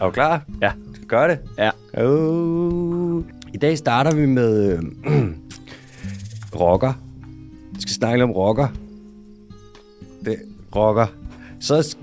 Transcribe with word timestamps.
Er 0.00 0.04
du 0.04 0.10
klar? 0.10 0.42
Ja. 0.62 0.72
Skal 0.94 1.06
gøre 1.06 1.28
det? 1.28 1.38
Ja. 1.58 1.70
Oh. 2.04 3.22
I 3.54 3.56
dag 3.56 3.78
starter 3.78 4.14
vi 4.14 4.26
med 4.26 4.72
øh, 4.72 4.82
rocker. 6.60 6.92
Vi 7.72 7.80
skal 7.80 7.92
snakke 7.92 8.24
om 8.24 8.30
rocker. 8.30 8.68
Det, 10.24 10.36
rocker. 10.76 11.06
Så 11.60 11.96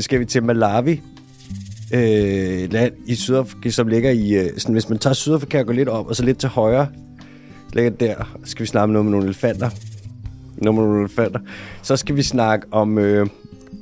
skal, 0.00 0.20
vi 0.20 0.24
til 0.24 0.42
Malawi. 0.42 1.00
Øh, 1.94 2.72
land 2.72 2.92
i 3.06 3.14
Sydafrika, 3.14 3.70
som 3.70 3.88
ligger 3.88 4.10
i... 4.10 4.34
Øh, 4.34 4.58
sådan, 4.58 4.72
hvis 4.72 4.88
man 4.88 4.98
tager 4.98 5.14
Sydafrika 5.14 5.60
og 5.60 5.66
går 5.66 5.72
lidt 5.72 5.88
op, 5.88 6.06
og 6.06 6.16
så 6.16 6.24
lidt 6.24 6.38
til 6.38 6.48
højre, 6.48 6.88
ligger 7.72 7.90
der. 7.90 8.38
Så 8.44 8.50
skal 8.50 8.62
vi 8.62 8.68
snakke 8.68 8.84
om 8.84 8.90
noget 8.90 9.04
med 9.04 9.12
nogle 9.12 9.26
elefanter. 9.26 9.70
Noget 10.56 10.74
med 10.74 10.84
nogle 10.84 11.00
elefanter. 11.00 11.40
Så 11.82 11.96
skal 11.96 12.16
vi 12.16 12.22
snakke 12.22 12.66
om 12.70 12.98
øh, 12.98 13.26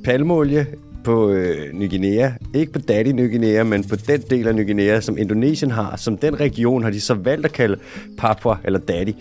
palmolie 0.03 0.67
på 1.03 1.29
øh, 1.29 1.73
Ny 1.73 1.89
Guinea. 1.89 2.31
Ikke 2.53 2.71
på 2.71 2.79
Daddy 2.79 3.07
Ny 3.07 3.31
Guinea, 3.31 3.63
men 3.63 3.83
på 3.83 3.95
den 3.95 4.21
del 4.29 4.47
af 4.47 4.55
Ny 4.55 4.65
Guinea, 4.65 4.99
som 4.99 5.17
Indonesien 5.17 5.71
har. 5.71 5.95
Som 5.95 6.17
den 6.17 6.39
region 6.39 6.83
har 6.83 6.91
de 6.91 7.01
så 7.01 7.13
valgt 7.13 7.45
at 7.45 7.51
kalde 7.51 7.77
Papua 8.17 8.57
eller 8.63 8.79
Daddy. 8.79 9.11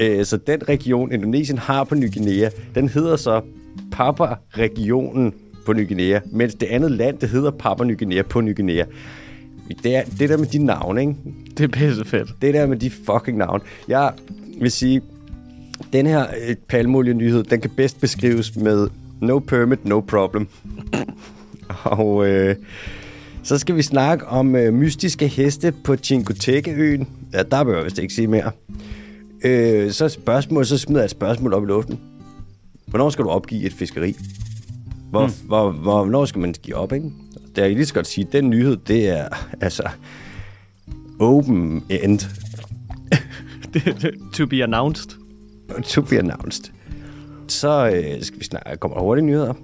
Øh, 0.00 0.24
så 0.24 0.36
den 0.36 0.68
region, 0.68 1.12
Indonesien 1.12 1.58
har 1.58 1.84
på 1.84 1.94
Ny 1.94 2.12
Guinea, 2.14 2.50
den 2.74 2.88
hedder 2.88 3.16
så 3.16 3.40
Papua-regionen 3.92 5.34
på 5.66 5.72
Ny 5.72 5.88
Guinea, 5.88 6.20
mens 6.32 6.54
det 6.54 6.66
andet 6.66 6.90
land, 6.90 7.18
det 7.18 7.28
hedder 7.28 7.50
Papua 7.50 7.86
Ny 7.86 7.98
Guinea 7.98 8.22
på 8.22 8.40
Ny 8.40 8.56
Guinea. 8.56 8.84
Det, 9.82 9.96
er, 9.96 10.02
det 10.18 10.28
der 10.28 10.36
med 10.36 10.46
de 10.46 10.58
navne, 10.58 11.00
ikke? 11.00 11.14
Det 11.58 11.64
er 11.64 11.68
pisse 11.68 12.04
fedt. 12.04 12.28
Det 12.42 12.54
der 12.54 12.66
med 12.66 12.76
de 12.76 12.90
fucking 12.90 13.38
navne. 13.38 13.60
Jeg 13.88 14.12
vil 14.60 14.70
sige, 14.70 15.00
den 15.92 16.06
her 16.06 16.26
øh, 16.48 16.56
palmolie-nyhed, 16.68 17.42
den 17.42 17.60
kan 17.60 17.70
bedst 17.76 18.00
beskrives 18.00 18.56
med 18.56 18.88
no 19.20 19.38
permit, 19.38 19.84
no 19.84 20.00
problem. 20.00 20.48
Og 21.84 22.26
øh, 22.28 22.56
så 23.42 23.58
skal 23.58 23.76
vi 23.76 23.82
snakke 23.82 24.26
om 24.26 24.56
øh, 24.56 24.74
mystiske 24.74 25.28
heste 25.28 25.72
på 25.84 25.96
Chincoteca-øen. 25.96 27.08
Ja, 27.32 27.42
der 27.42 27.64
behøver 27.64 27.78
jeg 27.78 27.84
vist 27.84 27.98
ikke 27.98 28.14
sige 28.14 28.26
mere. 28.26 28.50
Øh, 29.44 29.90
så, 29.90 30.08
spørgsmål, 30.08 30.66
så 30.66 30.78
smider 30.78 31.00
jeg 31.00 31.04
et 31.04 31.10
spørgsmål 31.10 31.52
op 31.52 31.62
i 31.62 31.66
luften. 31.66 32.00
Hvornår 32.86 33.10
skal 33.10 33.24
du 33.24 33.30
opgive 33.30 33.64
et 33.64 33.72
fiskeri? 33.72 34.16
Hvor, 35.10 35.26
hmm. 35.26 35.46
hvor, 35.46 35.70
hvor, 35.70 36.02
hvornår 36.02 36.24
skal 36.24 36.40
man 36.40 36.54
give 36.62 36.76
op, 36.76 36.92
ikke? 36.92 37.10
Det 37.56 37.64
er 37.64 37.68
lige 37.68 37.86
så 37.86 37.94
godt 37.94 38.06
sige, 38.06 38.28
den 38.32 38.50
nyhed, 38.50 38.76
det 38.76 39.08
er 39.08 39.28
altså 39.60 39.82
open 41.20 41.84
end 41.90 42.20
to 44.36 44.46
be 44.46 44.62
announced. 44.62 45.10
to 45.84 46.02
be 46.02 46.18
announced. 46.18 46.75
Så 47.48 47.86
øh, 47.94 48.22
skal 48.22 48.40
vi 48.40 48.44
snakke, 48.44 48.76
kommer 48.76 48.96
der 48.96 49.04
hurtige 49.04 49.26
nyheder. 49.26 49.54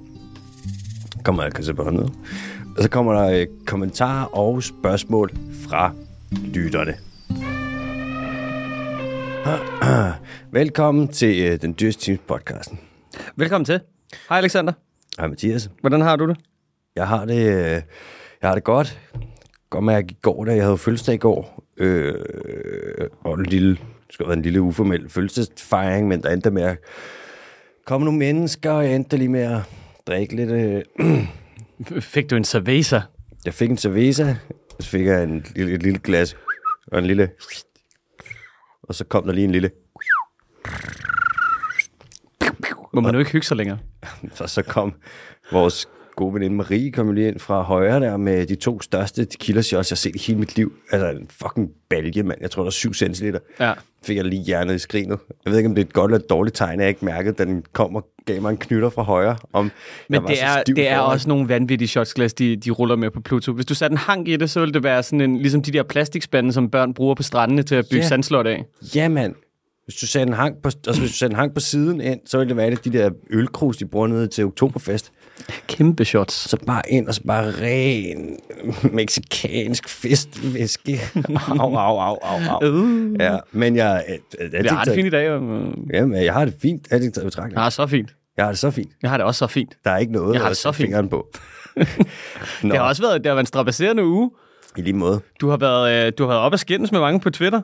Kommer 1.25 1.43
der 1.43 1.51
kan 1.51 1.77
på 1.77 1.85
hånden. 1.85 2.15
Og 2.77 2.83
så 2.83 2.91
kommer 2.91 3.13
der 3.13 3.41
øh, 3.41 3.47
kommentarer 3.67 4.25
og 4.25 4.63
spørgsmål 4.63 5.31
fra 5.69 5.93
lytterne. 6.45 6.95
Velkommen 10.61 11.09
til 11.09 11.43
øh, 11.43 11.63
den 11.63 11.75
dyreste 11.81 12.05
teams 12.05 12.21
podcasten. 12.27 12.81
Velkommen 13.37 13.65
til. 13.65 13.81
Hej 14.29 14.39
Alexander. 14.39 14.73
Hej 15.19 15.29
Mathias. 15.29 15.71
Hvordan 15.81 16.01
har 16.01 16.17
du 16.17 16.29
det? 16.29 16.37
Jeg 16.97 17.09
har 17.09 17.25
det, 17.25 17.47
øh, 17.47 17.83
jeg 18.43 18.49
har 18.49 18.55
det 18.55 18.65
godt. 18.65 19.01
Godt 19.71 19.85
mærke 19.85 20.09
i 20.11 20.17
går, 20.23 20.45
da 20.45 20.55
jeg 20.55 20.65
havde 20.65 20.79
fødselsdag 20.79 21.15
i 21.15 21.19
går. 21.19 21.65
Øh, 21.77 22.15
og 23.25 23.35
en 23.35 23.47
lille, 23.47 23.71
det 23.71 23.79
skulle 24.11 24.27
have 24.27 24.29
været 24.29 24.37
en 24.37 24.43
lille 24.43 24.61
uformel 24.61 25.09
fødselsdagsfejring, 25.09 26.09
men 26.09 26.23
der 26.23 26.31
endte 26.31 26.51
med 26.51 26.63
at 26.63 26.79
komme 27.87 28.05
nogle 28.05 28.19
mennesker, 28.19 28.71
og 28.71 28.87
lige 29.17 29.29
med 29.29 29.41
at 29.41 29.61
drikke 30.07 30.37
lidt. 30.37 30.51
Øh, 30.51 30.83
Fik 32.01 32.31
du 32.31 32.37
en 32.37 32.45
cerveza? 32.45 33.01
jeg 33.45 33.55
fik 33.55 33.71
en 33.71 33.77
cerveza, 33.79 34.35
så 34.81 34.89
fik 34.89 35.07
jeg 35.07 35.23
en, 35.25 35.47
lille- 35.57 35.73
et 35.75 35.83
lille 35.83 35.99
glas, 35.99 36.37
og 36.87 36.99
en 36.99 37.05
lille... 37.07 37.31
Og 38.83 38.95
så 38.95 39.05
kom 39.05 39.25
der 39.25 39.33
lige 39.33 39.45
en 39.45 39.53
lille... 39.53 39.71
Må 42.95 43.01
man 43.01 43.15
jo 43.15 43.19
ikke 43.19 43.31
hygge 43.33 43.47
sig 43.47 43.57
længere? 43.57 43.79
Så 44.35 44.47
så 44.47 44.63
kom 44.63 44.95
vores 45.53 45.89
gode 46.17 46.35
veninde 46.35 46.57
Marie 46.57 46.93
kom 46.93 47.07
jo 47.07 47.13
lige 47.13 47.29
ind 47.29 47.39
fra 47.39 47.63
højre 47.63 48.01
der 48.01 48.17
med 48.17 48.47
de 48.47 48.55
to 48.55 48.81
største 48.81 49.25
tequila 49.25 49.63
shots, 49.63 49.91
jeg 49.91 49.95
har 49.95 49.97
set 49.97 50.15
i 50.17 50.19
hele 50.27 50.39
mit 50.39 50.57
liv. 50.57 50.73
Altså 50.93 51.09
en 51.11 51.29
fucking 51.31 51.71
balje, 51.91 52.23
mand. 52.23 52.39
Jeg 52.41 52.51
tror, 52.51 52.63
der 52.63 52.67
er 52.67 52.71
7 52.71 52.95
centiliter. 52.95 53.39
Ja. 53.61 53.73
Fik 54.05 54.17
jeg 54.17 54.25
lige 54.25 54.43
hjernet 54.43 54.75
i 54.75 54.79
skrinet. 54.79 55.19
Jeg 55.45 55.51
ved 55.51 55.59
ikke, 55.59 55.69
om 55.69 55.75
det 55.75 55.83
er 55.83 55.87
et 55.87 55.93
godt 55.93 56.11
eller 56.11 56.19
et 56.25 56.31
dårligt 56.31 56.57
tegn, 56.57 56.81
jeg 56.81 56.89
ikke 56.89 57.05
mærkede, 57.05 57.35
da 57.35 57.45
den 57.45 57.65
kom 57.73 57.97
og 57.97 58.07
gav 58.27 58.43
mig 58.43 58.51
en 58.51 58.57
knytter 58.57 58.91
fra 58.91 59.03
højre. 59.03 59.37
Om 59.53 59.71
Men 60.09 60.23
det 60.27 60.43
er, 60.43 60.63
det 60.63 60.89
er 60.89 60.99
også 60.99 61.29
nogle 61.29 61.49
vanvittige 61.49 61.89
shotsglas, 61.89 62.35
de, 62.35 62.57
de 62.57 62.71
ruller 62.71 62.97
med 62.97 63.11
på 63.11 63.21
Pluto. 63.21 63.53
Hvis 63.53 63.67
du 63.67 63.75
satte 63.75 63.95
en 63.95 63.99
hang 63.99 64.29
i 64.29 64.37
det, 64.37 64.51
så 64.51 64.61
ville 64.61 64.73
det 64.75 64.83
være 64.83 65.03
sådan 65.03 65.21
en, 65.21 65.39
ligesom 65.39 65.63
de 65.63 65.73
der 65.73 65.83
plastikspande, 65.83 66.53
som 66.53 66.71
børn 66.71 66.95
bruger 66.95 67.15
på 67.15 67.23
strandene 67.23 67.63
til 67.63 67.75
at 67.75 67.85
bygge 67.91 68.03
Ja. 68.03 68.09
sandslot 68.09 68.47
af. 68.47 68.65
Ja, 68.95 69.09
mand. 69.09 69.35
Hvis 69.85 69.95
du 69.95 70.07
satte 70.07 70.29
en 70.29 70.33
hang 70.33 70.57
på, 70.63 70.71
altså, 70.87 71.01
hvis 71.01 71.11
du 71.11 71.17
satte 71.17 71.33
en 71.33 71.37
hang 71.39 71.55
på 71.55 71.61
siden 71.61 72.01
ind, 72.01 72.21
så 72.27 72.39
ville 72.39 72.49
det 72.49 72.57
være 72.57 72.71
det, 72.71 72.85
de 72.85 72.93
der 72.93 73.11
ølkrus, 73.31 73.77
de 73.77 73.87
bruger 73.87 74.07
nede 74.07 74.27
til 74.27 74.45
oktoberfest. 74.45 75.13
Kæmpe 75.67 76.05
shots. 76.05 76.35
Så 76.35 76.57
bare 76.67 76.83
ind, 76.89 77.09
og 77.09 77.15
så 77.15 77.23
bare 77.27 77.51
ren 77.51 78.37
meksikansk 78.93 79.89
festvæske. 79.89 81.01
au, 81.61 81.75
au, 81.77 81.99
au, 81.99 82.19
au, 82.23 82.41
au. 82.63 82.73
Uh. 82.73 83.17
Ja, 83.21 83.37
men 83.53 83.77
jeg... 83.77 84.05
jeg, 84.09 84.19
jeg, 84.53 84.65
Jeg 84.65 84.73
har 84.73 84.85
det 84.85 84.95
fint 84.95 85.07
i 85.07 85.11
dag. 85.11 85.31
og- 85.31 85.41
Jamen, 85.93 86.25
jeg 86.25 86.33
har 86.33 86.45
det 86.45 86.55
fint. 86.63 86.89
Er 86.91 86.97
i 86.97 87.25
betragtning? 87.25 87.53
Jeg 87.53 87.61
har 87.63 87.69
det 87.69 87.75
så 87.75 87.87
fint. 87.87 88.15
Jeg 88.37 88.45
har 88.45 88.51
det 88.53 88.59
så 88.59 88.71
fint. 88.71 88.91
Jeg 89.03 89.11
har 89.11 89.17
det 89.17 89.27
også 89.27 89.39
så 89.39 89.47
fint. 89.47 89.77
Der 89.85 89.91
er 89.91 89.99
ikke 89.99 90.13
noget 90.13 90.35
Jeg 90.35 90.43
har 90.43 90.49
det 90.49 90.57
så 90.57 90.73
fint. 90.73 90.87
fingeren 90.87 91.09
på. 91.09 91.27
Det 92.63 92.73
har 92.73 92.81
også 92.81 93.03
været, 93.03 93.21
det 93.21 93.27
har 93.27 93.35
været 93.35 93.43
en 93.43 93.47
strapasserende 93.47 94.05
uge. 94.05 94.31
i 94.77 94.81
lige 94.83 94.93
måde. 94.95 95.21
Du 95.41 95.49
har 95.49 95.57
været, 95.57 96.07
øh, 96.07 96.13
du 96.19 96.23
har 96.23 96.29
været 96.29 96.41
op 96.41 96.53
og 96.53 96.59
skændes 96.59 96.93
med 96.93 97.01
mange 97.01 97.21
på 97.21 97.31
Twitter. 97.31 97.61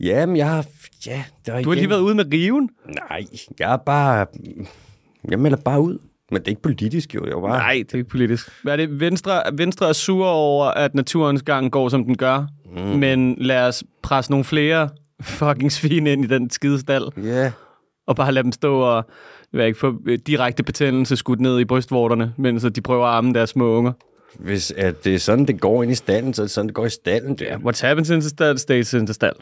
Jamen, 0.00 0.36
jeg 0.36 0.48
har... 0.48 0.64
Ja, 1.06 1.24
der 1.46 1.52
er 1.52 1.62
Du 1.62 1.68
har 1.68 1.74
lige 1.76 1.90
været 1.90 2.00
ude 2.00 2.14
med 2.14 2.24
riven. 2.32 2.70
Nej, 3.10 3.24
jeg 3.58 3.72
er 3.72 3.76
bare... 3.76 4.26
Jeg 5.30 5.38
melder 5.38 5.58
bare 5.58 5.80
ud. 5.80 5.98
Men 6.32 6.40
det 6.40 6.46
er 6.46 6.50
ikke 6.50 6.62
politisk, 6.62 7.14
jo. 7.14 7.24
Jeg 7.24 7.32
er 7.32 7.40
bare... 7.40 7.58
Nej, 7.58 7.82
det 7.86 7.92
er 7.94 7.98
ikke 7.98 8.10
politisk. 8.10 8.48
Hvad 8.62 8.72
er 8.72 8.76
det? 8.76 9.00
Venstre, 9.00 9.42
Venstre 9.52 9.88
er 9.88 9.92
sur 9.92 10.26
over, 10.26 10.64
at 10.66 10.94
naturens 10.94 11.42
gang 11.42 11.72
går, 11.72 11.88
som 11.88 12.04
den 12.04 12.16
gør. 12.16 12.46
Mm. 12.76 12.80
Men 12.82 13.34
lad 13.40 13.68
os 13.68 13.84
presse 14.02 14.30
nogle 14.30 14.44
flere 14.44 14.88
fucking 15.22 15.72
svin 15.72 16.06
ind 16.06 16.24
i 16.24 16.28
den 16.28 16.50
skide 16.50 16.80
stald, 16.80 17.04
Ja, 17.24 17.52
og 18.06 18.16
bare 18.16 18.32
lade 18.32 18.44
dem 18.44 18.52
stå 18.52 18.80
og 18.80 19.04
jeg 19.52 19.66
ikke, 19.66 19.78
få 19.78 19.94
øh, 20.06 20.18
direkte 20.26 20.62
betændelse 20.62 21.16
skudt 21.16 21.40
ned 21.40 21.58
i 21.60 21.64
brystvorterne, 21.64 22.32
mens 22.36 22.66
de 22.74 22.80
prøver 22.80 23.06
at 23.06 23.14
arme 23.14 23.32
deres 23.34 23.50
små 23.50 23.76
unger. 23.76 23.92
hvis 24.38 24.70
at 24.70 25.04
det 25.04 25.14
er 25.14 25.18
sådan, 25.18 25.46
det 25.46 25.60
går 25.60 25.82
ind 25.82 25.92
i 25.92 25.94
stallen, 25.94 26.34
så 26.34 26.42
er 26.42 26.44
det 26.44 26.50
sådan, 26.50 26.66
det 26.68 26.74
går 26.74 26.86
i 26.86 26.90
stallen. 26.90 27.34
Der. 27.38 27.58
What 27.58 27.80
happens 27.80 28.10
in 28.10 28.20
the 28.20 28.28
stall 28.28 28.58
stays 28.58 28.92
in 28.94 29.06
the 29.06 29.14
stall. 29.14 29.34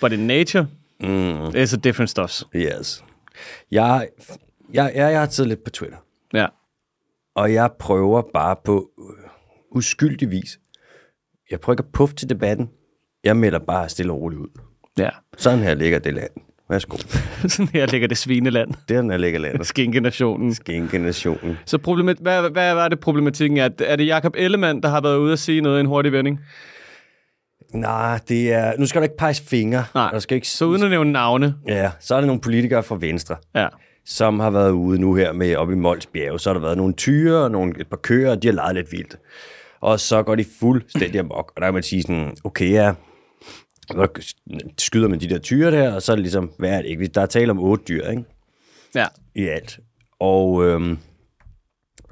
But 0.00 0.12
in 0.12 0.18
nature, 0.26 0.66
Mm, 1.02 1.46
it's 1.46 1.74
a 1.74 1.78
different 1.84 2.10
stuff. 2.10 2.42
yes. 2.56 3.04
Jeg, 3.70 4.08
jeg, 4.72 4.92
jeg, 4.94 5.12
jeg 5.12 5.20
har 5.20 5.26
taget 5.26 5.48
lidt 5.48 5.64
på 5.64 5.70
Twitter. 5.70 5.96
Ja. 6.34 6.46
Og 7.34 7.52
jeg 7.52 7.70
prøver 7.78 8.22
bare 8.34 8.56
på 8.64 8.90
øh, 8.98 9.76
uskyldig 9.76 10.30
vis. 10.30 10.58
Jeg 11.50 11.60
prøver 11.60 11.74
ikke 11.74 11.86
at 11.86 11.92
puffe 11.92 12.14
til 12.14 12.28
debatten. 12.28 12.70
Jeg 13.24 13.36
melder 13.36 13.58
bare 13.58 13.88
stille 13.88 14.12
og 14.12 14.20
roligt 14.20 14.40
ud. 14.40 14.48
Ja. 14.98 15.08
Sådan 15.36 15.58
her 15.58 15.74
ligger 15.74 15.98
det 15.98 16.14
land. 16.14 16.30
Værsgo. 16.70 16.96
Sådan 17.48 17.66
her 17.66 17.86
ligger 17.86 18.08
det 18.08 18.18
svineland. 18.18 18.70
Den 18.88 19.10
her 19.10 19.16
ligger 19.16 19.40
landet. 19.40 19.66
Skinkenationen. 19.66 20.54
Skænke-nationen. 20.54 21.58
Så 21.66 21.78
problemat, 21.78 22.16
hvad, 22.20 22.50
hvad 22.50 22.74
var 22.74 22.88
det 22.88 23.00
problematikken? 23.00 23.58
Er, 23.58 23.68
er 23.78 23.96
det 23.96 24.06
Jakob 24.06 24.34
Ellemann, 24.38 24.82
der 24.82 24.88
har 24.88 25.00
været 25.00 25.16
ude 25.16 25.32
at 25.32 25.38
sige 25.38 25.60
noget 25.60 25.76
i 25.76 25.80
en 25.80 25.86
hurtig 25.86 26.12
vending? 26.12 26.40
Nej, 27.74 28.20
det 28.28 28.52
er... 28.52 28.72
Nu 28.78 28.86
skal 28.86 29.00
du 29.00 29.02
ikke 29.02 29.16
pege 29.16 29.34
fingre. 29.34 29.84
Nej. 29.94 30.10
Der 30.10 30.18
skal 30.18 30.34
ikke... 30.34 30.48
Så 30.48 30.64
uden 30.64 30.82
at 30.82 30.90
nævne 30.90 31.12
navne. 31.12 31.54
Ja, 31.66 31.90
så 32.00 32.14
er 32.14 32.20
der 32.20 32.26
nogle 32.26 32.40
politikere 32.40 32.82
fra 32.82 32.96
Venstre, 33.00 33.36
Ja. 33.54 33.68
Som 34.04 34.40
har 34.40 34.50
været 34.50 34.70
ude 34.70 35.00
nu 35.00 35.14
her 35.14 35.32
med 35.32 35.56
op 35.56 35.70
i 35.70 35.74
Mols 35.74 36.06
Bjerge. 36.06 36.40
Så 36.40 36.50
har 36.50 36.54
der 36.54 36.60
været 36.60 36.76
nogle 36.76 36.94
tyre 36.94 37.44
og 37.44 37.50
nogle, 37.50 37.80
et 37.80 37.86
par 37.86 37.96
køer, 37.96 38.30
og 38.30 38.42
de 38.42 38.48
har 38.48 38.54
leget 38.54 38.74
lidt 38.74 38.92
vildt. 38.92 39.16
Og 39.80 40.00
så 40.00 40.22
går 40.22 40.34
de 40.34 40.44
fuldstændig 40.60 41.20
amok. 41.20 41.52
Og 41.56 41.60
der 41.60 41.66
kan 41.66 41.74
man 41.74 41.82
sige 41.82 42.02
sådan, 42.02 42.36
okay, 42.44 42.70
ja, 42.70 42.94
så 43.90 44.08
skyder 44.78 45.08
man 45.08 45.20
de 45.20 45.28
der 45.28 45.38
tyre 45.38 45.70
der, 45.70 45.94
og 45.94 46.02
så 46.02 46.12
er 46.12 46.16
det 46.16 46.22
ligesom, 46.22 46.50
hvad 46.58 46.70
er 46.70 46.82
det 46.82 46.88
ikke? 46.88 47.06
Der 47.06 47.20
er 47.20 47.26
tale 47.26 47.50
om 47.50 47.58
otte 47.58 47.84
dyr, 47.88 48.08
ikke? 48.08 48.24
Ja. 48.94 49.06
i 49.34 49.46
alt. 49.46 49.78
Og 50.20 50.64
øhm, 50.64 50.98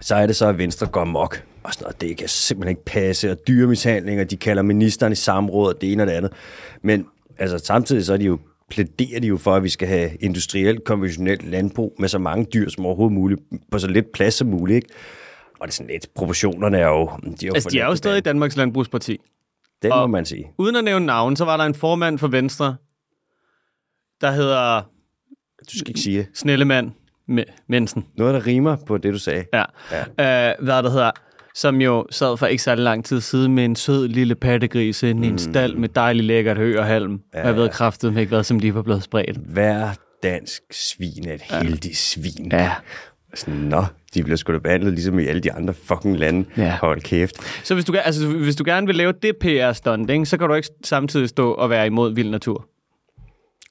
så 0.00 0.14
er 0.14 0.26
det 0.26 0.36
så, 0.36 0.46
at 0.46 0.58
Venstre 0.58 0.86
går 0.86 1.04
mok. 1.04 1.44
Og 1.62 1.74
sådan 1.74 1.84
noget, 1.84 2.00
det 2.00 2.16
kan 2.16 2.28
simpelthen 2.28 2.70
ikke 2.70 2.84
passe. 2.84 3.30
Og 3.30 3.36
dyremishandling, 3.48 4.20
og 4.20 4.30
de 4.30 4.36
kalder 4.36 4.62
ministeren 4.62 5.12
i 5.12 5.16
samråd, 5.16 5.74
og 5.74 5.80
det 5.80 5.92
ene 5.92 6.02
og 6.02 6.06
det 6.06 6.12
andet. 6.12 6.32
Men 6.82 7.06
altså, 7.38 7.58
samtidig 7.58 8.04
så 8.04 8.12
er 8.12 8.16
de 8.16 8.24
jo, 8.24 8.38
plæderer 8.70 9.20
de 9.20 9.26
jo 9.26 9.36
for, 9.36 9.54
at 9.54 9.62
vi 9.62 9.68
skal 9.68 9.88
have 9.88 10.10
industrielt, 10.20 10.84
konventionelt 10.84 11.50
landbrug 11.50 11.96
med 11.98 12.08
så 12.08 12.18
mange 12.18 12.44
dyr 12.54 12.68
som 12.68 12.86
overhovedet 12.86 13.14
muligt, 13.14 13.40
på 13.70 13.78
så 13.78 13.88
lidt 13.88 14.12
plads 14.12 14.34
som 14.34 14.46
muligt. 14.48 14.76
Ikke? 14.76 14.88
Og 15.60 15.66
det 15.66 15.72
er 15.72 15.74
sådan 15.74 15.90
lidt, 15.92 16.06
proportionerne 16.14 16.78
er 16.78 16.88
jo... 16.88 17.10
De 17.24 17.30
er 17.30 17.48
jo, 17.48 17.54
Altså, 17.54 17.68
de 17.72 17.80
er 17.80 17.86
jo 17.86 17.94
stadig 17.96 18.24
Danmarks 18.24 18.56
Landbrugsparti. 18.56 19.18
Den 19.82 19.88
må 19.90 20.06
man 20.06 20.24
sige. 20.26 20.50
Uden 20.58 20.76
at 20.76 20.84
nævne 20.84 21.06
navn, 21.06 21.36
så 21.36 21.44
var 21.44 21.56
der 21.56 21.64
en 21.64 21.74
formand 21.74 22.18
for 22.18 22.28
Venstre, 22.28 22.76
der 24.20 24.30
hedder 24.30 24.82
Du 25.72 25.78
skal 25.78 25.88
ikke 25.88 26.00
sige 26.00 26.28
Snellemand 26.34 26.90
Me- 27.30 27.64
Mensen. 27.66 28.06
noget, 28.16 28.34
der 28.34 28.46
rimer 28.46 28.76
på 28.86 28.98
det, 28.98 29.12
du 29.12 29.18
sagde. 29.18 29.44
Ja. 29.52 29.64
ja. 29.92 30.00
Øh, 30.50 30.64
hvad 30.64 30.82
der 30.82 30.90
hedder. 30.90 31.10
Som 31.60 31.80
jo 31.80 32.06
sad 32.10 32.36
for 32.36 32.46
ikke 32.46 32.62
særlig 32.62 32.84
lang 32.84 33.04
tid 33.04 33.20
siden 33.20 33.54
med 33.54 33.64
en 33.64 33.76
sød 33.76 34.08
lille 34.08 34.34
pattegris 34.34 35.02
inde 35.02 35.26
i 35.26 35.30
en 35.30 35.38
stald 35.38 35.74
med 35.74 35.88
dejlig 35.88 36.24
lækkert 36.24 36.56
hø 36.58 36.78
og 36.78 36.84
halm. 36.84 37.20
Ja. 37.34 37.40
Og 37.40 37.46
jeg 37.46 37.56
ved 37.56 37.68
kraftet 37.68 38.16
ikke 38.16 38.28
hvad 38.28 38.44
som 38.44 38.58
lige 38.58 38.74
var 38.74 38.82
blevet 38.82 39.02
spredt. 39.02 39.36
Hver 39.36 39.90
dansk 40.22 40.62
svin 40.70 41.28
er 41.28 41.34
et 41.34 41.42
heldigt 41.42 41.96
svin. 41.96 42.48
Ja. 42.52 42.72
Sådan, 43.34 43.54
nå, 43.60 43.84
de 44.14 44.22
bliver 44.22 44.36
sgu 44.36 44.52
da 44.52 44.58
behandlet 44.58 44.92
ligesom 44.92 45.18
i 45.18 45.26
alle 45.26 45.40
de 45.40 45.52
andre 45.52 45.74
fucking 45.74 46.18
lande. 46.18 46.44
Ja. 46.56 46.76
Hold 46.80 47.00
kæft. 47.00 47.36
Så 47.64 47.74
hvis 47.74 47.84
du, 47.84 47.92
gerne- 47.92 48.06
altså, 48.06 48.28
hvis 48.28 48.56
du 48.56 48.64
gerne 48.66 48.86
vil 48.86 48.96
lave 48.96 49.12
det 49.22 49.36
PR-stunt, 49.36 50.28
så 50.28 50.36
kan 50.38 50.48
du 50.48 50.54
ikke 50.54 50.68
samtidig 50.84 51.28
stå 51.28 51.52
og 51.52 51.70
være 51.70 51.86
imod 51.86 52.14
vild 52.14 52.30
natur. 52.30 52.66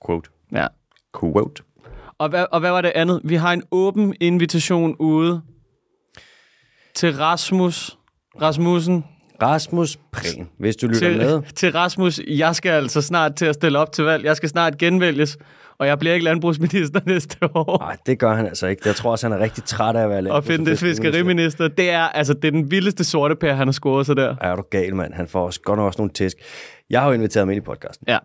Quote. 0.06 0.30
Ja. 0.52 0.68
Quote. 1.20 1.64
Og 2.18 2.30
hvad, 2.30 2.46
og 2.52 2.60
hvad 2.60 2.72
var 2.72 2.82
det 2.82 2.92
andet? 2.96 3.22
Vi 3.24 3.36
har 3.36 3.54
en 3.54 3.64
åben 3.72 4.14
invitation 4.20 4.96
ude 5.00 5.42
til 6.98 7.18
Rasmus 7.18 7.98
Rasmussen. 8.42 9.06
Rasmus 9.42 9.98
Prehn, 10.12 10.50
hvis 10.60 10.76
du 10.76 10.88
lytter 10.88 11.00
Til, 11.00 11.18
med. 11.18 11.42
til 11.56 11.72
Rasmus, 11.72 12.20
jeg 12.28 12.56
skal 12.56 12.72
altså 12.72 13.02
snart 13.02 13.36
til 13.36 13.46
at 13.46 13.56
stille 13.56 13.80
op 13.80 13.92
til 13.92 14.04
valg. 14.04 14.26
Jeg 14.26 14.36
skal 14.38 14.50
snart 14.50 14.78
genvælges, 14.78 15.38
og 15.78 15.88
jeg 15.88 16.00
bliver 16.00 16.14
ikke 16.14 16.24
landbrugsminister 16.24 17.00
næste 17.12 17.38
år. 17.56 17.80
Nej, 17.80 17.98
det 18.06 18.20
gør 18.20 18.34
han 18.34 18.46
altså 18.46 18.68
ikke. 18.68 18.82
Jeg 18.86 18.96
tror 18.96 19.12
også, 19.12 19.30
han 19.30 19.40
er 19.40 19.44
rigtig 19.44 19.64
træt 19.64 19.96
af 19.96 20.04
at 20.04 20.10
være 20.10 20.32
Og 20.32 20.44
finde 20.44 20.72
det 20.72 20.80
fiskeriminister. 20.80 21.68
Det 21.68 21.90
er, 21.90 22.04
altså, 22.04 22.34
det 22.34 22.46
er 22.46 22.52
den 22.52 22.72
vildeste 22.72 23.04
sorte 23.04 23.36
pære, 23.36 23.56
han 23.56 23.68
har 23.68 23.72
scoret 23.72 24.06
sig 24.06 24.16
der. 24.18 24.36
Er 24.42 24.56
du 24.56 24.64
gal, 24.72 24.96
mand? 24.96 25.14
Han 25.14 25.28
får 25.28 25.46
også 25.46 25.62
godt 25.62 25.78
nok 25.78 25.86
også 25.86 26.02
nogle 26.02 26.14
tæsk. 26.14 26.38
Jeg 26.90 27.02
har 27.02 27.08
jo 27.08 27.14
inviteret 27.14 27.42
ham 27.42 27.50
ind 27.50 27.58
i 27.58 27.66
podcasten. 27.66 28.06
Ja, 28.08 28.18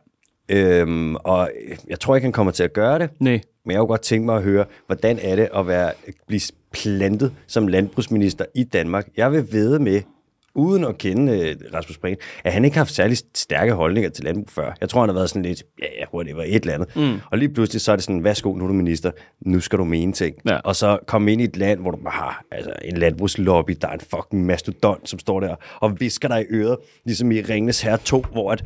Øhm, 0.48 1.16
og 1.16 1.50
jeg 1.88 2.00
tror 2.00 2.14
ikke, 2.14 2.24
han 2.24 2.32
kommer 2.32 2.52
til 2.52 2.62
at 2.62 2.72
gøre 2.72 2.98
det. 2.98 3.10
nej. 3.20 3.40
Men 3.64 3.72
jeg 3.72 3.78
kunne 3.78 3.88
godt 3.88 4.00
tænke 4.00 4.26
mig 4.26 4.36
at 4.36 4.42
høre, 4.42 4.64
hvordan 4.86 5.18
er 5.22 5.36
det 5.36 5.48
at 5.54 5.66
være, 5.66 5.92
blive 6.26 6.40
plantet 6.72 7.32
som 7.46 7.68
landbrugsminister 7.68 8.44
i 8.54 8.64
Danmark? 8.64 9.08
Jeg 9.16 9.32
vil 9.32 9.52
vide 9.52 9.78
med, 9.78 10.00
uden 10.54 10.84
at 10.84 10.98
kende 10.98 11.32
øh, 11.32 11.56
Rasmus 11.74 11.98
Prehn, 11.98 12.16
at 12.44 12.52
han 12.52 12.64
ikke 12.64 12.76
har 12.76 12.80
haft 12.80 12.94
særlig 12.94 13.18
stærke 13.34 13.72
holdninger 13.72 14.10
til 14.10 14.24
landbrug 14.24 14.50
før. 14.50 14.72
Jeg 14.80 14.88
tror, 14.88 15.00
han 15.00 15.08
har 15.08 15.14
været 15.14 15.28
sådan 15.28 15.42
lidt, 15.42 15.62
ja, 15.78 15.86
ja, 16.00 16.04
whatever, 16.14 16.42
et 16.42 16.54
eller 16.54 16.74
andet. 16.74 16.96
Mm. 16.96 17.20
Og 17.30 17.38
lige 17.38 17.48
pludselig 17.48 17.80
så 17.80 17.92
er 17.92 17.96
det 17.96 18.04
sådan, 18.04 18.24
værsgo, 18.24 18.54
nu 18.54 18.64
er 18.64 18.68
du 18.68 18.74
minister, 18.74 19.10
nu 19.40 19.60
skal 19.60 19.78
du 19.78 19.84
mene 19.84 20.12
ting. 20.12 20.36
Ja. 20.48 20.56
Og 20.56 20.76
så 20.76 20.98
komme 21.06 21.32
ind 21.32 21.40
i 21.40 21.44
et 21.44 21.56
land, 21.56 21.80
hvor 21.80 21.90
du 21.90 21.96
bare 21.96 22.12
har 22.12 22.44
altså, 22.50 22.72
en 22.84 22.96
landbrugslobby, 22.96 23.76
der 23.80 23.88
er 23.88 23.92
en 23.92 24.00
fucking 24.00 24.46
mastodont, 24.46 25.08
som 25.08 25.18
står 25.18 25.40
der 25.40 25.54
og 25.80 26.00
visker 26.00 26.28
dig 26.28 26.40
i 26.40 26.54
øret, 26.54 26.76
ligesom 27.04 27.32
i 27.32 27.40
Ringenes 27.40 27.80
Herre 27.80 27.98
2, 27.98 28.24
hvor 28.32 28.52
at 28.52 28.64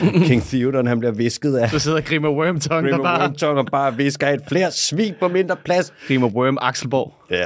King 0.26 0.42
Theoden, 0.42 0.86
han 0.86 0.98
bliver 0.98 1.12
visket 1.12 1.56
af 1.56 1.70
Så 1.70 1.78
sidder 1.78 2.00
Grimer 2.00 2.30
Wormtongue 2.30 2.90
der 2.90 2.96
Raymond 2.96 3.02
bare. 3.02 3.20
Wormtongue 3.20 3.60
og 3.60 3.66
bare 3.72 3.96
visker 3.96 4.28
et 4.28 4.42
flere 4.48 4.72
svin 4.72 5.14
på 5.20 5.28
mindre 5.28 5.56
plads. 5.64 5.92
Grimer 6.06 6.28
Worm 6.28 6.58
Axelborg. 6.60 7.12
Ja. 7.30 7.44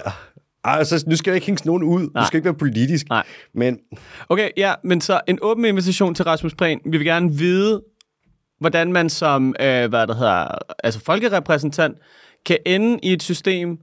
Altså, 0.65 1.05
nu 1.07 1.17
skal 1.17 1.31
jeg 1.31 1.37
ikke 1.37 1.47
hænge 1.47 1.67
nogen 1.67 1.83
ud. 1.83 2.03
Du 2.03 2.27
skal 2.27 2.37
ikke 2.37 2.45
være 2.45 2.55
politisk. 2.55 3.09
Nej. 3.09 3.25
Men 3.55 3.79
Okay, 4.29 4.51
ja, 4.57 4.75
men 4.85 5.01
så 5.01 5.21
en 5.29 5.39
åben 5.43 5.65
invitation 5.65 6.15
til 6.15 6.25
Rasmus 6.25 6.55
Prehn. 6.55 6.81
Vi 6.85 6.97
vil 6.97 7.07
gerne 7.07 7.35
vide, 7.35 7.83
hvordan 8.61 8.93
man 8.93 9.11
som, 9.11 9.55
øh, 9.61 9.89
hvad 9.89 10.07
der 10.07 10.15
hedder, 10.15 10.59
altså 10.85 11.01
folkerepræsentant, 11.01 11.99
kan 12.47 12.59
ende 12.67 12.99
i 13.03 13.13
et 13.13 13.23
system, 13.23 13.79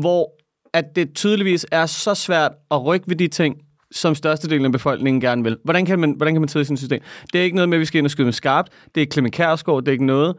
hvor 0.00 0.32
at 0.74 0.84
det 0.96 1.14
tydeligvis 1.14 1.66
er 1.72 1.86
så 1.86 2.14
svært 2.14 2.52
at 2.70 2.84
rykke 2.84 3.08
ved 3.08 3.16
de 3.16 3.28
ting, 3.28 3.56
som 3.92 4.14
størstedelen 4.14 4.64
af 4.64 4.72
befolkningen 4.72 5.20
gerne 5.20 5.42
vil. 5.42 5.58
Hvordan 5.64 5.86
kan 5.86 5.98
man, 5.98 6.14
hvordan 6.16 6.34
kan 6.34 6.40
man 6.40 6.48
sidde 6.48 6.62
i 6.62 6.64
sådan 6.64 6.74
et 6.74 6.78
system? 6.78 7.00
Det 7.32 7.40
er 7.40 7.44
ikke 7.44 7.56
noget 7.56 7.68
med, 7.68 7.76
at 7.76 7.80
vi 7.80 7.84
skal 7.84 7.98
ind 7.98 8.06
og 8.06 8.10
skyde 8.10 8.24
med 8.24 8.32
skarpt. 8.32 8.72
Det 8.94 9.02
er 9.02 9.06
Clement 9.12 9.34
Kærsgaard, 9.34 9.80
det 9.80 9.88
er 9.88 9.92
ikke 9.92 10.06
noget. 10.06 10.36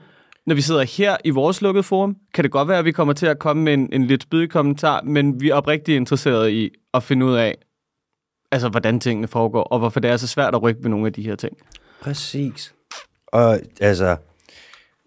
Når 0.50 0.56
vi 0.56 0.62
sidder 0.62 0.84
her 0.84 1.18
i 1.26 1.30
vores 1.30 1.62
lukkede 1.62 1.84
forum, 1.84 2.16
kan 2.34 2.44
det 2.44 2.52
godt 2.52 2.68
være, 2.68 2.78
at 2.80 2.86
vi 2.86 2.92
kommer 2.92 3.14
til 3.14 3.26
at 3.26 3.40
komme 3.40 3.64
med 3.64 3.74
en, 3.74 3.90
en 3.94 4.06
lidt 4.06 4.24
spydig 4.24 4.50
kommentar, 4.50 5.02
men 5.02 5.42
vi 5.42 5.50
er 5.50 5.56
oprigtigt 5.56 5.96
interesserede 5.96 6.54
i 6.54 6.70
at 6.94 7.04
finde 7.04 7.26
ud 7.26 7.34
af, 7.36 7.56
altså 8.52 8.70
hvordan 8.70 9.00
tingene 9.00 9.28
foregår, 9.28 9.64
og 9.64 9.80
hvorfor 9.80 10.00
det 10.00 10.12
er 10.12 10.18
så 10.18 10.28
svært 10.28 10.56
at 10.56 10.62
rykke 10.62 10.84
ved 10.84 10.90
nogle 10.90 11.08
af 11.08 11.14
de 11.14 11.22
her 11.22 11.36
ting. 11.36 11.58
præcis. 12.02 12.74
Og 13.28 13.60
altså, 13.82 14.18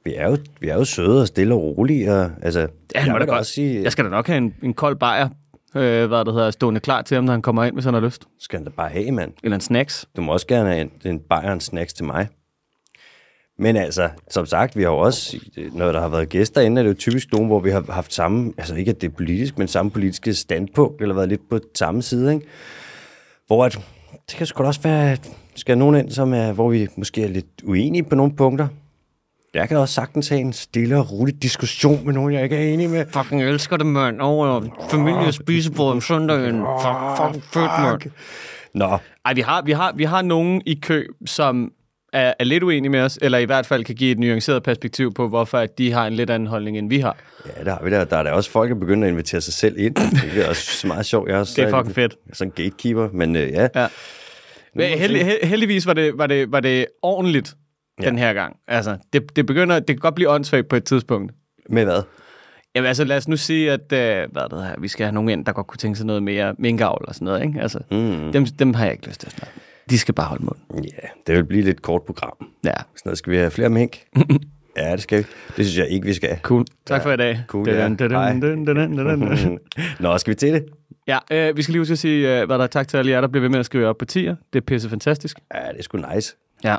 vi 0.04 0.14
er 0.14 0.28
jo, 0.30 0.38
vi 0.60 0.68
er 0.68 0.74
jo 0.74 0.84
søde 0.84 1.20
og 1.20 1.26
stille 1.26 1.54
og 1.54 1.60
rolige. 1.60 2.12
Og, 2.14 2.30
altså, 2.42 2.60
Ja, 2.60 2.66
jeg 2.94 3.08
er 3.08 3.12
det 3.12 3.20
da 3.20 3.24
godt. 3.26 3.38
også 3.38 3.52
sige, 3.52 3.82
Jeg 3.82 3.92
skal 3.92 4.04
da 4.04 4.10
nok 4.10 4.26
have 4.26 4.36
en, 4.38 4.54
en 4.62 4.74
kold 4.74 4.96
bajer, 4.96 5.28
øh, 5.74 6.06
hvad 6.06 6.24
det 6.24 6.34
hedder, 6.34 6.50
stående 6.50 6.80
klar 6.80 7.02
til 7.02 7.14
ham, 7.14 7.24
når 7.24 7.32
han 7.32 7.42
kommer 7.42 7.64
ind, 7.64 7.74
hvis 7.74 7.84
han 7.84 7.94
har 7.94 8.00
lyst. 8.00 8.24
skal 8.38 8.56
han 8.58 8.64
da 8.64 8.70
bare 8.76 8.88
have, 8.88 9.12
mand. 9.12 9.32
Eller 9.44 9.54
en 9.54 9.60
snacks. 9.60 10.06
Du 10.16 10.22
må 10.22 10.32
også 10.32 10.46
gerne 10.46 10.68
have 10.68 10.80
en, 10.80 10.90
en 11.04 11.20
bajer 11.20 11.46
og 11.46 11.52
en 11.52 11.60
snacks 11.60 11.92
til 11.92 12.04
mig. 12.04 12.28
Men 13.62 13.76
altså, 13.76 14.08
som 14.30 14.46
sagt, 14.46 14.76
vi 14.76 14.82
har 14.82 14.90
jo 14.90 14.98
også, 14.98 15.36
når 15.72 15.92
der 15.92 16.00
har 16.00 16.08
været 16.08 16.28
gæster 16.28 16.60
inde, 16.60 16.80
er 16.80 16.82
det 16.82 16.90
jo 16.90 16.94
typisk 16.94 17.32
nogen, 17.32 17.46
hvor 17.46 17.60
vi 17.60 17.70
har 17.70 17.84
haft 17.92 18.14
samme, 18.14 18.52
altså 18.58 18.74
ikke 18.74 18.90
at 18.90 19.00
det 19.00 19.08
er 19.08 19.14
politisk, 19.16 19.58
men 19.58 19.68
samme 19.68 19.90
politiske 19.90 20.34
standpunkt, 20.34 21.02
eller 21.02 21.14
været 21.14 21.28
lidt 21.28 21.48
på 21.50 21.58
samme 21.74 22.02
side, 22.02 22.34
ikke? 22.34 22.46
Hvor 23.46 23.64
at, 23.64 23.78
det 24.30 24.36
kan 24.36 24.46
sgu 24.46 24.62
da 24.62 24.68
også 24.68 24.80
være, 24.80 25.16
skal 25.54 25.78
nogen 25.78 25.96
ind, 25.96 26.10
som 26.10 26.34
er, 26.34 26.52
hvor 26.52 26.70
vi 26.70 26.88
måske 26.96 27.24
er 27.24 27.28
lidt 27.28 27.46
uenige 27.64 28.02
på 28.02 28.14
nogle 28.14 28.36
punkter. 28.36 28.68
Jeg 29.54 29.68
kan 29.68 29.76
også 29.76 29.94
sagtens 29.94 30.28
have 30.28 30.40
en 30.40 30.52
stille 30.52 30.98
og 30.98 31.12
rolig 31.12 31.42
diskussion 31.42 32.04
med 32.04 32.14
nogen, 32.14 32.34
jeg 32.34 32.42
ikke 32.42 32.56
er 32.56 32.74
enig 32.74 32.90
med. 32.90 33.06
Fucking 33.10 33.42
elsker 33.42 33.76
det, 33.76 33.86
mand. 33.86 34.20
Over 34.20 34.60
familie 34.90 35.32
spisebord 35.32 35.92
om 35.92 36.00
søndagen. 36.00 36.56
Fuck, 36.56 37.34
fuck, 37.34 37.44
fedt, 37.52 37.70
mand. 37.80 38.02
Nå, 38.74 38.98
Ej, 39.24 39.34
vi 39.34 39.40
har, 39.40 39.62
vi, 39.62 39.72
har, 39.72 39.92
vi 39.96 40.04
har 40.04 40.22
nogen 40.22 40.62
i 40.66 40.74
kø, 40.74 41.06
som 41.26 41.72
er, 42.12 42.34
er 42.38 42.44
lidt 42.44 42.62
uenige 42.62 42.90
med 42.90 43.00
os, 43.00 43.18
eller 43.22 43.38
i 43.38 43.44
hvert 43.44 43.66
fald 43.66 43.84
kan 43.84 43.94
give 43.94 44.12
et 44.12 44.18
nuanceret 44.18 44.62
perspektiv 44.62 45.14
på, 45.14 45.28
hvorfor 45.28 45.58
at 45.58 45.78
de 45.78 45.92
har 45.92 46.06
en 46.06 46.12
lidt 46.12 46.30
anden 46.30 46.46
holdning, 46.46 46.78
end 46.78 46.88
vi 46.88 46.98
har. 46.98 47.16
ja, 47.58 47.64
der 47.64 47.70
har 47.70 47.84
vi 47.84 47.90
der. 47.90 48.04
Der 48.04 48.16
er 48.16 48.22
der 48.22 48.30
også 48.30 48.50
folk, 48.50 48.70
der 48.70 48.76
begynder 48.76 49.06
at 49.08 49.12
invitere 49.12 49.40
sig 49.40 49.54
selv 49.54 49.78
ind. 49.78 49.94
Det 50.34 50.44
er 50.44 50.48
også 50.48 50.86
meget 50.86 51.06
sjovt. 51.06 51.28
Jeg 51.28 51.34
er 51.34 51.38
også 51.40 51.54
Det 51.56 51.64
er 51.64 51.78
fucking 51.78 51.94
fedt. 51.94 52.16
Sådan 52.32 52.48
en 52.48 52.52
gatekeeper, 52.64 53.08
men 53.12 53.36
øh, 53.36 53.50
ja. 53.50 53.68
Ja. 53.74 53.86
Men 54.74 54.98
heldig, 54.98 55.24
held, 55.24 55.46
heldigvis 55.46 55.86
var 55.86 55.92
det, 55.92 56.18
var 56.18 56.26
det, 56.26 56.52
var 56.52 56.60
det 56.60 56.86
ordentligt 57.02 57.54
ja. 58.00 58.06
den 58.06 58.18
her 58.18 58.32
gang. 58.32 58.56
Altså, 58.68 58.96
det, 59.12 59.36
det 59.36 59.46
begynder, 59.46 59.78
det 59.78 59.86
kan 59.86 59.96
godt 59.96 60.14
blive 60.14 60.30
åndssvagt 60.30 60.68
på 60.68 60.76
et 60.76 60.84
tidspunkt. 60.84 61.32
Med 61.68 61.84
hvad? 61.84 62.02
Jamen 62.74 62.88
altså, 62.88 63.04
lad 63.04 63.16
os 63.16 63.28
nu 63.28 63.36
sige, 63.36 63.72
at 63.72 63.92
øh, 63.92 64.32
hvad 64.32 64.42
det 64.50 64.64
her, 64.66 64.74
vi 64.78 64.88
skal 64.88 65.06
have 65.06 65.14
nogen 65.14 65.28
ind, 65.28 65.44
der 65.44 65.52
godt 65.52 65.66
kunne 65.66 65.78
tænke 65.78 65.96
sig 65.96 66.06
noget 66.06 66.22
mere 66.22 66.54
minkavl 66.58 67.04
og 67.08 67.14
sådan 67.14 67.24
noget. 67.24 67.42
Ikke? 67.42 67.60
Altså, 67.60 67.78
mm. 67.90 68.32
dem, 68.32 68.46
dem 68.46 68.74
har 68.74 68.84
jeg 68.84 68.92
ikke 68.92 69.06
lyst 69.06 69.20
til 69.20 69.26
at 69.26 69.32
snakke 69.32 69.52
med. 69.56 69.71
De 69.90 69.98
skal 69.98 70.14
bare 70.14 70.26
holde 70.26 70.44
mund. 70.44 70.84
Ja, 70.84 71.08
det 71.26 71.36
vil 71.36 71.44
blive 71.44 71.62
lidt 71.62 71.82
kort 71.82 72.02
program. 72.02 72.32
Ja, 72.64 72.70
Sådan 72.70 72.84
noget 73.04 73.18
skal 73.18 73.32
vi 73.32 73.36
have 73.36 73.50
flere 73.50 73.68
mink. 73.68 73.98
ja, 74.76 74.92
det 74.92 75.02
skal 75.02 75.18
vi. 75.18 75.22
Det 75.56 75.66
synes 75.66 75.78
jeg 75.78 75.88
ikke, 75.88 76.06
vi 76.06 76.14
skal. 76.14 76.38
cool. 76.42 76.64
Tak 76.86 77.00
Ja, 77.00 77.06
for 77.06 77.12
i 77.12 77.16
dag. 77.16 77.42
cool, 77.48 77.68
ja. 77.68 77.88
Nå, 80.00 80.18
skal 80.18 80.30
vi 80.30 80.34
til 80.34 80.52
det? 80.52 80.64
Ja, 81.06 81.18
øh, 81.30 81.56
vi 81.56 81.62
skal 81.62 81.72
lige 81.72 81.80
huske 81.80 81.92
at 81.92 81.98
sige, 81.98 82.40
øh, 82.40 82.46
hvad 82.46 82.58
der 82.58 82.64
er 82.64 82.68
tak 82.68 82.88
til 82.88 82.96
alle 82.96 83.10
jer, 83.10 83.20
der 83.20 83.28
bliver 83.28 83.40
ved 83.40 83.48
med 83.48 83.58
at 83.58 83.66
skrive 83.66 83.86
op 83.86 83.98
på 83.98 84.04
tier. 84.04 84.36
Det 84.52 84.58
er 84.58 84.64
pisse 84.64 84.88
fantastisk. 84.88 85.38
Ja, 85.54 85.68
det 85.68 85.78
er 85.78 85.82
sgu 85.82 85.98
nice. 86.14 86.36
Ja, 86.64 86.76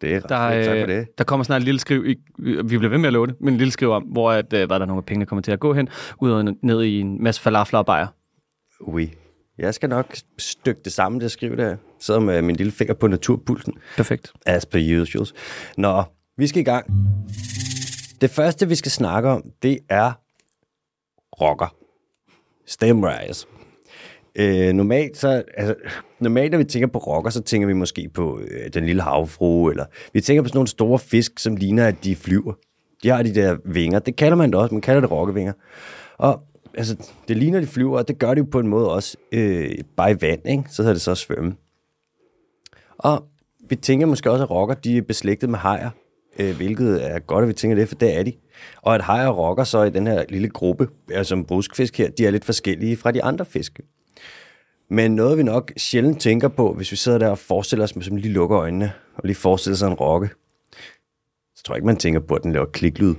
Det 0.00 0.14
er 0.14 0.16
ret 0.16 0.28
der, 0.28 0.50
fedt. 0.50 0.64
Tak 0.64 0.74
for 0.76 0.82
øh, 0.82 0.88
det. 0.88 1.18
der 1.18 1.24
kommer 1.24 1.44
snart 1.44 1.60
et 1.60 1.64
lille 1.64 1.80
skriv, 1.80 2.06
i, 2.06 2.16
vi 2.38 2.62
bliver 2.78 2.88
ved 2.88 2.98
med 2.98 3.06
at 3.06 3.12
love 3.12 3.26
det, 3.26 3.34
men 3.40 3.54
en 3.54 3.58
lille 3.58 3.70
skriv 3.72 3.90
om, 3.90 4.02
hvor 4.02 4.32
at, 4.32 4.52
øh, 4.52 4.58
hvad 4.66 4.68
der 4.68 4.80
er 4.80 4.86
nogle 4.86 4.98
af 4.98 5.04
pengene 5.04 5.26
kommer 5.26 5.42
til 5.42 5.52
at 5.52 5.60
gå 5.60 5.72
hen, 5.74 5.88
ud 6.20 6.30
og 6.30 6.44
ned 6.62 6.82
i 6.82 7.00
en 7.00 7.22
masse 7.22 7.40
falafler 7.40 7.78
og 7.78 7.86
bajer. 7.86 8.06
Oui. 8.86 9.10
Jeg 9.58 9.74
skal 9.74 9.88
nok 9.88 10.16
stykke 10.38 10.80
det 10.84 10.92
sammen, 10.92 11.20
det 11.20 11.30
skriver 11.30 11.56
der. 11.56 11.76
Sidder 12.00 12.20
med 12.20 12.42
min 12.42 12.56
lille 12.56 12.72
finger 12.72 12.94
på 12.94 13.06
naturpulsen. 13.06 13.74
Perfekt. 13.96 14.32
As 14.46 14.66
per 14.66 15.00
usual. 15.00 15.26
Nå, 15.76 16.02
vi 16.36 16.46
skal 16.46 16.60
i 16.60 16.64
gang. 16.64 16.86
Det 18.20 18.30
første, 18.30 18.68
vi 18.68 18.74
skal 18.74 18.90
snakke 18.90 19.28
om, 19.28 19.44
det 19.62 19.78
er 19.88 20.12
rocker. 21.40 21.74
Stemrise. 22.66 23.46
Øh, 24.36 24.72
normalt, 24.72 25.16
så, 25.16 25.42
altså, 25.56 25.74
normalt, 26.20 26.50
når 26.50 26.58
vi 26.58 26.64
tænker 26.64 26.86
på 26.86 26.98
rocker, 26.98 27.30
så 27.30 27.42
tænker 27.42 27.66
vi 27.66 27.72
måske 27.72 28.10
på 28.14 28.40
øh, 28.40 28.70
den 28.74 28.86
lille 28.86 29.02
havfrue, 29.02 29.70
eller 29.70 29.84
vi 30.12 30.20
tænker 30.20 30.42
på 30.42 30.48
sådan 30.48 30.56
nogle 30.56 30.68
store 30.68 30.98
fisk, 30.98 31.38
som 31.38 31.56
ligner, 31.56 31.86
at 31.86 32.04
de 32.04 32.16
flyver. 32.16 32.52
De 33.02 33.08
har 33.08 33.22
de 33.22 33.34
der 33.34 33.56
vinger. 33.64 33.98
Det 33.98 34.16
kalder 34.16 34.36
man 34.36 34.50
det 34.50 34.58
også. 34.60 34.74
Man 34.74 34.82
kalder 34.82 35.00
det 35.00 35.10
rokkevinger. 35.10 35.52
Og 36.18 36.42
altså, 36.76 36.96
det 37.28 37.36
ligner, 37.36 37.60
de 37.60 37.66
flyver, 37.66 37.98
og 37.98 38.08
det 38.08 38.18
gør 38.18 38.34
de 38.34 38.38
jo 38.38 38.46
på 38.50 38.58
en 38.58 38.68
måde 38.68 38.90
også 38.92 39.16
øh, 39.32 39.70
bare 39.96 40.10
i 40.10 40.16
vand, 40.20 40.48
ikke? 40.48 40.64
Så 40.70 40.82
hedder 40.82 40.94
det 40.94 41.02
så 41.02 41.10
at 41.10 41.18
svømme. 41.18 41.54
Og 42.98 43.24
vi 43.68 43.76
tænker 43.76 44.06
måske 44.06 44.30
også, 44.30 44.44
at 44.44 44.50
rocker 44.50 44.74
de 44.74 44.96
er 44.96 45.02
beslægtet 45.02 45.50
med 45.50 45.58
hajer, 45.58 45.90
øh, 46.38 46.56
hvilket 46.56 47.10
er 47.10 47.18
godt, 47.18 47.42
at 47.42 47.48
vi 47.48 47.52
tænker 47.52 47.76
det, 47.76 47.88
for 47.88 47.94
det 47.94 48.18
er 48.18 48.22
de. 48.22 48.32
Og 48.82 48.94
at 48.94 49.02
hajer 49.02 49.28
og 49.28 49.38
rocker 49.38 49.64
så 49.64 49.82
i 49.82 49.90
den 49.90 50.06
her 50.06 50.24
lille 50.28 50.48
gruppe, 50.48 50.88
altså 51.10 51.28
som 51.28 51.44
bruskfisk 51.44 51.98
her, 51.98 52.10
de 52.10 52.26
er 52.26 52.30
lidt 52.30 52.44
forskellige 52.44 52.96
fra 52.96 53.10
de 53.10 53.22
andre 53.22 53.44
fiske. 53.44 53.82
Men 54.90 55.14
noget, 55.14 55.38
vi 55.38 55.42
nok 55.42 55.72
sjældent 55.76 56.20
tænker 56.20 56.48
på, 56.48 56.74
hvis 56.74 56.92
vi 56.92 56.96
sidder 56.96 57.18
der 57.18 57.28
og 57.28 57.38
forestiller 57.38 57.84
os, 57.84 57.96
med 57.96 58.04
som 58.04 58.16
lige 58.16 58.32
lukker 58.32 58.58
øjnene, 58.58 58.92
og 59.16 59.22
lige 59.24 59.36
forestiller 59.36 59.76
sig 59.76 59.86
en 59.86 59.94
rokke, 59.94 60.28
så 61.56 61.62
tror 61.64 61.74
jeg 61.74 61.78
ikke, 61.78 61.86
man 61.86 61.96
tænker 61.96 62.20
på, 62.20 62.34
at 62.34 62.42
den 62.42 62.52
laver 62.52 62.66
kliklyd. 62.66 63.14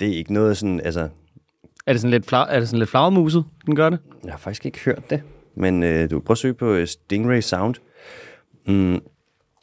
Det 0.00 0.08
er 0.08 0.16
ikke 0.16 0.32
noget 0.32 0.56
sådan, 0.56 0.80
altså, 0.80 1.08
Er 1.86 1.92
det 1.92 2.00
sådan 2.00 2.10
lidt, 2.10 2.26
flag, 2.26 2.46
er 2.48 2.58
det 2.58 2.68
sådan 2.68 2.78
lidt 2.78 2.90
flagermuset, 2.90 3.44
den 3.66 3.76
gør 3.76 3.90
det? 3.90 3.98
Jeg 4.24 4.32
har 4.32 4.38
faktisk 4.38 4.66
ikke 4.66 4.78
hørt 4.84 5.10
det, 5.10 5.22
men 5.54 5.82
øh, 5.82 6.10
du 6.10 6.18
kan 6.18 6.24
prøve 6.24 6.34
at 6.34 6.38
søge 6.38 6.54
på 6.54 6.72
øh, 6.72 6.86
Stingray 6.86 7.40
Sound. 7.40 7.74
Mm, 8.66 9.00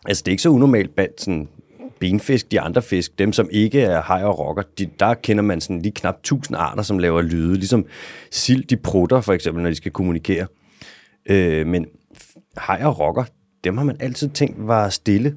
altså, 0.05 0.23
det 0.25 0.27
er 0.27 0.31
ikke 0.31 0.43
så 0.43 0.49
unormalt 0.49 0.95
blandt 0.95 1.21
sådan 1.21 1.47
benfisk, 1.99 2.51
de 2.51 2.61
andre 2.61 2.81
fisk, 2.81 3.19
dem 3.19 3.33
som 3.33 3.49
ikke 3.51 3.81
er 3.81 4.01
haj 4.01 4.23
og 4.23 4.39
rokker, 4.39 4.63
de, 4.79 4.89
der 4.99 5.13
kender 5.13 5.43
man 5.43 5.61
sådan 5.61 5.81
lige 5.81 5.91
knap 5.91 6.15
1000 6.19 6.57
arter, 6.57 6.83
som 6.83 6.99
laver 6.99 7.21
lyde. 7.21 7.55
Ligesom 7.55 7.85
sild, 8.31 8.63
de 8.63 8.77
prutter 8.77 9.21
for 9.21 9.33
eksempel, 9.33 9.63
når 9.63 9.69
de 9.69 9.75
skal 9.75 9.91
kommunikere. 9.91 10.47
Øh, 11.29 11.67
men 11.67 11.85
haj 12.57 12.81
og 12.83 12.99
rokker, 12.99 13.23
dem 13.63 13.77
har 13.77 13.83
man 13.83 13.97
altid 13.99 14.29
tænkt 14.29 14.67
var 14.67 14.89
stille. 14.89 15.35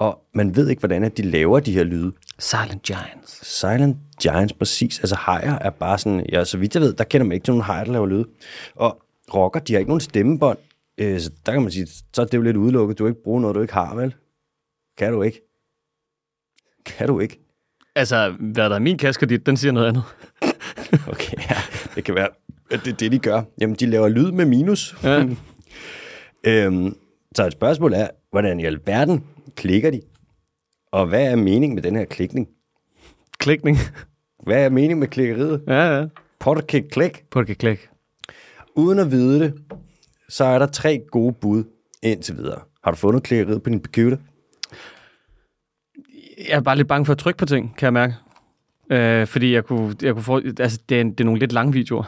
Og 0.00 0.24
man 0.34 0.56
ved 0.56 0.68
ikke, 0.68 0.80
hvordan 0.80 1.04
at 1.04 1.16
de 1.16 1.22
laver 1.22 1.60
de 1.60 1.72
her 1.72 1.84
lyde. 1.84 2.12
Silent 2.38 2.82
Giants. 2.82 3.58
Silent 3.58 3.96
Giants, 4.22 4.52
præcis. 4.52 4.98
Altså 4.98 5.16
hajer 5.16 5.58
er 5.58 5.70
bare 5.70 5.98
sådan, 5.98 6.26
ja, 6.32 6.44
så 6.44 6.58
vidt 6.58 6.74
jeg 6.74 6.82
ved, 6.82 6.92
der 6.92 7.04
kender 7.04 7.26
man 7.26 7.32
ikke 7.32 7.44
til 7.44 7.52
nogen 7.52 7.64
hajer, 7.64 7.84
der 7.84 7.92
laver 7.92 8.06
lyde. 8.06 8.24
Og 8.74 9.02
rocker, 9.34 9.60
de 9.60 9.72
har 9.72 9.78
ikke 9.78 9.90
nogen 9.90 10.00
stemmebånd. 10.00 10.58
Øh, 10.98 11.20
så 11.20 11.30
der 11.46 11.52
kan 11.52 11.62
man 11.62 11.70
sige, 11.70 11.86
så 11.86 12.22
er 12.22 12.26
det 12.26 12.34
jo 12.34 12.42
lidt 12.42 12.56
udelukket. 12.56 12.98
Du 12.98 13.04
kan 13.04 13.10
ikke 13.10 13.22
bruge 13.22 13.40
noget, 13.40 13.54
du 13.54 13.60
ikke 13.60 13.74
har, 13.74 13.94
vel? 13.94 14.14
Kan 14.98 15.12
du 15.12 15.22
ikke? 15.22 15.40
Kan 16.86 17.08
du 17.08 17.20
ikke? 17.20 17.40
Altså, 17.94 18.34
hvad 18.40 18.70
der 18.70 18.74
er 18.74 18.80
min 18.80 18.98
kaskedit, 18.98 19.46
den 19.46 19.56
siger 19.56 19.72
noget 19.72 19.88
andet. 19.88 20.02
Okay, 21.08 21.36
ja, 21.50 21.56
det 21.94 22.04
kan 22.04 22.14
være, 22.14 22.28
at 22.70 22.80
det 22.84 22.92
er 22.92 22.96
det, 22.96 23.12
de 23.12 23.18
gør. 23.18 23.42
Jamen, 23.60 23.76
de 23.76 23.86
laver 23.86 24.08
lyd 24.08 24.30
med 24.30 24.44
minus. 24.44 24.96
Ja. 25.02 25.26
Øhm, 26.44 26.96
så 27.34 27.46
et 27.46 27.52
spørgsmål 27.52 27.92
er, 27.92 28.08
hvordan 28.30 28.60
i 28.60 28.64
alverden 28.64 29.24
klikker 29.56 29.90
de? 29.90 30.00
Og 30.92 31.06
hvad 31.06 31.32
er 31.32 31.36
meningen 31.36 31.74
med 31.74 31.82
den 31.82 31.96
her 31.96 32.04
klikning? 32.04 32.48
Klikning. 33.38 33.76
Hvad 34.42 34.64
er 34.64 34.68
meningen 34.68 34.98
med 34.98 35.08
klikkeriet? 35.08 35.62
Ja, 35.66 35.98
ja. 35.98 36.06
Potterkick 36.40 36.90
klik. 36.90 37.24
Det 37.34 37.58
klik. 37.58 37.88
Uden 38.74 38.98
at 38.98 39.10
vide 39.10 39.40
det, 39.40 39.54
så 40.28 40.44
er 40.44 40.58
der 40.58 40.66
tre 40.66 41.00
gode 41.10 41.32
bud 41.32 41.64
indtil 42.02 42.36
videre. 42.36 42.60
Har 42.84 42.90
du 42.90 42.96
fundet 42.96 43.22
klikkeriet 43.22 43.62
på 43.62 43.70
din 43.70 43.82
computer? 43.84 44.16
Jeg 46.48 46.56
er 46.56 46.60
bare 46.60 46.76
lidt 46.76 46.88
bange 46.88 47.06
for 47.06 47.12
at 47.12 47.18
trykke 47.18 47.38
på 47.38 47.46
ting, 47.46 47.76
kan 47.76 47.84
jeg 47.86 47.92
mærke. 47.92 48.14
Øh, 48.90 49.26
fordi 49.26 49.52
jeg 49.52 49.64
kunne, 49.64 49.96
jeg 50.02 50.14
kunne 50.14 50.22
få, 50.22 50.36
altså, 50.36 50.80
det 50.88 51.00
er, 51.00 51.04
det 51.04 51.20
er 51.20 51.24
nogle 51.24 51.40
lidt 51.40 51.52
lange 51.52 51.72
videoer. 51.72 52.02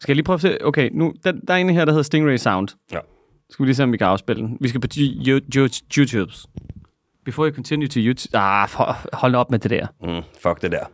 Skal 0.00 0.12
jeg 0.12 0.16
lige 0.16 0.24
prøve 0.24 0.34
at 0.34 0.40
se? 0.40 0.64
Okay, 0.64 0.90
nu, 0.92 1.14
der, 1.24 1.32
der 1.32 1.54
er 1.54 1.58
en 1.58 1.70
her, 1.70 1.84
der 1.84 1.92
hedder 1.92 2.02
Stingray 2.02 2.36
Sound. 2.36 2.68
Ja. 2.92 2.98
Skal 3.50 3.62
vi 3.62 3.68
lige 3.68 3.76
se, 3.76 3.82
om 3.82 3.92
vi 3.92 3.96
kan 3.96 4.06
afspille 4.06 4.42
den. 4.42 4.56
Vi 4.60 4.68
skal 4.68 4.80
på 4.80 4.86
Yo- 4.96 5.40
Yo- 5.56 5.82
YouTube. 5.98 6.32
Before 7.24 7.48
you 7.48 7.54
continue 7.54 7.88
to 7.88 8.00
YouTube... 8.00 8.38
Ah, 8.38 8.68
for, 8.68 9.16
hold 9.16 9.34
op 9.34 9.50
med 9.50 9.58
det 9.58 9.70
der. 9.70 9.86
Mm, 10.02 10.22
fuck 10.42 10.62
det 10.62 10.72
der. 10.72 10.84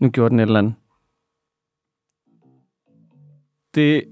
Nu 0.00 0.10
gjorde 0.10 0.30
den 0.30 0.38
et 0.40 0.42
eller 0.42 0.58
andet. 0.58 0.74
Det, 3.74 4.04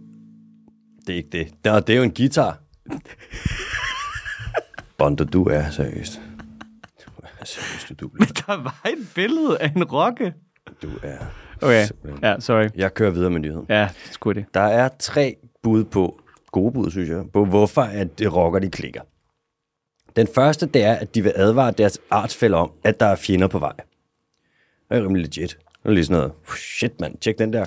Det 1.06 1.12
er 1.12 1.16
ikke 1.16 1.28
det. 1.32 1.48
Nå, 1.64 1.80
det 1.80 1.90
er 1.90 1.96
jo 1.96 2.02
en 2.02 2.14
guitar. 2.14 2.58
Bondo, 4.98 5.24
du 5.24 5.44
er 5.44 5.70
seriøst. 5.70 6.20
Du 7.06 7.10
er 7.40 7.44
seriøst, 7.44 8.00
du, 8.00 8.08
der 8.46 8.62
var 8.62 8.80
et 8.88 9.08
billede 9.14 9.58
af 9.60 9.72
en 9.76 9.84
rokke. 9.84 10.34
du 10.82 10.90
er 11.02 11.18
Okay, 11.62 11.86
simpelthen. 11.86 12.24
ja, 12.24 12.40
sorry. 12.40 12.68
Jeg 12.74 12.94
kører 12.94 13.10
videre 13.10 13.30
med 13.30 13.40
nyheden. 13.40 13.66
Ja, 13.68 13.88
sgu 14.10 14.32
det. 14.32 14.44
Der 14.54 14.60
er 14.60 14.88
tre 14.98 15.36
bud 15.62 15.84
på, 15.84 16.20
gode 16.56 16.72
bud, 16.72 16.90
synes 16.90 17.08
jeg, 17.08 17.24
på 17.32 17.44
hvorfor 17.44 17.82
at 17.82 18.18
det 18.18 18.34
rocker, 18.34 18.58
de 18.58 18.70
klikker. 18.70 19.00
Den 20.16 20.26
første, 20.34 20.66
det 20.66 20.82
er, 20.84 20.94
at 20.94 21.14
de 21.14 21.22
vil 21.22 21.32
advare 21.36 21.70
deres 21.70 22.00
artsfælder 22.10 22.58
om, 22.58 22.70
at 22.84 23.00
der 23.00 23.06
er 23.06 23.16
fjender 23.16 23.48
på 23.48 23.58
vej. 23.58 23.72
Det 24.88 24.98
er 24.98 25.02
rimelig 25.02 25.22
legit. 25.22 25.58
Det 25.82 25.88
er 25.88 25.90
lige 25.90 26.04
sådan 26.04 26.20
noget, 26.20 26.32
shit 26.56 27.00
mand, 27.00 27.18
tjek 27.18 27.38
den 27.38 27.52
der. 27.52 27.64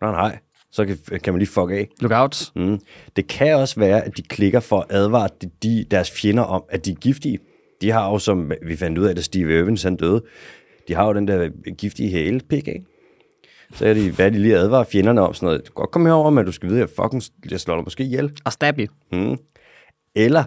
Nå, 0.00 0.10
nej. 0.10 0.38
Så 0.70 0.84
kan, 0.84 0.98
kan 1.22 1.32
man 1.32 1.38
lige 1.38 1.48
fuck 1.48 1.70
af. 1.70 1.88
Lookouts. 2.00 2.52
Mm. 2.56 2.80
Det 3.16 3.26
kan 3.26 3.56
også 3.56 3.80
være, 3.80 4.04
at 4.04 4.16
de 4.16 4.22
klikker 4.22 4.60
for 4.60 4.80
at 4.80 4.86
advare 4.90 5.28
de, 5.42 5.50
de, 5.62 5.86
deres 5.90 6.10
fjender 6.10 6.42
om, 6.42 6.64
at 6.68 6.84
de 6.84 6.90
er 6.90 6.94
giftige. 6.94 7.38
De 7.80 7.90
har 7.90 8.10
jo, 8.10 8.18
som 8.18 8.52
vi 8.62 8.76
fandt 8.76 8.98
ud 8.98 9.06
af, 9.06 9.14
da 9.14 9.22
Steve 9.22 9.58
Irwin 9.58 9.78
han 9.82 9.96
døde, 9.96 10.22
de 10.88 10.94
har 10.94 11.06
jo 11.06 11.12
den 11.12 11.28
der 11.28 11.50
giftige 11.74 12.10
hæle, 12.10 12.40
pik, 12.40 12.68
ikke? 12.68 12.84
Så 13.74 13.86
er 13.86 13.94
de, 13.94 14.10
hvad 14.10 14.30
de 14.30 14.38
lige 14.38 14.56
advarer 14.56 14.84
fjenderne 14.84 15.20
om 15.20 15.34
sådan 15.34 15.46
noget. 15.46 15.60
Du 15.60 15.64
kan 15.72 15.74
godt 15.74 15.90
komme 15.90 16.08
herover, 16.08 16.30
men 16.30 16.44
du 16.46 16.52
skal 16.52 16.68
vide, 16.68 16.82
at 16.82 16.88
jeg 16.88 17.04
fucking 17.04 17.22
jeg 17.50 17.60
slår 17.60 17.74
dig 17.74 17.84
måske 17.84 18.04
ihjel. 18.04 18.32
Og 18.44 18.52
stab 18.52 18.78
you. 18.78 18.86
Mm. 19.12 19.36
Eller 20.14 20.44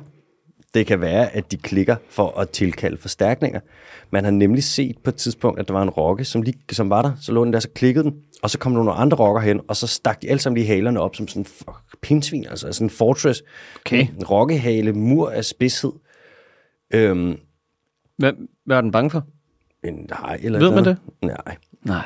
det 0.74 0.88
kan 0.88 1.02
være, 1.02 1.36
at 1.36 1.52
de 1.52 1.58
klikker 1.58 1.96
for 2.10 2.40
at 2.40 2.50
tilkalde 2.50 2.98
forstærkninger. 2.98 3.60
Man 4.12 4.24
har 4.24 4.32
nemlig 4.32 4.64
set 4.64 4.96
på 5.04 5.10
et 5.10 5.16
tidspunkt, 5.16 5.60
at 5.60 5.68
der 5.68 5.74
var 5.74 5.82
en 5.84 5.90
rokke, 5.90 6.26
som, 6.26 6.42
lige, 6.42 6.60
som 6.72 6.90
var 6.90 7.02
der. 7.02 7.12
Så 7.22 7.32
lå 7.32 7.46
den 7.46 7.54
der, 7.54 7.60
så 7.60 7.70
klikkede 7.70 8.04
den, 8.04 8.16
og 8.44 8.50
så 8.50 8.58
kom 8.58 8.72
der 8.72 8.78
nogle 8.84 9.00
andre 9.00 9.18
rokker 9.18 9.42
hen, 9.42 9.62
og 9.68 9.76
så 9.76 9.88
stak 9.88 10.22
de 10.22 10.30
alle 10.30 10.40
sammen 10.40 10.58
lige 10.58 10.68
halerne 10.68 11.00
op 11.00 11.16
som 11.16 11.28
sådan 11.28 11.46
fuck, 11.46 12.02
pindsvin, 12.02 12.46
altså 12.50 12.72
sådan 12.72 12.86
en 12.86 12.90
fortress. 12.90 13.44
Okay. 13.86 14.08
En 14.18 14.26
rokkehale, 14.26 14.94
mur 14.94 15.30
af 15.30 15.46
spidshed. 15.46 15.92
Øhm, 16.94 17.38
Hvad, 18.18 18.34
hvad 18.66 18.78
er 18.78 18.82
den 18.82 18.92
bange 18.92 19.10
for? 19.10 19.26
en 19.84 20.10
hej 20.20 20.40
eller 20.44 20.60
Ved 20.60 20.72
man 20.72 20.84
noget. 20.84 20.98
Nej. 21.22 21.56
Nej. 21.84 22.06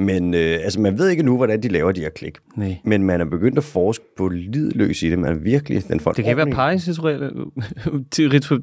Men 0.00 0.34
øh, 0.34 0.58
altså, 0.62 0.80
man 0.80 0.98
ved 0.98 1.08
ikke 1.08 1.22
nu, 1.22 1.36
hvordan 1.36 1.62
de 1.62 1.68
laver 1.68 1.92
de 1.92 2.00
her 2.00 2.08
klik. 2.10 2.38
Nej. 2.56 2.76
Men 2.84 3.02
man 3.02 3.20
er 3.20 3.24
begyndt 3.24 3.58
at 3.58 3.64
forske 3.64 4.04
på 4.16 4.28
lidløs 4.28 5.02
i 5.02 5.10
det. 5.10 5.18
Man 5.18 5.30
er 5.32 5.36
virkelig... 5.38 5.88
Den 5.88 6.00
får 6.00 6.10
en 6.10 6.16
Det 6.16 6.24
kan 6.24 6.30
ikke 6.30 6.36
være 6.36 6.42
ordentlig- 6.44 6.56
pejsritual 6.56 7.32
til 8.10 8.30
ritual, 8.30 8.62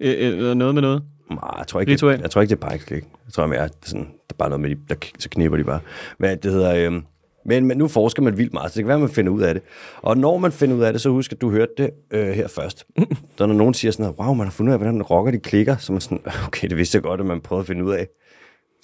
eller 0.00 0.54
noget 0.54 0.74
med 0.74 0.82
noget. 0.82 1.02
Nej, 1.30 1.54
jeg 1.58 1.66
tror 1.66 1.80
ikke, 1.80 1.92
Ritual. 1.92 2.16
det, 2.16 2.22
jeg 2.22 2.30
tror 2.30 2.40
ikke, 2.42 2.54
det 2.56 2.62
er 2.64 2.68
parksklik. 2.68 3.02
Jeg 3.26 3.32
tror 3.32 3.46
mere, 3.46 3.58
at 3.58 3.72
det 3.80 3.88
sådan, 3.88 4.04
der 4.04 4.10
er 4.30 4.34
bare 4.38 4.48
noget 4.48 4.60
med, 4.60 4.70
de, 4.70 4.76
der, 4.88 4.94
så 5.18 5.28
knipper 5.28 5.58
de 5.58 5.64
bare. 5.64 5.80
Men 6.18 6.38
det 6.42 6.52
hedder, 6.52 6.86
øhm, 6.86 7.02
men, 7.46 7.66
men 7.66 7.78
nu 7.78 7.88
forsker 7.88 8.22
man 8.22 8.38
vildt 8.38 8.52
meget, 8.52 8.70
så 8.72 8.76
det 8.76 8.82
kan 8.84 8.88
være, 8.88 8.94
at 8.96 9.00
man 9.00 9.08
finder 9.10 9.32
ud 9.32 9.42
af 9.42 9.54
det. 9.54 9.62
Og 10.02 10.18
når 10.18 10.38
man 10.38 10.52
finder 10.52 10.76
ud 10.76 10.82
af 10.82 10.92
det, 10.92 11.00
så 11.02 11.10
husk, 11.10 11.32
at 11.32 11.40
du 11.40 11.50
hørte 11.50 11.72
det 11.78 11.90
øh, 12.10 12.28
her 12.28 12.48
først. 12.48 12.84
Så 13.38 13.46
når 13.46 13.54
nogen 13.54 13.74
siger 13.74 13.92
sådan 13.92 14.02
noget, 14.04 14.18
wow, 14.18 14.34
man 14.34 14.46
har 14.46 14.50
fundet 14.52 14.70
ud 14.70 14.72
af, 14.72 14.78
hvordan 14.78 15.02
rocker 15.02 15.32
de 15.32 15.38
klikker, 15.38 15.76
så 15.76 15.92
man 15.92 16.00
sådan, 16.00 16.20
okay, 16.46 16.68
det 16.68 16.76
vidste 16.76 16.96
jeg 16.96 17.02
godt, 17.02 17.20
at 17.20 17.26
man 17.26 17.40
prøvede 17.40 17.60
at 17.62 17.66
finde 17.66 17.84
ud 17.84 17.92
af. 17.92 18.06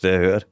Jeg 0.02 0.12
har 0.12 0.18
hørt. 0.18 0.46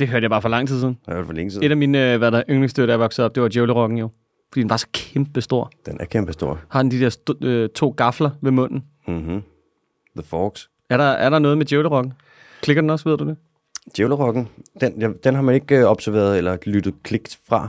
Det 0.00 0.08
hørte 0.08 0.24
jeg 0.24 0.30
bare 0.30 0.42
for 0.42 0.48
lang 0.48 0.68
tid 0.68 0.80
siden. 0.80 0.98
Jeg 1.06 1.12
har 1.12 1.18
hørt 1.18 1.26
for 1.26 1.32
længe 1.32 1.50
siden. 1.50 1.64
Et 1.66 1.70
af 1.70 1.76
mine, 1.76 2.12
øh, 2.12 2.18
hvad 2.18 2.30
der 2.30 2.42
yndlingsdyr, 2.50 2.86
da 2.86 2.92
jeg 2.92 3.00
voksede 3.00 3.24
op, 3.24 3.34
det 3.34 3.42
var 3.42 3.48
djævlerokken 3.48 3.98
jo. 3.98 4.10
Fordi 4.52 4.60
den 4.62 4.70
var 4.70 4.76
så 4.76 4.86
kæmpe 4.92 5.40
stor. 5.40 5.70
Den 5.86 5.96
er 6.00 6.04
kæmpe 6.04 6.32
stor. 6.32 6.58
Har 6.68 6.82
den 6.82 6.90
de 6.90 7.00
der 7.00 7.10
st- 7.10 7.46
øh, 7.46 7.68
to 7.68 7.94
gafler 7.96 8.30
ved 8.40 8.50
munden. 8.50 8.84
Mm-hmm. 9.08 9.42
The 10.16 10.24
Forks. 10.24 10.70
Er 10.90 10.96
der, 10.96 11.04
er 11.04 11.30
der 11.30 11.38
noget 11.38 11.58
med 11.58 11.66
djævlerokken? 11.66 12.12
Klikker 12.62 12.80
den 12.80 12.90
også, 12.90 13.08
ved 13.08 13.18
du 13.18 13.24
det? 13.26 13.36
Djævlerokken, 13.96 14.48
den, 14.80 15.14
den 15.24 15.34
har 15.34 15.42
man 15.42 15.54
ikke 15.54 15.78
øh, 15.78 15.84
observeret 15.84 16.38
eller 16.38 16.56
lyttet 16.66 16.94
klikt 17.02 17.38
fra. 17.48 17.68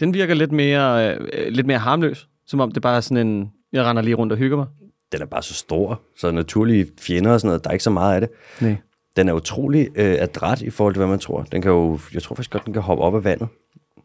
Den 0.00 0.14
virker 0.14 0.34
lidt 0.34 0.52
mere, 0.52 1.14
øh, 1.16 1.46
lidt 1.48 1.66
mere 1.66 1.78
harmløs. 1.78 2.28
Som 2.46 2.60
om 2.60 2.72
det 2.72 2.82
bare 2.82 2.96
er 2.96 3.00
sådan 3.00 3.26
en, 3.26 3.52
jeg 3.72 3.84
render 3.84 4.02
lige 4.02 4.14
rundt 4.14 4.32
og 4.32 4.38
hygger 4.38 4.56
mig. 4.56 4.66
Den 5.12 5.22
er 5.22 5.26
bare 5.26 5.42
så 5.42 5.54
stor, 5.54 6.00
så 6.16 6.30
naturlige 6.30 6.86
fjender 7.00 7.32
og 7.32 7.40
sådan 7.40 7.48
noget, 7.48 7.64
der 7.64 7.70
er 7.70 7.72
ikke 7.72 7.84
så 7.84 7.90
meget 7.90 8.14
af 8.14 8.20
det. 8.20 8.30
Nej. 8.60 8.76
Den 9.16 9.28
er 9.28 9.32
utrolig 9.32 9.88
øh, 9.94 10.16
adræt 10.18 10.62
i 10.62 10.70
forhold 10.70 10.94
til, 10.94 10.98
hvad 10.98 11.08
man 11.08 11.18
tror. 11.18 11.42
Den 11.42 11.62
kan 11.62 11.70
jo, 11.70 11.98
jeg 12.14 12.22
tror 12.22 12.34
faktisk 12.34 12.50
godt, 12.50 12.64
den 12.64 12.72
kan 12.72 12.82
hoppe 12.82 13.04
op 13.04 13.14
af 13.14 13.24
vandet. 13.24 13.48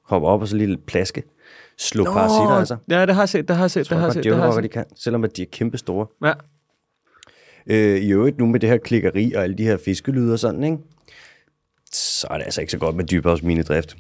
Hoppe 0.04 0.28
op 0.28 0.42
og 0.42 0.48
så 0.48 0.56
lige 0.56 0.78
plaske. 0.78 1.24
Slå 1.78 2.04
Nå, 2.04 2.14
parasitter 2.14 2.64
sig. 2.64 2.78
Ja, 2.90 3.06
det 3.06 3.16
har 3.16 3.22
jeg 3.22 3.30
set, 3.30 3.48
det 3.48 3.56
har 3.56 3.64
jeg 3.64 3.72
set, 3.72 3.80
Jeg 3.80 3.86
tror 3.86 3.96
det 3.96 4.02
har 4.02 4.08
jeg 4.08 4.10
godt, 4.10 4.14
set. 4.14 4.24
Det 4.24 4.32
har 4.32 4.38
djævlerokker, 4.38 4.62
de 4.62 4.66
set. 4.66 4.72
kan, 4.72 4.86
selvom 4.98 5.24
at 5.24 5.38
de 5.38 5.42
er 5.42 5.46
kæmpe 5.52 5.78
store. 5.78 6.08
Ja. 6.26 6.34
Øh, 7.68 8.02
I 8.02 8.12
øvrigt 8.12 8.38
nu 8.38 8.46
med 8.46 8.60
det 8.60 8.70
her 8.70 8.78
klikkeri 8.78 9.34
og 9.34 9.44
alle 9.44 9.58
de 9.58 9.64
her 9.64 9.78
fiskelyde 9.78 10.34
og 10.34 10.40
sådan, 10.40 10.64
ikke? 10.64 10.78
så 11.92 12.28
er 12.30 12.38
det 12.38 12.44
altså 12.44 12.62
ikke 12.62 12.72
så 12.72 12.78
godt 12.78 12.96
med 12.96 13.06
dybhavsminedrift. 13.06 13.98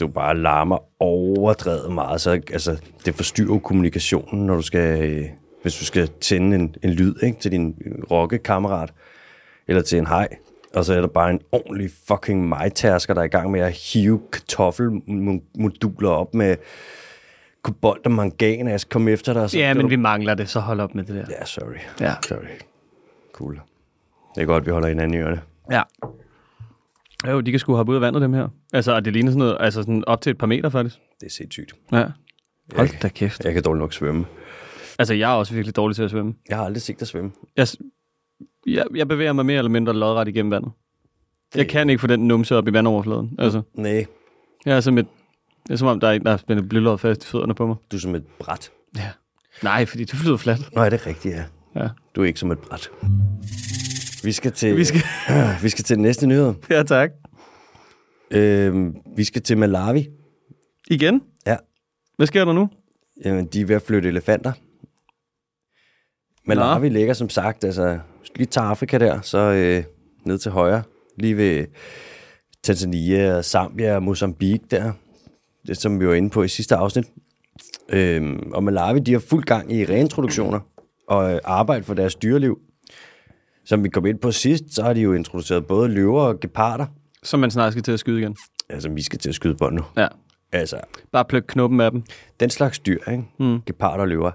Du 0.00 0.08
bare 0.08 0.36
larmer 0.36 0.78
overdrevet 1.00 1.92
meget, 1.92 2.20
så 2.20 2.30
altså, 2.30 2.80
det 3.04 3.14
forstyrrer 3.14 3.58
kommunikationen, 3.58 4.46
når 4.46 4.54
du 4.54 4.62
skal, 4.62 5.10
øh, 5.10 5.24
hvis 5.62 5.74
du 5.74 5.84
skal 5.84 6.08
tænde 6.20 6.56
en, 6.56 6.74
en 6.82 6.90
lyd 6.90 7.14
ikke, 7.22 7.40
til 7.40 7.50
din 7.50 7.74
rokkekammerat, 8.10 8.92
eller 9.68 9.82
til 9.82 9.98
en 9.98 10.06
hej, 10.06 10.28
og 10.74 10.84
så 10.84 10.94
er 10.94 11.00
der 11.00 11.08
bare 11.08 11.30
en 11.30 11.40
ordentlig 11.52 11.90
fucking 12.08 12.48
majtærsker, 12.48 13.14
der 13.14 13.20
er 13.20 13.24
i 13.24 13.28
gang 13.28 13.50
med 13.50 13.60
at 13.60 13.72
hive 13.72 14.20
kartoffelmoduler 14.32 16.10
op 16.10 16.34
med 16.34 16.56
kobolt 17.62 18.06
og 18.06 18.12
mangan, 18.12 18.68
jeg 18.68 18.80
skal 18.80 18.92
komme 18.92 19.10
efter 19.10 19.32
dig. 19.32 19.50
Så 19.50 19.58
ja, 19.58 19.74
men 19.74 19.82
du... 19.82 19.88
vi 19.88 19.96
mangler 19.96 20.34
det, 20.34 20.48
så 20.48 20.60
hold 20.60 20.80
op 20.80 20.94
med 20.94 21.04
det 21.04 21.14
der. 21.14 21.24
Ja, 21.40 21.44
sorry. 21.44 21.76
Ja. 22.00 22.14
Sorry. 22.28 22.60
Cool. 23.32 23.60
Det 24.34 24.42
er 24.42 24.46
godt, 24.46 24.66
vi 24.66 24.70
holder 24.70 24.88
hinanden 24.88 25.14
i 25.14 25.20
ørene. 25.22 25.40
Ja. 25.70 25.82
Jo, 27.26 27.40
de 27.40 27.50
kan 27.50 27.60
sgu 27.60 27.74
hoppe 27.74 27.90
ud 27.90 27.96
af 27.96 28.00
vandet, 28.00 28.22
dem 28.22 28.32
her. 28.32 28.48
Altså, 28.72 28.92
og 28.92 29.04
det 29.04 29.12
ligner 29.12 29.30
sådan 29.30 29.38
noget, 29.38 29.56
altså 29.60 29.82
sådan 29.82 30.04
op 30.06 30.20
til 30.20 30.30
et 30.30 30.38
par 30.38 30.46
meter, 30.46 30.68
faktisk. 30.68 30.98
Det 31.20 31.26
er 31.26 31.30
sindssygt. 31.30 31.74
Ja. 31.92 32.06
Hold 32.76 33.00
da 33.00 33.08
kæft. 33.08 33.44
Jeg 33.44 33.54
kan 33.54 33.62
dårligt 33.62 33.80
nok 33.80 33.92
svømme. 33.92 34.26
Altså, 34.98 35.14
jeg 35.14 35.32
er 35.32 35.34
også 35.34 35.54
virkelig 35.54 35.76
dårlig 35.76 35.96
til 35.96 36.02
at 36.02 36.10
svømme. 36.10 36.34
Jeg 36.48 36.56
har 36.56 36.64
aldrig 36.64 36.82
set 36.82 37.00
dig 37.00 37.08
svømme. 37.08 37.32
Jeg, 37.56 37.66
jeg, 38.66 38.86
jeg 38.94 39.08
bevæger 39.08 39.32
mig 39.32 39.46
mere 39.46 39.58
eller 39.58 39.70
mindre 39.70 39.94
lodret 39.94 40.28
igennem 40.28 40.50
vandet. 40.50 40.72
Det... 41.52 41.58
Jeg 41.58 41.68
kan 41.68 41.90
ikke 41.90 42.00
få 42.00 42.06
den 42.06 42.20
numse 42.20 42.56
op 42.56 42.68
i 42.68 42.72
vandoverfladen. 42.72 43.36
Altså, 43.38 43.62
Nej, 43.74 44.06
jeg 44.66 44.76
er 44.76 44.80
som 44.80 44.98
et... 44.98 45.06
Det 45.66 45.72
er 45.72 45.76
som 45.76 45.88
om, 45.88 46.00
der 46.00 46.08
er 46.08 46.12
en, 46.12 46.24
der 46.24 46.30
har 46.30 46.36
spændt 46.36 47.00
fast 47.00 47.24
i 47.24 47.26
fødderne 47.26 47.54
på 47.54 47.66
mig. 47.66 47.76
du 47.92 47.96
er 47.96 48.00
som 48.00 48.14
et 48.14 48.26
bræt. 48.38 48.70
Ja. 48.96 49.10
Nej, 49.62 49.86
fordi 49.86 50.04
det 50.04 50.14
flyder 50.14 50.36
fladt. 50.36 50.74
Nå, 50.74 50.82
er 50.82 50.90
det 50.90 51.06
rigtigt, 51.06 51.34
ja. 51.34 51.44
Ja. 51.76 51.88
Du 52.14 52.22
er 52.22 52.26
ikke 52.26 52.40
som 52.40 52.50
et 52.50 52.58
bræt. 52.58 52.90
Vi 54.24 54.32
skal 54.32 54.52
til, 54.52 54.76
Vi 54.76 54.84
skal... 54.84 55.00
vi 55.62 55.68
skal 55.68 55.84
til 55.84 55.96
den 55.96 56.02
næste 56.02 56.26
nyhed. 56.26 56.54
ja, 56.70 56.82
tak. 56.82 57.10
Øh, 58.30 58.94
vi 59.16 59.24
skal 59.24 59.42
til 59.42 59.58
Malawi. 59.58 60.08
Igen? 60.90 61.22
Ja. 61.46 61.56
Hvad 62.16 62.26
sker 62.26 62.44
der 62.44 62.52
nu? 62.52 62.68
Jamen, 63.24 63.46
de 63.46 63.60
er 63.60 63.64
ved 63.66 63.76
at 63.76 63.82
flytte 63.82 64.08
elefanter. 64.08 64.52
Malawi 66.44 66.88
ligger 66.88 67.14
som 67.14 67.28
sagt, 67.28 67.64
altså, 67.64 67.98
lige 68.36 68.46
tager 68.46 68.66
Afrika 68.66 68.98
der, 68.98 69.20
så 69.20 69.38
øh, 69.38 69.84
ned 70.24 70.38
til 70.38 70.50
højre, 70.52 70.82
lige 71.18 71.36
ved 71.36 71.64
Tanzania, 72.62 73.42
Zambia 73.42 73.94
og 73.94 74.02
Mozambique 74.02 74.66
der, 74.70 74.92
det 75.66 75.76
som 75.76 76.00
vi 76.00 76.06
var 76.06 76.14
inde 76.14 76.30
på 76.30 76.42
i 76.42 76.48
sidste 76.48 76.76
afsnit. 76.76 77.04
Øhm, 77.88 78.52
og 78.52 78.64
Malawi, 78.64 78.98
de 79.00 79.12
har 79.12 79.18
fuld 79.18 79.44
gang 79.44 79.72
i 79.72 79.84
reintroduktioner 79.84 80.60
og 81.08 81.32
øh, 81.32 81.40
arbejde 81.44 81.84
for 81.84 81.94
deres 81.94 82.14
dyreliv. 82.14 82.58
Som 83.64 83.84
vi 83.84 83.88
kom 83.88 84.06
ind 84.06 84.18
på 84.18 84.32
sidst, 84.32 84.64
så 84.70 84.82
har 84.82 84.92
de 84.92 85.00
jo 85.00 85.12
introduceret 85.12 85.66
både 85.66 85.88
løver 85.88 86.22
og 86.22 86.40
geparder. 86.40 86.86
Som 87.22 87.40
man 87.40 87.50
snart 87.50 87.72
skal 87.72 87.82
til 87.82 87.92
at 87.92 88.00
skyde 88.00 88.20
igen. 88.20 88.36
Altså, 88.68 88.88
vi 88.90 89.02
skal 89.02 89.18
til 89.18 89.28
at 89.28 89.34
skyde 89.34 89.54
på 89.54 89.70
nu. 89.70 89.82
Ja. 89.96 90.06
Altså, 90.52 90.80
Bare 91.12 91.24
pluk 91.24 91.44
knuppen 91.48 91.80
af 91.80 91.90
dem. 91.90 92.02
den 92.40 92.50
slags 92.50 92.78
dyr, 92.78 92.98
ikke? 93.10 93.24
Mm. 93.40 93.60
geparder 93.66 94.00
og 94.02 94.08
løver, 94.08 94.30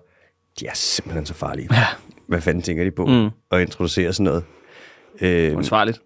de 0.60 0.68
er 0.68 0.74
simpelthen 0.74 1.26
så 1.26 1.34
farlige. 1.34 1.68
Ja. 1.72 1.86
Hvad 2.32 2.42
fanden 2.42 2.64
tænker 2.64 2.84
de 2.84 2.92
på 2.92 3.06
mm. 3.06 3.30
at 3.52 3.62
introducere 3.62 4.14
sådan 4.14 4.24
noget? 4.24 4.44
Øh, 5.22 5.56
Uansvarligt. 5.56 6.02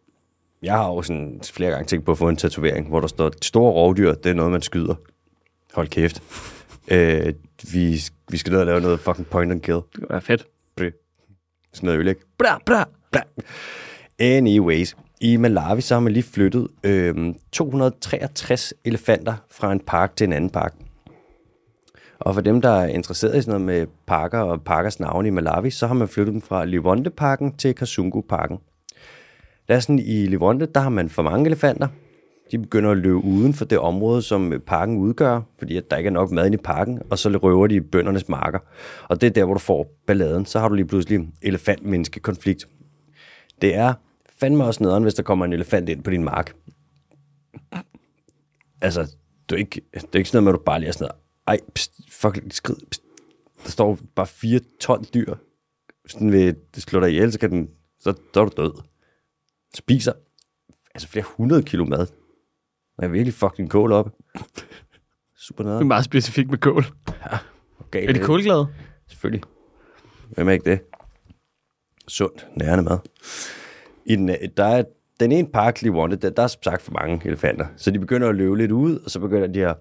jeg 0.62 0.74
har 0.74 0.88
jo 0.88 1.02
sådan 1.02 1.40
flere 1.44 1.72
gange 1.72 1.86
tænkt 1.86 2.06
på 2.06 2.12
at 2.12 2.18
få 2.18 2.30
en 2.30 2.36
tatovering, 2.36 2.88
hvor 2.88 3.00
der 3.00 3.08
står, 3.08 3.32
store 3.42 3.72
rovdyr, 3.72 4.14
det 4.14 4.30
er 4.30 4.34
noget, 4.34 4.52
man 4.52 4.62
skyder. 4.62 4.96
Hold 5.74 5.88
kæft. 5.88 6.24
øh, 6.92 7.34
vi, 7.74 8.02
vi 8.32 8.38
skal 8.38 8.52
ned 8.52 8.60
og 8.60 8.66
lave 8.66 8.82
noget 8.82 9.00
fucking 9.00 9.28
point 9.28 9.52
and 9.52 9.62
kill. 9.62 9.80
Det 9.96 10.06
er 10.10 10.20
fedt. 10.20 10.46
Sådan 11.74 11.88
noget 11.88 12.00
øl, 12.00 12.08
ikke? 12.08 12.22
Bra, 12.38 12.62
bra, 12.66 12.90
bra. 13.12 13.22
Anyways, 14.20 14.96
i 15.22 15.38
Malawi 15.38 15.82
så 15.82 15.96
har 15.96 16.00
man 16.00 16.14
lige 16.14 16.24
flyttet 16.24 16.68
øh, 16.84 17.34
263 17.52 18.74
elefanter 18.86 19.36
fra 19.52 19.72
en 19.72 19.80
park 19.80 20.16
til 20.16 20.26
en 20.26 20.34
anden 20.34 20.50
park. 20.50 20.74
Og 22.26 22.34
for 22.34 22.42
dem, 22.42 22.62
der 22.62 22.70
er 22.70 22.88
interesseret 22.88 23.38
i 23.38 23.42
sådan 23.42 23.62
noget 23.62 23.66
med 23.66 23.88
parker 24.08 24.40
og 24.40 24.62
parkers 24.62 25.00
navne 25.00 25.28
i 25.28 25.32
Malawi, 25.32 25.70
så 25.70 25.88
har 25.88 25.94
man 25.94 26.08
flyttet 26.08 26.34
dem 26.34 26.42
fra 26.42 26.66
Livonde-parken 26.66 27.58
til 27.58 27.76
Kasungu-parken. 27.76 28.58
Der 29.68 29.76
er 29.76 29.80
sådan, 29.80 30.00
i 30.00 30.26
Livonde, 30.26 30.66
der 30.66 30.80
har 30.80 30.90
man 30.90 31.10
for 31.10 31.24
mange 31.24 31.46
elefanter. 31.46 31.88
De 32.52 32.58
begynder 32.58 32.92
at 32.92 32.98
løbe 32.98 33.16
uden 33.16 33.54
for 33.54 33.66
det 33.66 33.80
område, 33.80 34.22
som 34.22 34.54
parken 34.66 34.98
udgør, 34.98 35.42
fordi 35.60 35.78
at 35.78 35.92
der 35.92 35.98
ikke 35.98 36.08
er 36.08 36.12
nok 36.12 36.32
mad 36.32 36.54
i 36.54 36.58
parken, 36.58 37.02
og 37.10 37.20
så 37.20 37.30
røver 37.30 37.68
de 37.68 37.82
bøndernes 37.82 38.30
marker. 38.30 38.60
Og 39.10 39.22
det 39.22 39.28
er 39.28 39.32
der, 39.32 39.46
hvor 39.46 39.54
du 39.54 39.60
får 39.60 39.88
balladen. 40.08 40.46
Så 40.46 40.60
har 40.60 40.68
du 40.68 40.76
lige 40.76 40.88
pludselig 40.88 41.28
elefant-menneske-konflikt. 41.42 42.68
Det 43.62 43.76
er 43.76 43.94
fandme 44.40 44.64
også 44.66 44.84
nederen, 44.84 45.04
hvis 45.04 45.14
der 45.14 45.24
kommer 45.24 45.46
en 45.46 45.54
elefant 45.54 45.90
ind 45.90 46.04
på 46.04 46.12
din 46.12 46.24
mark. 46.24 46.54
Altså, 48.82 49.02
det 49.50 49.56
er 49.56 49.60
ikke, 49.60 49.82
det 49.94 50.04
er 50.14 50.18
ikke 50.18 50.30
sådan 50.30 50.44
noget 50.44 50.44
med, 50.44 50.54
at 50.54 50.60
du 50.60 50.64
bare 50.64 50.80
lige 50.80 50.88
er 50.88 50.94
sådan 50.94 51.04
noget, 51.04 51.25
ej, 51.48 51.60
pst, 51.76 51.92
fuck, 52.10 52.40
skrid, 52.50 52.76
pst. 52.92 53.02
Der 53.64 53.70
står 53.70 54.00
bare 54.16 54.28
fire 54.28 54.60
ton 54.80 55.06
dyr. 55.14 55.36
Sådan 56.08 56.32
ved, 56.32 56.54
det 56.76 56.84
slår 56.84 57.00
dig 57.00 57.10
ihjel, 57.10 57.32
så, 57.32 57.40
kan 57.40 57.52
den, 57.52 57.70
så, 58.00 58.14
så 58.34 58.42
er 58.42 58.46
du 58.46 58.64
død. 58.64 58.82
Spiser 59.74 60.14
altså 60.96 61.08
flere 61.08 61.26
hundrede 61.28 61.64
kilo 61.64 61.86
mad. 61.86 62.08
Der 62.98 63.04
er 63.04 63.08
virkelig 63.08 63.34
fucking 63.34 63.70
kål 63.70 63.92
op. 63.92 64.12
Super 65.38 65.64
Det 65.64 65.80
er 65.80 65.84
meget 65.84 66.06
specifikt 66.06 66.50
med 66.50 66.58
kål. 66.58 66.86
Okay, 67.80 68.10
Er 68.10 68.14
de 68.14 68.20
kålglade? 68.20 68.68
Selvfølgelig. 69.08 69.44
Hvem 70.30 70.48
er 70.48 70.52
ikke 70.52 70.72
det? 70.72 70.80
Sundt, 72.08 72.48
nærende 72.56 72.84
mad. 72.84 73.00
I 74.06 74.16
den, 74.16 74.28
der 74.58 74.66
er 74.66 74.84
den 75.20 75.32
ene 75.32 75.48
park, 75.48 75.82
Lee 75.82 75.92
Wanted, 75.92 76.18
der, 76.18 76.30
der 76.30 76.44
er 76.44 76.48
som 76.48 76.64
sagt 76.64 76.82
for 76.82 76.92
mange 76.92 77.28
elefanter. 77.28 77.68
Så 77.78 77.92
de 77.92 78.00
begynder 78.00 78.30
at 78.30 78.36
løbe 78.36 78.58
lidt 78.58 78.72
ud, 78.72 79.00
og 79.00 79.12
så 79.12 79.20
begynder 79.20 79.48
de 79.48 79.68
at 79.68 79.78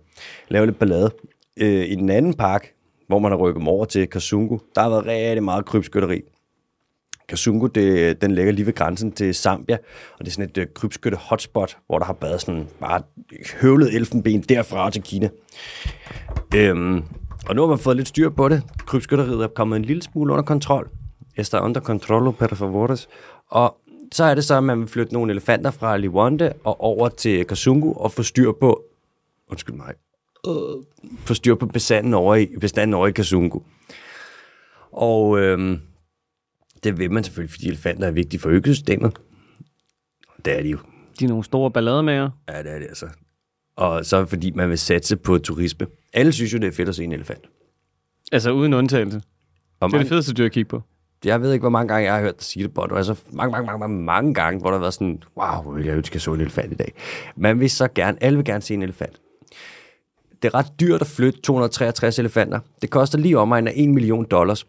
lave 0.48 0.66
lidt 0.66 0.78
ballade. 0.78 1.10
Øh, 1.56 1.84
I 1.84 1.94
den 1.94 2.10
anden 2.10 2.34
park, 2.34 2.72
hvor 3.06 3.18
man 3.18 3.32
har 3.32 3.38
rykket 3.38 3.60
dem 3.60 3.68
over 3.68 3.84
til 3.84 4.06
Kasungu, 4.06 4.60
der 4.74 4.80
har 4.82 4.88
været 4.88 5.06
rigtig 5.06 5.42
meget 5.42 5.64
krybskytteri. 5.64 6.20
Kasungu, 7.28 7.66
det, 7.66 8.22
den 8.22 8.30
ligger 8.30 8.52
lige 8.52 8.66
ved 8.66 8.72
grænsen 8.72 9.12
til 9.12 9.34
Zambia, 9.34 9.76
og 10.12 10.18
det 10.18 10.26
er 10.26 10.30
sådan 10.30 10.50
et 10.50 10.58
øh, 10.58 10.66
krybskytte 10.74 11.18
hotspot, 11.20 11.78
hvor 11.86 11.98
der 11.98 12.06
har 12.06 12.16
været 12.20 12.40
sådan 12.40 12.68
bare 12.80 13.02
høvlet 13.60 13.94
elfenben 13.94 14.40
derfra 14.40 14.90
til 14.90 15.02
Kina. 15.02 15.28
Øhm, 16.56 17.02
og 17.48 17.54
nu 17.54 17.62
har 17.62 17.68
man 17.68 17.78
fået 17.78 17.96
lidt 17.96 18.08
styr 18.08 18.30
på 18.30 18.48
det. 18.48 18.62
Krybskytteriet 18.86 19.42
er 19.42 19.48
kommet 19.48 19.76
en 19.76 19.84
lille 19.84 20.02
smule 20.02 20.32
under 20.32 20.44
kontrol. 20.44 20.88
Está 21.38 21.58
under 21.58 21.80
control, 21.80 22.32
per 22.32 22.54
favores. 22.54 23.08
Og 23.50 23.76
så 24.12 24.24
er 24.24 24.34
det 24.34 24.44
så, 24.44 24.56
at 24.56 24.64
man 24.64 24.80
vil 24.80 24.88
flytte 24.88 25.12
nogle 25.12 25.32
elefanter 25.32 25.70
fra 25.70 25.96
Liwonde 25.96 26.52
og 26.64 26.80
over 26.80 27.08
til 27.08 27.44
Kasungu 27.44 27.94
og 27.94 28.12
få 28.12 28.22
styr 28.22 28.52
på... 28.60 28.82
Undskyld 29.50 29.74
mig. 29.74 29.94
Øh, 30.48 30.84
få 31.18 31.34
styr 31.34 31.54
på 31.54 31.66
bestanden 31.66 32.14
over 32.14 32.34
i, 32.34 32.48
bestanden 32.60 32.94
over 32.94 33.06
i 33.06 33.12
Kasungu. 33.12 33.62
Og 34.92 35.38
øhm, 35.38 35.80
det 36.84 36.98
vil 36.98 37.10
man 37.12 37.24
selvfølgelig, 37.24 37.50
fordi 37.50 37.68
elefanter 37.68 38.06
er 38.06 38.10
vigtige 38.10 38.40
for 38.40 38.48
økosystemet. 38.50 39.16
Det 40.44 40.58
er 40.58 40.62
de 40.62 40.68
jo. 40.68 40.78
De 41.20 41.24
er 41.24 41.28
nogle 41.28 41.44
store 41.44 41.70
ballademager. 41.70 42.30
Ja, 42.48 42.62
det 42.62 42.72
er 42.72 42.78
det 42.78 42.86
altså. 42.86 43.06
Og 43.76 44.06
så 44.06 44.26
fordi 44.26 44.50
man 44.50 44.68
vil 44.70 44.78
satse 44.78 45.16
på 45.16 45.38
turisme. 45.38 45.86
Alle 46.12 46.32
synes 46.32 46.52
jo, 46.52 46.58
det 46.58 46.66
er 46.66 46.72
fedt 46.72 46.88
at 46.88 46.94
se 46.94 47.04
en 47.04 47.12
elefant. 47.12 47.44
Altså 48.32 48.50
uden 48.50 48.74
undtagelse. 48.74 49.22
Og 49.80 49.90
Det 49.90 49.96
er 49.96 50.00
det 50.00 50.08
fedeste 50.08 50.32
dyr 50.32 50.44
at 50.44 50.52
kigge 50.52 50.68
på. 50.68 50.82
jeg 51.24 51.40
ved 51.42 51.52
ikke, 51.52 51.62
hvor 51.62 51.70
mange 51.70 51.88
gange 51.88 52.04
jeg 52.04 52.14
har 52.14 52.20
hørt 52.20 52.36
dig 52.36 52.44
sige 52.44 52.62
det, 52.62 52.74
Bono. 52.74 52.94
Altså 52.96 53.14
mange, 53.32 53.52
mange, 53.52 53.66
mange, 53.66 53.78
mange, 53.78 54.02
mange 54.04 54.34
gange, 54.34 54.60
hvor 54.60 54.70
der 54.70 54.76
har 54.76 54.80
været 54.80 54.94
sådan, 54.94 55.22
wow, 55.36 55.76
jeg 55.76 55.96
ønske, 55.96 56.12
at 56.12 56.14
jeg 56.14 56.22
så 56.22 56.32
en 56.32 56.40
elefant 56.40 56.72
i 56.72 56.76
dag. 56.76 56.92
Man 57.36 57.60
vil 57.60 57.70
så 57.70 57.88
gerne, 57.94 58.22
alle 58.22 58.36
vil 58.36 58.44
gerne 58.44 58.62
se 58.62 58.74
en 58.74 58.82
elefant. 58.82 59.20
Det 60.44 60.54
er 60.54 60.58
ret 60.58 60.80
dyrt 60.80 61.00
at 61.00 61.06
flytte 61.06 61.40
263 61.40 62.18
elefanter. 62.18 62.60
Det 62.82 62.90
koster 62.90 63.18
lige 63.18 63.38
omegn 63.38 63.68
af 63.68 63.72
1 63.76 63.88
million 63.88 64.26
dollars. 64.30 64.66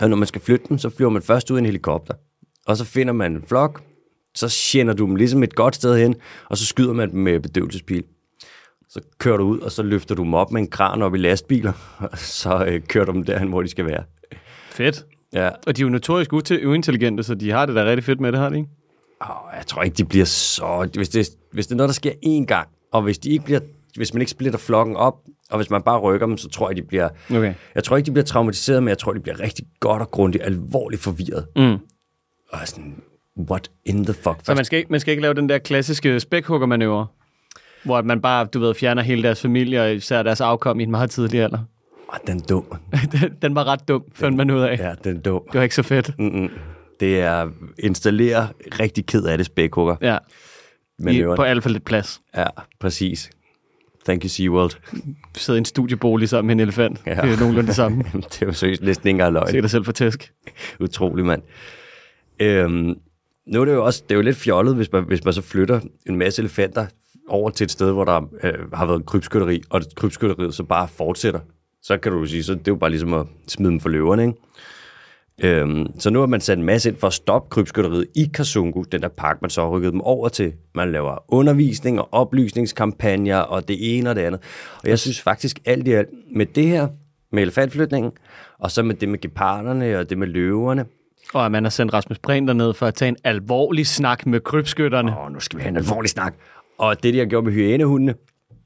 Og 0.00 0.10
når 0.10 0.16
man 0.16 0.26
skal 0.26 0.40
flytte 0.40 0.66
dem, 0.68 0.78
så 0.78 0.90
flyver 0.90 1.10
man 1.10 1.22
først 1.22 1.50
ud 1.50 1.56
i 1.56 1.58
en 1.58 1.64
helikopter. 1.66 2.14
Og 2.66 2.76
så 2.76 2.84
finder 2.84 3.12
man 3.12 3.32
en 3.32 3.42
flok, 3.42 3.82
så 4.34 4.48
tjener 4.48 4.92
du 4.92 5.06
dem 5.06 5.16
ligesom 5.16 5.42
et 5.42 5.54
godt 5.54 5.74
sted 5.74 5.98
hen, 5.98 6.14
og 6.48 6.58
så 6.58 6.66
skyder 6.66 6.92
man 6.92 7.10
dem 7.10 7.20
med 7.20 7.40
bedøvelsespil. 7.40 8.04
Så 8.88 9.00
kører 9.18 9.36
du 9.36 9.44
ud, 9.44 9.58
og 9.58 9.72
så 9.72 9.82
løfter 9.82 10.14
du 10.14 10.22
dem 10.22 10.34
op 10.34 10.52
med 10.52 10.60
en 10.60 10.68
kran 10.68 11.02
op 11.02 11.14
i 11.14 11.18
lastbiler, 11.18 11.72
og 12.12 12.18
så 12.18 12.64
øh, 12.64 12.80
kører 12.80 13.04
du 13.04 13.12
dem 13.12 13.24
derhen, 13.24 13.48
hvor 13.48 13.62
de 13.62 13.68
skal 13.68 13.86
være. 13.86 14.04
Fedt. 14.70 15.06
Ja, 15.32 15.48
Og 15.66 15.76
de 15.76 15.82
er 15.82 15.86
jo 15.86 15.90
notorisk 15.90 16.32
uintelligente, 16.32 17.22
så 17.22 17.34
de 17.34 17.50
har 17.50 17.66
det 17.66 17.74
da 17.74 17.84
rigtig 17.84 18.04
fedt 18.04 18.20
med 18.20 18.32
det, 18.32 18.40
har 18.40 18.48
de 18.48 18.56
ikke? 18.56 18.68
Oh, 19.20 19.56
jeg 19.56 19.66
tror 19.66 19.82
ikke, 19.82 19.94
de 19.94 20.04
bliver 20.04 20.24
så... 20.24 20.88
Hvis 20.94 21.08
det, 21.08 21.28
hvis 21.52 21.66
det 21.66 21.72
er 21.72 21.76
noget, 21.76 21.88
der 21.88 21.94
sker 21.94 22.12
én 22.26 22.44
gang, 22.44 22.68
og 22.92 23.02
hvis, 23.02 23.18
de 23.18 23.30
ikke 23.30 23.44
bliver, 23.44 23.60
hvis 23.96 24.14
man 24.14 24.20
ikke 24.20 24.30
splitter 24.30 24.58
flokken 24.58 24.96
op, 24.96 25.14
og 25.50 25.56
hvis 25.58 25.70
man 25.70 25.82
bare 25.82 25.98
rykker 25.98 26.26
dem, 26.26 26.36
så 26.38 26.48
tror 26.48 26.68
jeg, 26.68 26.76
de 26.76 26.82
bliver... 26.82 27.08
Okay. 27.30 27.54
Jeg 27.74 27.84
tror 27.84 27.96
ikke, 27.96 28.06
de 28.06 28.12
bliver 28.12 28.24
traumatiseret, 28.24 28.82
men 28.82 28.88
jeg 28.88 28.98
tror, 28.98 29.12
de 29.12 29.20
bliver 29.20 29.40
rigtig 29.40 29.64
godt 29.80 30.02
og 30.02 30.10
grundigt 30.10 30.44
alvorligt 30.44 31.02
forvirret. 31.02 31.46
Mm. 31.56 31.78
Og 32.52 32.58
sådan, 32.64 33.02
what 33.50 33.70
in 33.84 34.04
the 34.04 34.14
fuck? 34.14 34.36
Så 34.42 34.54
man 34.54 34.64
skal, 34.64 34.78
ikke, 34.78 34.90
man 34.90 35.00
skal 35.00 35.12
ikke 35.12 35.22
lave 35.22 35.34
den 35.34 35.48
der 35.48 35.58
klassiske 35.58 36.20
spækhuggermanøvre, 36.20 37.06
hvor 37.84 37.98
at 37.98 38.04
man 38.04 38.20
bare, 38.20 38.44
du 38.44 38.60
ved, 38.60 38.74
fjerner 38.74 39.02
hele 39.02 39.22
deres 39.22 39.40
familie, 39.40 39.82
og 39.82 39.94
især 39.94 40.22
deres 40.22 40.40
afkom 40.40 40.80
i 40.80 40.82
en 40.82 40.90
meget 40.90 41.10
tidlig 41.10 41.40
alder. 41.40 41.58
Oh, 42.08 42.18
den 42.26 42.38
er 42.38 42.42
dum. 42.42 42.64
den, 43.12 43.34
den 43.42 43.54
var 43.54 43.64
ret 43.64 43.88
dum, 43.88 44.04
fandt 44.14 44.36
man 44.36 44.50
ud 44.50 44.60
af. 44.60 44.78
Ja, 44.78 44.94
den 45.04 45.16
er 45.16 45.20
dum. 45.20 45.42
Det 45.46 45.54
var 45.54 45.62
ikke 45.62 45.74
så 45.74 45.82
fedt. 45.82 46.18
Mm-mm. 46.18 46.50
Det 47.00 47.20
er 47.20 47.48
installere 47.78 48.48
rigtig 48.80 49.06
ked 49.06 49.24
af 49.24 49.38
det 49.38 49.46
spækhugger. 49.46 49.96
Ja, 50.02 50.18
I, 51.10 51.22
på 51.36 51.42
alt 51.42 51.62
for 51.62 51.70
lidt 51.70 51.84
plads. 51.84 52.20
Ja, 52.36 52.46
præcis. 52.80 53.30
Thank 54.04 54.22
you, 54.24 54.28
SeaWorld. 54.28 54.70
Sidde 55.36 55.56
i 55.56 55.58
en 55.58 55.64
studiebolig 55.64 56.28
sammen 56.28 56.46
med 56.46 56.54
en 56.54 56.60
elefant. 56.60 57.02
Ja. 57.06 57.10
Det 57.10 57.18
er 57.18 57.40
nogenlunde 57.40 57.66
det 57.66 57.76
samme. 57.76 58.04
det 58.30 58.42
er 58.42 58.46
jo 58.46 58.52
seriøst 58.52 58.82
næsten 58.82 59.08
ikke 59.08 59.14
engang 59.14 59.32
løgn. 59.32 59.48
Se 59.48 59.62
dig 59.62 59.70
selv 59.70 59.84
for 59.84 59.92
tæsk. 59.92 60.32
Utrolig, 60.80 61.24
mand. 61.24 61.42
Øhm, 62.40 62.94
nu 63.46 63.60
er 63.60 63.64
det 63.64 63.72
jo 63.72 63.84
også, 63.84 64.02
det 64.08 64.14
er 64.14 64.16
jo 64.16 64.22
lidt 64.22 64.36
fjollet, 64.36 64.74
hvis 64.74 64.92
man, 64.92 65.04
hvis 65.04 65.24
man 65.24 65.34
så 65.34 65.42
flytter 65.42 65.80
en 66.06 66.16
masse 66.16 66.42
elefanter 66.42 66.86
over 67.28 67.50
til 67.50 67.64
et 67.64 67.70
sted, 67.70 67.92
hvor 67.92 68.04
der 68.04 68.20
øh, 68.42 68.72
har 68.72 68.86
været 68.86 69.06
krybskytteri, 69.06 69.62
og 69.70 69.82
krybskytteriet 69.96 70.54
så 70.54 70.62
bare 70.64 70.88
fortsætter. 70.88 71.40
Så 71.82 71.98
kan 71.98 72.12
du 72.12 72.18
jo 72.18 72.26
sige, 72.26 72.42
så 72.42 72.52
det 72.52 72.60
er 72.60 72.72
jo 72.72 72.76
bare 72.76 72.90
ligesom 72.90 73.14
at 73.14 73.26
smide 73.48 73.70
dem 73.70 73.80
for 73.80 73.88
løverne, 73.88 74.22
ikke? 74.22 74.34
Øhm, 75.42 75.86
så 75.98 76.10
nu 76.10 76.18
har 76.18 76.26
man 76.26 76.40
sat 76.40 76.58
en 76.58 76.64
masse 76.64 76.88
ind 76.88 76.96
for 76.96 77.06
at 77.06 77.12
stoppe 77.12 77.50
krybskytteriet 77.50 78.06
i 78.16 78.30
Kasungu, 78.34 78.84
den 78.92 79.02
der 79.02 79.08
park, 79.08 79.42
man 79.42 79.50
så 79.50 79.60
har 79.60 79.68
rykket 79.68 79.92
dem 79.92 80.00
over 80.00 80.28
til. 80.28 80.52
Man 80.74 80.92
laver 80.92 81.24
undervisning 81.28 82.00
og 82.00 82.08
oplysningskampagner 82.12 83.38
og 83.38 83.68
det 83.68 83.98
ene 83.98 84.10
og 84.10 84.16
det 84.16 84.22
andet. 84.22 84.40
Og 84.82 84.88
jeg 84.88 84.98
synes 84.98 85.20
faktisk 85.20 85.60
alt 85.64 85.88
i 85.88 85.92
alt, 85.92 86.08
med 86.34 86.46
det 86.46 86.66
her, 86.66 86.88
med 87.32 87.42
elefantflytningen, 87.42 88.12
og 88.58 88.70
så 88.70 88.82
med 88.82 88.94
det 88.94 89.08
med 89.08 89.20
geparderne 89.20 89.98
og 89.98 90.10
det 90.10 90.18
med 90.18 90.26
løverne, 90.26 90.86
Og 91.34 91.46
at 91.46 91.52
man 91.52 91.64
har 91.64 91.70
sendt 91.70 91.94
Rasmus 91.94 92.18
Prehn 92.18 92.48
derned 92.48 92.74
for 92.74 92.86
at 92.86 92.94
tage 92.94 93.08
en 93.08 93.16
alvorlig 93.24 93.86
snak 93.86 94.26
med 94.26 94.40
krybskytterne. 94.40 95.20
Åh, 95.20 95.32
nu 95.32 95.40
skal 95.40 95.56
vi 95.56 95.62
have 95.62 95.68
en 95.68 95.76
alvorlig 95.76 96.10
snak. 96.10 96.34
Og 96.78 97.02
det, 97.02 97.14
de 97.14 97.18
har 97.18 97.26
gjort 97.26 97.44
med 97.44 97.52
hyænehundene, 97.52 98.14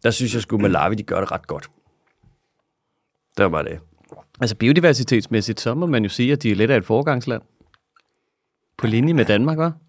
der 0.02 0.10
synes 0.10 0.34
jeg 0.34 0.42
sgu, 0.42 0.58
Malawi, 0.58 0.94
de 0.94 1.02
gør 1.02 1.20
det 1.20 1.32
ret 1.32 1.46
godt. 1.46 1.68
Det 3.36 3.42
var 3.44 3.48
bare 3.48 3.64
det. 3.64 3.78
Altså 4.40 4.56
biodiversitetsmæssigt, 4.56 5.60
så 5.60 5.74
må 5.74 5.86
man 5.86 6.02
jo 6.02 6.08
sige, 6.08 6.32
at 6.32 6.42
de 6.42 6.50
er 6.50 6.54
lidt 6.54 6.70
af 6.70 6.76
et 6.76 6.84
foregangsland. 6.84 7.42
På 8.78 8.86
linje 8.86 9.12
med 9.14 9.24
Danmark, 9.24 9.58
hva'? 9.58 9.80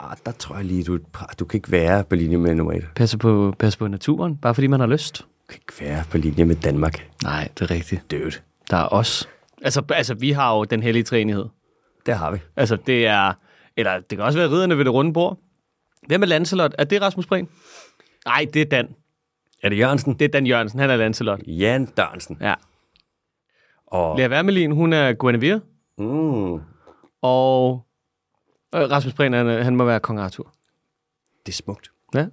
Ah, 0.00 0.16
der 0.26 0.32
tror 0.32 0.56
jeg 0.56 0.64
lige, 0.64 0.84
du, 0.84 0.98
du 1.38 1.44
kan 1.44 1.58
ikke 1.58 1.72
være 1.72 2.04
på 2.04 2.14
linje 2.14 2.36
med 2.36 2.54
nummer 2.54 2.72
et. 2.72 2.82
Du 2.82 2.86
Passer 2.96 3.18
på, 3.18 3.54
passer 3.58 3.78
på 3.78 3.88
naturen, 3.88 4.36
bare 4.36 4.54
fordi 4.54 4.66
man 4.66 4.80
har 4.80 4.86
lyst. 4.86 5.26
kan 5.48 5.58
ikke 5.62 5.84
være 5.84 6.04
på 6.10 6.18
linje 6.18 6.44
med 6.44 6.56
Danmark. 6.56 7.10
Nej, 7.22 7.48
det 7.58 7.70
er 7.70 7.70
rigtigt. 7.70 8.10
Dødt. 8.10 8.42
Der 8.70 8.76
er 8.76 8.88
os. 8.92 9.28
Altså, 9.62 9.82
altså 9.90 10.14
vi 10.14 10.30
har 10.30 10.56
jo 10.56 10.64
den 10.64 10.82
hellige 10.82 11.02
træenighed. 11.02 11.44
Det 12.06 12.16
har 12.16 12.30
vi. 12.30 12.38
Altså, 12.56 12.76
det 12.86 13.06
er... 13.06 13.32
Eller 13.76 13.94
det 14.00 14.08
kan 14.08 14.20
også 14.20 14.38
være 14.38 14.50
ridderne 14.50 14.78
ved 14.78 14.84
det 14.84 14.92
runde 14.92 15.12
bord. 15.12 15.38
Hvem 16.06 16.22
er 16.22 16.26
Lancelot? 16.26 16.74
Er 16.78 16.84
det 16.84 17.02
Rasmus 17.02 17.26
Prehn? 17.26 17.48
Nej, 18.26 18.46
det 18.54 18.62
er 18.62 18.66
Dan. 18.66 18.88
Er 19.62 19.68
det 19.68 19.78
Jørgensen? 19.78 20.14
Det 20.14 20.24
er 20.24 20.28
Dan 20.28 20.46
Jørgensen. 20.46 20.80
Han 20.80 20.90
er 20.90 20.96
Lancelot. 20.96 21.40
Jan 21.46 21.86
Dørnsen. 21.86 22.38
Ja. 22.40 22.54
Og, 23.86 24.18
Lea 24.18 24.28
Wermelin, 24.28 24.70
hun 24.70 24.92
er 24.92 25.12
Guinevere. 25.12 25.60
mm, 25.98 26.60
Og 27.22 27.86
Rasmus 28.74 29.14
Prehn, 29.14 29.32
han, 29.32 29.46
han 29.64 29.76
må 29.76 29.84
være 29.84 30.00
kong 30.00 30.18
Arthur. 30.20 30.52
det 31.46 31.52
er 31.52 31.56
smukt. 31.56 31.90
Ja. 32.14 32.26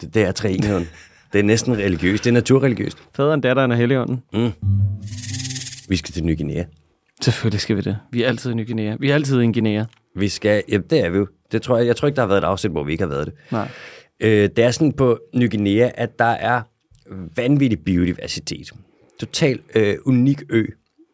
Det, 0.00 0.14
det 0.14 0.22
er 0.22 0.32
træenheden. 0.32 0.86
det 1.32 1.38
er 1.38 1.42
næsten 1.42 1.76
religiøst. 1.78 2.24
Det 2.24 2.30
er 2.30 2.34
naturreligiøst. 2.34 2.98
Faderen, 3.14 3.40
datteren 3.40 3.70
og 3.70 3.76
helligånden. 3.76 4.22
Vi 5.88 5.96
skal 5.96 6.12
til 6.12 6.24
Ny 6.24 6.36
Guinea. 6.36 6.64
Selvfølgelig 7.22 7.60
skal 7.60 7.76
vi 7.76 7.80
det. 7.80 7.98
Vi 8.10 8.22
er 8.22 8.28
altid 8.28 8.50
i 8.50 8.54
Ny 8.54 8.66
Guinea. 8.66 8.96
Vi 9.00 9.10
er 9.10 9.14
altid 9.14 9.40
i 9.40 9.44
en 9.44 9.52
Guinea. 9.52 9.84
Vi 10.16 10.28
skal... 10.28 10.62
Ja, 10.68 10.76
det 10.76 11.04
er 11.04 11.10
vi 11.10 11.18
jo. 11.18 11.26
Det 11.52 11.62
tror 11.62 11.76
jeg, 11.78 11.86
jeg 11.86 11.96
tror 11.96 12.06
ikke, 12.08 12.16
der 12.16 12.22
har 12.22 12.26
været 12.28 12.38
et 12.40 12.44
afsnit, 12.44 12.72
hvor 12.72 12.84
vi 12.84 12.92
ikke 12.92 13.02
har 13.04 13.08
været 13.08 13.26
det. 13.26 13.34
Nej. 13.52 13.68
Øh, 14.20 14.50
det 14.56 14.58
er 14.58 14.70
sådan 14.70 14.92
på 14.92 15.18
Ny 15.34 15.50
Guinea, 15.50 15.90
at 15.94 16.18
der 16.18 16.24
er 16.24 16.62
vanvittig 17.36 17.84
biodiversitet. 17.84 18.70
Total 19.20 19.58
øh, 19.74 19.96
unik 20.06 20.42
ø. 20.50 20.64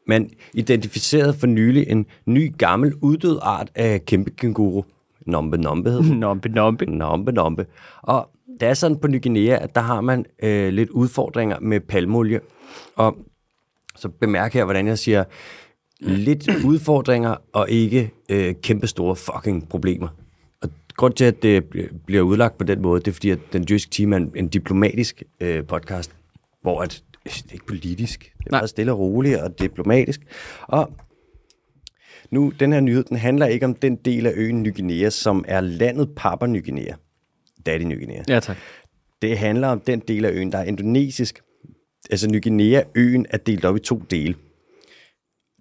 Man 0.08 0.30
identificerede 0.54 1.34
for 1.34 1.46
nylig 1.46 1.88
en 1.88 2.06
ny, 2.26 2.56
gammel, 2.58 2.94
uddød 3.02 3.38
art 3.42 3.70
af 3.74 4.04
kæmpe 4.04 4.30
kænguru. 4.30 4.82
Nombe 5.26 5.58
nombe 5.58 5.90
hed. 5.90 6.02
Nombe, 6.24 6.48
nombe. 6.48 6.86
Nombe 6.86 7.32
nombe. 7.32 7.66
Og 8.02 8.30
det 8.60 8.68
er 8.68 8.74
sådan 8.74 8.96
på 8.96 9.08
Ny 9.08 9.22
Guinea, 9.22 9.62
at 9.62 9.74
der 9.74 9.80
har 9.80 10.00
man 10.00 10.24
øh, 10.42 10.72
lidt 10.72 10.90
udfordringer 10.90 11.60
med 11.60 11.80
palmolie. 11.80 12.40
Og 12.96 13.16
så 13.96 14.08
bemærk 14.08 14.54
her, 14.54 14.64
hvordan 14.64 14.86
jeg 14.86 14.98
siger 14.98 15.24
lidt 16.00 16.48
udfordringer 16.64 17.36
og 17.52 17.70
ikke 17.70 18.10
øh, 18.28 18.54
kæmpe 18.62 18.86
store 18.86 19.16
fucking 19.16 19.68
problemer. 19.68 20.08
Og 20.62 20.70
grund 20.96 21.14
til, 21.14 21.24
at 21.24 21.42
det 21.42 21.64
bl- 21.74 21.94
bliver 22.06 22.22
udlagt 22.22 22.58
på 22.58 22.64
den 22.64 22.82
måde, 22.82 23.00
det 23.00 23.08
er 23.08 23.12
fordi, 23.12 23.30
at 23.30 23.38
den 23.52 23.66
jyske 23.70 23.90
team 23.90 24.12
er 24.12 24.16
en, 24.16 24.32
en 24.36 24.48
diplomatisk 24.48 25.22
øh, 25.40 25.64
podcast, 25.64 26.10
hvor 26.62 26.82
at, 26.82 27.02
det 27.28 27.48
er 27.48 27.52
ikke 27.52 27.66
politisk, 27.66 28.20
det 28.20 28.46
er 28.46 28.50
Nej. 28.50 28.60
meget 28.60 28.70
stille 28.70 28.92
og 28.92 28.98
roligt 28.98 29.38
og 29.38 29.58
diplomatisk. 29.58 30.20
Og 30.62 30.92
nu, 32.30 32.52
den 32.60 32.72
her 32.72 32.80
nyhed, 32.80 33.04
den 33.04 33.16
handler 33.16 33.46
ikke 33.46 33.66
om 33.66 33.74
den 33.74 33.96
del 33.96 34.26
af 34.26 34.32
øen 34.34 34.62
Ny 34.62 34.74
Guinea, 34.74 35.10
som 35.10 35.44
er 35.48 35.60
landet 35.60 36.10
Papua 36.16 36.48
Ny 36.48 36.64
Guinea. 36.64 36.94
Daddy 37.66 37.82
Ny 37.82 37.98
Guinea. 37.98 38.22
Ja, 38.28 38.40
tak. 38.40 38.56
Det 39.22 39.38
handler 39.38 39.68
om 39.68 39.80
den 39.80 40.00
del 40.08 40.24
af 40.24 40.30
øen, 40.30 40.52
der 40.52 40.58
er 40.58 40.64
indonesisk. 40.64 41.40
Altså 42.10 42.28
Ny 42.30 42.42
Guinea-øen 42.42 43.26
er 43.30 43.36
delt 43.36 43.64
op 43.64 43.76
i 43.76 43.80
to 43.80 44.02
dele. 44.10 44.34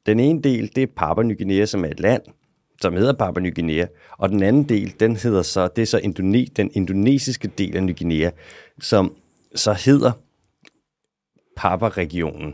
Den 0.06 0.20
ene 0.20 0.42
del, 0.42 0.72
det 0.76 0.84
er 0.84 0.88
Papua 0.98 1.24
Ny 1.24 1.38
Guinea, 1.38 1.66
som 1.66 1.86
er 1.86 1.90
et 1.90 2.00
land, 2.00 2.22
som 2.82 2.94
hedder 2.94 3.14
Papua 3.14 3.42
Ny 3.42 3.56
Guinea. 3.56 3.86
Og 4.18 4.30
den 4.30 4.44
anden 4.44 4.64
del, 4.64 4.96
den 5.00 5.16
hedder 5.16 5.42
så, 5.42 5.68
det 5.76 5.82
er 5.82 5.86
så 5.86 5.98
Indone, 5.98 6.46
den 6.46 6.72
indonesiske 6.74 7.48
del 7.48 7.78
af 7.78 7.84
Ny 7.84 7.98
Guinea, 7.98 8.30
som 8.80 9.16
så 9.56 9.74
hedder 9.74 10.12
Papua-regionen. 11.58 12.54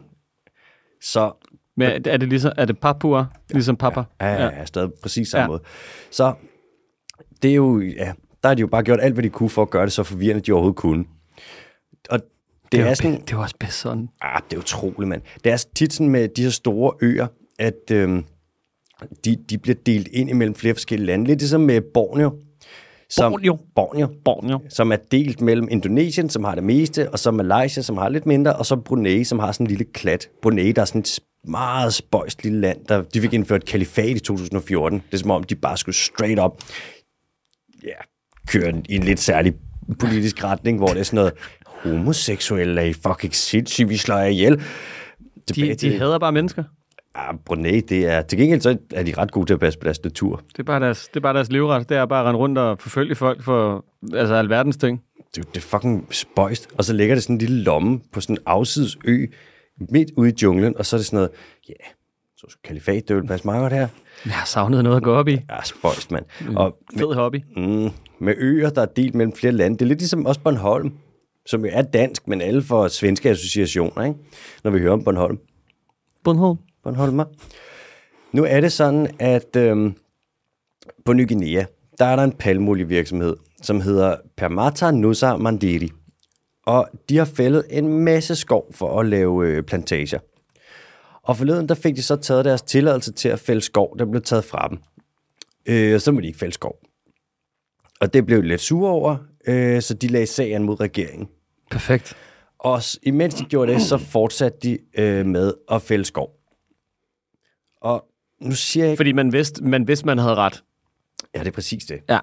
Så 1.01 1.31
Men 1.77 1.87
er 1.89 2.11
er 2.11 2.17
det, 2.17 2.29
ligesom, 2.29 2.51
er 2.57 2.65
det 2.65 2.79
Papua, 2.79 3.25
ligesom 3.49 3.75
Papa? 3.77 4.03
Ja, 4.21 4.33
ja, 4.33 4.43
ja. 4.43 4.65
stadig 4.65 4.89
præcis 5.01 5.27
samme 5.27 5.39
Ja. 5.39 5.43
ja. 5.43 5.47
måde. 5.47 5.61
Så 6.11 6.33
det 7.41 7.51
er 7.51 7.55
jo, 7.55 7.79
ja, 7.81 8.13
der 8.43 8.47
har 8.49 8.55
de 8.55 8.61
jo 8.61 8.67
bare 8.67 8.83
gjort 8.83 8.99
alt, 9.01 9.13
hvad 9.13 9.23
de 9.23 9.29
kunne 9.29 9.49
for 9.49 9.61
at 9.61 9.69
gøre 9.69 9.83
det 9.85 9.91
så 9.93 10.03
forvirrende, 10.03 10.41
de 10.41 10.51
overhovedet 10.51 10.77
kunne. 10.77 11.05
Og 12.09 12.19
det, 12.19 12.27
det 12.71 12.79
er, 12.79 12.85
var 12.85 12.93
sådan, 12.93 13.21
det 13.21 13.35
var 13.37 13.41
også 13.43 13.55
bedst 13.59 13.79
sådan. 13.79 14.09
ah, 14.21 14.41
det 14.49 14.55
er 14.55 14.59
utroligt, 14.61 15.09
mand. 15.09 15.21
Det 15.43 15.51
er 15.51 15.65
tit 15.75 15.93
sådan 15.93 16.09
med 16.09 16.27
de 16.27 16.43
her 16.43 16.49
store 16.49 16.93
øer, 17.01 17.27
at 17.59 17.91
øhm, 17.91 18.25
de, 19.25 19.35
de 19.49 19.57
bliver 19.57 19.75
delt 19.85 20.07
ind 20.07 20.29
imellem 20.29 20.55
flere 20.55 20.73
forskellige 20.75 21.05
lande. 21.07 21.25
Lidt 21.25 21.39
ligesom 21.39 21.61
med 21.61 21.81
Borneo. 21.93 22.37
Som, 23.15 23.31
Borneo? 23.31 23.57
Borneo. 23.75 24.07
Borneo. 24.25 24.59
Som 24.69 24.91
er 24.91 24.95
delt 25.11 25.41
mellem 25.41 25.67
Indonesien, 25.71 26.29
som 26.29 26.43
har 26.43 26.55
det 26.55 26.63
meste, 26.63 27.09
og 27.11 27.19
så 27.19 27.31
Malaysia, 27.31 27.83
som 27.83 27.97
har 27.97 28.09
lidt 28.09 28.25
mindre, 28.25 28.55
og 28.55 28.65
så 28.65 28.75
Brunei, 28.75 29.23
som 29.23 29.39
har 29.39 29.51
sådan 29.51 29.65
en 29.65 29.69
lille 29.69 29.85
klat. 29.93 30.29
Brunei, 30.41 30.71
der 30.71 30.81
er 30.81 30.85
sådan 30.85 31.01
et 31.01 31.19
meget 31.47 31.93
spøjst 31.93 32.43
lille 32.43 32.59
land, 32.59 32.85
der 32.85 33.01
de 33.01 33.21
fik 33.21 33.33
indført 33.33 33.65
kalifat 33.65 34.09
i 34.09 34.19
2014. 34.19 34.99
Det 34.99 35.13
er 35.13 35.17
som 35.17 35.31
om, 35.31 35.43
de 35.43 35.55
bare 35.55 35.77
skulle 35.77 35.95
straight 35.95 36.39
up 36.39 36.63
ja, 37.83 37.95
køre 38.47 38.81
i 38.89 38.95
en 38.95 39.03
lidt 39.03 39.19
særlig 39.19 39.53
politisk 39.99 40.43
retning, 40.43 40.77
hvor 40.77 40.87
det 40.87 40.99
er 40.99 41.03
sådan 41.03 41.17
noget, 41.17 41.33
homoseksuelle 41.65 42.81
er 42.81 42.85
I 42.85 42.93
fucking 42.93 43.35
sindssygt, 43.35 43.89
vi 43.89 43.97
slår 43.97 44.17
jer 44.17 44.25
ihjel. 44.25 44.61
Tilbage 45.47 45.73
De, 45.73 45.75
til, 45.75 45.91
de 45.91 45.97
hader 45.97 46.19
bare 46.19 46.31
mennesker. 46.31 46.63
Ah, 47.15 47.35
Brunei, 47.45 47.81
det 47.81 48.05
er, 48.05 48.21
til 48.21 48.37
gengæld 48.37 48.61
så 48.61 48.77
er 48.93 49.03
de 49.03 49.13
ret 49.17 49.31
gode 49.31 49.45
til 49.45 49.53
at 49.53 49.59
passe 49.59 49.79
på 49.79 49.83
deres 49.83 50.03
natur. 50.03 50.41
Det 50.51 50.59
er 50.59 50.63
bare 50.63 50.79
deres, 50.79 51.07
det 51.07 51.15
er 51.15 51.21
bare 51.21 51.33
deres 51.33 51.51
livret. 51.51 51.89
Det 51.89 51.97
er 51.97 52.05
bare 52.05 52.19
at 52.19 52.25
rende 52.25 52.39
rundt 52.39 52.57
og 52.57 52.79
forfølge 52.79 53.15
folk 53.15 53.43
for 53.43 53.85
altså, 54.13 54.35
alverdens 54.35 54.77
ting. 54.77 55.01
Det, 55.35 55.47
det 55.47 55.57
er 55.57 55.61
fucking 55.67 56.07
spøjst. 56.11 56.67
Og 56.77 56.83
så 56.83 56.93
ligger 56.93 57.15
det 57.15 57.23
sådan 57.23 57.35
en 57.35 57.39
lille 57.39 57.63
lomme 57.63 58.01
på 58.11 58.21
sådan 58.21 58.35
en 58.35 58.43
afsides 58.45 58.97
ø, 59.05 59.25
midt 59.89 60.11
ude 60.17 60.29
i 60.29 60.33
junglen, 60.43 60.77
og 60.77 60.85
så 60.85 60.95
er 60.95 60.97
det 60.97 61.05
sådan 61.05 61.17
noget, 61.17 61.31
ja, 61.69 61.73
yeah, 61.73 61.93
så 62.37 62.57
kalifat, 62.63 63.07
det 63.07 63.15
vil 63.15 63.27
passe 63.27 63.47
meget 63.47 63.61
godt 63.61 63.73
her. 63.73 63.87
Jeg 64.25 64.33
har 64.33 64.45
savnet 64.45 64.83
noget 64.83 64.97
at 64.97 65.03
gå 65.03 65.13
op 65.13 65.27
i. 65.27 65.31
Ja, 65.31 65.63
spøjst, 65.63 66.11
mand. 66.11 66.25
Og 66.55 66.77
Fed 66.97 67.13
hobby. 67.13 67.41
mm, 67.57 67.89
med 68.19 68.33
øer, 68.37 68.69
der 68.69 68.81
er 68.81 68.85
delt 68.85 69.15
mellem 69.15 69.33
flere 69.35 69.53
lande, 69.53 69.77
det 69.77 69.81
er 69.81 69.87
lidt 69.87 69.99
ligesom 69.99 70.25
også 70.25 70.41
Bornholm, 70.41 70.93
som 71.45 71.65
jo 71.65 71.71
er 71.73 71.81
dansk, 71.81 72.27
men 72.27 72.41
alle 72.41 72.61
får 72.61 72.87
svenske 72.87 73.29
associationer, 73.29 74.03
ikke? 74.03 74.19
når 74.63 74.71
vi 74.71 74.79
hører 74.79 74.93
om 74.93 75.03
Bornholm. 75.03 75.39
Bundholm. 76.23 76.57
Bornholmer. 76.83 77.25
Nu 78.31 78.43
er 78.43 78.61
det 78.61 78.71
sådan, 78.71 79.15
at 79.19 79.55
øhm, 79.55 79.95
på 81.05 81.13
Ny 81.13 81.27
Guinea, 81.27 81.65
der 81.99 82.05
er 82.05 82.15
der 82.15 82.23
en 82.23 82.31
palmolievirksomhed, 82.31 83.35
som 83.61 83.81
hedder 83.81 84.15
Permata 84.37 84.91
Nusa 84.91 85.37
Mandiri. 85.37 85.89
Og 86.65 86.89
de 87.09 87.17
har 87.17 87.25
fældet 87.25 87.65
en 87.69 88.03
masse 88.03 88.35
skov 88.35 88.73
for 88.73 88.99
at 88.99 89.05
lave 89.05 89.47
øh, 89.47 89.63
plantager. 89.63 90.19
Og 91.23 91.37
forleden, 91.37 91.69
der 91.69 91.75
fik 91.75 91.95
de 91.95 92.01
så 92.03 92.15
taget 92.15 92.45
deres 92.45 92.61
tilladelse 92.61 93.13
til 93.13 93.29
at 93.29 93.39
fælde 93.39 93.61
skov. 93.61 93.99
Den 93.99 94.11
blev 94.11 94.21
taget 94.21 94.45
fra 94.45 94.67
dem. 94.67 94.77
Øh, 95.65 95.95
og 95.95 96.01
så 96.01 96.11
må 96.11 96.19
de 96.19 96.27
ikke 96.27 96.39
fælde 96.39 96.53
skov. 96.53 96.75
Og 98.01 98.13
det 98.13 98.25
blev 98.25 98.41
lidt 98.41 98.61
sure 98.61 98.91
over, 98.91 99.17
øh, 99.47 99.81
så 99.81 99.93
de 99.93 100.07
lagde 100.07 100.27
sagen 100.27 100.63
mod 100.63 100.79
regeringen. 100.79 101.27
Perfekt. 101.71 102.17
Og 102.59 102.81
imens 103.03 103.35
de 103.35 103.43
gjorde 103.43 103.73
det, 103.73 103.81
så 103.81 103.97
fortsatte 103.97 104.57
de 104.63 104.77
øh, 104.97 105.25
med 105.25 105.53
at 105.71 105.81
fælde 105.81 106.05
skov. 106.05 106.42
Og 107.83 108.05
nu 108.41 108.51
siger 108.51 108.83
jeg 108.83 108.91
ikke... 108.91 108.99
Fordi 108.99 109.11
man 109.11 109.33
vidste, 109.33 109.63
man 109.63 109.87
vidste, 109.87 110.05
man 110.05 110.17
havde 110.17 110.35
ret. 110.35 110.63
Ja, 111.35 111.39
det 111.39 111.47
er 111.47 111.51
præcis 111.51 111.85
det. 111.85 111.99
Ja. 112.09 112.19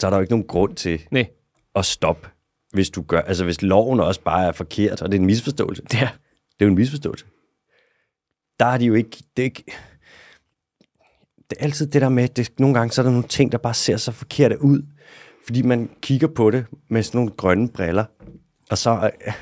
Så 0.00 0.06
er 0.06 0.10
der 0.10 0.16
jo 0.16 0.20
ikke 0.20 0.32
nogen 0.32 0.46
grund 0.46 0.76
til 0.76 1.02
Nej. 1.10 1.26
at 1.74 1.84
stoppe, 1.84 2.28
hvis 2.72 2.90
du 2.90 3.02
gør... 3.02 3.20
Altså, 3.20 3.44
hvis 3.44 3.62
loven 3.62 4.00
også 4.00 4.20
bare 4.20 4.46
er 4.46 4.52
forkert, 4.52 5.02
og 5.02 5.08
det 5.08 5.16
er 5.16 5.20
en 5.20 5.26
misforståelse. 5.26 5.82
Ja. 5.92 6.08
Det 6.58 6.60
er 6.60 6.64
jo 6.64 6.68
en 6.68 6.74
misforståelse. 6.74 7.24
Der 8.60 8.66
har 8.66 8.78
de 8.78 8.84
jo 8.84 8.94
ikke... 8.94 9.16
Det 9.36 9.42
er, 9.42 9.44
ikke, 9.44 9.64
det 11.50 11.58
er 11.58 11.64
altid 11.64 11.86
det 11.86 12.02
der 12.02 12.08
med, 12.08 12.28
det, 12.28 12.52
nogle 12.58 12.74
gange 12.74 12.92
så 12.92 13.00
er 13.00 13.02
der 13.02 13.10
nogle 13.10 13.28
ting, 13.28 13.52
der 13.52 13.58
bare 13.58 13.74
ser 13.74 13.96
så 13.96 14.12
forkerte 14.12 14.62
ud, 14.62 14.82
fordi 15.44 15.62
man 15.62 15.90
kigger 16.02 16.28
på 16.28 16.50
det 16.50 16.66
med 16.88 17.02
sådan 17.02 17.18
nogle 17.18 17.32
grønne 17.36 17.68
briller, 17.68 18.04
og 18.70 18.78
så 18.78 19.10
øh, 19.26 19.32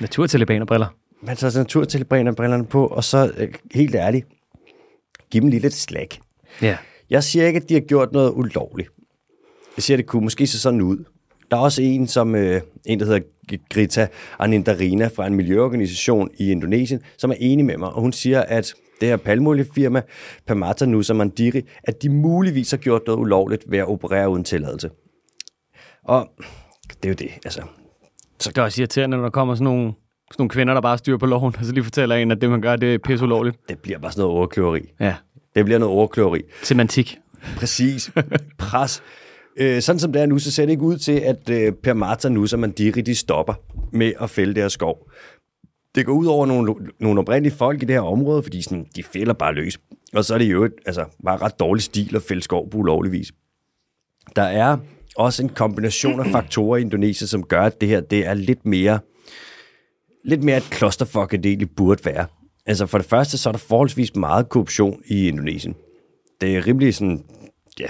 Naturtalibanerbriller. 0.00 0.86
man 1.22 1.36
tager 1.36 1.58
naturtilbrillerne 1.58 2.66
på, 2.66 2.86
og 2.86 3.04
så 3.04 3.32
øh, 3.36 3.54
helt 3.74 3.94
ærligt, 3.94 4.26
giv 5.36 5.42
dem 5.42 5.50
lige 5.50 5.60
lidt 5.60 5.74
slag. 5.74 6.08
Ja. 6.62 6.76
Jeg 7.10 7.24
siger 7.24 7.46
ikke, 7.46 7.56
at 7.56 7.68
de 7.68 7.74
har 7.74 7.80
gjort 7.80 8.12
noget 8.12 8.32
ulovligt. 8.34 8.88
Jeg 9.76 9.82
siger, 9.82 9.96
at 9.96 9.98
det 9.98 10.06
kunne 10.06 10.22
måske 10.22 10.46
se 10.46 10.58
sådan 10.58 10.80
ud. 10.80 11.04
Der 11.50 11.56
er 11.56 11.60
også 11.60 11.82
en, 11.82 12.06
som 12.06 12.34
øh, 12.34 12.60
en, 12.86 13.00
der 13.00 13.06
hedder 13.06 13.20
Grita 13.70 14.08
Anindarina 14.38 15.06
fra 15.06 15.26
en 15.26 15.34
miljøorganisation 15.34 16.30
i 16.38 16.50
Indonesien, 16.50 17.00
som 17.18 17.30
er 17.30 17.34
enig 17.40 17.64
med 17.64 17.76
mig, 17.76 17.88
og 17.88 18.00
hun 18.00 18.12
siger, 18.12 18.42
at 18.42 18.74
det 19.00 19.08
her 19.08 19.16
palmoliefirma, 19.16 20.02
Permata 20.46 20.86
Nusa 20.86 21.14
Mandiri, 21.14 21.62
at 21.84 22.02
de 22.02 22.08
muligvis 22.08 22.70
har 22.70 22.78
gjort 22.78 23.02
noget 23.06 23.20
ulovligt 23.20 23.64
ved 23.70 23.78
at 23.78 23.88
operere 23.88 24.28
uden 24.28 24.44
tilladelse. 24.44 24.90
Og 26.04 26.28
det 26.88 27.04
er 27.04 27.08
jo 27.08 27.14
det, 27.14 27.30
altså. 27.44 27.62
Det 28.44 28.58
er 28.58 28.62
også 28.62 28.82
irriterende, 28.82 29.16
når 29.16 29.24
der 29.24 29.30
kommer 29.30 29.54
sådan 29.54 29.64
nogle, 29.64 29.82
sådan 29.82 30.36
nogle 30.38 30.50
kvinder, 30.50 30.74
der 30.74 30.80
bare 30.80 30.98
styrer 30.98 31.18
på 31.18 31.26
loven, 31.26 31.54
og 31.58 31.64
så 31.64 31.72
lige 31.72 31.84
fortæller 31.84 32.16
en, 32.16 32.30
at 32.30 32.40
det, 32.40 32.50
man 32.50 32.60
gør, 32.60 32.76
det 32.76 32.94
er 32.94 32.98
pisse 32.98 33.24
ulovligt. 33.24 33.56
Det 33.68 33.78
bliver 33.78 33.98
bare 33.98 34.12
sådan 34.12 34.22
noget 34.22 34.36
overkløveri. 34.36 34.80
Ja. 35.00 35.14
Det 35.56 35.64
bliver 35.64 35.78
noget 35.78 35.94
overkløveri. 35.94 36.42
Semantik. 36.62 37.18
Præcis. 37.56 38.10
Pres. 38.58 39.02
Øh, 39.56 39.82
sådan 39.82 39.98
som 40.00 40.12
det 40.12 40.22
er 40.22 40.26
nu, 40.26 40.38
så 40.38 40.50
ser 40.50 40.64
det 40.64 40.70
ikke 40.70 40.82
ud 40.82 40.96
til, 40.96 41.12
at 41.12 41.50
øh, 41.50 41.72
Permata 41.72 42.28
Nusa 42.28 42.56
Mandiri, 42.56 43.00
de 43.00 43.14
stopper 43.14 43.54
med 43.92 44.12
at 44.20 44.30
fælde 44.30 44.54
deres 44.54 44.72
skov. 44.72 45.10
Det 45.94 46.06
går 46.06 46.12
ud 46.12 46.26
over 46.26 46.46
nogle, 46.46 46.74
nogle 47.00 47.20
oprindelige 47.20 47.54
folk 47.54 47.82
i 47.82 47.86
det 47.86 47.94
her 47.94 48.00
område, 48.00 48.42
fordi 48.42 48.62
sådan, 48.62 48.86
de 48.96 49.02
fælder 49.02 49.32
bare 49.32 49.54
løs. 49.54 49.80
Og 50.14 50.24
så 50.24 50.34
er 50.34 50.38
det 50.38 50.52
jo 50.52 50.70
altså, 50.86 51.04
bare 51.24 51.36
ret 51.36 51.60
dårlig 51.60 51.82
stil 51.82 52.16
at 52.16 52.22
fælde 52.22 52.42
skov 52.42 52.70
på 52.70 52.78
ulovlig 52.78 53.12
vis. 53.12 53.32
Der 54.36 54.42
er 54.42 54.76
også 55.16 55.42
en 55.42 55.48
kombination 55.48 56.20
af 56.20 56.26
faktorer 56.26 56.76
i 56.76 56.80
Indonesien, 56.80 57.28
som 57.28 57.42
gør, 57.42 57.62
at 57.62 57.80
det 57.80 57.88
her 57.88 58.00
det 58.00 58.26
er 58.26 58.34
lidt 58.34 58.66
mere, 58.66 58.98
lidt 60.24 60.42
mere 60.42 60.56
et 60.56 60.68
klosterfuck, 60.70 61.34
end 61.34 61.42
det 61.42 61.48
egentlig 61.48 61.70
burde 61.70 62.04
være. 62.04 62.26
Altså 62.66 62.86
for 62.86 62.98
det 62.98 63.06
første, 63.06 63.38
så 63.38 63.48
er 63.48 63.52
der 63.52 63.58
forholdsvis 63.58 64.16
meget 64.16 64.48
korruption 64.48 65.02
i 65.06 65.28
Indonesien. 65.28 65.74
det 66.40 66.56
er 66.56 66.66
rimelig 66.66 66.94
sådan, 66.94 67.24
ja, 67.80 67.86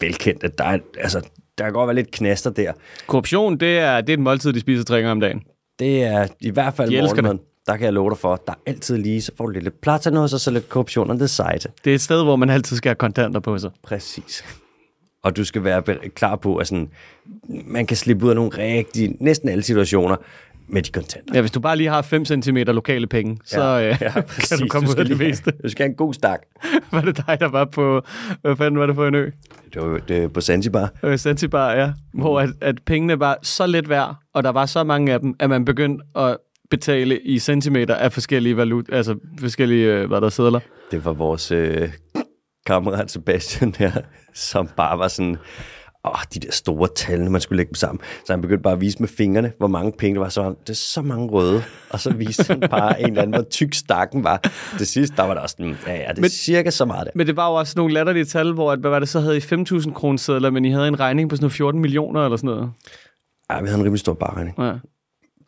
velkendt, 0.00 0.44
at 0.44 0.58
der, 0.58 0.64
er, 0.64 0.78
altså, 0.98 1.20
der 1.58 1.64
kan 1.64 1.72
godt 1.72 1.88
være 1.88 1.94
lidt 1.94 2.10
knaster 2.10 2.50
der. 2.50 2.72
Korruption, 3.06 3.56
det 3.60 3.78
er, 3.78 4.00
det 4.00 4.08
er 4.08 4.14
et 4.14 4.20
måltid, 4.20 4.52
de 4.52 4.60
spiser 4.60 4.84
tre 4.84 4.96
gange 4.96 5.10
om 5.10 5.20
dagen. 5.20 5.42
Det 5.78 6.02
er 6.04 6.28
i 6.40 6.50
hvert 6.50 6.74
fald 6.74 6.90
De 6.90 7.00
morgenmaden. 7.00 7.40
Der 7.66 7.76
kan 7.76 7.84
jeg 7.84 7.92
love 7.92 8.10
dig 8.10 8.18
for, 8.18 8.42
der 8.46 8.52
er 8.52 8.56
altid 8.66 8.96
lige, 8.96 9.22
så 9.22 9.32
får 9.36 9.46
du 9.46 9.52
lidt 9.52 9.80
platanos 9.80 10.32
og 10.32 10.40
så 10.40 10.50
lidt 10.50 10.68
korruption 10.68 11.10
on 11.10 11.18
the 11.18 11.28
side. 11.28 11.72
Det 11.84 11.90
er 11.90 11.94
et 11.94 12.00
sted, 12.00 12.24
hvor 12.24 12.36
man 12.36 12.50
altid 12.50 12.76
skal 12.76 12.88
have 12.88 12.94
kontanter 12.96 13.40
på 13.40 13.58
sig. 13.58 13.70
Præcis. 13.82 14.44
Og 15.22 15.36
du 15.36 15.44
skal 15.44 15.64
være 15.64 15.82
klar 16.14 16.36
på, 16.36 16.56
at 16.56 16.66
sådan, 16.66 16.90
man 17.48 17.86
kan 17.86 17.96
slippe 17.96 18.24
ud 18.24 18.30
af 18.30 18.36
nogle 18.36 18.50
rigtig, 18.58 19.16
næsten 19.20 19.48
alle 19.48 19.62
situationer 19.62 20.16
med 20.68 20.82
de 20.82 20.90
kontanter. 20.90 21.34
Ja, 21.34 21.40
hvis 21.40 21.50
du 21.50 21.60
bare 21.60 21.76
lige 21.76 21.88
har 21.88 22.02
5 22.02 22.24
cm 22.24 22.56
lokale 22.56 23.06
penge, 23.06 23.38
så 23.44 23.62
ja, 23.62 23.88
øh, 23.88 23.98
ja, 24.00 24.10
kan 24.48 24.58
du 24.58 24.66
komme 24.68 24.88
ud 24.88 24.92
skal 24.92 25.02
af 25.02 25.08
det 25.08 25.18
meste. 25.18 25.50
Have, 25.50 25.62
du 25.62 25.68
skal 25.68 25.82
have 25.84 25.90
en 25.90 25.96
god 25.96 26.14
stak. 26.14 26.40
var 26.92 27.00
det 27.00 27.16
dig, 27.16 27.36
der 27.40 27.48
var 27.48 27.64
på... 27.64 28.02
Hvad 28.42 28.56
fanden 28.56 28.80
var 28.80 28.86
det 28.86 28.94
for 28.94 29.06
en 29.06 29.14
ø? 29.14 29.30
Det 29.74 29.82
var 29.82 29.98
det 29.98 30.16
er 30.16 30.28
på 30.28 30.40
Zanzibar. 30.40 30.90
Øh, 31.02 31.18
Zanzibar, 31.18 31.72
ja. 31.72 31.92
Hvor 32.14 32.40
at, 32.40 32.50
at 32.60 32.74
pengene 32.86 33.20
var 33.20 33.38
så 33.42 33.66
lidt 33.66 33.88
værd, 33.88 34.14
og 34.34 34.42
der 34.44 34.50
var 34.50 34.66
så 34.66 34.84
mange 34.84 35.12
af 35.12 35.20
dem, 35.20 35.34
at 35.38 35.50
man 35.50 35.64
begyndte 35.64 36.04
at 36.16 36.36
betale 36.70 37.20
i 37.20 37.38
centimeter 37.38 37.94
af 37.94 38.12
forskellige 38.12 38.56
valut, 38.56 38.86
altså 38.92 39.16
forskellige, 39.40 39.86
øh, 39.86 40.08
hvad 40.08 40.20
der 40.20 40.28
sædler. 40.28 40.60
Det 40.90 41.04
var 41.04 41.12
vores 41.12 41.52
øh, 41.52 41.88
kammerat 42.66 43.10
Sebastian 43.10 43.74
her, 43.78 43.92
som 44.34 44.68
bare 44.76 44.98
var 44.98 45.08
sådan, 45.08 45.36
åh, 46.06 46.20
de 46.34 46.40
der 46.40 46.52
store 46.52 46.88
tal, 46.96 47.20
når 47.20 47.30
man 47.30 47.40
skulle 47.40 47.56
lægge 47.56 47.68
dem 47.70 47.74
sammen. 47.74 48.00
Så 48.26 48.32
han 48.32 48.40
begyndte 48.42 48.62
bare 48.62 48.72
at 48.72 48.80
vise 48.80 48.98
med 49.00 49.08
fingrene, 49.08 49.52
hvor 49.58 49.66
mange 49.66 49.92
penge 49.98 50.14
der 50.14 50.20
var. 50.20 50.28
Så 50.28 50.40
var 50.40 50.48
han, 50.48 50.56
det 50.60 50.70
er 50.70 50.74
så 50.74 51.02
mange 51.02 51.28
røde. 51.28 51.62
Og 51.90 52.00
så 52.00 52.14
viste 52.14 52.44
han 52.48 52.60
bare 52.70 53.00
en 53.00 53.06
eller 53.08 53.22
anden, 53.22 53.34
hvor 53.34 53.44
tyk 53.50 53.74
stakken 53.74 54.24
var. 54.24 54.36
Det 54.78 54.88
sidste, 54.88 55.16
der 55.16 55.22
var 55.22 55.34
der 55.34 55.40
også 55.40 55.56
sådan, 55.58 55.76
ja, 55.86 55.92
ja, 55.94 56.08
det 56.10 56.18
er 56.18 56.20
Men- 56.20 56.30
cirka 56.30 56.70
så 56.70 56.84
meget 56.84 57.04
der. 57.06 57.10
Men 57.14 57.26
det 57.26 57.36
var 57.36 57.48
jo 57.48 57.54
også 57.54 57.72
nogle 57.76 57.94
latterlige 57.94 58.24
tal, 58.24 58.52
hvor, 58.52 58.72
at, 58.72 58.78
hvad 58.78 58.90
var 58.90 58.98
det, 58.98 59.08
så 59.08 59.20
havde 59.20 59.36
I 59.36 59.40
5.000 59.40 59.92
kroner 59.92 60.18
sædler, 60.18 60.50
men 60.50 60.64
I 60.64 60.70
havde 60.70 60.88
en 60.88 61.00
regning 61.00 61.30
på 61.30 61.36
sådan 61.36 61.44
noget 61.44 61.52
14 61.52 61.80
millioner 61.80 62.24
eller 62.24 62.36
sådan 62.36 62.50
noget. 62.50 62.70
Ja, 63.50 63.60
vi 63.60 63.66
havde 63.66 63.78
en 63.80 63.84
rimelig 63.84 64.00
stor 64.00 64.14
barregning. 64.14 64.56
Ja. 64.58 64.72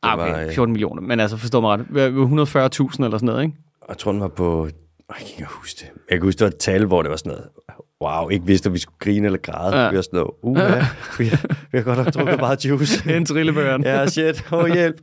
Ah, 0.03 0.19
var, 0.19 0.31
okay, 0.31 0.47
øh, 0.47 0.53
14 0.53 0.73
millioner. 0.73 1.03
Men 1.03 1.21
altså, 1.21 1.37
forstå 1.37 1.61
mig 1.61 1.71
ret. 1.71 1.81
Hvad- 1.91 2.09
140.000 2.11 3.05
eller 3.05 3.19
sådan 3.19 3.27
noget, 3.27 3.43
ikke? 3.43 3.57
Og 3.81 3.87
jeg 3.89 3.99
tror, 3.99 4.13
den 4.13 4.21
var 4.21 4.29
på... 4.29 4.69
Jeg 5.09 5.17
kan 5.19 5.27
ikke 5.39 5.45
huske 5.51 5.79
det. 5.81 5.91
Jeg 6.11 6.19
kan 6.19 6.23
huske, 6.27 6.39
det 6.39 6.45
var 6.45 6.51
et 6.51 6.59
tal, 6.59 6.85
hvor 6.85 7.03
det 7.03 7.11
var 7.11 7.17
sådan 7.17 7.31
noget... 7.33 7.47
Wow, 8.05 8.29
ikke 8.29 8.47
vidste, 8.47 8.67
om 8.67 8.73
vi 8.73 8.79
skulle 8.79 8.99
grine 8.99 9.27
eller 9.27 9.39
græde. 9.39 9.77
Ja. 9.77 9.91
Vi 9.91 9.97
var 9.97 10.03
sådan 10.03 10.17
noget... 10.19 10.31
Uh, 10.43 10.59
ja, 10.59 10.87
vi, 11.19 11.25
vi 11.73 11.79
har 11.79 11.83
godt 11.83 11.99
nok 11.99 12.15
drukket 12.15 12.41
meget 12.41 12.65
juice. 12.65 13.03
En 13.17 13.27
trillebøren. 13.27 13.85
ja, 13.85 14.07
shit. 14.07 14.45
Åh, 14.53 14.59
oh, 14.59 14.71
hjælp. 14.73 15.01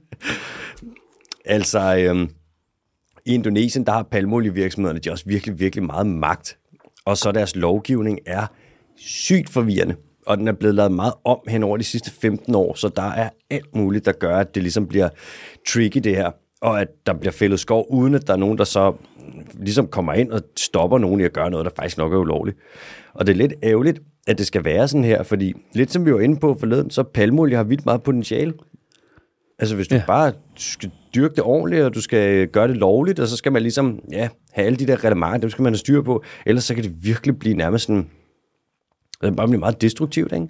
altså, 1.45 1.95
øhm, 1.97 2.29
i 3.25 3.33
Indonesien, 3.33 3.85
der 3.85 3.91
har 3.91 4.03
palmolievirksomhederne, 4.03 4.99
de 4.99 5.09
har 5.09 5.11
også 5.11 5.25
virkelig, 5.27 5.59
virkelig 5.59 5.83
meget 5.83 6.07
magt. 6.07 6.57
Og 7.05 7.17
så 7.17 7.31
deres 7.31 7.55
lovgivning 7.55 8.19
er 8.25 8.47
sygt 8.97 9.49
forvirrende. 9.49 9.95
Og 10.27 10.37
den 10.37 10.47
er 10.47 10.53
blevet 10.53 10.75
lavet 10.75 10.91
meget 10.91 11.13
om 11.23 11.39
hen 11.47 11.63
over 11.63 11.77
de 11.77 11.83
sidste 11.83 12.11
15 12.11 12.55
år, 12.55 12.73
så 12.73 12.89
der 12.95 13.11
er 13.11 13.29
alt 13.49 13.75
muligt, 13.75 14.05
der 14.05 14.11
gør, 14.11 14.37
at 14.37 14.55
det 14.55 14.63
ligesom 14.63 14.87
bliver 14.87 15.09
tricky 15.67 15.97
det 15.97 16.15
her. 16.15 16.31
Og 16.61 16.81
at 16.81 16.87
der 17.05 17.13
bliver 17.13 17.31
fældet 17.31 17.59
skov, 17.59 17.87
uden 17.89 18.15
at 18.15 18.27
der 18.27 18.33
er 18.33 18.37
nogen, 18.37 18.57
der 18.57 18.63
så 18.63 18.93
ligesom 19.53 19.87
kommer 19.87 20.13
ind 20.13 20.31
og 20.31 20.41
stopper 20.57 20.97
nogen 20.97 21.21
i 21.21 21.23
at 21.23 21.33
gøre 21.33 21.49
noget, 21.51 21.65
der 21.65 21.71
faktisk 21.75 21.97
nok 21.97 22.13
er 22.13 22.17
ulovligt. 22.17 22.57
Og 23.13 23.27
det 23.27 23.33
er 23.33 23.37
lidt 23.37 23.53
ærgerligt, 23.63 23.99
at 24.27 24.37
det 24.37 24.47
skal 24.47 24.65
være 24.65 24.87
sådan 24.87 25.03
her, 25.03 25.23
fordi 25.23 25.53
lidt 25.73 25.91
som 25.91 26.05
vi 26.05 26.13
var 26.13 26.19
inde 26.19 26.39
på 26.39 26.57
forleden, 26.59 26.89
så 26.89 27.03
palmolie 27.03 27.55
har 27.55 27.63
vildt 27.63 27.85
meget 27.85 28.03
potentiale. 28.03 28.53
Altså 29.59 29.75
hvis 29.75 29.87
du 29.87 29.95
ja. 29.95 30.03
bare 30.07 30.33
skal 30.55 30.91
dyrke 31.15 31.35
det 31.35 31.43
ordentligt, 31.43 31.83
og 31.83 31.95
du 31.95 32.01
skal 32.01 32.47
gøre 32.47 32.67
det 32.67 32.77
lovligt, 32.77 33.19
og 33.19 33.27
så 33.27 33.37
skal 33.37 33.51
man 33.51 33.61
ligesom 33.61 33.99
ja, 34.11 34.29
have 34.51 34.65
alle 34.65 34.77
de 34.77 34.87
der 34.87 35.03
reglementer, 35.03 35.37
dem 35.37 35.49
skal 35.49 35.63
man 35.63 35.73
have 35.73 35.77
styr 35.77 36.01
på. 36.01 36.23
Ellers 36.45 36.63
så 36.63 36.75
kan 36.75 36.83
det 36.83 37.03
virkelig 37.03 37.39
blive 37.39 37.55
nærmest 37.55 37.85
sådan, 37.85 38.09
det 39.21 39.35
bare 39.35 39.47
blive 39.47 39.59
meget 39.59 39.81
destruktivt, 39.81 40.33
ikke? 40.33 40.47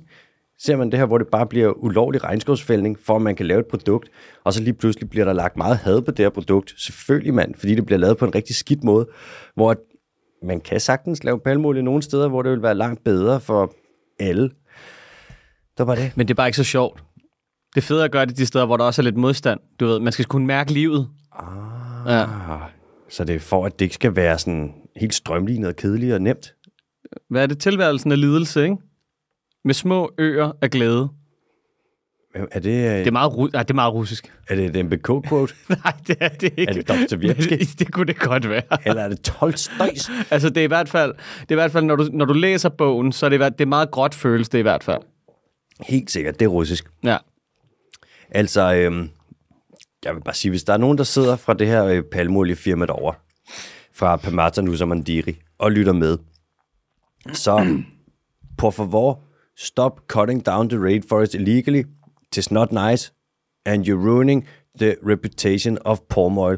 Ser 0.60 0.76
man 0.76 0.92
det 0.92 1.00
her, 1.00 1.06
hvor 1.06 1.18
det 1.18 1.28
bare 1.28 1.46
bliver 1.48 1.72
ulovlig 1.84 2.24
regnskovsfældning, 2.24 3.00
for 3.00 3.16
at 3.16 3.22
man 3.22 3.36
kan 3.36 3.46
lave 3.46 3.60
et 3.60 3.66
produkt, 3.66 4.10
og 4.44 4.54
så 4.54 4.62
lige 4.64 4.74
pludselig 4.74 5.10
bliver 5.10 5.26
der 5.26 5.34
lagt 5.34 5.58
meget 5.58 5.78
had 5.78 6.02
på 6.02 6.12
det 6.12 6.20
her 6.26 6.30
produkt. 6.30 6.74
Selvfølgelig, 6.78 7.34
mand, 7.34 7.56
fordi 7.56 7.76
det 7.76 7.86
bliver 7.86 8.00
lavet 8.00 8.18
på 8.18 8.26
en 8.26 8.36
rigtig 8.36 8.56
skidt 8.56 8.84
måde, 8.84 9.08
hvor 9.56 9.76
man 10.46 10.62
kan 10.62 10.80
sagtens 10.80 11.24
lave 11.24 11.40
palmolie 11.40 11.82
nogle 11.82 12.02
steder, 12.02 12.28
hvor 12.28 12.42
det 12.42 12.52
vil 12.52 12.62
være 12.62 12.76
langt 12.76 13.04
bedre 13.04 13.40
for 13.40 13.74
alle. 14.20 14.50
Det 15.78 15.88
var 15.88 15.96
det. 15.96 16.12
Men 16.16 16.28
det 16.28 16.34
er 16.34 16.36
bare 16.36 16.48
ikke 16.48 16.58
så 16.58 16.64
sjovt. 16.64 17.04
Det 17.76 17.82
er 17.82 17.86
fedt 17.86 18.04
at 18.04 18.12
gøre 18.12 18.26
det 18.26 18.38
de 18.38 18.46
steder, 18.46 18.66
hvor 18.66 18.78
der 18.78 18.84
også 18.84 19.02
er 19.02 19.04
lidt 19.04 19.18
modstand. 19.18 19.60
Du 19.80 19.86
ved, 19.86 20.00
man 20.00 20.14
skal 20.14 20.26
kunne 20.26 20.48
mærke 20.48 20.74
livet. 20.74 21.10
Ah, 21.40 21.46
Ja. 22.08 22.26
Så 23.10 23.24
det 23.24 23.36
er 23.36 23.40
for, 23.40 23.66
at 23.66 23.80
det 23.80 23.86
ikke 23.86 23.96
skal 23.96 24.16
være 24.16 24.40
sådan 24.40 24.74
helt 24.96 25.14
strømlignet 25.14 25.70
og 25.70 25.76
kedeligt 25.76 26.14
og 26.14 26.22
nemt. 26.22 26.54
Hvad 27.30 27.44
er 27.44 27.48
det? 27.48 27.60
Tilværelsen 27.60 28.12
af 28.12 28.22
lidelse, 28.22 28.64
ikke? 28.64 28.78
Med 29.66 29.74
små 29.74 30.12
øer 30.18 30.52
af 30.62 30.70
glæde. 30.72 31.10
Er 32.36 32.46
det, 32.54 32.64
Det 32.64 33.08
er 33.08 33.12
meget, 33.12 33.32
ru- 33.32 33.50
nej, 33.54 33.64
det 33.64 33.70
er 33.70 33.74
meget 33.76 33.94
russisk. 33.94 34.34
er 34.50 34.56
det 34.56 34.76
et 34.76 34.86
MBK-quote, 34.86 35.54
Nej, 35.84 35.94
det 36.08 36.18
er 36.20 36.30
det 36.30 36.44
ikke. 36.58 36.70
Er 36.70 36.74
det 36.74 36.88
Dostojevskij? 36.88 37.58
det, 37.58 37.76
det 37.80 37.92
kunne 37.94 38.06
det 38.06 38.20
godt 38.20 38.50
være. 38.50 38.62
eller 38.86 39.02
er 39.04 39.10
det 39.10 39.22
Tolstojs? 39.22 40.10
Altså, 40.32 40.50
det 40.50 40.58
er 40.58 40.64
i 40.64 40.68
hvert 40.68 40.90
fald, 40.90 41.14
det 41.42 41.50
er 41.50 41.56
i 41.56 41.56
hvert 41.56 41.72
fald 41.72 41.86
når, 41.86 41.96
du, 41.96 42.10
når 42.14 42.26
du 42.26 42.34
læser 42.34 42.70
bogen, 42.70 43.12
så 43.12 43.26
er 43.26 43.30
det, 43.30 43.40
det 43.40 43.62
er 43.62 43.66
meget 43.66 43.92
gråt 43.92 44.16
føles 44.16 44.50
det 44.50 44.60
i 44.60 44.62
hvert 44.62 44.84
fald. 44.84 45.02
Helt 45.88 46.12
sikkert, 46.12 46.40
det 46.40 46.46
er 46.46 46.50
russisk. 46.50 46.86
Ja. 47.04 47.18
Altså, 48.32 48.74
øhm, 48.76 49.10
jeg 50.06 50.16
vil 50.16 50.22
bare 50.22 50.36
sige, 50.36 50.50
hvis 50.50 50.64
der 50.64 50.74
er 50.74 50.78
nogen, 50.78 50.98
der 50.98 51.04
sidder 51.04 51.36
fra 51.36 51.54
det 51.54 51.68
her 51.68 51.86
øh, 51.86 52.04
palmoliefirma 52.04 52.86
derovre, 52.86 53.14
fra 53.94 54.16
Pamata 54.16 54.62
Nusamandiri, 54.62 55.38
og 55.58 55.72
lytter 55.72 55.94
med, 55.94 56.18
så 57.34 57.84
por 58.58 58.72
favor, 58.72 59.20
stop 59.56 60.08
cutting 60.08 60.40
down 60.40 60.68
the 60.68 60.76
rainforest 60.76 61.34
illegally. 61.34 61.86
It's 62.36 62.52
not 62.52 62.72
nice, 62.72 63.12
and 63.66 63.88
you're 63.88 63.98
ruining 63.98 64.46
the 64.76 64.98
reputation 65.02 65.78
of 65.80 66.08
palm 66.10 66.38
oil. 66.38 66.58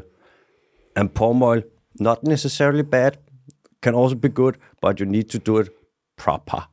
And 0.96 1.14
palm 1.14 1.42
oil, 1.42 1.62
not 2.00 2.24
necessarily 2.24 2.82
bad, 2.82 3.18
can 3.80 3.94
also 3.94 4.16
be 4.16 4.28
good, 4.28 4.58
but 4.80 4.98
you 4.98 5.06
need 5.06 5.30
to 5.30 5.38
do 5.38 5.58
it 5.58 5.68
proper. 6.16 6.66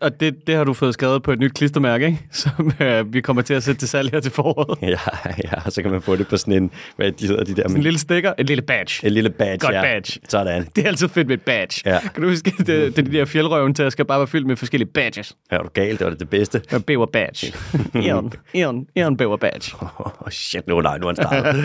Og 0.00 0.20
det, 0.20 0.46
det 0.46 0.54
har 0.54 0.64
du 0.64 0.74
fået 0.74 0.94
skrevet 0.94 1.22
på 1.22 1.32
et 1.32 1.38
nyt 1.38 1.54
klistermærke, 1.54 2.06
ikke? 2.06 2.18
Som 2.32 2.72
øh, 2.80 3.12
vi 3.14 3.20
kommer 3.20 3.42
til 3.42 3.54
at 3.54 3.62
sætte 3.62 3.80
til 3.80 3.88
salg 3.88 4.10
her 4.10 4.20
til 4.20 4.32
foråret. 4.32 4.78
Ja, 4.90 4.98
ja, 5.44 5.64
og 5.64 5.72
så 5.72 5.82
kan 5.82 5.90
man 5.90 6.02
få 6.02 6.16
det 6.16 6.28
på 6.28 6.36
sådan 6.36 6.54
en, 6.62 6.70
hvad 6.96 7.12
de 7.12 7.26
hedder 7.26 7.44
de 7.44 7.54
der, 7.54 7.64
En 7.64 7.72
men, 7.72 7.82
lille 7.82 7.98
sticker, 7.98 8.32
en 8.38 8.46
lille 8.46 8.62
badge. 8.62 9.06
en 9.06 9.12
lille 9.12 9.30
badge. 9.30 9.58
Godt 9.58 9.74
ja. 9.74 9.82
badge. 9.82 10.20
Sådan. 10.28 10.66
Det 10.76 10.84
er 10.84 10.88
altid 10.88 11.08
fedt 11.08 11.26
med 11.26 11.36
et 11.36 11.42
badge. 11.42 11.82
Ja. 11.86 12.00
Kan 12.14 12.22
du 12.22 12.28
huske, 12.28 12.50
det, 12.58 12.66
det 12.66 12.98
er 12.98 13.02
de 13.02 13.12
der 13.12 13.24
fjeldrøven 13.24 13.74
til, 13.74 13.82
at 13.82 13.92
skal 13.92 14.04
bare 14.04 14.18
være 14.18 14.26
fyldt 14.26 14.46
med 14.46 14.56
forskellige 14.56 14.88
badges. 14.88 15.36
Ja, 15.52 15.56
er 15.56 15.62
du 15.62 15.68
galt? 15.68 15.98
Det 15.98 16.04
var 16.04 16.10
det, 16.10 16.20
det 16.20 16.30
bedste. 16.30 16.62
Med 16.72 16.80
bæver 16.80 17.06
badge. 17.06 17.52
Eon, 18.08 18.32
Eon, 18.54 18.86
Eon 18.96 19.16
bæver 19.16 19.36
badge. 19.36 19.76
Åh, 19.82 20.00
oh, 20.06 20.30
shit, 20.30 20.66
nu 20.66 20.80
nej, 20.80 20.98
nu 20.98 21.06
er 21.06 21.08
han 21.08 21.16
startet. 21.16 21.64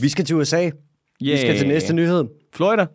Vi 0.00 0.08
skal 0.08 0.24
til 0.24 0.36
USA. 0.36 0.70
Vi 1.20 1.36
skal 1.36 1.58
til 1.58 1.68
næste 1.68 1.92
nyhed. 1.92 2.24
Florida. 2.54 2.86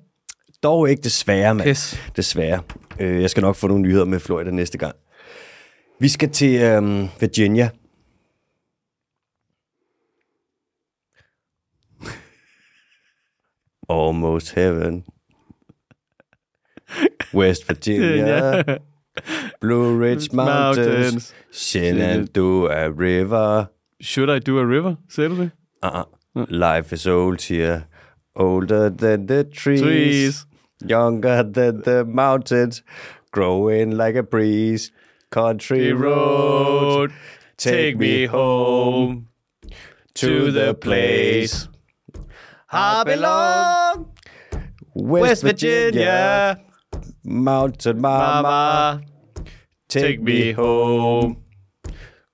Dog 0.64 0.90
ikke 0.90 1.02
desværre, 1.02 1.56
mand. 1.56 1.68
Pis. 1.68 2.12
Desværre. 2.16 2.64
Øh, 3.00 3.22
jeg 3.22 3.30
skal 3.30 3.42
nok 3.42 3.56
få 3.56 3.68
nogle 3.68 3.84
nyheder 3.84 4.06
med 4.06 4.20
Florida 4.20 4.52
næste 4.52 4.78
gang. 4.78 4.96
Vi 6.00 6.08
skal 6.10 6.30
til 6.30 6.62
øhm, 6.62 7.08
Virginia. 7.20 7.70
Almost 13.90 14.56
heaven. 14.56 15.06
West 17.34 17.70
Virginia. 17.70 18.64
Blue 19.62 20.00
Ridge 20.06 20.30
Mountains. 20.36 20.78
Mountains. 20.78 21.34
Shenandoah 21.52 23.00
River. 23.00 23.66
Should 24.02 24.30
I 24.30 24.40
do 24.40 24.60
a 24.60 24.64
river? 24.66 24.96
Sagde 25.10 25.30
du 25.30 25.36
det? 25.42 25.52
Uh-uh. 25.86 26.06
Life 26.50 26.96
is 26.96 27.08
old 27.08 27.48
here. 27.50 27.82
Older 28.36 28.90
than 28.90 29.28
the 29.28 29.44
trees. 29.44 29.82
Trees. 29.82 30.46
Younger 30.82 31.44
than 31.44 31.82
the 31.82 32.06
mountains. 32.06 32.84
Growing 33.32 33.92
like 33.92 34.16
a 34.16 34.24
breeze. 34.24 34.92
Country 35.30 35.94
road. 35.94 37.14
take 37.58 37.98
me 37.98 38.26
home 38.26 39.30
to 40.16 40.52
the 40.52 40.74
place 40.74 41.70
I 42.70 43.04
belong. 43.04 44.12
West 44.94 45.44
Virginia. 45.44 46.60
Mountain 47.24 48.02
mama. 48.02 48.42
Mama, 48.42 49.02
take 49.88 50.22
me 50.22 50.52
home. 50.52 51.44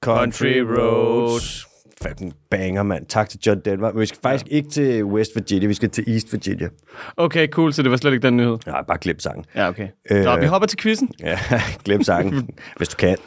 Country 0.01 0.61
roads. 0.61 1.66
Fucking 2.01 2.33
banger, 2.49 2.83
mand. 2.83 3.05
Tak 3.05 3.29
til 3.29 3.39
John 3.45 3.59
Denver. 3.65 3.91
Men 3.91 4.01
vi 4.01 4.05
skal 4.05 4.19
faktisk 4.21 4.45
ikke 4.51 4.69
til 4.69 5.03
West 5.05 5.31
Virginia, 5.35 5.67
vi 5.67 5.73
skal 5.73 5.89
til 5.89 6.03
East 6.13 6.33
Virginia. 6.33 6.69
Okay, 7.17 7.47
cool, 7.47 7.73
så 7.73 7.83
det 7.83 7.91
var 7.91 7.97
slet 7.97 8.13
ikke 8.13 8.27
den 8.27 8.37
nyhed. 8.37 8.57
Nej, 8.65 8.83
bare 8.83 8.97
glem 8.97 9.19
sangen. 9.19 9.45
Ja, 9.55 9.67
okay. 9.69 9.87
Øh. 10.11 10.23
Så 10.23 10.37
vi 10.39 10.45
hopper 10.45 10.67
til 10.67 10.79
quizzen. 10.79 11.09
Ja, 11.19 11.39
glem 11.85 12.03
sangen, 12.03 12.49
hvis 12.77 12.89
du 12.89 12.95
kan. 12.97 13.17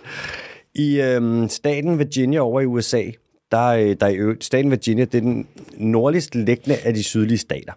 I 0.74 1.00
øhm, 1.00 1.48
staten 1.48 1.98
Virginia 1.98 2.40
over 2.40 2.60
i 2.60 2.66
USA, 2.66 3.02
der, 3.50 3.58
er- 3.58 3.94
der 3.94 4.06
er 4.06 4.32
i 4.32 4.36
staten 4.40 4.70
Virginia, 4.70 5.04
det 5.04 5.14
er 5.14 5.20
den 5.20 5.46
nordligst 5.76 6.34
liggende 6.34 6.76
af 6.84 6.94
de 6.94 7.02
sydlige 7.02 7.38
stater. 7.38 7.72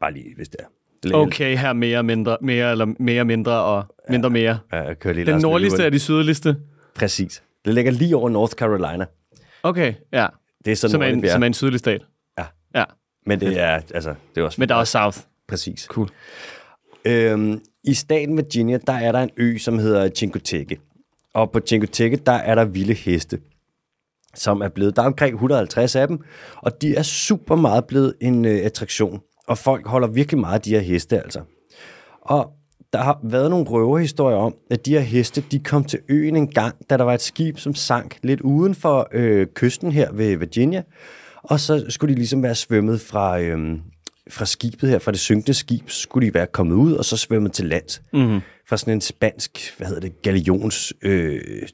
Bare 0.00 0.12
lige, 0.12 0.34
hvis 0.36 0.48
det 0.48 0.60
er. 0.60 0.64
Ligger- 1.04 1.18
Okay, 1.18 1.56
her 1.56 1.72
mere 1.72 2.02
mindre, 2.02 2.36
mere 2.42 2.70
eller 2.70 2.86
mere 2.98 3.24
mindre 3.24 3.52
og 3.52 3.84
mindre 4.10 4.30
mere. 4.30 4.58
Ja, 4.72 4.82
jeg 4.82 4.98
kører 4.98 5.14
lige 5.14 5.24
Den 5.26 5.32
Lars 5.32 5.42
nordligste 5.42 5.82
er 5.84 5.90
de 5.90 5.98
sydligste. 5.98 6.56
Præcis. 6.94 7.42
Det 7.64 7.74
ligger 7.74 7.92
lige 7.92 8.16
over 8.16 8.28
North 8.28 8.52
Carolina. 8.52 9.04
Okay, 9.62 9.94
ja. 10.12 10.26
Det 10.64 10.70
er 10.70 10.76
sådan, 10.76 10.92
Som 10.92 11.02
en, 11.02 11.28
som 11.28 11.42
er 11.42 11.46
en 11.46 11.54
sydlig 11.54 11.78
stat. 11.78 12.02
Ja. 12.38 12.44
Ja, 12.74 12.84
Men 13.26 13.40
det 13.40 13.60
er, 13.60 13.80
altså, 13.94 14.14
det 14.34 14.40
er 14.40 14.44
også... 14.44 14.60
men 14.60 14.68
der 14.68 14.74
er 14.74 14.78
også 14.78 14.98
South. 14.98 15.18
Præcis. 15.48 15.82
Cool. 15.82 16.08
Øhm, 17.04 17.60
I 17.84 17.94
staten 17.94 18.36
Virginia, 18.36 18.78
der 18.86 18.92
er 18.92 19.12
der 19.12 19.20
en 19.22 19.30
ø, 19.36 19.58
som 19.58 19.78
hedder 19.78 20.08
Chincoteague. 20.08 20.76
Og 21.34 21.50
på 21.50 21.60
Chincoteague, 21.66 22.16
der 22.16 22.32
er 22.32 22.54
der 22.54 22.64
vilde 22.64 22.94
heste, 22.94 23.40
som 24.34 24.60
er 24.60 24.68
blevet, 24.68 24.96
der 24.96 25.02
er 25.02 25.06
omkring 25.06 25.34
150 25.34 25.96
af 25.96 26.08
dem, 26.08 26.18
og 26.56 26.82
de 26.82 26.96
er 26.96 27.02
super 27.02 27.56
meget 27.56 27.84
blevet 27.84 28.14
en 28.20 28.44
øh, 28.44 28.60
attraktion. 28.64 29.20
Og 29.46 29.58
folk 29.58 29.86
holder 29.86 30.08
virkelig 30.08 30.40
meget 30.40 30.54
af 30.54 30.60
de 30.60 30.70
her 30.70 30.80
heste, 30.80 31.22
altså. 31.22 31.40
Og 32.22 32.52
der 32.92 32.98
har 32.98 33.20
været 33.22 33.50
nogle 33.50 33.66
røverhistorier 33.66 34.36
om, 34.36 34.54
at 34.70 34.86
de 34.86 34.92
her 34.92 35.00
heste, 35.00 35.44
de 35.50 35.58
kom 35.58 35.84
til 35.84 35.98
øen 36.08 36.36
en 36.36 36.48
gang, 36.48 36.90
da 36.90 36.96
der 36.96 37.04
var 37.04 37.14
et 37.14 37.22
skib, 37.22 37.58
som 37.58 37.74
sank 37.74 38.18
lidt 38.22 38.40
uden 38.40 38.74
for 38.74 39.08
øh, 39.12 39.46
kysten 39.54 39.92
her 39.92 40.12
ved 40.12 40.36
Virginia. 40.36 40.82
Og 41.42 41.60
så 41.60 41.84
skulle 41.88 42.14
de 42.14 42.18
ligesom 42.18 42.42
være 42.42 42.54
svømmet 42.54 43.00
fra, 43.00 43.40
øh, 43.40 43.78
fra 44.30 44.44
skibet 44.44 44.90
her, 44.90 44.98
fra 44.98 45.12
det 45.12 45.20
synkende 45.20 45.54
skib, 45.54 45.90
skulle 45.90 46.28
de 46.28 46.34
være 46.34 46.46
kommet 46.46 46.74
ud 46.74 46.92
og 46.92 47.04
så 47.04 47.16
svømmet 47.16 47.52
til 47.52 47.64
lands. 47.64 48.02
Mm-hmm. 48.12 48.40
Fra 48.68 48.76
sådan 48.76 48.94
en 48.94 49.00
spansk, 49.00 49.74
hvad 49.76 49.86
hedder 49.86 50.00
det, 50.00 50.22
galions, 50.22 50.92
øh, 51.02 51.68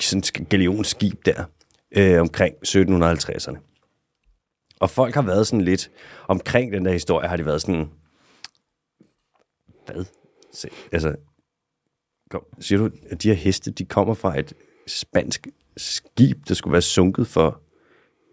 sådan 0.00 0.18
et 0.18 0.48
galionsskib 0.48 1.26
der, 1.26 1.44
øh, 1.96 2.20
omkring 2.20 2.54
1750'erne. 2.66 3.58
Og 4.80 4.90
folk 4.90 5.14
har 5.14 5.22
været 5.22 5.46
sådan 5.46 5.64
lidt, 5.64 5.90
omkring 6.28 6.72
den 6.72 6.84
der 6.84 6.92
historie, 6.92 7.28
har 7.28 7.36
de 7.36 7.46
været 7.46 7.60
sådan, 7.60 7.88
hvad? 9.86 10.04
Se, 10.52 10.68
altså, 10.92 11.16
kom, 12.30 12.44
siger 12.60 12.78
du, 12.78 12.90
at 13.10 13.22
de 13.22 13.28
her 13.28 13.34
heste, 13.34 13.70
de 13.70 13.84
kommer 13.84 14.14
fra 14.14 14.38
et 14.38 14.52
spansk 14.86 15.48
skib, 15.76 16.48
der 16.48 16.54
skulle 16.54 16.72
være 16.72 16.82
sunket 16.82 17.26
for 17.26 17.60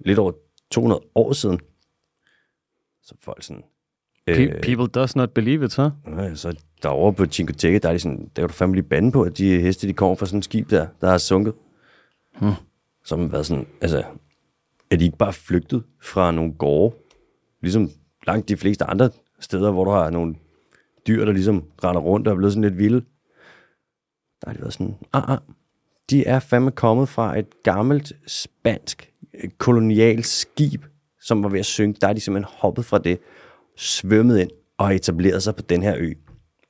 lidt 0.05 0.19
over 0.19 0.31
200 0.71 1.01
år 1.15 1.33
siden? 1.33 1.59
Så 3.03 3.15
folk 3.21 3.43
sådan... 3.43 3.63
Pe- 4.29 4.61
People 4.61 4.87
does 4.87 5.15
not 5.15 5.29
believe 5.29 5.65
it, 5.65 5.71
så? 5.71 5.91
Øh, 6.07 6.35
så 6.35 6.59
derovre 6.83 7.13
på 7.13 7.25
Cinque 7.25 7.53
Terre, 7.55 7.79
der 7.79 7.89
er 7.89 7.93
de 7.93 7.99
sådan, 7.99 8.31
der 8.35 8.41
kan 8.41 8.47
du 8.47 8.53
fandme 8.53 8.75
lige 8.75 8.83
bande 8.89 9.11
på, 9.11 9.21
at 9.23 9.37
de 9.37 9.59
heste, 9.61 9.87
de 9.87 9.93
kommer 9.93 10.15
fra 10.15 10.25
sådan 10.25 10.37
et 10.37 10.45
skib 10.45 10.69
der, 10.69 10.87
der 11.01 11.09
er 11.11 11.17
sunket. 11.17 11.53
Hmm. 12.41 12.53
Som 13.05 13.19
har 13.19 13.27
været 13.27 13.45
sådan, 13.45 13.67
altså, 13.81 14.03
er 14.91 14.95
de 14.95 15.05
ikke 15.05 15.17
bare 15.17 15.33
flygtet 15.33 15.83
fra 16.01 16.31
nogle 16.31 16.53
gårde? 16.53 16.95
Ligesom 17.61 17.89
langt 18.27 18.49
de 18.49 18.57
fleste 18.57 18.85
andre 18.85 19.09
steder, 19.39 19.71
hvor 19.71 19.83
du 19.83 19.91
har 19.91 20.09
nogle 20.09 20.35
dyr, 21.09 21.25
der 21.25 21.31
ligesom 21.31 21.63
render 21.83 22.01
rundt 22.01 22.27
og 22.27 22.31
er 22.31 22.35
blevet 22.37 22.53
sådan 22.53 22.63
lidt 22.63 22.77
vilde. 22.77 23.01
Der 24.41 24.49
har 24.49 24.53
de 24.53 24.59
været 24.59 24.73
sådan, 24.73 24.95
ah, 25.13 25.31
ah, 25.31 25.37
de 26.09 26.25
er 26.25 26.39
fandme 26.39 26.71
kommet 26.71 27.09
fra 27.09 27.39
et 27.39 27.63
gammelt 27.63 28.13
spansk 28.27 29.11
øh, 29.33 29.49
kolonialt 29.57 30.25
skib, 30.25 30.85
som 31.21 31.43
var 31.43 31.49
ved 31.49 31.59
at 31.59 31.65
synke. 31.65 31.99
Der 32.01 32.07
er 32.07 32.13
de 32.13 32.19
simpelthen 32.19 32.55
hoppet 32.57 32.85
fra 32.85 32.97
det, 32.97 33.19
svømmet 33.77 34.39
ind 34.39 34.49
og 34.77 34.95
etableret 34.95 35.43
sig 35.43 35.55
på 35.55 35.61
den 35.61 35.83
her 35.83 35.95
ø. 35.97 36.13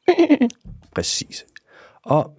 Præcis. 0.95 1.45
Og 2.03 2.37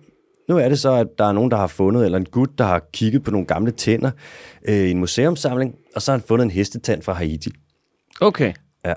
nu 0.49 0.59
er 0.59 0.69
det 0.69 0.79
så, 0.79 0.93
at 0.93 1.07
der 1.19 1.25
er 1.25 1.33
nogen, 1.33 1.51
der 1.51 1.57
har 1.57 1.67
fundet, 1.67 2.05
eller 2.05 2.19
en 2.19 2.25
gut, 2.25 2.59
der 2.59 2.65
har 2.65 2.83
kigget 2.93 3.25
på 3.25 3.31
nogle 3.31 3.47
gamle 3.47 3.71
tænder 3.71 4.11
øh, 4.69 4.75
i 4.75 4.91
en 4.91 4.99
museumssamling, 4.99 5.75
og 5.95 6.03
så 6.03 6.13
har 6.13 6.19
han 6.19 6.27
fundet 6.29 6.45
en 6.45 6.51
hestetand 6.51 7.03
fra 7.03 7.13
Haiti. 7.13 7.51
Okay. 8.21 8.53
Ja. 8.85 8.95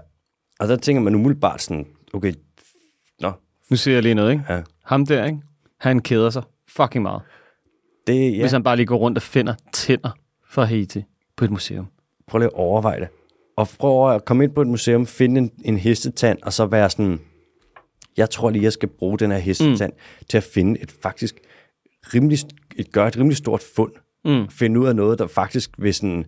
Og 0.60 0.68
der 0.68 0.76
tænker 0.76 1.02
man 1.02 1.16
umiddelbart 1.16 1.62
sådan, 1.62 1.88
okay, 2.14 2.34
nå, 3.22 3.32
Nu 3.70 3.78
siger 3.78 3.96
jeg 3.96 4.04
lige 4.04 4.16
noget, 4.16 4.32
ikke? 4.32 4.44
Ja. 4.50 4.62
Ham 4.86 5.06
der, 5.06 5.26
ikke? 5.26 5.38
Han 5.80 6.00
keder 6.00 6.30
sig 6.30 6.44
fucking 6.68 7.02
meget. 7.02 7.22
det, 8.08 8.34
Ja. 8.36 8.40
Hvis 8.40 8.52
han 8.52 8.64
bare 8.64 8.76
lige 8.76 8.86
går 8.86 8.98
rundt 8.98 9.18
og 9.18 9.22
finder 9.22 9.54
tænder 9.74 10.10
fra 10.50 10.64
Haiti 10.64 11.04
på 11.38 11.46
et 11.46 11.52
museum. 11.52 11.88
prøv 12.28 12.40
lige 12.40 12.48
at 12.48 12.54
overveje 12.54 13.00
det. 13.00 13.08
Og 13.58 13.68
prøv 13.80 14.16
at 14.16 14.26
komme 14.26 14.44
ind 14.44 14.54
på 14.56 14.62
et 14.62 14.68
museum, 14.68 15.06
finde 15.06 15.42
en, 15.42 15.52
en 15.66 15.78
hestetand, 15.78 16.40
og 16.44 16.54
så 16.54 16.66
være 16.66 16.90
sådan, 16.90 17.20
jeg 18.18 18.30
tror 18.30 18.50
lige, 18.50 18.64
jeg 18.64 18.74
skal 18.74 18.90
bruge 18.90 19.20
den 19.20 19.32
her 19.32 19.38
hestetand 19.38 19.94
mm. 19.94 20.26
til 20.30 20.38
at 20.38 20.44
finde 20.44 20.80
et 20.82 20.92
faktisk 20.92 21.36
rimelig, 22.14 22.38
et, 22.76 22.92
gøre 22.92 23.08
et 23.08 23.18
rimelig 23.18 23.38
stort 23.38 23.64
fund. 23.76 23.92
Mm. 24.26 24.50
Finde 24.50 24.80
ud 24.80 24.88
af 24.88 24.96
noget, 24.96 25.20
der 25.20 25.28
faktisk 25.28 25.70
vil 25.78 25.94
sådan 25.94 26.26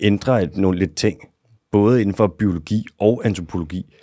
ændre 0.00 0.42
et, 0.42 0.56
nogle 0.56 0.78
lidt 0.78 0.96
ting, 0.96 1.20
både 1.72 2.00
inden 2.00 2.14
for 2.14 2.26
biologi 2.26 2.84
og 2.98 3.22
antropologi. 3.24 3.94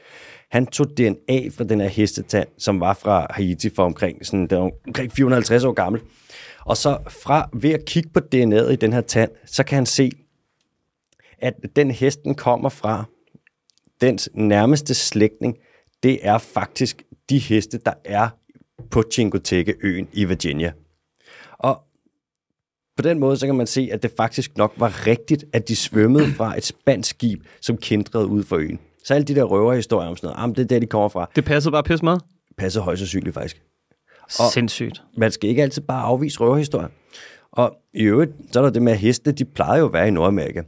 Han 0.51 0.67
tog 0.67 0.97
DNA 0.97 1.49
fra 1.49 1.63
den 1.63 1.81
her 1.81 1.87
hestetand, 1.87 2.47
som 2.57 2.79
var 2.79 2.93
fra 2.93 3.27
Haiti 3.29 3.69
for 3.69 3.83
omkring, 3.83 4.25
sådan, 4.25 4.47
der 4.47 4.57
var 4.57 4.71
omkring 4.87 5.11
450 5.11 5.63
år 5.63 5.73
gammel. 5.73 6.01
Og 6.65 6.77
så 6.77 6.97
fra 7.09 7.49
ved 7.53 7.71
at 7.71 7.85
kigge 7.85 8.09
på 8.09 8.19
DNA'et 8.35 8.71
i 8.71 8.75
den 8.75 8.93
her 8.93 9.01
tand, 9.01 9.31
så 9.45 9.63
kan 9.63 9.75
han 9.75 9.85
se, 9.85 10.11
at 11.39 11.53
den 11.75 11.91
hesten 11.91 12.35
kommer 12.35 12.69
fra, 12.69 13.05
dens 14.01 14.29
nærmeste 14.33 14.93
slægtning, 14.93 15.57
det 16.03 16.19
er 16.21 16.37
faktisk 16.37 17.03
de 17.29 17.39
heste, 17.39 17.77
der 17.77 17.93
er 18.05 18.29
på 18.91 19.03
Chincoteague-øen 19.13 20.07
i 20.13 20.25
Virginia. 20.25 20.71
Og 21.57 21.81
på 22.95 23.01
den 23.01 23.19
måde, 23.19 23.37
så 23.37 23.45
kan 23.45 23.55
man 23.55 23.67
se, 23.67 23.89
at 23.91 24.03
det 24.03 24.11
faktisk 24.17 24.57
nok 24.57 24.73
var 24.77 25.07
rigtigt, 25.07 25.45
at 25.53 25.67
de 25.67 25.75
svømmede 25.75 26.33
fra 26.33 26.57
et 26.57 26.63
spansk 26.63 27.09
skib, 27.09 27.43
som 27.61 27.77
kindrede 27.77 28.27
ud 28.27 28.43
for 28.43 28.55
øen. 28.55 28.79
Så 29.05 29.13
alle 29.13 29.25
de 29.25 29.35
der 29.35 29.43
røverhistorier 29.43 30.09
om 30.09 30.17
sådan 30.17 30.27
noget, 30.27 30.49
ah, 30.49 30.55
det 30.55 30.63
er 30.63 30.67
der, 30.67 30.79
de 30.79 30.85
kommer 30.85 31.09
fra, 31.09 31.29
Det 31.35 31.45
passede 31.45 31.71
bare 31.71 31.83
pisse 31.83 32.05
meget. 32.05 32.21
passer 32.57 32.81
højst 32.81 32.99
sandsynligt 32.99 33.33
faktisk. 33.33 33.61
Og... 34.39 34.51
Sindssygt. 34.53 35.03
Man 35.17 35.31
skal 35.31 35.49
ikke 35.49 35.61
altid 35.63 35.81
bare 35.81 36.01
afvise 36.01 36.39
røverhistorier. 36.39 36.87
Og 37.51 37.75
i 37.93 38.03
øvrigt, 38.03 38.31
så 38.51 38.59
er 38.59 38.63
der 38.63 38.69
det 38.69 38.81
med, 38.81 38.91
at 38.91 38.99
heste, 38.99 39.31
de 39.31 39.45
plejede 39.45 39.79
jo 39.79 39.85
at 39.85 39.93
være 39.93 40.07
i 40.07 40.11
Nordamerika. 40.11 40.61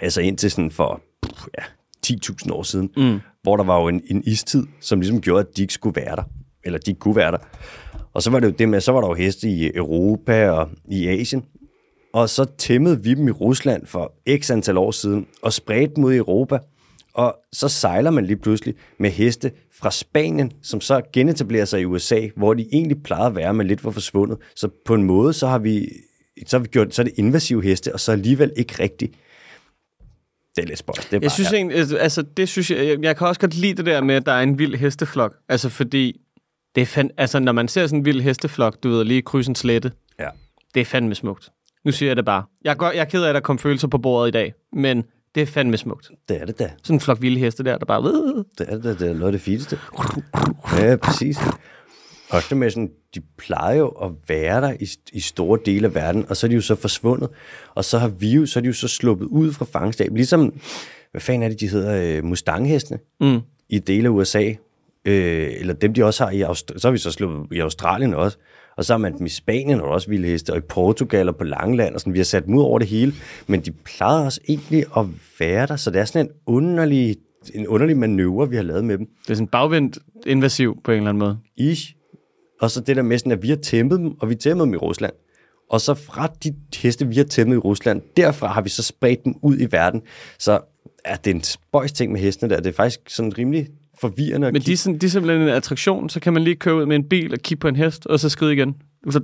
Altså 0.00 0.20
indtil 0.20 0.50
sådan 0.50 0.70
for 0.70 1.00
pff, 1.22 1.46
ja, 1.58 1.64
10.000 2.06 2.52
år 2.52 2.62
siden, 2.62 2.90
mm. 2.96 3.20
hvor 3.42 3.56
der 3.56 3.64
var 3.64 3.80
jo 3.80 3.88
en, 3.88 4.02
en 4.10 4.22
istid, 4.26 4.66
som 4.80 5.00
ligesom 5.00 5.20
gjorde, 5.20 5.40
at 5.40 5.56
de 5.56 5.62
ikke 5.62 5.74
skulle 5.74 6.00
være 6.00 6.16
der. 6.16 6.22
Eller 6.64 6.78
de 6.78 6.90
ikke 6.90 6.98
kunne 6.98 7.16
være 7.16 7.32
der. 7.32 7.38
Og 8.12 8.22
så 8.22 8.30
var 8.30 8.40
det 8.40 8.46
jo 8.46 8.52
det 8.58 8.68
med, 8.68 8.80
så 8.80 8.92
var 8.92 9.00
der 9.00 9.08
jo 9.08 9.14
heste 9.14 9.48
i 9.48 9.70
Europa 9.74 10.50
og 10.50 10.68
i 10.88 11.08
Asien. 11.08 11.44
Og 12.12 12.28
så 12.28 12.44
tæmmede 12.58 13.02
vi 13.02 13.14
dem 13.14 13.28
i 13.28 13.30
Rusland 13.30 13.86
for 13.86 14.12
x 14.38 14.50
antal 14.50 14.78
år 14.78 14.90
siden, 14.90 15.26
og 15.42 15.52
spredte 15.52 16.14
i 16.14 16.16
Europa. 16.16 16.58
Og 17.14 17.36
så 17.52 17.68
sejler 17.68 18.10
man 18.10 18.26
lige 18.26 18.36
pludselig 18.36 18.74
med 18.98 19.10
heste 19.10 19.52
fra 19.80 19.90
Spanien, 19.90 20.52
som 20.62 20.80
så 20.80 21.02
genetablerer 21.12 21.64
sig 21.64 21.80
i 21.80 21.84
USA, 21.84 22.28
hvor 22.36 22.54
de 22.54 22.68
egentlig 22.72 23.02
plejede 23.02 23.26
at 23.26 23.36
være, 23.36 23.54
men 23.54 23.66
lidt 23.66 23.84
var 23.84 23.90
forsvundet. 23.90 24.38
Så 24.56 24.68
på 24.86 24.94
en 24.94 25.02
måde, 25.02 25.32
så 25.32 25.46
har 25.46 25.58
vi, 25.58 25.88
så 26.46 26.56
har 26.56 26.62
vi 26.62 26.68
gjort, 26.68 26.94
så 26.94 27.02
er 27.02 27.04
det 27.04 27.14
invasive 27.16 27.62
heste, 27.62 27.92
og 27.92 28.00
så 28.00 28.12
alligevel 28.12 28.52
ikke 28.56 28.82
rigtigt. 28.82 29.14
Det 30.56 30.62
er 30.62 30.66
lidt 30.66 30.78
spøjt. 30.78 31.08
Det 31.10 31.16
er 31.16 31.20
Jeg 31.22 31.30
synes 31.30 31.52
egentlig, 31.52 32.00
altså 32.00 32.22
det 32.22 32.48
synes 32.48 32.70
jeg, 32.70 32.86
jeg, 32.86 32.98
jeg 33.02 33.16
kan 33.16 33.26
også 33.26 33.40
godt 33.40 33.54
lide 33.54 33.74
det 33.74 33.86
der 33.86 34.02
med, 34.02 34.14
at 34.14 34.26
der 34.26 34.32
er 34.32 34.42
en 34.42 34.58
vild 34.58 34.74
hesteflok. 34.74 35.34
Altså 35.48 35.68
fordi, 35.68 36.20
det 36.74 36.80
er 36.80 36.86
fand, 36.86 37.10
altså 37.16 37.38
når 37.38 37.52
man 37.52 37.68
ser 37.68 37.86
sådan 37.86 37.98
en 37.98 38.04
vild 38.04 38.20
hesteflok, 38.20 38.82
du 38.82 38.88
ved, 38.88 39.04
lige 39.04 39.22
krydse 39.22 39.48
en 39.48 39.54
slette, 39.54 39.92
ja. 40.18 40.28
det 40.74 40.80
er 40.80 40.84
fandme 40.84 41.14
smukt. 41.14 41.50
Nu 41.84 41.92
siger 41.92 42.10
jeg 42.10 42.16
det 42.16 42.24
bare. 42.24 42.44
Jeg 42.64 42.70
er, 42.70 42.74
godt, 42.74 42.94
jeg 42.94 43.00
er 43.00 43.04
ked 43.04 43.22
af, 43.22 43.28
at 43.28 43.34
der 43.34 43.40
kom 43.40 43.58
følelser 43.58 43.88
på 43.88 43.98
bordet 43.98 44.28
i 44.28 44.32
dag, 44.32 44.54
men 44.72 45.04
det 45.34 45.40
er 45.42 45.46
fandme 45.46 45.76
smukt. 45.76 46.10
Det 46.28 46.40
er 46.40 46.44
det 46.44 46.58
da. 46.58 46.70
Sådan 46.82 46.96
en 46.96 47.00
flok 47.00 47.22
vilde 47.22 47.38
heste 47.40 47.64
der, 47.64 47.78
der 47.78 47.86
bare 47.86 48.02
ved. 48.02 48.44
Det 48.58 48.66
er 48.68 48.74
det, 48.74 48.84
da. 48.84 48.88
det 48.94 49.02
er 49.10 49.14
noget 49.14 49.26
af 49.26 49.32
det 49.32 49.40
fineste. 49.40 49.78
Ja, 50.78 50.96
præcis. 50.96 51.38
Også 52.30 52.46
det 52.50 52.56
med 52.56 52.70
sådan, 52.70 52.90
de 53.14 53.20
plejer 53.38 53.74
jo 53.76 53.88
at 53.88 54.10
være 54.28 54.60
der 54.60 54.72
i, 54.80 54.88
i 55.12 55.20
store 55.20 55.58
dele 55.66 55.86
af 55.86 55.94
verden, 55.94 56.24
og 56.28 56.36
så 56.36 56.46
er 56.46 56.48
de 56.48 56.54
jo 56.54 56.60
så 56.60 56.74
forsvundet, 56.74 57.28
og 57.74 57.84
så 57.84 57.98
har 57.98 58.08
vi 58.08 58.30
jo, 58.30 58.46
så 58.46 58.58
er 58.58 58.60
de 58.60 58.66
jo 58.66 58.72
så 58.72 58.88
sluppet 58.88 59.26
ud 59.26 59.52
fra 59.52 59.64
fangenskab. 59.64 60.14
Ligesom, 60.14 60.54
hvad 61.10 61.20
fanden 61.20 61.42
er 61.42 61.48
det, 61.48 61.60
de 61.60 61.68
hedder, 61.68 62.16
øh, 62.18 62.24
Mustanghestene 62.24 62.98
Mm. 63.20 63.40
i 63.68 63.78
dele 63.78 64.08
af 64.08 64.12
USA, 64.12 64.44
øh, 65.04 65.48
eller 65.60 65.74
dem 65.74 65.94
de 65.94 66.04
også 66.04 66.24
har 66.24 66.30
i 66.30 66.42
Aust- 66.42 66.78
så 66.78 66.88
har 66.88 66.90
vi 66.92 66.98
så 66.98 67.10
sluppet 67.12 67.56
i 67.56 67.60
Australien 67.60 68.14
også, 68.14 68.38
og 68.80 68.84
så 68.84 68.92
har 68.92 68.98
man 68.98 69.18
dem 69.18 69.26
i 69.26 69.28
Spanien, 69.28 69.80
og 69.80 69.88
er 69.88 69.92
også 69.92 70.08
vilde 70.08 70.28
heste, 70.28 70.50
og 70.50 70.58
i 70.58 70.60
Portugal 70.60 71.28
og 71.28 71.36
på 71.36 71.44
Langland, 71.44 71.94
og 71.94 72.00
sådan, 72.00 72.12
vi 72.12 72.18
har 72.18 72.24
sat 72.24 72.46
dem 72.46 72.54
ud 72.54 72.62
over 72.62 72.78
det 72.78 72.88
hele, 72.88 73.12
men 73.46 73.60
de 73.60 73.70
plejede 73.70 74.26
også 74.26 74.40
egentlig 74.48 74.84
at 74.96 75.06
være 75.40 75.66
der, 75.66 75.76
så 75.76 75.90
det 75.90 76.00
er 76.00 76.04
sådan 76.04 76.26
en 76.26 76.32
underlig, 76.46 77.16
en 77.54 77.66
underlig 77.66 77.96
manøvre, 77.96 78.48
vi 78.48 78.56
har 78.56 78.62
lavet 78.62 78.84
med 78.84 78.98
dem. 78.98 79.06
Det 79.22 79.30
er 79.30 79.34
sådan 79.34 79.46
bagvendt 79.46 79.98
invasiv 80.26 80.82
på 80.84 80.90
en 80.90 80.96
eller 80.96 81.08
anden 81.08 81.18
måde. 81.18 81.38
Ish. 81.56 81.94
Og 82.60 82.70
så 82.70 82.80
det 82.80 82.96
der 82.96 83.02
med 83.02 83.18
sådan, 83.18 83.32
at 83.32 83.42
vi 83.42 83.48
har 83.48 83.56
tæmpet 83.56 83.98
dem, 83.98 84.20
og 84.20 84.30
vi 84.30 84.34
tæmmede 84.34 84.66
dem 84.66 84.74
i 84.74 84.76
Rusland. 84.76 85.12
Og 85.70 85.80
så 85.80 85.94
fra 85.94 86.26
de 86.44 86.54
heste, 86.76 87.08
vi 87.08 87.16
har 87.16 87.24
tæmmet 87.24 87.54
i 87.54 87.58
Rusland, 87.58 88.02
derfra 88.16 88.46
har 88.46 88.62
vi 88.62 88.68
så 88.68 88.82
spredt 88.82 89.24
dem 89.24 89.34
ud 89.42 89.58
i 89.58 89.66
verden. 89.70 90.02
Så 90.38 90.60
er 91.04 91.16
det 91.16 91.30
en 91.30 91.42
spøjs 91.42 91.92
ting 91.92 92.12
med 92.12 92.20
hestene 92.20 92.54
der. 92.54 92.60
Det 92.60 92.66
er 92.66 92.76
faktisk 92.76 93.00
sådan 93.08 93.38
rimelig 93.38 93.68
forvirrende 94.00 94.52
Men 94.52 94.62
de, 94.62 94.72
er 94.72 94.76
sådan, 94.76 94.98
de 94.98 95.06
er 95.06 95.10
simpelthen 95.10 95.42
en 95.42 95.48
attraktion, 95.48 96.08
så 96.08 96.20
kan 96.20 96.32
man 96.32 96.42
lige 96.42 96.56
køre 96.56 96.76
ud 96.76 96.86
med 96.86 96.96
en 96.96 97.08
bil 97.08 97.32
og 97.32 97.38
kigge 97.38 97.60
på 97.60 97.68
en 97.68 97.76
hest, 97.76 98.06
og 98.06 98.20
så 98.20 98.28
skride 98.28 98.52
igen. 98.52 98.76
Så, 99.10 99.20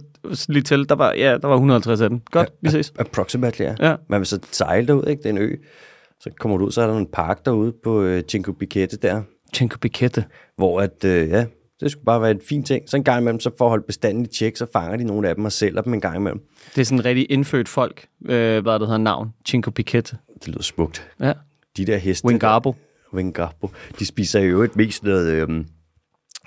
lige 0.49 0.63
til, 0.63 0.89
der 0.89 0.95
var, 0.95 1.13
ja, 1.13 1.39
der 1.43 1.49
var 1.49 1.55
150 1.55 2.01
af 2.01 2.09
dem. 2.09 2.21
Godt, 2.31 2.53
vi 2.63 2.71
ses. 2.71 2.93
Approximately, 2.99 3.65
ja. 3.65 3.75
Ja. 3.81 3.97
Man 4.09 4.21
vil 4.21 4.27
så 4.27 4.39
sejle 4.53 4.87
derud, 4.87 5.07
ikke? 5.07 5.23
Det 5.23 5.27
er 5.29 5.33
en 5.33 5.39
ø. 5.39 5.57
Så 6.21 6.31
kommer 6.39 6.59
du 6.59 6.67
ud, 6.67 6.71
så 6.71 6.83
er 6.83 6.87
der 6.87 6.97
en 6.97 7.07
park 7.13 7.45
derude 7.45 7.73
på 7.85 8.03
øh, 8.03 8.23
Cinque 8.29 8.55
Picette 8.55 8.97
der. 8.97 9.23
Cinco 9.57 9.79
Picette. 9.79 10.25
hvor 10.57 10.81
at, 10.81 11.05
øh, 11.05 11.29
ja, 11.29 11.47
det 11.81 11.91
skulle 11.91 12.05
bare 12.05 12.23
være 12.23 12.31
en 12.31 12.41
fin 12.49 12.63
ting. 12.63 12.89
Så 12.89 12.97
en 12.97 13.05
gang 13.05 13.21
imellem, 13.21 13.41
så 13.41 13.51
for 13.59 13.65
at 13.65 13.69
holde 13.69 13.85
bestanden 13.87 14.25
i 14.25 14.27
tjek, 14.27 14.57
så 14.57 14.67
fanger 14.73 14.97
de 14.97 15.05
nogle 15.05 15.29
af 15.29 15.35
dem 15.35 15.45
og 15.45 15.53
sælger 15.53 15.81
dem 15.83 15.95
en 15.95 16.01
gang 16.01 16.17
imellem. 16.17 16.41
Det 16.75 16.81
er 16.81 16.85
sådan 16.85 17.05
rigtig 17.05 17.27
indfødt 17.31 17.69
folk, 17.69 18.07
øh, 18.29 18.63
hvad 18.63 18.73
det 18.73 18.81
hedder 18.81 18.99
navn. 18.99 19.33
Cinco 19.49 19.71
Picette. 19.71 20.17
Det 20.41 20.49
lyder 20.49 20.63
smukt. 20.63 21.09
Ja. 21.21 21.33
De 21.77 21.87
der 21.87 21.97
heste... 21.97 22.27
Wingarbo. 22.27 22.75
Wingarbo. 23.17 23.71
De 23.99 24.07
spiser 24.07 24.41
jo 24.41 24.63
et 24.63 24.77
mest 24.77 25.03
noget 25.03 25.33
øh, 25.33 25.65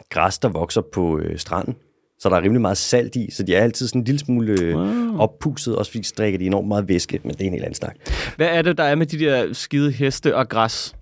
græs, 0.09 0.37
der 0.37 0.49
vokser 0.49 0.81
på 0.93 1.19
øh, 1.19 1.39
stranden. 1.39 1.75
Så 2.19 2.29
der 2.29 2.35
er 2.35 2.41
rimelig 2.41 2.61
meget 2.61 2.77
salt 2.77 3.15
i, 3.15 3.31
så 3.31 3.43
de 3.43 3.55
er 3.55 3.63
altid 3.63 3.87
sådan 3.87 4.01
en 4.01 4.05
lille 4.05 4.19
smule 4.19 4.61
øh, 4.61 4.75
wow. 4.75 5.17
oppusset, 5.19 5.75
også 5.75 5.91
fordi 5.91 6.01
de 6.01 6.13
drikker 6.17 6.39
de 6.39 6.45
enormt 6.45 6.67
meget 6.67 6.87
væske, 6.87 7.19
men 7.23 7.31
det 7.31 7.41
er 7.41 7.45
en 7.45 7.51
helt 7.53 7.63
anden 7.63 7.75
snak. 7.75 7.95
Hvad 8.35 8.47
er 8.47 8.61
det, 8.61 8.77
der 8.77 8.83
er 8.83 8.95
med 8.95 9.05
de 9.05 9.19
der 9.19 9.53
skide 9.53 9.91
heste 9.91 10.35
og 10.35 10.49
græs? 10.49 10.95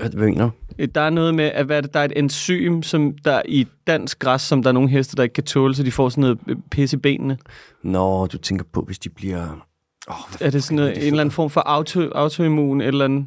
Hvad 0.00 0.10
mener 0.10 0.44
du? 0.44 0.84
Der 0.94 1.00
er 1.00 1.10
noget 1.10 1.34
med, 1.34 1.44
at 1.44 1.66
hvad 1.66 1.76
er 1.76 1.80
det, 1.80 1.94
der 1.94 2.00
er 2.00 2.04
et 2.04 2.12
enzym, 2.18 2.82
som 2.82 3.14
der 3.24 3.42
i 3.44 3.66
dansk 3.86 4.18
græs, 4.18 4.42
som 4.42 4.62
der 4.62 4.70
er 4.70 4.72
nogle 4.72 4.88
heste, 4.88 5.16
der 5.16 5.22
ikke 5.22 5.32
kan 5.32 5.44
tåle, 5.44 5.74
så 5.74 5.82
de 5.82 5.92
får 5.92 6.08
sådan 6.08 6.22
noget 6.22 6.38
øh, 6.48 6.56
pis 6.70 6.92
i 6.92 6.96
benene. 6.96 7.38
Nå, 7.82 8.26
du 8.26 8.38
tænker 8.38 8.64
på, 8.72 8.80
hvis 8.80 8.98
de 8.98 9.08
bliver... 9.08 9.66
Hvad 10.06 10.46
Er 10.46 10.50
det 10.50 10.64
sådan 10.64 10.76
noget, 10.76 10.96
en 10.96 11.02
eller 11.02 11.20
anden 11.20 11.30
form 11.30 11.50
for 11.50 11.60
auto, 11.60 12.00
autoimmun, 12.00 12.80
eller 12.80 13.04
andet? 13.04 13.26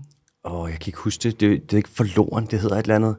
Åh, 0.52 0.70
jeg 0.72 0.80
kan 0.80 0.89
ikke 0.89 1.00
huske 1.00 1.24
det. 1.24 1.39
det. 1.39 1.62
Det 1.64 1.74
er 1.74 1.78
ikke 1.78 1.89
forloren, 1.89 2.45
det 2.45 2.60
hedder 2.60 2.76
et 2.76 2.84
eller 2.84 2.95
andet. 2.95 3.16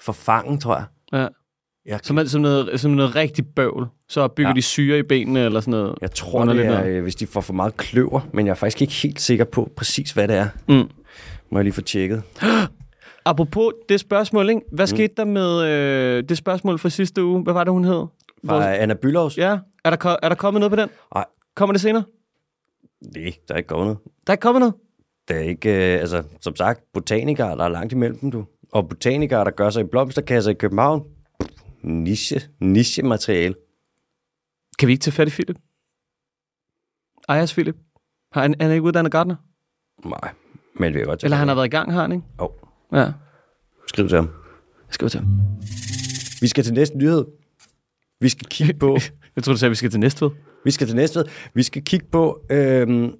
Forfangen, 0.00 0.60
tror 0.60 0.74
jeg. 0.76 0.84
Ja. 1.12 1.28
Jeg, 1.86 2.00
Som, 2.02 2.26
som, 2.26 2.40
noget, 2.40 2.80
som 2.80 2.90
noget 2.90 3.16
rigtig 3.16 3.46
bøvl. 3.56 3.86
Så 4.08 4.28
bygger 4.28 4.48
ja. 4.48 4.52
Ja. 4.52 4.54
de 4.56 4.62
syre 4.62 4.98
i 4.98 5.02
benene, 5.02 5.40
eller 5.44 5.60
sådan 5.60 5.70
noget. 5.70 5.98
jeg 6.00 6.10
tror, 6.10 6.38
det 6.38 6.42
underligt 6.42 6.66
er, 6.66 6.78
noget. 6.78 6.90
øh, 6.92 7.02
hvis 7.02 7.14
de 7.14 7.26
får 7.26 7.40
for 7.40 7.52
meget 7.52 7.76
kløver, 7.76 8.20
men 8.32 8.46
jeg 8.46 8.50
er 8.50 8.54
faktisk 8.54 8.82
ikke 8.82 8.92
helt 8.94 9.20
sikker 9.20 9.44
på 9.44 9.70
præcis, 9.76 10.10
hvad 10.12 10.28
det 10.28 10.36
er. 10.36 10.48
Mm. 10.68 10.90
Må 11.50 11.58
jeg 11.58 11.64
lige 11.64 11.72
få 11.74 11.80
tjekket. 11.80 12.22
Apropos 13.26 13.72
det 13.88 14.00
spørgsmål, 14.00 14.48
ikke? 14.48 14.60
hvad 14.72 14.84
mm. 14.84 14.96
skete 14.96 15.14
der 15.16 15.24
med 15.24 15.62
øh, 15.62 16.24
det 16.28 16.36
spørgsmål 16.38 16.78
fra 16.78 16.88
sidste 16.88 17.24
uge? 17.24 17.42
Hvad 17.42 17.52
var 17.52 17.64
det, 17.64 17.72
hun 17.72 17.84
hed? 17.84 18.06
Fra 18.46 18.74
Anna 18.76 18.94
Byllovs? 18.94 19.38
Ja, 19.38 19.58
er 19.84 19.90
der, 19.90 19.96
ko- 19.96 20.16
er 20.22 20.28
der 20.28 20.34
kommet 20.36 20.60
noget 20.60 20.70
på 20.72 20.76
den? 20.76 20.88
Nej. 21.14 21.24
Kommer 21.56 21.72
det 21.72 21.80
senere? 21.80 22.04
Nej, 23.16 23.32
der 23.48 23.54
er 23.54 23.58
ikke 23.58 23.68
gået 23.68 23.80
noget. 23.84 23.98
Der 24.26 24.30
er 24.30 24.32
ikke 24.34 24.42
kommet 24.42 24.60
noget? 24.60 24.74
Der 25.28 25.34
er 25.34 25.40
ikke, 25.40 25.94
øh, 25.94 26.00
altså, 26.00 26.22
som 26.40 26.56
sagt, 26.56 26.80
botanikere, 26.92 27.56
der 27.56 27.64
er 27.64 27.68
langt 27.68 27.92
imellem 27.92 28.18
dem, 28.18 28.30
du. 28.30 28.44
Og 28.72 28.88
botanikere, 28.88 29.44
der 29.44 29.50
gør 29.50 29.70
sig 29.70 29.80
i 29.80 29.86
blomsterkasser 29.86 30.50
i 30.50 30.54
København, 30.54 31.02
niche, 31.82 32.40
niche 32.60 33.02
materiale. 33.02 33.54
Kan 34.78 34.86
vi 34.88 34.92
ikke 34.92 35.02
tage 35.02 35.12
fat 35.12 35.28
i 35.28 35.30
Philip? 35.30 35.56
Ejes 37.28 37.52
Philip? 37.52 37.76
Har 38.32 38.42
han, 38.42 38.54
han 38.60 38.70
er 38.70 38.74
ikke 38.74 38.82
uddannet 38.82 39.12
gartner? 39.12 39.36
Nej, 40.08 40.32
men 40.74 40.94
vi 40.94 40.98
kan 40.98 41.06
godt 41.06 41.24
Eller 41.24 41.36
han 41.36 41.46
det. 41.48 41.50
har 41.50 41.54
været 41.54 41.66
i 41.66 41.70
gang, 41.70 41.92
har 41.92 42.00
han 42.02 42.12
ikke? 42.12 42.24
Jo, 42.40 42.52
Ja. 42.92 43.12
skriv 43.88 44.08
til 44.08 44.16
ham. 44.16 44.26
Jeg 44.86 44.94
skal 44.94 45.08
til 45.08 45.20
ham. 45.20 45.28
Vi 46.40 46.46
skal 46.48 46.64
til 46.64 46.74
næste 46.74 46.98
nyhed. 46.98 47.24
Vi 48.20 48.28
skal 48.28 48.46
kigge 48.48 48.74
på... 48.74 48.98
Jeg 49.36 49.44
tror, 49.44 49.52
du 49.52 49.58
sagde, 49.58 49.70
vi 49.70 49.74
skal 49.76 49.90
til 49.90 50.00
næste 50.00 50.24
ved. 50.24 50.30
Vi 50.64 50.70
skal 50.70 50.86
til 50.86 50.96
næste. 50.96 51.24
Vi 51.54 51.62
skal 51.62 51.84
kigge 51.84 52.06
på 52.06 52.40
øhm, 52.50 53.12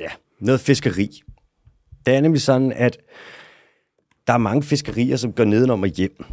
ja, 0.00 0.08
noget 0.40 0.60
fiskeri. 0.60 1.22
Det 2.06 2.14
er 2.14 2.20
nemlig 2.20 2.42
sådan, 2.42 2.72
at 2.72 2.98
der 4.26 4.32
er 4.32 4.38
mange 4.38 4.62
fiskerier, 4.62 5.16
som 5.16 5.32
går 5.32 5.44
nedenom 5.44 5.82
og 5.82 5.88
hjem. 5.88 6.24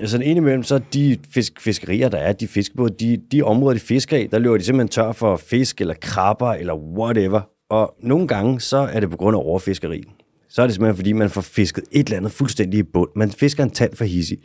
Altså 0.00 0.18
indimellem, 0.18 0.62
så 0.62 0.80
de 0.92 1.18
fisk, 1.30 1.60
fiskerier, 1.60 2.08
der 2.08 2.18
er, 2.18 2.32
de 2.32 2.48
fiskebåde, 2.48 2.94
de, 3.00 3.22
de 3.32 3.42
områder, 3.42 3.74
de 3.74 3.80
fisker 3.80 4.16
i, 4.16 4.26
der 4.26 4.38
løber 4.38 4.56
de 4.56 4.64
simpelthen 4.64 4.88
tør 4.88 5.12
for 5.12 5.36
fisk 5.36 5.80
eller 5.80 5.94
krabber 5.94 6.52
eller 6.52 6.74
whatever. 6.74 7.40
Og 7.70 7.94
nogle 8.02 8.28
gange, 8.28 8.60
så 8.60 8.76
er 8.76 9.00
det 9.00 9.10
på 9.10 9.16
grund 9.16 9.36
af 9.36 9.40
overfiskeri. 9.40 10.04
Så 10.48 10.62
er 10.62 10.66
det 10.66 10.74
simpelthen, 10.74 10.96
fordi 10.96 11.12
man 11.12 11.30
får 11.30 11.40
fisket 11.40 11.84
et 11.92 12.06
eller 12.06 12.16
andet 12.16 12.32
fuldstændig 12.32 12.78
i 12.78 12.82
bund. 12.82 13.10
Man 13.16 13.30
fisker 13.30 13.62
en 13.62 13.70
tand 13.70 13.96
for 13.96 14.04
hissig. 14.04 14.38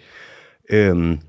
Øhm, 0.70 1.20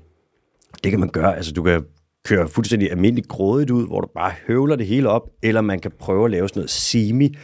det 0.83 0.91
kan 0.91 0.99
man 0.99 1.09
gøre. 1.09 1.35
Altså, 1.35 1.51
du 1.51 1.63
kan 1.63 1.83
køre 2.25 2.47
fuldstændig 2.47 2.91
almindeligt 2.91 3.27
grådigt 3.27 3.71
ud, 3.71 3.87
hvor 3.87 4.01
du 4.01 4.07
bare 4.15 4.31
høvler 4.47 4.75
det 4.75 4.87
hele 4.87 5.09
op, 5.09 5.29
eller 5.43 5.61
man 5.61 5.79
kan 5.79 5.91
prøve 5.99 6.25
at 6.25 6.31
lave 6.31 6.49
sådan 6.49 6.59
noget 6.59 6.69
semi, 6.69 7.35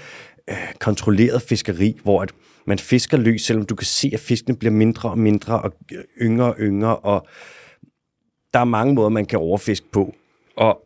Øh, 0.50 0.74
kontrolleret 0.80 1.42
fiskeri, 1.42 2.00
hvor 2.04 2.22
at 2.22 2.32
man 2.66 2.80
fisker 2.80 3.18
løs, 3.18 3.42
selvom 3.42 3.66
du 3.66 3.76
kan 3.76 3.86
se, 3.86 4.12
at 4.14 4.20
fiskene 4.20 4.58
bliver 4.58 4.72
mindre 4.72 5.10
og 5.10 5.20
mindre 5.20 5.62
og 5.62 5.74
øh, 5.92 6.04
yngre 6.22 6.46
og 6.46 6.56
yngre, 6.60 6.96
og 6.96 7.28
der 8.54 8.60
er 8.60 8.64
mange 8.64 8.94
måder, 8.94 9.10
man 9.10 9.26
kan 9.26 9.40
overfiske 9.40 9.86
på. 9.92 10.16
Og 10.58 10.82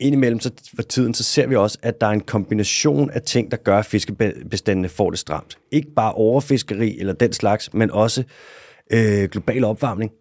indimellem 0.00 0.40
så 0.40 0.50
for 0.76 0.82
tiden, 0.82 1.14
så 1.14 1.24
ser 1.24 1.46
vi 1.46 1.56
også, 1.56 1.78
at 1.82 2.00
der 2.00 2.06
er 2.06 2.10
en 2.10 2.20
kombination 2.20 3.10
af 3.10 3.22
ting, 3.22 3.50
der 3.50 3.56
gør, 3.56 3.78
at 3.78 3.86
fiskebestandene 3.86 4.88
får 4.88 5.10
det 5.10 5.18
stramt. 5.18 5.58
Ikke 5.70 5.90
bare 5.96 6.12
overfiskeri 6.12 6.98
eller 6.98 7.12
den 7.12 7.32
slags, 7.32 7.74
men 7.74 7.90
også 7.90 8.24
øh, 8.90 9.28
global 9.28 9.64
opvarmning. 9.64 10.12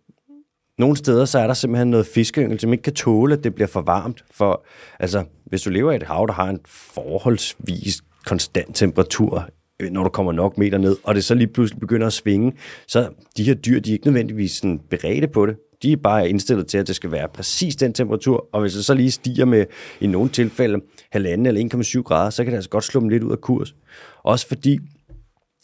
Nogle 0.77 0.97
steder, 0.97 1.25
så 1.25 1.39
er 1.39 1.47
der 1.47 1.53
simpelthen 1.53 1.89
noget 1.89 2.07
fiskeyngel, 2.07 2.59
som 2.59 2.73
ikke 2.73 2.81
kan 2.81 2.93
tåle, 2.93 3.33
at 3.33 3.43
det 3.43 3.55
bliver 3.55 3.67
for 3.67 3.81
varmt. 3.81 4.25
For 4.31 4.65
altså, 4.99 5.23
hvis 5.45 5.61
du 5.61 5.69
lever 5.69 5.91
i 5.91 5.95
et 5.95 6.03
hav, 6.03 6.25
der 6.27 6.33
har 6.33 6.49
en 6.49 6.59
forholdsvis 6.65 8.01
konstant 8.25 8.75
temperatur, 8.75 9.49
øh, 9.79 9.91
når 9.91 10.03
du 10.03 10.09
kommer 10.09 10.31
nok 10.31 10.57
meter 10.57 10.77
ned, 10.77 10.97
og 11.03 11.15
det 11.15 11.23
så 11.23 11.35
lige 11.35 11.47
pludselig 11.47 11.79
begynder 11.79 12.07
at 12.07 12.13
svinge, 12.13 12.53
så 12.87 13.09
de 13.37 13.43
her 13.43 13.53
dyr, 13.53 13.79
de 13.79 13.89
er 13.89 13.93
ikke 13.93 14.07
nødvendigvis 14.07 14.51
sådan 14.51 14.79
beredte 14.89 15.27
på 15.27 15.45
det. 15.45 15.55
De 15.83 15.91
er 15.91 15.97
bare 15.97 16.29
indstillet 16.29 16.67
til, 16.67 16.77
at 16.77 16.87
det 16.87 16.95
skal 16.95 17.11
være 17.11 17.27
præcis 17.33 17.75
den 17.75 17.93
temperatur, 17.93 18.47
og 18.53 18.61
hvis 18.61 18.73
det 18.73 18.85
så 18.85 18.93
lige 18.93 19.11
stiger 19.11 19.45
med, 19.45 19.65
i 19.99 20.07
nogle 20.07 20.29
tilfælde, 20.29 20.79
halvanden 21.11 21.45
eller 21.45 21.95
1,7 21.99 22.01
grader, 22.01 22.29
så 22.29 22.43
kan 22.43 22.51
det 22.51 22.57
altså 22.57 22.69
godt 22.69 22.83
slå 22.83 23.01
dem 23.01 23.09
lidt 23.09 23.23
ud 23.23 23.31
af 23.31 23.41
kurs. 23.41 23.75
Også 24.23 24.47
fordi, 24.47 24.79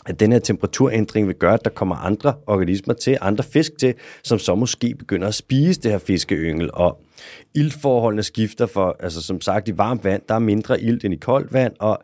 at 0.07 0.19
den 0.19 0.31
her 0.31 0.39
temperaturændring 0.39 1.27
vil 1.27 1.35
gøre, 1.35 1.53
at 1.53 1.63
der 1.63 1.69
kommer 1.69 1.95
andre 1.95 2.33
organismer 2.47 2.93
til, 2.93 3.17
andre 3.21 3.43
fisk 3.43 3.71
til, 3.79 3.93
som 4.23 4.39
så 4.39 4.55
måske 4.55 4.95
begynder 4.99 5.27
at 5.27 5.33
spise 5.33 5.81
det 5.81 5.91
her 5.91 5.97
fiskeyngel, 5.97 6.69
og 6.73 7.01
iltforholdene 7.55 8.23
skifter 8.23 8.65
for, 8.65 8.95
altså 8.99 9.21
som 9.21 9.41
sagt, 9.41 9.67
i 9.67 9.77
varmt 9.77 10.03
vand, 10.03 10.21
der 10.29 10.35
er 10.35 10.39
mindre 10.39 10.81
ilt 10.81 11.05
end 11.05 11.13
i 11.13 11.17
koldt 11.17 11.53
vand, 11.53 11.73
og 11.79 11.99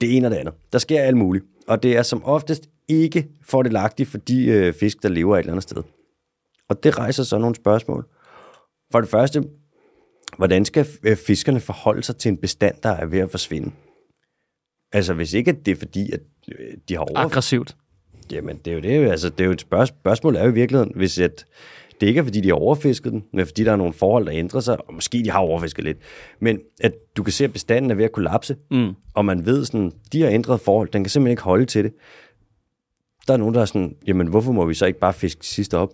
det 0.00 0.16
ene 0.16 0.26
og 0.26 0.30
det 0.30 0.36
andet. 0.36 0.54
Der 0.72 0.78
sker 0.78 1.02
alt 1.02 1.16
muligt, 1.16 1.44
og 1.68 1.82
det 1.82 1.96
er 1.96 2.02
som 2.02 2.24
oftest 2.24 2.68
ikke 2.88 3.28
fordelagtigt 3.42 4.08
for 4.08 4.18
de 4.18 4.44
øh, 4.46 4.74
fisk, 4.74 5.02
der 5.02 5.08
lever 5.08 5.36
et 5.36 5.40
eller 5.40 5.52
andet 5.52 5.62
sted. 5.62 5.82
Og 6.68 6.82
det 6.82 6.98
rejser 6.98 7.22
så 7.22 7.38
nogle 7.38 7.54
spørgsmål. 7.54 8.06
For 8.92 9.00
det 9.00 9.10
første, 9.10 9.44
hvordan 10.36 10.64
skal 10.64 10.86
øh, 11.02 11.16
fiskerne 11.16 11.60
forholde 11.60 12.02
sig 12.02 12.16
til 12.16 12.28
en 12.28 12.36
bestand, 12.36 12.74
der 12.82 12.88
er 12.88 13.06
ved 13.06 13.18
at 13.18 13.30
forsvinde? 13.30 13.72
Altså 14.92 15.14
hvis 15.14 15.32
ikke 15.32 15.52
det 15.52 15.72
er 15.72 15.76
fordi, 15.76 16.12
at 16.12 16.20
øh, 16.58 16.76
de 16.88 16.94
har 16.94 17.00
over... 17.00 17.18
Aggressivt. 17.18 17.76
Jamen, 18.32 18.56
det 18.56 18.70
er 18.70 18.74
jo 18.74 18.80
det. 18.80 19.10
Altså, 19.10 19.28
det 19.28 19.40
er 19.40 19.44
jo 19.44 19.52
et 19.52 19.60
spørg- 19.60 19.86
spørgsmål 19.86 20.36
er 20.36 20.44
jo 20.44 20.50
i 20.50 20.54
virkeligheden, 20.54 20.92
hvis 20.96 21.18
at 21.18 21.46
det 22.00 22.06
ikke 22.06 22.18
er, 22.18 22.24
fordi 22.24 22.40
de 22.40 22.48
har 22.48 22.54
overfisket 22.54 23.12
den, 23.12 23.24
men 23.32 23.46
fordi 23.46 23.64
der 23.64 23.72
er 23.72 23.76
nogle 23.76 23.92
forhold, 23.92 24.24
der 24.26 24.32
ændrer 24.34 24.60
sig, 24.60 24.88
og 24.88 24.94
måske 24.94 25.18
de 25.24 25.30
har 25.30 25.38
overfisket 25.38 25.84
lidt, 25.84 25.98
men 26.40 26.60
at 26.80 26.92
du 27.16 27.22
kan 27.22 27.32
se, 27.32 27.44
at 27.44 27.52
bestanden 27.52 27.90
er 27.90 27.94
ved 27.94 28.04
at 28.04 28.12
kollapse, 28.12 28.56
Mm. 28.70 28.94
og 29.14 29.24
man 29.24 29.46
ved 29.46 29.64
sådan, 29.64 29.92
de 30.12 30.22
har 30.22 30.28
ændret 30.28 30.60
forhold, 30.60 30.88
den 30.88 31.04
kan 31.04 31.10
simpelthen 31.10 31.30
ikke 31.32 31.42
holde 31.42 31.66
til 31.66 31.84
det. 31.84 31.92
Der 33.26 33.32
er 33.32 33.36
nogen, 33.36 33.54
der 33.54 33.60
er 33.60 33.64
sådan, 33.64 33.96
jamen 34.06 34.26
hvorfor 34.26 34.52
må 34.52 34.64
vi 34.64 34.74
så 34.74 34.86
ikke 34.86 34.98
bare 34.98 35.12
fiske 35.12 35.46
sidste 35.46 35.78
op, 35.78 35.90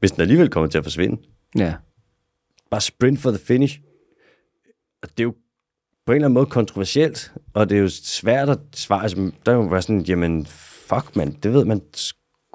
hvis 0.00 0.10
den 0.12 0.20
alligevel 0.20 0.48
kommer 0.48 0.68
til 0.70 0.78
at 0.78 0.84
forsvinde? 0.84 1.22
Ja. 1.58 1.74
Bare 2.70 2.80
sprint 2.80 3.20
for 3.20 3.30
the 3.30 3.38
finish. 3.38 3.80
Og 5.02 5.08
det 5.08 5.20
er 5.20 5.24
jo 5.24 5.34
på 6.06 6.12
en 6.12 6.16
eller 6.16 6.26
anden 6.26 6.34
måde 6.34 6.46
kontroversielt, 6.46 7.32
og 7.54 7.70
det 7.70 7.78
er 7.78 7.82
jo 7.82 7.88
svært 7.88 8.48
at 8.48 8.58
svare. 8.74 9.02
Altså, 9.02 9.30
der 9.46 9.52
er 9.52 9.56
jo 9.56 9.62
være 9.62 9.82
sådan, 9.82 10.00
jamen 10.02 10.46
fuck 10.46 11.16
man, 11.16 11.32
det 11.42 11.52
ved 11.52 11.64
man 11.64 11.80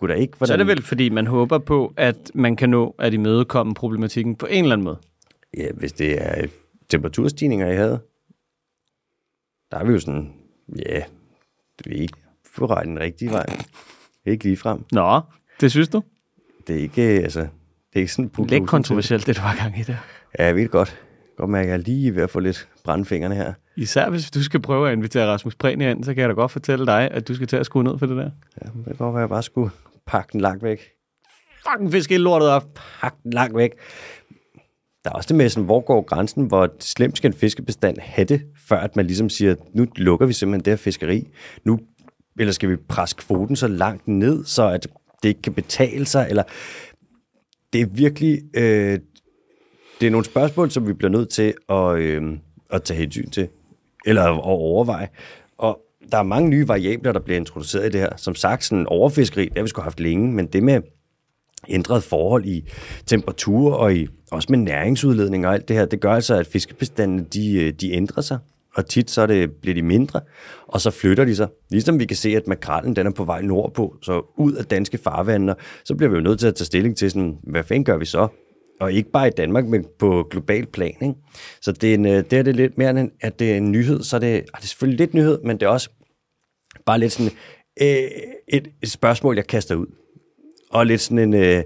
sgu 0.04 0.08
da 0.08 0.14
ikke. 0.14 0.38
Hvordan... 0.38 0.48
Så 0.48 0.54
er 0.54 0.58
det 0.58 0.68
vel, 0.68 0.82
fordi 0.82 1.10
man 1.10 1.28
håber 1.28 1.58
på, 1.58 1.94
at 1.98 2.32
man 2.34 2.56
kan 2.56 2.70
nå 2.70 2.96
at 3.00 3.14
imødekomme 3.14 3.74
problematikken 3.74 4.36
på 4.36 4.46
en 4.46 4.64
eller 4.64 4.76
anden 4.76 4.86
måde. 4.86 4.98
Ja, 5.58 5.68
hvis 5.74 5.94
det 5.94 6.22
er 6.22 6.48
temperaturstigninger 6.90 7.72
i 7.72 7.76
havet, 7.76 8.00
der 9.72 9.78
er 9.78 9.84
vi 9.84 9.92
jo 9.92 10.00
sådan, 10.00 10.34
ja, 10.86 11.04
det 11.80 11.88
er 11.88 12.02
ikke 12.02 12.18
på 12.58 12.68
vej 12.68 12.84
den 12.84 13.00
rigtige 13.00 13.32
vej. 13.32 13.46
Ikke 14.26 14.44
lige 14.44 14.58
frem. 14.58 14.86
Nå, 14.92 15.22
det 15.62 15.72
synes 15.72 15.90
du? 15.90 16.04
Det 16.68 16.76
er 16.76 16.80
ikke, 16.80 17.02
altså, 17.02 17.40
det 17.40 17.48
er 17.96 18.00
ikke 18.00 18.14
sådan... 18.14 18.32
Lidt 18.48 18.68
kontroversielt, 18.68 19.28
det 19.28 19.36
du 19.36 19.42
har 19.42 19.56
gang 19.56 19.80
i 19.80 19.84
der. 19.84 19.96
Ja, 20.40 20.46
jeg 20.46 20.56
ved 20.56 20.62
det 20.62 20.72
godt. 20.72 21.00
Godt 21.38 21.50
mærke, 21.50 21.64
at 21.64 21.70
jeg 21.70 21.80
er 21.80 21.84
lige 21.84 22.16
ved 22.16 22.24
at 22.24 22.30
få 22.30 22.40
lidt 22.40 22.68
brandfingrene 22.84 23.36
her. 23.36 23.54
Især 23.76 24.10
hvis 24.10 24.32
du 24.32 24.44
skal 24.44 24.60
prøve 24.60 24.88
at 24.88 24.94
invitere 24.94 25.28
Rasmus 25.28 25.56
Prehn 25.56 25.82
ind, 25.82 26.04
så 26.04 26.14
kan 26.14 26.22
jeg 26.22 26.30
da 26.30 26.34
godt 26.34 26.52
fortælle 26.52 26.86
dig, 26.86 27.10
at 27.12 27.28
du 27.28 27.36
skal 27.36 27.48
til 27.48 27.56
at 27.56 27.66
skrue 27.66 27.84
ned 27.84 27.98
for 27.98 28.06
det 28.06 28.18
der. 28.18 28.30
Ja, 28.62 28.66
det 28.66 28.86
kan 28.86 28.96
godt 28.96 29.14
være, 29.14 29.16
at 29.16 29.20
jeg 29.22 29.30
bare 29.30 29.44
skulle 29.44 29.72
pak 30.08 30.32
den 30.32 30.42
langt 30.42 30.64
væk. 30.64 30.80
Fucking 31.68 31.92
fisk 31.92 32.10
hele 32.10 32.24
lortet 32.24 32.50
op. 32.50 32.80
Pak 33.02 33.16
den 33.24 33.34
langt 33.34 33.58
væk. 33.58 33.72
Der 35.04 35.10
er 35.10 35.14
også 35.14 35.28
det 35.28 35.36
med, 35.36 35.50
sådan, 35.50 35.66
hvor 35.66 35.80
går 35.80 36.02
grænsen, 36.02 36.46
hvor 36.46 36.70
slemt 36.80 37.18
skal 37.18 37.30
en 37.30 37.38
fiskebestand 37.38 37.98
have 38.00 38.26
det, 38.26 38.42
før 38.68 38.78
at 38.78 38.96
man 38.96 39.06
ligesom 39.06 39.30
siger, 39.30 39.56
nu 39.74 39.88
lukker 39.96 40.26
vi 40.26 40.34
simpelthen 40.34 40.66
det 40.66 40.72
her 40.72 40.78
fiskeri. 40.78 41.28
Nu, 41.64 41.80
eller 42.40 42.54
skal 42.54 42.70
vi 42.70 42.76
presse 42.76 43.16
kvoten 43.20 43.56
så 43.56 43.68
langt 43.68 44.08
ned, 44.08 44.46
så 44.46 44.70
at 44.70 44.88
det 45.24 45.30
ikke 45.30 45.42
kan 45.42 45.54
betale 45.54 46.06
sig, 46.06 46.28
eller 46.30 46.44
det 47.74 47.82
er 47.82 47.86
virkelig, 47.86 48.42
øh, 48.54 49.00
det 50.02 50.08
er 50.08 50.12
nogle 50.12 50.26
spørgsmål, 50.26 50.72
som 50.72 50.88
vi 50.88 50.94
bliver 50.94 51.12
nødt 51.12 51.30
til 51.30 51.54
at, 51.70 51.98
øh, 51.98 52.38
at 52.70 52.84
tage 52.84 53.00
hensyn 53.00 53.30
til, 53.30 53.48
eller 54.06 54.24
at 54.24 54.42
overveje. 54.44 55.08
Der 56.12 56.18
er 56.18 56.24
mange 56.24 56.50
nye 56.50 56.68
variabler, 56.68 57.12
der 57.12 57.20
bliver 57.20 57.38
introduceret 57.38 57.86
i 57.86 57.90
det 57.90 58.02
her. 58.02 58.10
Som 58.18 58.36
sagt, 58.36 58.64
sådan 58.64 58.88
overfiskeri, 58.88 59.44
det 59.44 59.58
har 59.58 59.64
vi 59.64 59.70
sgu 59.70 59.82
haft 59.82 60.00
længe, 60.00 60.32
men 60.32 60.46
det 60.46 60.64
med 60.64 60.82
ændret 61.70 62.04
forhold 62.04 62.46
i 62.46 62.70
temperatur 63.06 63.74
og 63.74 63.96
i, 63.96 64.08
også 64.32 64.48
med 64.50 64.60
næringsudledning 64.60 65.48
og 65.48 65.54
alt 65.54 65.68
det 65.68 65.76
her, 65.76 65.86
det 65.86 66.00
gør 66.00 66.14
altså, 66.14 66.36
at 66.36 66.48
fiskebestandene 66.48 67.26
de, 67.34 67.54
øh, 67.54 67.74
de 67.74 67.92
ændrer 67.92 68.22
sig, 68.22 68.38
og 68.76 68.86
tit 68.86 69.12
så 69.12 69.28
det, 69.28 69.52
bliver 69.52 69.76
de 69.76 69.82
mindre, 69.82 70.22
og 70.68 70.82
så 70.82 70.92
flytter 70.92 71.26
de 71.26 71.36
sig. 71.36 71.48
Ligesom 71.72 72.00
vi 72.00 72.06
kan 72.06 72.18
se, 72.18 72.30
at 72.30 72.48
makrallen 72.48 72.96
den 72.96 73.08
er 73.08 73.12
på 73.12 73.24
vej 73.24 73.42
nordpå, 73.42 73.96
så 74.02 74.34
ud 74.38 74.54
af 74.54 74.66
danske 74.66 74.98
farvande, 74.98 75.56
så 75.86 75.96
bliver 75.96 76.10
vi 76.10 76.16
jo 76.16 76.22
nødt 76.22 76.40
til 76.40 76.48
at 76.48 76.56
tage 76.56 76.66
stilling 76.66 76.98
til, 76.98 77.12
sådan, 77.12 77.38
hvad 77.44 77.64
fanden 77.64 77.86
gør 77.86 77.98
vi 77.98 78.06
så? 78.06 78.28
Og 78.80 78.94
ikke 78.94 79.12
bare 79.12 79.28
i 79.28 79.32
Danmark, 79.38 79.66
men 79.66 79.86
på 80.00 80.28
global 80.32 80.66
plan. 80.66 80.96
Ikke? 81.02 81.14
Så 81.62 81.72
det 81.72 81.90
er, 81.90 81.94
en, 81.94 82.06
øh, 82.06 82.24
det 82.30 82.34
er 82.34 82.44
det 82.44 82.56
lidt 82.56 82.78
mere 82.78 82.90
end, 82.90 83.12
at 83.22 83.40
det 83.40 83.52
er 83.52 83.58
en 83.58 83.72
nyhed, 83.72 84.04
så 84.04 84.16
er 84.16 84.20
det, 84.20 84.36
er 84.36 84.58
det 84.60 84.70
selvfølgelig 84.70 85.00
lidt 85.00 85.14
nyhed, 85.14 85.40
men 85.44 85.60
det 85.60 85.66
er 85.66 85.70
også 85.70 85.90
bare 86.86 87.00
lidt 87.00 87.12
sådan 87.12 87.32
øh, 87.82 88.10
et, 88.48 88.68
et 88.84 88.92
spørgsmål, 88.92 89.36
jeg 89.36 89.48
kaster 89.48 89.76
ud. 89.76 89.88
Og 90.70 90.86
lidt 90.86 91.02
sådan 91.02 91.18
en 91.18 91.34
øh, 91.34 91.64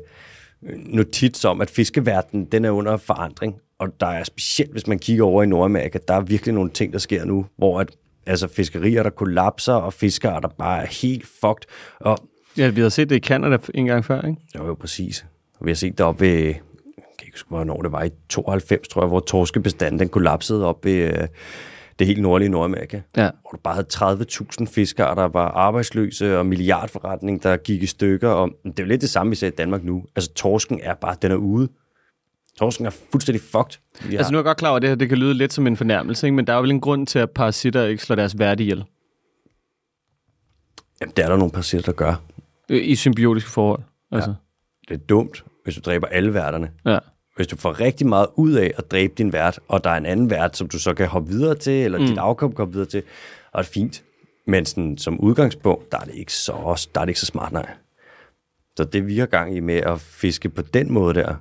notits 0.76 1.46
om, 1.46 1.62
at 1.62 1.70
fiskeverdenen 1.70 2.46
den 2.46 2.66
er 2.66 2.72
under 2.72 2.98
forandring. 2.98 3.56
Og 3.80 4.00
der 4.00 4.08
er 4.08 4.24
specielt, 4.24 4.72
hvis 4.72 4.88
man 4.88 5.00
kigger 5.00 5.24
over 5.24 5.44
i 5.44 5.46
Nordamerika, 5.46 6.00
der 6.08 6.14
er 6.14 6.22
virkelig 6.22 6.56
nogle 6.56 6.70
ting, 6.70 6.94
der 6.94 7.00
sker 7.00 7.26
nu, 7.26 7.46
hvor 7.58 7.80
at, 7.80 7.92
altså 8.26 8.48
fiskerier, 8.48 9.04
der 9.04 9.10
kollapser, 9.10 9.74
og 9.74 9.94
fiskere, 9.94 10.42
der 10.42 10.48
bare 10.48 10.82
er 10.82 10.88
helt 10.88 11.26
fucked. 11.42 11.68
Og, 12.00 12.18
Ja, 12.58 12.70
vi 12.70 12.82
har 12.82 12.90
set 12.90 13.10
det 13.10 13.16
i 13.16 13.20
Canada 13.20 13.58
en 13.74 13.86
gang 13.86 14.06
før, 14.06 14.22
ikke? 14.22 14.42
jo, 14.56 14.66
jo, 14.66 14.74
præcis. 14.74 15.26
Og 15.60 15.66
vi 15.66 15.72
har 15.72 15.76
set 15.76 15.98
det 15.98 16.06
op 16.06 16.22
ved, 16.22 16.54
huske, 17.38 17.50
hvornår 17.50 17.82
det 17.82 17.92
var, 17.92 18.04
i 18.04 18.10
92, 18.30 18.88
tror 18.88 19.02
jeg, 19.02 19.08
hvor 19.08 19.20
torskebestanden 19.20 20.00
den 20.00 20.10
kollapsede 20.10 20.66
op 20.66 20.86
ved 20.86 20.94
øh, 20.94 21.28
det 22.00 22.08
helt 22.08 22.22
nordlige 22.22 22.50
Nordamerika. 22.50 23.02
Ja. 23.18 23.30
Hvor 23.42 23.50
du 23.52 23.58
bare 23.58 23.74
havde 23.74 23.88
30.000 24.62 24.66
fiskere, 24.66 25.16
der 25.16 25.24
var 25.28 25.48
arbejdsløse, 25.48 26.38
og 26.40 26.46
milliardforretning, 26.46 27.44
der 27.44 27.58
gik 27.58 27.84
i 27.84 27.86
stykker. 27.86 28.30
Og 28.30 28.50
det 28.64 28.80
er 28.80 28.84
jo 28.84 28.88
lidt 28.88 29.02
det 29.02 29.10
samme, 29.10 29.30
vi 29.30 29.36
ser 29.36 29.48
i 29.48 29.52
Danmark 29.52 29.84
nu. 29.84 30.04
Altså, 30.16 30.34
torsken 30.34 30.80
er 30.84 30.94
bare, 30.94 31.16
den 31.22 31.32
er 31.32 31.36
ude. 31.36 31.68
Torsken 32.58 32.86
er 32.86 32.90
fuldstændig 33.12 33.42
fucked. 33.42 33.80
Ja. 34.12 34.18
Altså 34.18 34.32
nu 34.32 34.38
er 34.38 34.40
jeg 34.40 34.46
godt 34.46 34.58
klar 34.58 34.70
over, 34.70 34.76
at 34.76 34.82
det 34.82 34.90
her 34.90 34.96
det 34.96 35.10
kan 35.10 35.18
lyde 35.18 35.34
lidt 35.34 35.54
som 35.54 35.68
en 35.68 35.78
fornærmelse, 35.78 36.28
ikke? 36.28 36.36
men 36.36 36.48
der 36.48 36.54
er 36.54 36.58
jo 36.58 36.62
vel 36.62 36.72
en 36.72 36.82
grund 36.82 37.08
til, 37.08 37.20
at 37.20 37.32
parasitter 37.32 37.84
ikke 37.84 38.04
slår 38.04 38.16
deres 38.16 38.40
værdi 38.40 38.64
ihjel 38.64 38.84
Jamen, 41.02 41.14
det 41.18 41.26
er 41.26 41.30
der 41.30 41.38
nogle 41.38 41.52
parasitter, 41.52 41.86
der 41.86 41.92
gør. 41.92 42.22
øh, 42.70 42.88
i 42.90 42.96
symbiotiske 42.96 43.50
forhold. 43.50 43.82
Altså. 44.12 44.34
Det 44.88 44.94
er 44.94 45.06
dumt, 45.06 45.44
hvis 45.64 45.76
du 45.76 45.82
dræber 45.86 46.08
alle 46.08 46.34
værterne. 46.34 46.72
Ja. 46.86 47.00
Hvis 47.38 47.48
du 47.48 47.56
får 47.58 47.80
rigtig 47.80 48.08
meget 48.08 48.28
ud 48.36 48.52
af 48.54 48.72
at 48.78 48.92
dræbe 48.92 49.14
din 49.18 49.34
vært, 49.34 49.60
og 49.68 49.84
der 49.84 49.90
er 49.90 49.98
en 49.98 50.06
anden 50.06 50.30
vært, 50.30 50.58
som 50.58 50.68
du 50.68 50.80
så 50.80 50.94
kan 50.94 51.08
hoppe 51.08 51.30
videre 51.30 51.56
til, 51.56 51.74
eller 51.84 52.00
mm. 52.00 52.06
dit 52.06 52.18
afkom 52.18 52.50
kan 52.52 52.58
hoppe 52.58 52.74
videre 52.74 52.90
til, 52.90 53.04
og 53.52 53.64
det 53.64 53.70
er 53.70 53.74
fint. 53.74 54.04
Men 54.48 54.66
sådan, 54.66 54.98
som 54.98 55.20
udgangspunkt, 55.20 55.92
der 55.92 55.98
er, 56.00 56.04
det 56.04 56.16
ikke 56.16 56.34
så, 56.34 56.88
der 56.96 57.02
er 57.02 57.06
det 57.06 57.10
ikke 57.10 57.20
så 57.20 57.26
smart, 57.26 57.52
nej. 57.52 57.70
Så 58.78 58.84
det 58.84 59.08
vi 59.08 59.20
har 59.20 59.26
gang 59.26 59.56
i 59.56 59.60
med 59.60 59.76
at 59.76 60.00
fiske 60.02 60.50
på 60.50 60.62
den 60.62 60.92
måde 60.94 61.14
der, 61.14 61.36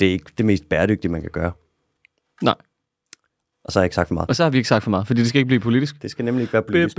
det 0.00 0.08
er 0.08 0.12
ikke 0.12 0.30
det 0.38 0.46
mest 0.46 0.68
bæredygtige, 0.68 1.10
man 1.12 1.20
kan 1.20 1.30
gøre. 1.30 1.52
Nej, 2.42 2.54
Og 3.64 3.72
så 3.72 3.78
har 3.78 3.82
jeg 3.82 3.86
ikke 3.86 3.94
sagt 3.94 4.08
for 4.08 4.14
meget. 4.14 4.28
og 4.28 4.36
så 4.36 4.42
har 4.42 4.50
vi 4.50 4.56
ikke 4.56 4.68
sagt 4.68 4.84
for 4.84 4.90
meget, 4.90 5.06
fordi 5.06 5.20
det 5.20 5.28
skal 5.28 5.38
ikke 5.38 5.46
blive 5.46 5.60
politisk. 5.60 6.02
Det 6.02 6.10
skal 6.10 6.24
nemlig 6.24 6.42
ikke 6.42 6.52
være 6.52 6.62
politisk. 6.62 6.96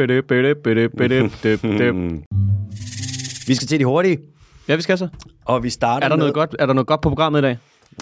Vi 3.48 3.56
skal 3.56 3.68
til 3.68 3.80
de 3.80 3.86
hurtige, 3.86 4.20
Ja, 4.68 4.76
vi 4.76 4.82
skal 4.82 4.98
så. 4.98 5.08
og 5.46 5.64
vi 5.64 5.70
starter 5.70 6.06
Er 6.06 6.10
der 6.10 6.16
med... 6.16 6.22
noget 6.22 6.34
godt, 6.34 6.56
er 6.60 6.66
der 6.66 6.74
noget 6.74 6.88
godt 6.88 7.02
på 7.02 7.10
programmet 7.10 7.40
i 7.40 7.42
dag? 7.42 7.58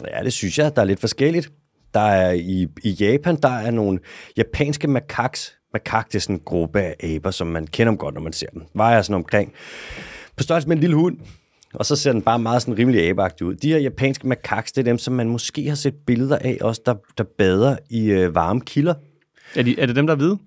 Ja, 0.07 0.23
det 0.23 0.33
synes 0.33 0.57
jeg. 0.57 0.75
Der 0.75 0.81
er 0.81 0.85
lidt 0.85 0.99
forskelligt. 0.99 1.51
Der 1.93 1.99
er 1.99 2.31
i, 2.31 2.67
i 2.83 2.89
Japan, 2.89 3.35
der 3.35 3.49
er 3.49 3.71
nogle 3.71 3.99
japanske 4.37 4.87
makaks. 4.87 5.57
Makak, 5.73 6.07
det 6.07 6.15
er 6.15 6.19
sådan 6.19 6.35
en 6.35 6.41
gruppe 6.45 6.79
af 6.79 6.95
aber, 7.03 7.31
som 7.31 7.47
man 7.47 7.67
kender 7.67 7.91
dem 7.91 7.97
godt, 7.97 8.13
når 8.13 8.21
man 8.21 8.33
ser 8.33 8.47
dem. 8.53 8.61
Vejer 8.73 9.01
sådan 9.01 9.15
omkring 9.15 9.53
på 10.37 10.43
størrelse 10.43 10.67
med 10.67 10.75
en 10.75 10.81
lille 10.81 10.95
hund. 10.95 11.17
Og 11.73 11.85
så 11.85 11.95
ser 11.95 12.11
den 12.11 12.21
bare 12.21 12.39
meget 12.39 12.61
sådan 12.61 12.77
rimelig 12.77 13.09
abeagtig 13.09 13.47
ud. 13.47 13.55
De 13.55 13.69
her 13.69 13.77
japanske 13.77 14.27
makaks, 14.27 14.71
det 14.71 14.81
er 14.81 14.85
dem, 14.85 14.97
som 14.97 15.13
man 15.13 15.29
måske 15.29 15.67
har 15.67 15.75
set 15.75 15.93
billeder 16.07 16.37
af, 16.37 16.57
også 16.61 16.81
der, 16.85 16.95
der 17.17 17.23
bader 17.37 17.77
i 17.89 18.05
øh, 18.11 18.35
varme 18.35 18.61
kilder. 18.61 18.93
Er, 19.55 19.63
de, 19.63 19.79
er 19.79 19.85
det 19.85 19.95
dem, 19.95 20.07
der 20.07 20.13
er 20.13 20.17
hvide? 20.17 20.37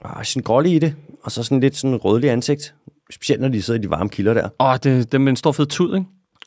Og 0.00 0.26
sådan 0.26 0.42
grålig 0.42 0.72
i 0.72 0.78
det, 0.78 0.94
og 1.22 1.32
så 1.32 1.42
sådan 1.42 1.60
lidt 1.60 1.76
sådan 1.76 1.96
rødlig 1.96 2.30
ansigt. 2.30 2.74
Specielt 3.10 3.40
når 3.40 3.48
de 3.48 3.62
sidder 3.62 3.80
i 3.80 3.82
de 3.82 3.90
varme 3.90 4.08
kilder 4.08 4.34
der. 4.34 4.48
Åh, 4.60 4.66
oh, 4.66 4.76
det 4.82 5.00
er 5.00 5.04
dem 5.04 5.20
med 5.20 5.30
en 5.30 5.36
stor 5.36 5.52
fed 5.52 5.66
tud, 5.66 5.94
ikke? 5.94 6.06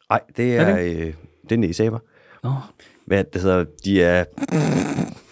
Nej, 0.10 0.20
det 0.38 0.56
er, 0.56 0.62
Er 0.62 0.66
er 0.66 0.82
det? 0.82 0.98
Øh, 0.98 1.14
det 1.44 1.52
er 1.52 1.58
næsaber. 1.58 2.00
Nå. 2.44 2.52
hvad 3.06 3.24
det 3.24 3.42
hedder, 3.42 3.66
de 3.86 4.04
er... 4.04 4.26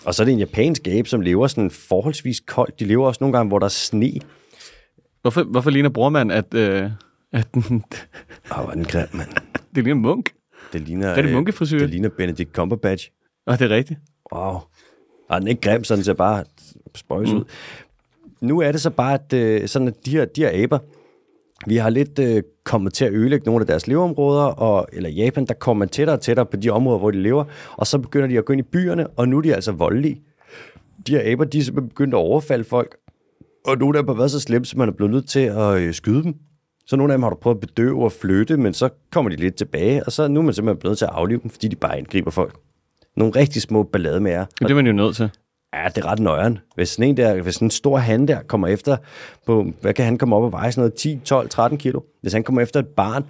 Og 0.05 0.15
så 0.15 0.23
er 0.23 0.25
det 0.25 0.33
en 0.33 0.39
japansk 0.39 0.87
abe, 0.87 1.09
som 1.09 1.21
lever 1.21 1.47
sådan 1.47 1.71
forholdsvis 1.71 2.39
koldt. 2.39 2.79
De 2.79 2.85
lever 2.85 3.07
også 3.07 3.17
nogle 3.21 3.37
gange, 3.37 3.47
hvor 3.47 3.59
der 3.59 3.65
er 3.65 3.69
sne. 3.69 4.11
Hvorfor, 5.21 5.43
hvorfor 5.43 5.69
ligner 5.69 5.89
brormand, 5.89 6.31
at, 6.31 6.53
øh, 6.53 6.91
at 7.31 7.53
den, 7.53 7.83
Åh, 8.51 8.63
hvor 8.63 8.69
er 8.69 8.73
den 8.73 8.85
grim, 8.85 9.07
mand. 9.13 9.29
det 9.75 9.83
ligner 9.83 9.91
en 9.91 10.01
munk? 10.01 10.33
Det 10.73 10.81
ligner... 10.81 11.07
Er 11.07 11.21
det 11.21 11.29
øh, 11.29 11.35
munkefrisyr? 11.35 11.79
Det 11.79 11.89
ligner 11.89 12.09
Benedict 12.09 12.51
Cumberbatch. 12.53 13.09
Og 13.45 13.59
det 13.59 13.71
er 13.71 13.75
rigtigt. 13.75 13.99
Wow. 14.33 14.59
Og 15.29 15.39
den 15.39 15.47
er 15.47 15.49
ikke 15.49 15.61
grim, 15.61 15.83
sådan 15.83 16.03
ser 16.03 16.13
bare 16.13 16.43
spøjs 16.95 17.31
mm. 17.31 17.37
ud. 17.37 17.43
Nu 18.41 18.61
er 18.61 18.71
det 18.71 18.81
så 18.81 18.89
bare, 18.89 19.13
at, 19.13 19.33
øh, 19.33 19.67
sådan, 19.67 19.87
at 19.87 20.05
de, 20.05 20.11
her, 20.11 20.25
de 20.25 20.41
her 20.41 20.63
aber, 20.63 20.79
vi 21.67 21.75
har 21.75 21.89
lidt 21.89 22.19
øh, 22.19 22.43
kommet 22.63 22.93
til 22.93 23.05
at 23.05 23.13
ødelægge 23.13 23.45
nogle 23.45 23.61
af 23.61 23.67
deres 23.67 23.87
leveområder, 23.87 24.43
og, 24.43 24.87
eller 24.93 25.09
Japan, 25.09 25.45
der 25.45 25.53
kommer 25.53 25.79
man 25.79 25.89
tættere 25.89 26.17
og 26.17 26.21
tættere 26.21 26.45
på 26.45 26.57
de 26.57 26.69
områder, 26.69 26.99
hvor 26.99 27.11
de 27.11 27.21
lever, 27.21 27.43
og 27.77 27.87
så 27.87 27.97
begynder 27.97 28.27
de 28.27 28.37
at 28.37 28.45
gå 28.45 28.53
ind 28.53 28.59
i 28.59 28.69
byerne, 28.71 29.07
og 29.07 29.27
nu 29.29 29.37
er 29.37 29.41
de 29.41 29.55
altså 29.55 29.71
voldelige. 29.71 30.21
De 31.07 31.11
her 31.11 31.31
aber, 31.31 31.43
de 31.43 31.57
er 31.57 31.63
simpelthen 31.63 31.89
begyndt 31.89 32.13
at 32.13 32.17
overfalde 32.17 32.63
folk, 32.63 32.95
og 33.65 33.77
nogle 33.77 33.97
af 33.97 34.03
dem 34.03 34.07
har 34.07 34.15
været 34.15 34.31
så 34.31 34.39
slemme, 34.39 34.65
så 34.65 34.77
man 34.77 34.89
er 34.89 34.93
blevet 34.93 35.11
nødt 35.11 35.29
til 35.29 35.39
at 35.39 35.77
øh, 35.77 35.93
skyde 35.93 36.23
dem. 36.23 36.35
Så 36.87 36.95
nogle 36.95 37.13
af 37.13 37.17
dem 37.17 37.23
har 37.23 37.29
du 37.29 37.35
prøvet 37.35 37.55
at 37.55 37.61
bedøve 37.61 38.03
og 38.03 38.11
flytte, 38.11 38.57
men 38.57 38.73
så 38.73 38.89
kommer 39.11 39.29
de 39.29 39.35
lidt 39.35 39.55
tilbage, 39.55 40.03
og 40.03 40.11
så 40.11 40.27
nu 40.27 40.39
er 40.39 40.43
man 40.43 40.53
simpelthen 40.53 40.79
blevet 40.79 40.91
nødt 40.91 40.97
til 40.97 41.05
at 41.05 41.11
aflive 41.13 41.39
dem, 41.43 41.49
fordi 41.49 41.67
de 41.67 41.75
bare 41.75 41.97
angriber 41.97 42.31
folk. 42.31 42.55
Nogle 43.15 43.35
rigtig 43.35 43.61
små 43.61 43.83
ballademager. 43.83 44.45
Men 44.59 44.67
det 44.67 44.71
er 44.71 44.75
man 44.75 44.87
jo 44.87 44.93
nødt 44.93 45.15
til. 45.15 45.29
Ja, 45.73 45.87
det 45.95 45.97
er 45.97 46.05
ret 46.05 46.19
nøjeren. 46.19 46.59
Hvis 46.75 46.89
sådan 46.89 47.09
en, 47.09 47.17
der, 47.17 47.41
hvis 47.41 47.55
sådan 47.55 47.65
en 47.65 47.71
stor 47.71 47.97
han 47.97 48.27
der 48.27 48.41
kommer 48.41 48.67
efter, 48.67 48.97
på, 49.45 49.65
hvad 49.81 49.93
kan 49.93 50.05
han 50.05 50.17
komme 50.17 50.35
op 50.35 50.43
og 50.43 50.51
veje, 50.51 50.71
sådan 50.71 50.81
noget 50.81 50.93
10, 50.93 51.19
12, 51.25 51.49
13 51.49 51.77
kilo. 51.77 52.01
Hvis 52.21 52.33
han 52.33 52.43
kommer 52.43 52.61
efter 52.61 52.79
et 52.79 52.87
barn, 52.87 53.25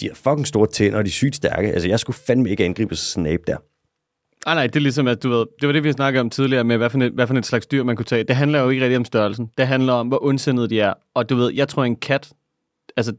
de 0.00 0.06
har 0.08 0.14
fucking 0.14 0.46
store 0.46 0.66
tænder, 0.66 0.98
og 0.98 1.04
de 1.04 1.08
er 1.08 1.12
sygt 1.12 1.36
stærke. 1.36 1.72
Altså, 1.72 1.88
jeg 1.88 2.00
skulle 2.00 2.16
fandme 2.26 2.50
ikke 2.50 2.64
angribe 2.64 2.96
abe 3.16 3.42
der. 3.46 3.56
Ah, 4.46 4.54
nej, 4.56 4.66
det 4.66 4.76
er 4.76 4.80
ligesom, 4.80 5.06
at 5.06 5.22
du 5.22 5.28
ved, 5.28 5.46
det 5.60 5.66
var 5.66 5.72
det, 5.72 5.84
vi 5.84 5.92
snakkede 5.92 6.20
om 6.20 6.30
tidligere 6.30 6.64
med, 6.64 6.76
hvad 6.76 6.90
for, 6.90 6.98
et, 6.98 7.12
hvad 7.12 7.26
for 7.26 7.34
et 7.34 7.46
slags 7.46 7.66
dyr, 7.66 7.82
man 7.82 7.96
kunne 7.96 8.04
tage. 8.06 8.24
Det 8.24 8.36
handler 8.36 8.60
jo 8.60 8.68
ikke 8.68 8.82
rigtig 8.82 8.96
om 8.96 9.04
størrelsen. 9.04 9.50
Det 9.58 9.66
handler 9.66 9.92
om, 9.92 10.08
hvor 10.08 10.24
ondsindede 10.24 10.68
de 10.68 10.80
er. 10.80 10.94
Og 11.14 11.30
du 11.30 11.36
ved, 11.36 11.52
jeg 11.54 11.68
tror, 11.68 11.84
en 11.84 11.96
kat, 11.96 12.32
altså, 12.96 13.12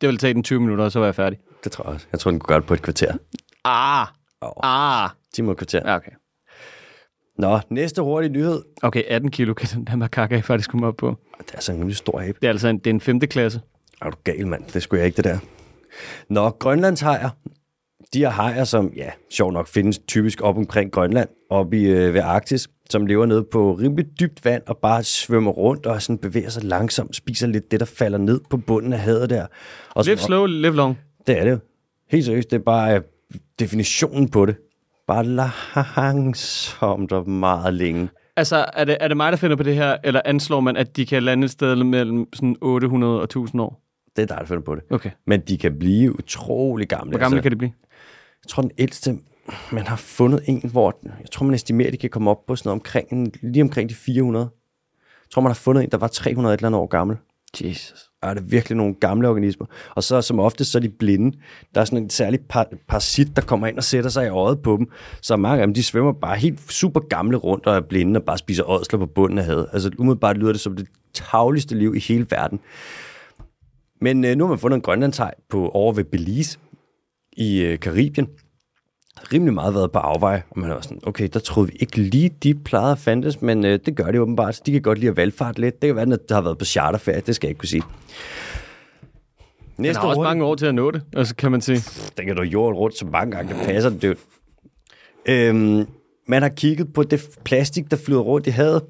det 0.00 0.08
vil 0.08 0.18
tage 0.18 0.34
den 0.34 0.42
20 0.42 0.60
minutter, 0.60 0.84
og 0.84 0.92
så 0.92 0.98
var 0.98 1.06
jeg 1.06 1.14
færdig. 1.14 1.38
Det 1.64 1.72
tror 1.72 1.84
jeg 1.84 1.94
også. 1.94 2.06
Jeg 2.12 2.20
tror, 2.20 2.30
den 2.30 2.40
kunne 2.40 2.48
gøre 2.48 2.60
det 2.60 2.66
på 2.66 2.74
et 2.74 2.82
kvarter. 2.82 3.12
Ah, 3.64 4.06
Oh. 4.40 5.02
ah. 5.04 5.10
10 5.34 5.42
minutter 5.42 5.58
kvarter. 5.58 5.90
Ja, 5.90 5.96
okay. 5.96 6.10
Nå, 7.38 7.58
næste 7.70 8.02
hurtige 8.02 8.32
nyhed. 8.32 8.62
Okay, 8.82 9.02
18 9.08 9.30
kilo 9.30 9.54
kan 9.54 9.68
den 9.74 9.84
der 9.86 9.96
makaka 9.96 10.40
faktisk 10.40 10.70
komme 10.70 10.86
op 10.86 10.96
på. 10.96 11.16
Det 11.38 11.54
er 11.54 11.60
sådan 11.60 11.76
en 11.76 11.80
rimelig 11.80 11.96
stor 11.96 12.20
abe. 12.20 12.38
Det 12.40 12.46
er 12.46 12.50
altså 12.50 12.68
en, 12.68 12.78
det 12.78 12.86
er 12.86 12.94
en 12.94 13.00
femte 13.00 13.26
klasse. 13.26 13.60
Er 14.02 14.10
du 14.10 14.16
gal, 14.24 14.46
mand? 14.46 14.64
Det 14.74 14.82
skulle 14.82 15.00
jeg 15.00 15.06
ikke, 15.06 15.16
det 15.16 15.24
der. 15.24 15.38
Nå, 16.28 16.50
Grønlandshajer. 16.50 17.30
De 18.14 18.18
her 18.18 18.30
hajer, 18.30 18.64
som, 18.64 18.92
ja, 18.96 19.10
sjov 19.30 19.52
nok, 19.52 19.68
findes 19.68 19.98
typisk 19.98 20.40
op 20.42 20.56
omkring 20.56 20.92
Grønland, 20.92 21.28
oppe 21.50 21.78
i, 21.78 21.84
øh, 21.84 22.14
ved 22.14 22.20
Arktis, 22.20 22.68
som 22.90 23.06
lever 23.06 23.26
nede 23.26 23.44
på 23.52 23.72
rimelig 23.74 24.06
dybt 24.20 24.44
vand 24.44 24.62
og 24.66 24.78
bare 24.78 25.02
svømmer 25.02 25.50
rundt 25.50 25.86
og 25.86 26.02
sådan 26.02 26.18
bevæger 26.18 26.48
sig 26.48 26.64
langsomt, 26.64 27.16
spiser 27.16 27.46
lidt 27.46 27.70
det, 27.70 27.80
der 27.80 27.86
falder 27.86 28.18
ned 28.18 28.40
på 28.50 28.56
bunden 28.56 28.92
af 28.92 28.98
havet 28.98 29.30
der. 29.30 29.46
Og 29.94 30.04
Live 30.04 30.16
så, 30.16 30.24
slow, 30.24 30.46
live 30.46 30.74
long. 30.74 30.98
det 31.26 31.38
er 31.38 31.44
det 31.44 31.50
jo. 31.50 31.58
Helt 32.10 32.24
seriøst, 32.24 32.50
det 32.50 32.56
er 32.56 32.62
bare 32.64 32.94
øh, 32.96 33.00
definitionen 33.58 34.28
på 34.28 34.46
det. 34.46 34.56
Bare 35.06 35.24
langsomt 35.24 37.12
og 37.12 37.28
meget 37.28 37.74
længe. 37.74 38.08
Altså, 38.36 38.64
er 38.72 38.84
det, 38.84 38.96
er 39.00 39.08
det 39.08 39.16
mig, 39.16 39.32
der 39.32 39.38
finder 39.38 39.56
på 39.56 39.62
det 39.62 39.74
her, 39.74 39.96
eller 40.04 40.20
anslår 40.24 40.60
man, 40.60 40.76
at 40.76 40.96
de 40.96 41.06
kan 41.06 41.22
lande 41.22 41.44
et 41.44 41.50
sted 41.50 41.84
mellem 41.84 42.28
sådan 42.34 42.56
800 42.60 43.18
og 43.18 43.24
1000 43.24 43.62
år? 43.62 43.82
Det 44.16 44.22
er 44.22 44.26
dig, 44.26 44.36
der 44.40 44.44
finder 44.44 44.62
på 44.62 44.74
det. 44.74 44.82
Okay. 44.90 45.10
Men 45.26 45.40
de 45.40 45.58
kan 45.58 45.78
blive 45.78 46.18
utrolig 46.18 46.88
gamle. 46.88 47.10
Hvor 47.10 47.18
gamle 47.18 47.36
altså. 47.36 47.42
kan 47.42 47.50
det 47.50 47.58
blive? 47.58 47.72
Jeg 48.44 48.48
tror, 48.48 48.62
den 48.62 48.70
ældste, 48.78 49.18
man 49.72 49.86
har 49.86 49.96
fundet 49.96 50.40
en, 50.46 50.70
hvor 50.72 50.98
jeg 51.20 51.30
tror, 51.30 51.46
man 51.46 51.54
estimerer, 51.54 51.88
at 51.88 51.92
de 51.92 51.98
kan 51.98 52.10
komme 52.10 52.30
op 52.30 52.46
på 52.46 52.56
sådan 52.56 52.68
noget 52.68 52.80
omkring, 52.80 53.32
lige 53.42 53.62
omkring 53.62 53.88
de 53.88 53.94
400. 53.94 54.48
Jeg 55.24 55.30
tror, 55.30 55.42
man 55.42 55.50
har 55.50 55.54
fundet 55.54 55.84
en, 55.84 55.90
der 55.90 55.98
var 55.98 56.08
300 56.08 56.54
et 56.54 56.58
eller 56.58 56.68
andet 56.68 56.80
år 56.80 56.86
gammel. 56.86 57.16
Jesus 57.64 58.10
er 58.30 58.34
det 58.34 58.50
virkelig 58.52 58.76
nogle 58.76 58.94
gamle 58.94 59.28
organismer. 59.28 59.66
Og 59.94 60.02
så 60.02 60.22
som 60.22 60.40
ofte, 60.40 60.64
så 60.64 60.78
er 60.78 60.82
de 60.82 60.88
blinde. 60.88 61.36
Der 61.74 61.80
er 61.80 61.84
sådan 61.84 62.02
en 62.02 62.10
særlig 62.10 62.40
par, 62.48 62.66
parasit, 62.88 63.36
der 63.36 63.42
kommer 63.42 63.66
ind 63.66 63.76
og 63.76 63.84
sætter 63.84 64.10
sig 64.10 64.26
i 64.26 64.28
øjet 64.28 64.62
på 64.62 64.76
dem. 64.76 64.90
Så 65.20 65.36
mange 65.36 65.60
af 65.60 65.66
dem, 65.66 65.74
de 65.74 65.82
svømmer 65.82 66.12
bare 66.12 66.36
helt 66.36 66.72
super 66.72 67.00
gamle 67.00 67.36
rundt 67.36 67.66
og 67.66 67.76
er 67.76 67.80
blinde 67.80 68.18
og 68.18 68.24
bare 68.24 68.38
spiser 68.38 68.70
ådsler 68.70 68.98
på 68.98 69.06
bunden 69.06 69.38
af 69.38 69.44
havet. 69.44 69.66
Altså 69.72 69.90
umiddelbart 69.98 70.36
lyder 70.36 70.52
det 70.52 70.60
som 70.60 70.76
det 70.76 70.86
tavligste 71.14 71.74
liv 71.74 71.94
i 71.96 72.00
hele 72.00 72.26
verden. 72.30 72.60
Men 74.00 74.24
øh, 74.24 74.36
nu 74.36 74.44
har 74.44 74.48
man 74.48 74.58
fundet 74.58 74.76
en 74.76 74.82
grønlandsej 74.82 75.34
på 75.50 75.68
over 75.68 75.92
ved 75.92 76.04
Belize 76.04 76.58
i 77.36 77.60
øh, 77.60 77.78
Karibien. 77.78 78.28
Rimelig 79.32 79.54
meget 79.54 79.74
været 79.74 79.92
på 79.92 79.98
afvej, 79.98 80.42
og 80.50 80.58
man 80.58 80.70
er 80.70 80.74
også 80.74 80.88
sådan, 80.88 81.02
okay, 81.06 81.28
der 81.32 81.40
troede 81.40 81.72
vi 81.72 81.76
ikke 81.80 82.00
lige, 82.00 82.30
de 82.42 82.54
plejede 82.54 82.92
at 82.92 82.98
fandtes, 82.98 83.42
men 83.42 83.64
øh, 83.64 83.78
det 83.86 83.96
gør 83.96 84.10
de 84.10 84.20
åbenbart. 84.20 84.60
De 84.66 84.72
kan 84.72 84.82
godt 84.82 84.98
lide 84.98 85.10
at 85.10 85.16
valgfarte 85.16 85.60
lidt. 85.60 85.82
Det 85.82 85.88
kan 85.88 85.96
være, 85.96 86.12
at 86.12 86.28
der 86.28 86.34
har 86.34 86.42
været 86.42 86.58
på 86.58 86.64
charterferie, 86.64 87.20
det 87.26 87.34
skal 87.34 87.46
jeg 87.46 87.50
ikke 87.50 87.58
kunne 87.58 87.68
sige. 87.68 87.82
Den 89.76 89.82
Næste 89.82 90.00
har 90.00 90.08
også 90.08 90.20
år, 90.20 90.24
mange 90.24 90.44
år 90.44 90.54
til 90.54 90.66
at 90.66 90.74
nå 90.74 90.90
det, 90.90 91.02
altså 91.16 91.36
kan 91.36 91.50
man 91.50 91.60
sige. 91.60 91.82
den 92.16 92.26
kan 92.26 92.36
du 92.36 92.42
jorden 92.42 92.78
rundt 92.78 92.98
så 92.98 93.06
mange 93.06 93.36
gange, 93.36 93.54
det 93.54 93.62
passer 93.66 93.90
det. 93.90 94.18
Øhm, 95.26 95.86
man 96.26 96.42
har 96.42 96.48
kigget 96.48 96.92
på 96.92 97.02
det 97.02 97.28
plastik, 97.44 97.90
der 97.90 97.96
flyder 97.96 98.20
rundt 98.20 98.46
i 98.46 98.50
havet, 98.50 98.82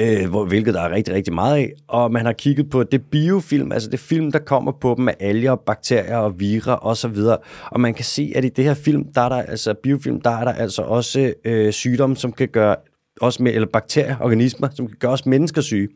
øh, 0.00 0.30
hvor, 0.30 0.44
hvilket 0.44 0.74
der 0.74 0.80
er 0.80 0.90
rigtig, 0.90 1.14
rigtig 1.14 1.34
meget 1.34 1.56
af, 1.56 1.72
og 1.88 2.12
man 2.12 2.26
har 2.26 2.32
kigget 2.32 2.70
på 2.70 2.82
det 2.82 3.02
biofilm, 3.10 3.72
altså 3.72 3.90
det 3.90 4.00
film, 4.00 4.32
der 4.32 4.38
kommer 4.38 4.72
på 4.72 4.94
dem 4.98 5.08
af 5.08 5.16
alger, 5.20 5.54
bakterier 5.54 6.16
og 6.16 6.40
vira 6.40 6.74
og 6.74 6.96
så 6.96 7.08
videre. 7.08 7.38
Og 7.70 7.80
man 7.80 7.94
kan 7.94 8.04
se, 8.04 8.32
at 8.34 8.44
i 8.44 8.48
det 8.48 8.64
her 8.64 8.74
film, 8.74 9.12
der 9.12 9.20
er 9.20 9.28
der, 9.28 9.36
altså 9.36 9.74
biofilm, 9.82 10.20
der 10.20 10.30
er 10.30 10.44
der 10.44 10.52
altså 10.52 10.82
også 10.82 11.34
øh, 11.44 11.72
sygdomme, 11.72 12.16
som 12.16 12.32
kan 12.32 12.48
gøre 12.48 12.76
os 13.20 13.40
med, 13.40 13.54
eller 13.54 13.68
bakterier, 13.72 14.16
organismer, 14.20 14.68
som 14.74 14.86
kan 14.86 14.96
gøre 15.00 15.12
os 15.12 15.26
mennesker 15.26 15.60
syge. 15.60 15.88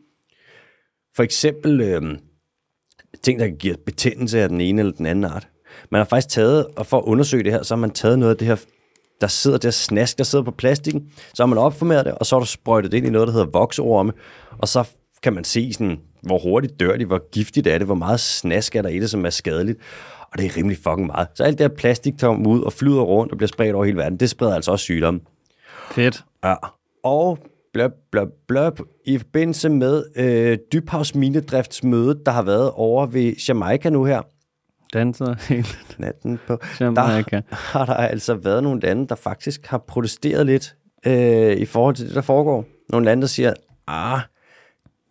For 1.15 1.23
eksempel 1.23 1.81
øh, 1.81 2.01
ting, 3.23 3.39
der 3.39 3.47
kan 3.47 3.57
give 3.57 3.75
betændelse 3.85 4.41
af 4.41 4.49
den 4.49 4.61
ene 4.61 4.81
eller 4.81 4.93
den 4.93 5.05
anden 5.05 5.25
art. 5.25 5.47
Man 5.91 5.99
har 5.99 6.05
faktisk 6.05 6.29
taget, 6.29 6.67
og 6.75 6.85
for 6.85 6.97
at 6.97 7.03
undersøge 7.03 7.43
det 7.43 7.51
her, 7.51 7.63
så 7.63 7.75
har 7.75 7.79
man 7.79 7.91
taget 7.91 8.19
noget 8.19 8.31
af 8.31 8.37
det 8.37 8.47
her, 8.47 8.55
der 9.21 9.27
sidder 9.27 9.57
der 9.57 9.71
snask, 9.71 10.17
der 10.17 10.23
sidder 10.23 10.45
på 10.45 10.51
plastikken, 10.51 11.11
så 11.33 11.43
har 11.43 11.47
man 11.47 11.57
opformeret 11.57 12.05
det, 12.05 12.13
og 12.13 12.25
så 12.25 12.35
har 12.35 12.39
du 12.39 12.45
sprøjtet 12.45 12.91
det 12.91 12.97
ind 12.97 13.07
i 13.07 13.09
noget, 13.09 13.27
der 13.27 13.33
hedder 13.33 13.47
voksorme, 13.53 14.11
og 14.57 14.67
så 14.67 14.83
kan 15.23 15.33
man 15.33 15.43
se, 15.43 15.73
sådan, 15.73 15.99
hvor 16.21 16.39
hurtigt 16.39 16.79
dør 16.79 16.97
de, 16.97 17.05
hvor 17.05 17.29
giftigt 17.31 17.67
er 17.67 17.77
det, 17.77 17.87
hvor 17.87 17.95
meget 17.95 18.19
snask 18.19 18.75
er 18.75 18.81
der 18.81 18.89
i 18.89 18.99
det, 18.99 19.09
som 19.09 19.25
er 19.25 19.29
skadeligt. 19.29 19.79
Og 20.31 20.37
det 20.37 20.45
er 20.45 20.57
rimelig 20.57 20.77
fucking 20.77 21.07
meget. 21.07 21.27
Så 21.35 21.43
alt 21.43 21.57
det 21.57 21.63
her 21.69 21.75
plastik 21.75 22.13
kommer 22.19 22.49
ud 22.49 22.61
og 22.61 22.73
flyder 22.73 23.01
rundt 23.01 23.31
og 23.31 23.37
bliver 23.37 23.47
spredt 23.47 23.75
over 23.75 23.85
hele 23.85 23.97
verden, 23.97 24.19
det 24.19 24.29
spreder 24.29 24.55
altså 24.55 24.71
også 24.71 24.83
sygdomme. 24.83 25.19
Fedt. 25.91 26.23
Ja. 26.43 26.55
Og 27.03 27.39
bløb, 27.73 27.91
bløb, 28.11 28.27
bløb, 28.47 28.79
i 29.05 29.17
forbindelse 29.17 29.69
med 29.69 30.03
øh, 30.15 30.57
dybhavsminedriftsmødet, 30.73 32.25
der 32.25 32.31
har 32.31 32.41
været 32.41 32.71
over 32.71 33.05
ved 33.05 33.33
Jamaica 33.47 33.89
nu 33.89 34.03
her, 34.03 34.21
Danser 34.93 35.35
helt 35.53 35.95
natten 35.97 36.39
på, 36.47 36.57
Jamaica. 36.79 37.35
der 37.35 37.55
har 37.77 37.85
der 37.85 37.93
altså 37.93 38.33
været 38.33 38.63
nogle 38.63 38.79
lande, 38.79 39.07
der 39.07 39.15
faktisk 39.15 39.65
har 39.67 39.77
protesteret 39.77 40.45
lidt 40.45 40.75
øh, 41.05 41.57
i 41.57 41.65
forhold 41.65 41.95
til 41.95 42.07
det, 42.07 42.15
der 42.15 42.21
foregår. 42.21 42.65
Nogle 42.89 43.05
lande, 43.05 43.21
der 43.21 43.27
siger, 43.27 43.53
ah, 43.87 44.19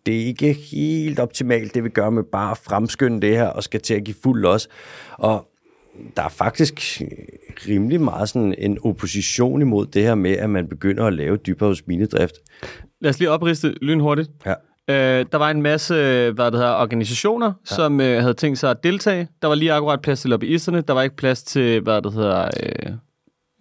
det 0.07 0.23
er 0.23 0.27
ikke 0.27 0.53
helt 0.53 1.19
optimalt, 1.19 1.75
det 1.75 1.85
vi 1.85 1.89
gør 1.89 2.11
med 2.11 2.23
bare 2.23 2.51
at 2.51 2.59
fremskynde 2.59 3.21
det 3.21 3.37
her, 3.37 3.47
og 3.47 3.63
skal 3.63 3.81
til 3.81 3.95
at 3.95 4.05
give 4.05 4.17
fuld 4.23 4.43
los. 4.43 4.69
Og 5.13 5.49
der 6.17 6.23
er 6.23 6.29
faktisk 6.29 7.03
rimelig 7.69 8.01
meget 8.01 8.29
sådan 8.29 8.55
en 8.59 8.79
opposition 8.85 9.61
imod 9.61 9.87
det 9.87 10.03
her 10.03 10.15
med, 10.15 10.31
at 10.31 10.51
man 10.51 10.69
begynder 10.69 11.07
at 11.07 11.13
lave 11.13 11.37
dybhavs 11.37 11.87
minedrift. 11.87 12.35
Lad 13.01 13.11
os 13.11 13.19
lige 13.19 13.31
opriste 13.31 13.75
lynhurtigt. 13.83 14.31
Ja. 14.47 14.55
Øh, 14.91 15.27
der 15.33 15.37
var 15.39 15.51
en 15.51 15.63
masse 15.63 15.95
hvad 16.31 16.45
det 16.51 16.55
hedder, 16.55 16.75
organisationer, 16.75 17.47
ja. 17.71 17.75
som 17.75 18.01
øh, 18.01 18.21
havde 18.21 18.35
tænkt 18.35 18.59
sig 18.59 18.71
at 18.71 18.85
deltage. 18.85 19.29
Der 19.43 19.49
var 19.49 19.55
lige 19.55 19.73
akkurat 19.73 20.01
plads 20.03 20.21
til 20.21 20.31
lobbyisterne. 20.31 20.81
Der 20.81 20.93
var 20.95 21.03
ikke 21.03 21.17
plads 21.17 21.43
til, 21.43 21.81
hvad 21.81 22.03
det 22.03 22.13
hedder... 22.13 22.51
Øh, 22.63 22.93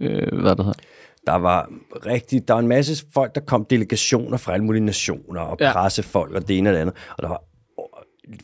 øh, 0.02 0.42
hvad 0.42 0.56
det 0.56 0.66
hedder. 0.66 0.80
Der 1.28 1.36
var 1.36 1.70
rigtig, 2.06 2.48
der 2.48 2.54
var 2.54 2.62
en 2.62 2.68
masse 2.68 3.06
folk, 3.14 3.36
der 3.36 3.42
kom 3.42 3.66
delegationer 3.66 4.38
fra 4.38 4.54
alle 4.54 4.66
mulige 4.66 4.86
nationer, 4.86 5.42
og 5.42 5.58
Ja. 5.60 5.72
pressefolk, 5.74 6.34
og 6.36 6.48
det 6.48 6.58
ene 6.58 6.70
og 6.70 6.74
det 6.74 6.80
andet. 6.80 6.96
Og 7.18 7.24
der 7.24 7.30
var 7.30 7.42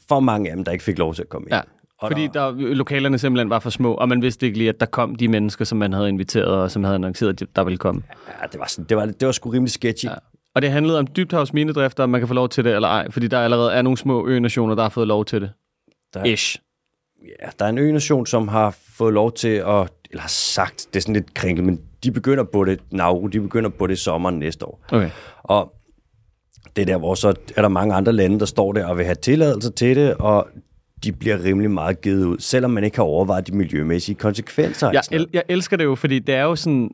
for 0.09 0.19
mange 0.19 0.49
af 0.49 0.55
dem, 0.55 0.65
der 0.65 0.71
ikke 0.71 0.83
fik 0.83 0.97
lov 0.99 1.13
til 1.15 1.21
at 1.21 1.29
komme 1.29 1.45
ind. 1.45 1.53
Ja. 1.55 1.61
Og 1.99 2.09
Fordi 2.11 2.29
der, 2.33 2.51
lokalerne 2.51 3.17
simpelthen 3.17 3.49
var 3.49 3.59
for 3.59 3.69
små, 3.69 3.93
og 3.93 4.09
man 4.09 4.21
vidste 4.21 4.45
ikke 4.45 4.57
lige, 4.57 4.69
at 4.69 4.79
der 4.79 4.85
kom 4.85 5.15
de 5.15 5.27
mennesker, 5.27 5.65
som 5.65 5.77
man 5.77 5.93
havde 5.93 6.09
inviteret, 6.09 6.47
og 6.47 6.71
som 6.71 6.83
havde 6.83 6.95
annonceret, 6.95 7.41
at 7.41 7.47
der 7.55 7.63
ville 7.63 7.77
komme. 7.77 8.01
Ja, 8.41 8.47
det 8.51 8.59
var, 8.59 8.65
sådan, 8.67 8.85
det 8.89 8.97
var, 8.97 9.05
det 9.05 9.25
var 9.25 9.31
sgu 9.31 9.49
rimelig 9.49 9.71
sketchy. 9.71 10.05
Ja. 10.05 10.13
Og 10.55 10.61
det 10.61 10.71
handlede 10.71 10.99
om 10.99 11.07
dybthavs 11.07 11.53
minedrift, 11.53 11.99
om 11.99 12.09
man 12.09 12.21
kan 12.21 12.27
få 12.27 12.33
lov 12.33 12.49
til 12.49 12.63
det 12.63 12.75
eller 12.75 12.87
ej, 12.87 13.11
fordi 13.11 13.27
der 13.27 13.39
allerede 13.39 13.73
er 13.73 13.81
nogle 13.81 13.97
små 13.97 14.27
ø-nationer, 14.27 14.75
der 14.75 14.81
har 14.81 14.89
fået 14.89 15.07
lov 15.07 15.25
til 15.25 15.41
det. 15.41 15.51
Der, 16.13 16.23
Ish. 16.23 16.59
ja, 17.41 17.49
der 17.59 17.65
er 17.65 17.69
en 17.69 17.77
ø-nation, 17.77 18.25
som 18.25 18.47
har 18.47 18.77
fået 18.97 19.13
lov 19.13 19.31
til 19.33 19.47
at, 19.47 19.89
eller 20.09 20.21
har 20.21 20.27
sagt, 20.27 20.87
det 20.93 20.95
er 20.95 21.01
sådan 21.01 21.13
lidt 21.13 21.33
kringlet, 21.33 21.65
men 21.65 21.79
de 22.03 22.11
begynder 22.11 22.43
på 22.43 22.65
det, 22.65 22.79
Nauru, 22.91 23.27
de 23.27 23.41
begynder 23.41 23.69
på 23.69 23.87
det 23.87 23.99
sommeren 23.99 24.39
næste 24.39 24.65
år. 24.65 24.85
Okay. 24.91 25.09
Og 25.43 25.73
det 26.75 26.81
er 26.81 26.85
der, 26.85 26.97
hvor 26.97 27.15
så 27.15 27.33
er 27.55 27.61
der 27.61 27.69
mange 27.69 27.95
andre 27.95 28.13
lande, 28.13 28.39
der 28.39 28.45
står 28.45 28.73
der 28.73 28.85
og 28.85 28.97
vil 28.97 29.05
have 29.05 29.15
tilladelse 29.15 29.71
til 29.71 29.95
det, 29.95 30.13
og 30.13 30.47
de 31.03 31.11
bliver 31.11 31.43
rimelig 31.43 31.71
meget 31.71 32.01
givet 32.01 32.25
ud, 32.25 32.37
selvom 32.39 32.71
man 32.71 32.83
ikke 32.83 32.97
har 32.97 33.03
overvejet 33.03 33.47
de 33.47 33.55
miljømæssige 33.55 34.15
konsekvenser. 34.15 34.91
Jeg, 34.91 35.03
el- 35.11 35.29
jeg 35.33 35.43
elsker 35.49 35.77
det 35.77 35.83
jo, 35.83 35.95
fordi 35.95 36.19
det 36.19 36.35
er 36.35 36.43
jo 36.43 36.55
sådan... 36.55 36.91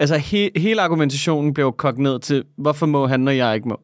Altså, 0.00 0.16
he- 0.16 0.60
hele 0.60 0.82
argumentationen 0.82 1.54
blev 1.54 1.72
kogt 1.72 1.98
ned 1.98 2.20
til, 2.20 2.44
hvorfor 2.58 2.86
må 2.86 3.06
han, 3.06 3.28
og 3.28 3.36
jeg 3.36 3.54
ikke 3.54 3.68
må? 3.68 3.80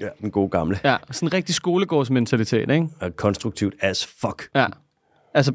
Ja, 0.00 0.08
den 0.20 0.30
gode 0.30 0.48
gamle. 0.48 0.78
Ja, 0.84 0.96
sådan 1.10 1.28
en 1.28 1.32
rigtig 1.32 1.54
skolegårdsmentalitet, 1.54 2.70
ikke? 2.70 2.88
Og 3.00 3.16
konstruktivt 3.16 3.74
as 3.80 4.06
fuck. 4.06 4.48
Ja. 4.54 4.66
Altså, 5.34 5.52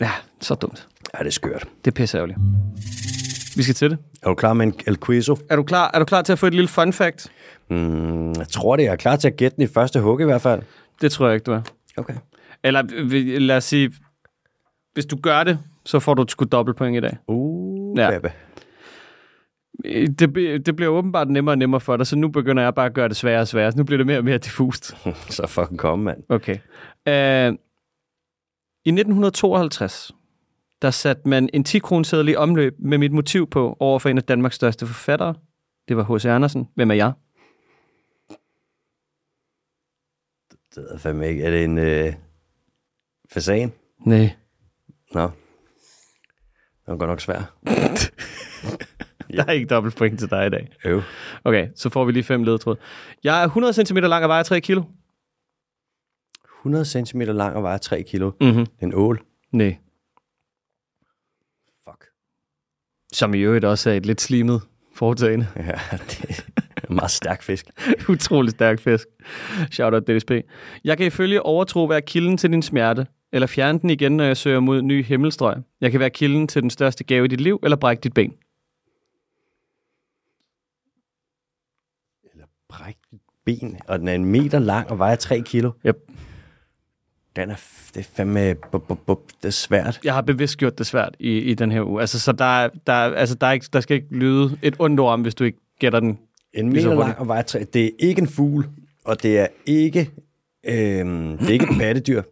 ja, 0.00 0.10
så 0.40 0.54
dumt. 0.54 0.88
Ja, 1.14 1.18
det 1.18 1.26
er 1.26 1.30
skørt. 1.30 1.64
Det 1.84 1.90
er 1.90 1.94
pisse 1.94 2.16
ærgerligt. 2.16 2.38
Vi 3.56 3.62
skal 3.62 3.74
til 3.74 3.90
det. 3.90 3.98
Er 4.22 4.28
du 4.28 4.34
klar 4.34 4.52
med 4.52 4.66
en 4.66 4.74
El 4.86 4.98
Quizo? 5.06 5.36
Er 5.50 5.56
du 5.56 5.62
klar, 5.62 5.90
er 5.94 5.98
du 5.98 6.04
klar 6.04 6.22
til 6.22 6.32
at 6.32 6.38
få 6.38 6.46
et 6.46 6.54
lille 6.54 6.68
fun 6.68 6.92
fact? 6.92 7.32
Mm, 7.70 8.32
jeg 8.32 8.48
tror 8.48 8.76
det. 8.76 8.82
Jeg 8.84 8.92
er 8.92 8.96
klar 8.96 9.16
til 9.16 9.28
at 9.28 9.36
gætte 9.36 9.56
den 9.56 9.64
i 9.64 9.66
første 9.66 10.00
hug 10.00 10.20
i 10.20 10.24
hvert 10.24 10.42
fald. 10.42 10.62
Det 11.00 11.12
tror 11.12 11.26
jeg 11.26 11.34
ikke, 11.34 11.44
du 11.44 11.52
er. 11.52 11.62
Okay. 11.96 12.14
Eller 12.64 12.82
lad 13.38 13.56
os 13.56 13.64
sige, 13.64 13.92
hvis 14.94 15.06
du 15.06 15.16
gør 15.22 15.44
det, 15.44 15.58
så 15.84 15.98
får 16.00 16.14
du 16.14 16.24
sgu 16.28 16.44
dobbelt 16.44 16.76
point 16.76 16.96
i 16.96 17.00
dag. 17.00 17.16
Uh, 17.28 17.98
Ja. 17.98 18.12
ja. 18.12 18.18
Det, 19.84 20.66
det 20.66 20.76
bliver 20.76 20.90
åbenbart 20.90 21.30
nemmere 21.30 21.52
og 21.52 21.58
nemmere 21.58 21.80
for 21.80 21.96
dig, 21.96 22.06
så 22.06 22.16
nu 22.16 22.28
begynder 22.28 22.62
jeg 22.62 22.74
bare 22.74 22.86
at 22.86 22.94
gøre 22.94 23.08
det 23.08 23.16
sværere 23.16 23.40
og 23.40 23.48
sværere. 23.48 23.72
Så 23.72 23.78
nu 23.78 23.84
bliver 23.84 23.96
det 23.96 24.06
mere 24.06 24.18
og 24.18 24.24
mere 24.24 24.38
diffust. 24.38 24.96
Så 25.36 25.46
fucking 25.46 25.78
komme, 25.78 26.04
mand. 26.04 26.22
Okay. 26.28 26.54
Uh, 27.06 27.54
I 28.84 28.90
1952, 28.90 30.12
der 30.82 30.90
satte 30.90 31.28
man 31.28 31.48
en 31.52 31.64
10-kroneseddel 31.68 32.28
i 32.28 32.36
omløb 32.36 32.74
med 32.78 32.98
mit 32.98 33.12
motiv 33.12 33.50
på 33.50 33.76
over 33.80 33.98
for 33.98 34.08
en 34.08 34.18
af 34.18 34.24
Danmarks 34.24 34.56
største 34.56 34.86
forfattere. 34.86 35.34
Det 35.88 35.96
var 35.96 36.16
H.C. 36.16 36.24
Andersen. 36.24 36.68
Hvem 36.74 36.90
er 36.90 36.94
jeg? 36.94 37.12
Det 40.74 40.82
ved 40.82 40.88
jeg 40.92 41.00
fandme 41.00 41.28
ikke. 41.28 41.42
Er 41.42 41.50
det 41.50 41.64
en 41.64 41.78
øh, 41.78 42.12
fasan? 43.30 43.72
Nej. 44.06 44.30
Nå. 45.14 45.22
Det 45.22 46.86
var 46.86 46.96
godt 46.96 47.10
nok 47.10 47.20
svært. 47.20 47.44
Der 49.36 49.44
er 49.46 49.52
ikke 49.52 49.66
dobbelt 49.66 49.96
point 49.96 50.18
til 50.18 50.30
dig 50.30 50.46
i 50.46 50.50
dag. 50.50 50.68
Øv. 50.84 51.02
Okay, 51.44 51.68
så 51.76 51.88
får 51.90 52.04
vi 52.04 52.12
lige 52.12 52.22
fem 52.22 52.44
ledtråd. 52.44 52.76
Jeg 53.24 53.40
er 53.40 53.44
100 53.44 53.86
cm 53.86 53.96
lang 53.96 54.22
og 54.24 54.28
vejer 54.28 54.42
3 54.42 54.60
kilo. 54.60 54.82
100 56.60 56.84
cm 56.84 57.20
lang 57.20 57.56
og 57.56 57.62
vejer 57.62 57.78
3 57.78 58.02
kilo. 58.02 58.32
Mhm. 58.40 58.66
En 58.82 58.94
ål. 58.94 59.22
Nej. 59.52 59.76
Fuck. 61.84 62.04
Som 63.12 63.34
i 63.34 63.38
øvrigt 63.38 63.64
også 63.64 63.90
er 63.90 63.94
et 63.94 64.06
lidt 64.06 64.20
slimet 64.20 64.60
foretagende. 64.94 65.46
Ja, 65.56 65.96
det 65.96 66.44
er 66.76 66.88
en 66.90 66.94
meget 66.94 67.10
stærk 67.10 67.42
fisk. 67.42 67.66
Utrolig 68.08 68.50
stærk 68.50 68.80
fisk. 68.80 69.06
Shout 69.70 69.94
out 69.94 70.02
DSP. 70.02 70.30
Jeg 70.84 70.96
kan 70.98 71.06
ifølge 71.06 71.42
overtro 71.42 71.84
være 71.84 72.02
kilden 72.02 72.36
til 72.36 72.50
din 72.52 72.62
smerte, 72.62 73.06
eller 73.32 73.46
fjerne 73.46 73.78
den 73.78 73.90
igen, 73.90 74.16
når 74.16 74.24
jeg 74.24 74.36
søger 74.36 74.60
mod 74.60 74.82
ny 74.82 75.04
himmelstrøg. 75.04 75.56
Jeg 75.80 75.90
kan 75.90 76.00
være 76.00 76.10
kilden 76.10 76.48
til 76.48 76.62
den 76.62 76.70
største 76.70 77.04
gave 77.04 77.24
i 77.24 77.28
dit 77.28 77.40
liv, 77.40 77.60
eller 77.62 77.76
brække 77.76 78.00
dit 78.00 78.14
ben. 78.14 78.34
Bræk 82.70 82.96
dit 83.10 83.20
ben, 83.44 83.76
og 83.88 83.98
den 83.98 84.08
er 84.08 84.12
en 84.14 84.24
meter 84.24 84.58
lang 84.58 84.90
og 84.90 84.98
vejer 84.98 85.14
3 85.16 85.40
kilo. 85.40 85.70
Yep. 85.86 85.96
Den 87.36 87.50
er, 87.50 87.56
det 87.94 88.00
er 88.00 88.08
fandme, 88.14 88.54
bup, 88.72 88.82
bup, 88.88 88.98
bup, 89.06 89.18
det 89.42 89.48
er 89.48 89.52
svært. 89.52 90.00
Jeg 90.04 90.14
har 90.14 90.20
bevidst 90.22 90.58
gjort 90.58 90.78
det 90.78 90.86
svært 90.86 91.16
i, 91.20 91.38
i 91.38 91.54
den 91.54 91.72
her 91.72 91.82
uge. 91.88 92.00
Altså, 92.00 92.20
så 92.20 92.32
der, 92.32 92.44
er- 92.44 92.68
der, 92.86 92.92
er- 92.92 93.14
altså, 93.14 93.34
der, 93.34 93.46
er 93.46 93.52
ikke, 93.52 93.66
der 93.72 93.80
skal 93.80 93.94
ikke 93.94 94.14
lyde 94.14 94.58
et 94.62 94.76
ondt 94.78 95.00
ord 95.00 95.12
om, 95.12 95.22
hvis 95.22 95.34
du 95.34 95.44
ikke 95.44 95.58
gætter 95.78 96.00
den. 96.00 96.18
En 96.54 96.68
meter 96.68 96.94
lang 96.94 97.18
og 97.18 97.28
vejer 97.28 97.42
3 97.42 97.64
Det 97.64 97.84
er 97.84 97.90
ikke 97.98 98.20
en 98.22 98.28
fugl, 98.28 98.66
og 99.04 99.22
det 99.22 99.38
er 99.38 99.46
ikke, 99.66 100.10
øhm, 100.64 101.38
det 101.38 101.48
er 101.48 101.52
ikke 101.52 101.66
et 101.70 101.78
pattedyr, 101.78 102.22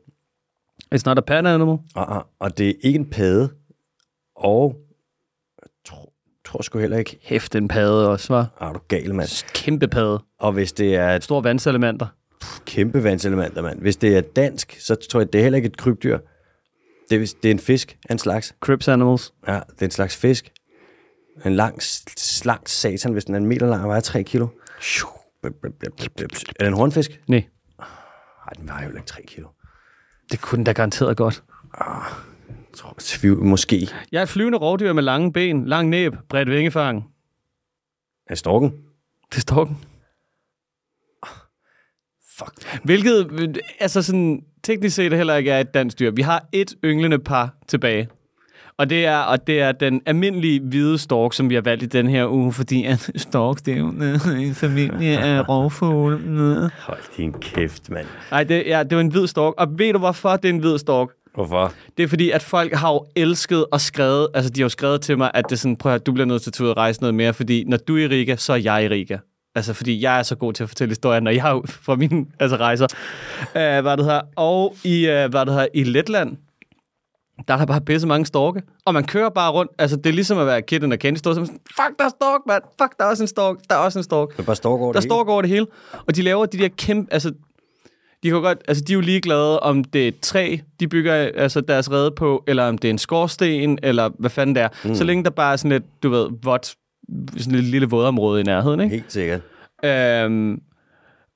It's 0.94 1.02
not 1.06 1.18
a 1.18 1.20
pet 1.20 1.34
animal. 1.46 1.76
og, 1.94 2.26
og, 2.38 2.58
det 2.58 2.68
er 2.68 2.74
ikke 2.82 2.98
en 2.98 3.10
padde, 3.10 3.50
og 4.36 4.76
tror, 6.48 6.62
sgu 6.62 6.78
heller 6.78 6.98
ikke, 6.98 7.18
Hæft 7.22 7.54
en 7.54 7.68
padde 7.68 8.08
også, 8.10 8.32
var. 8.34 8.46
ah, 8.60 8.74
du 8.74 8.78
er 8.78 8.82
gal, 8.88 9.14
mand. 9.14 9.44
Kæmpe 9.54 9.88
padde. 9.88 10.22
Og 10.40 10.52
hvis 10.52 10.72
det 10.72 10.94
er 10.96 11.08
et 11.14 11.24
Stor 11.24 11.40
vandselementer. 11.40 12.06
kæmpe 12.66 13.04
vandselementer, 13.04 13.62
mand. 13.62 13.80
Hvis 13.80 13.96
det 13.96 14.16
er 14.16 14.20
dansk, 14.20 14.76
så 14.80 14.94
tror 15.10 15.20
jeg, 15.20 15.32
det 15.32 15.38
er 15.38 15.42
heller 15.42 15.56
ikke 15.56 15.66
et 15.66 15.76
krybdyr. 15.76 16.18
Det 17.10 17.22
er, 17.22 17.34
det 17.42 17.48
er 17.48 17.52
en 17.52 17.58
fisk 17.58 17.96
af 18.08 18.12
en 18.12 18.18
slags. 18.18 18.54
Crips 18.60 18.88
animals. 18.88 19.32
Ja, 19.48 19.52
det 19.54 19.80
er 19.82 19.84
en 19.84 19.90
slags 19.90 20.16
fisk. 20.16 20.50
En 21.44 21.54
lang, 21.56 21.82
slank 22.16 22.68
satan, 22.68 23.12
hvis 23.12 23.24
den 23.24 23.34
er 23.34 23.38
en 23.38 23.46
meter 23.46 23.66
lang 23.66 23.82
og 23.82 23.88
vejer 23.88 24.00
3 24.00 24.22
kilo. 24.22 24.48
Er 25.44 25.48
det 26.58 26.66
en 26.66 26.72
hornfisk? 26.72 27.20
Nej, 27.28 27.44
Nej, 27.78 28.52
den 28.58 28.68
vejer 28.68 28.88
jo 28.88 28.94
ikke 28.96 29.06
3 29.06 29.22
kilo. 29.26 29.48
det 30.30 30.40
kunne 30.40 30.56
den 30.56 30.64
da 30.64 30.72
garanteret 30.72 31.16
godt. 31.16 31.42
Jeg 31.78 32.02
tror, 32.78 32.96
tvivl, 32.98 33.44
måske. 33.44 33.88
Jeg 34.12 34.18
er 34.18 34.22
et 34.22 34.28
flyvende 34.28 34.58
rovdyr 34.58 34.92
med 34.92 35.02
lange 35.02 35.32
ben, 35.32 35.66
lang 35.66 35.88
næb, 35.88 36.14
bredt 36.28 36.50
vingefang. 36.50 37.04
Er 38.26 38.34
storken? 38.34 38.72
Det 39.34 39.42
står 39.42 39.64
den. 39.64 39.78
Fuck. 42.38 42.80
Hvilket, 42.84 43.58
altså 43.80 44.02
sådan, 44.02 44.42
teknisk 44.62 44.96
set 44.96 45.12
heller 45.12 45.36
ikke 45.36 45.50
er 45.50 45.60
et 45.60 45.74
dansk 45.74 45.98
dyr. 45.98 46.10
Vi 46.10 46.22
har 46.22 46.48
et 46.52 46.74
ynglende 46.84 47.18
par 47.18 47.54
tilbage. 47.68 48.08
Og 48.78 48.90
det 48.90 49.06
er, 49.06 49.18
og 49.18 49.46
det 49.46 49.60
er 49.60 49.72
den 49.72 50.02
almindelige 50.06 50.60
hvide 50.60 50.98
stork, 50.98 51.32
som 51.32 51.50
vi 51.50 51.54
har 51.54 51.62
valgt 51.62 51.82
i 51.82 51.86
den 51.86 52.08
her 52.08 52.32
uge, 52.32 52.52
fordi 52.52 52.84
at 52.84 53.10
stork, 53.16 53.58
det 53.66 53.74
er 53.74 53.78
jo 53.78 53.88
en 54.36 54.54
familie 54.54 55.18
af 55.18 55.48
rovfugle. 55.48 56.70
Hold 56.78 57.16
din 57.16 57.32
kæft, 57.32 57.90
mand. 57.90 58.06
Nej, 58.30 58.44
det, 58.44 58.62
ja, 58.66 58.82
det 58.82 58.96
var 58.96 59.00
en 59.00 59.08
hvid 59.08 59.26
stork. 59.26 59.54
Og 59.58 59.78
ved 59.78 59.92
du, 59.92 59.98
hvorfor 59.98 60.36
det 60.36 60.44
er 60.44 60.52
en 60.52 60.58
hvid 60.58 60.78
stork? 60.78 61.08
Hvorfor? 61.38 61.72
Det 61.96 62.02
er 62.02 62.08
fordi, 62.08 62.30
at 62.30 62.42
folk 62.42 62.74
har 62.74 62.92
jo 62.92 63.06
elsket 63.16 63.66
og 63.72 63.80
skrevet, 63.80 64.28
altså 64.34 64.50
de 64.50 64.60
har 64.60 64.64
jo 64.64 64.68
skrevet 64.68 65.00
til 65.00 65.18
mig, 65.18 65.30
at 65.34 65.44
det 65.44 65.52
er 65.52 65.56
sådan, 65.56 65.76
prøv 65.76 65.94
at 65.94 66.06
du 66.06 66.12
bliver 66.12 66.26
nødt 66.26 66.42
til 66.42 66.50
at 66.50 66.54
tage 66.54 66.64
ud 66.64 66.70
og 66.70 66.76
rejse 66.76 67.00
noget 67.00 67.14
mere, 67.14 67.34
fordi 67.34 67.64
når 67.64 67.76
du 67.76 67.96
er 67.96 68.00
i 68.00 68.06
Riga, 68.06 68.36
så 68.36 68.52
er 68.52 68.56
jeg 68.56 68.84
i 68.84 68.88
Riga. 68.88 69.18
Altså, 69.54 69.72
fordi 69.72 70.02
jeg 70.02 70.18
er 70.18 70.22
så 70.22 70.34
god 70.36 70.52
til 70.52 70.62
at 70.62 70.68
fortælle 70.68 70.90
historier, 70.90 71.20
når 71.20 71.30
jeg 71.30 71.50
er 71.50 71.60
fra 71.86 71.96
mine 71.96 72.26
altså, 72.40 72.56
rejser. 72.56 72.86
Uh, 73.40 73.82
hvad 73.82 73.96
det 73.96 74.04
her. 74.04 74.20
Og 74.36 74.76
i, 74.84 75.02
uh, 75.04 75.30
hvad 75.30 75.46
det 75.46 75.54
her, 75.54 75.66
i 75.74 75.84
Letland, 75.84 76.36
der 77.48 77.54
er 77.54 77.58
der 77.58 77.66
bare 77.66 77.80
pisse 77.80 78.06
mange 78.06 78.26
storke. 78.26 78.62
Og 78.84 78.94
man 78.94 79.04
kører 79.04 79.28
bare 79.28 79.52
rundt. 79.52 79.72
Altså, 79.78 79.96
det 79.96 80.06
er 80.06 80.12
ligesom 80.12 80.38
at 80.38 80.46
være 80.46 80.62
kid 80.62 80.82
in 80.82 80.92
a 80.92 80.96
candy 80.96 81.16
store. 81.16 81.34
Som, 81.34 81.46
sådan, 81.46 81.60
Fuck, 81.66 81.98
der 81.98 82.04
er 82.04 82.08
stork, 82.08 82.40
mand. 82.46 82.62
Fuck, 82.82 82.98
der 82.98 83.04
er 83.04 83.08
også 83.08 83.22
en 83.22 83.28
stork. 83.28 83.56
Der 83.70 83.76
er 83.76 83.80
også 83.80 83.98
en 83.98 84.02
stork. 84.02 84.32
Det 84.32 84.38
er 84.38 84.42
bare 84.42 84.56
stork 84.56 84.80
over 84.80 84.92
Der 84.92 85.00
det 85.00 85.04
hele. 85.04 85.08
står 85.10 85.32
over 85.32 85.42
det 85.42 85.50
hele. 85.50 85.66
Og 86.06 86.16
de 86.16 86.22
laver 86.22 86.46
de 86.46 86.58
der 86.58 86.68
kæmpe... 86.68 87.12
Altså, 87.12 87.32
de, 88.22 88.30
kan 88.30 88.42
godt, 88.42 88.58
altså, 88.68 88.84
de 88.84 88.92
er 88.92 88.94
jo 88.94 89.00
ligeglade, 89.00 89.60
om 89.60 89.84
det 89.84 90.04
er 90.04 90.08
et 90.08 90.20
træ, 90.20 90.56
de 90.80 90.88
bygger 90.88 91.14
altså, 91.14 91.60
deres 91.60 91.90
rede 91.90 92.10
på, 92.10 92.44
eller 92.46 92.64
om 92.68 92.78
det 92.78 92.88
er 92.88 92.92
en 92.92 92.98
skorsten, 92.98 93.78
eller 93.82 94.10
hvad 94.18 94.30
fanden 94.30 94.54
det 94.54 94.62
er. 94.62 94.68
Mm. 94.84 94.94
Så 94.94 95.04
længe 95.04 95.24
der 95.24 95.30
bare 95.30 95.52
er 95.52 95.56
sådan 95.56 95.72
et, 95.72 95.84
du 96.02 96.08
ved, 96.08 96.28
vådt, 96.42 96.74
sådan 97.36 97.58
et 97.58 97.64
lille 97.64 97.88
vådområde 97.88 98.40
i 98.40 98.44
nærheden, 98.44 98.80
ikke? 98.80 98.94
Helt 98.94 99.12
sikkert. 99.12 99.40
Øhm, 99.84 100.60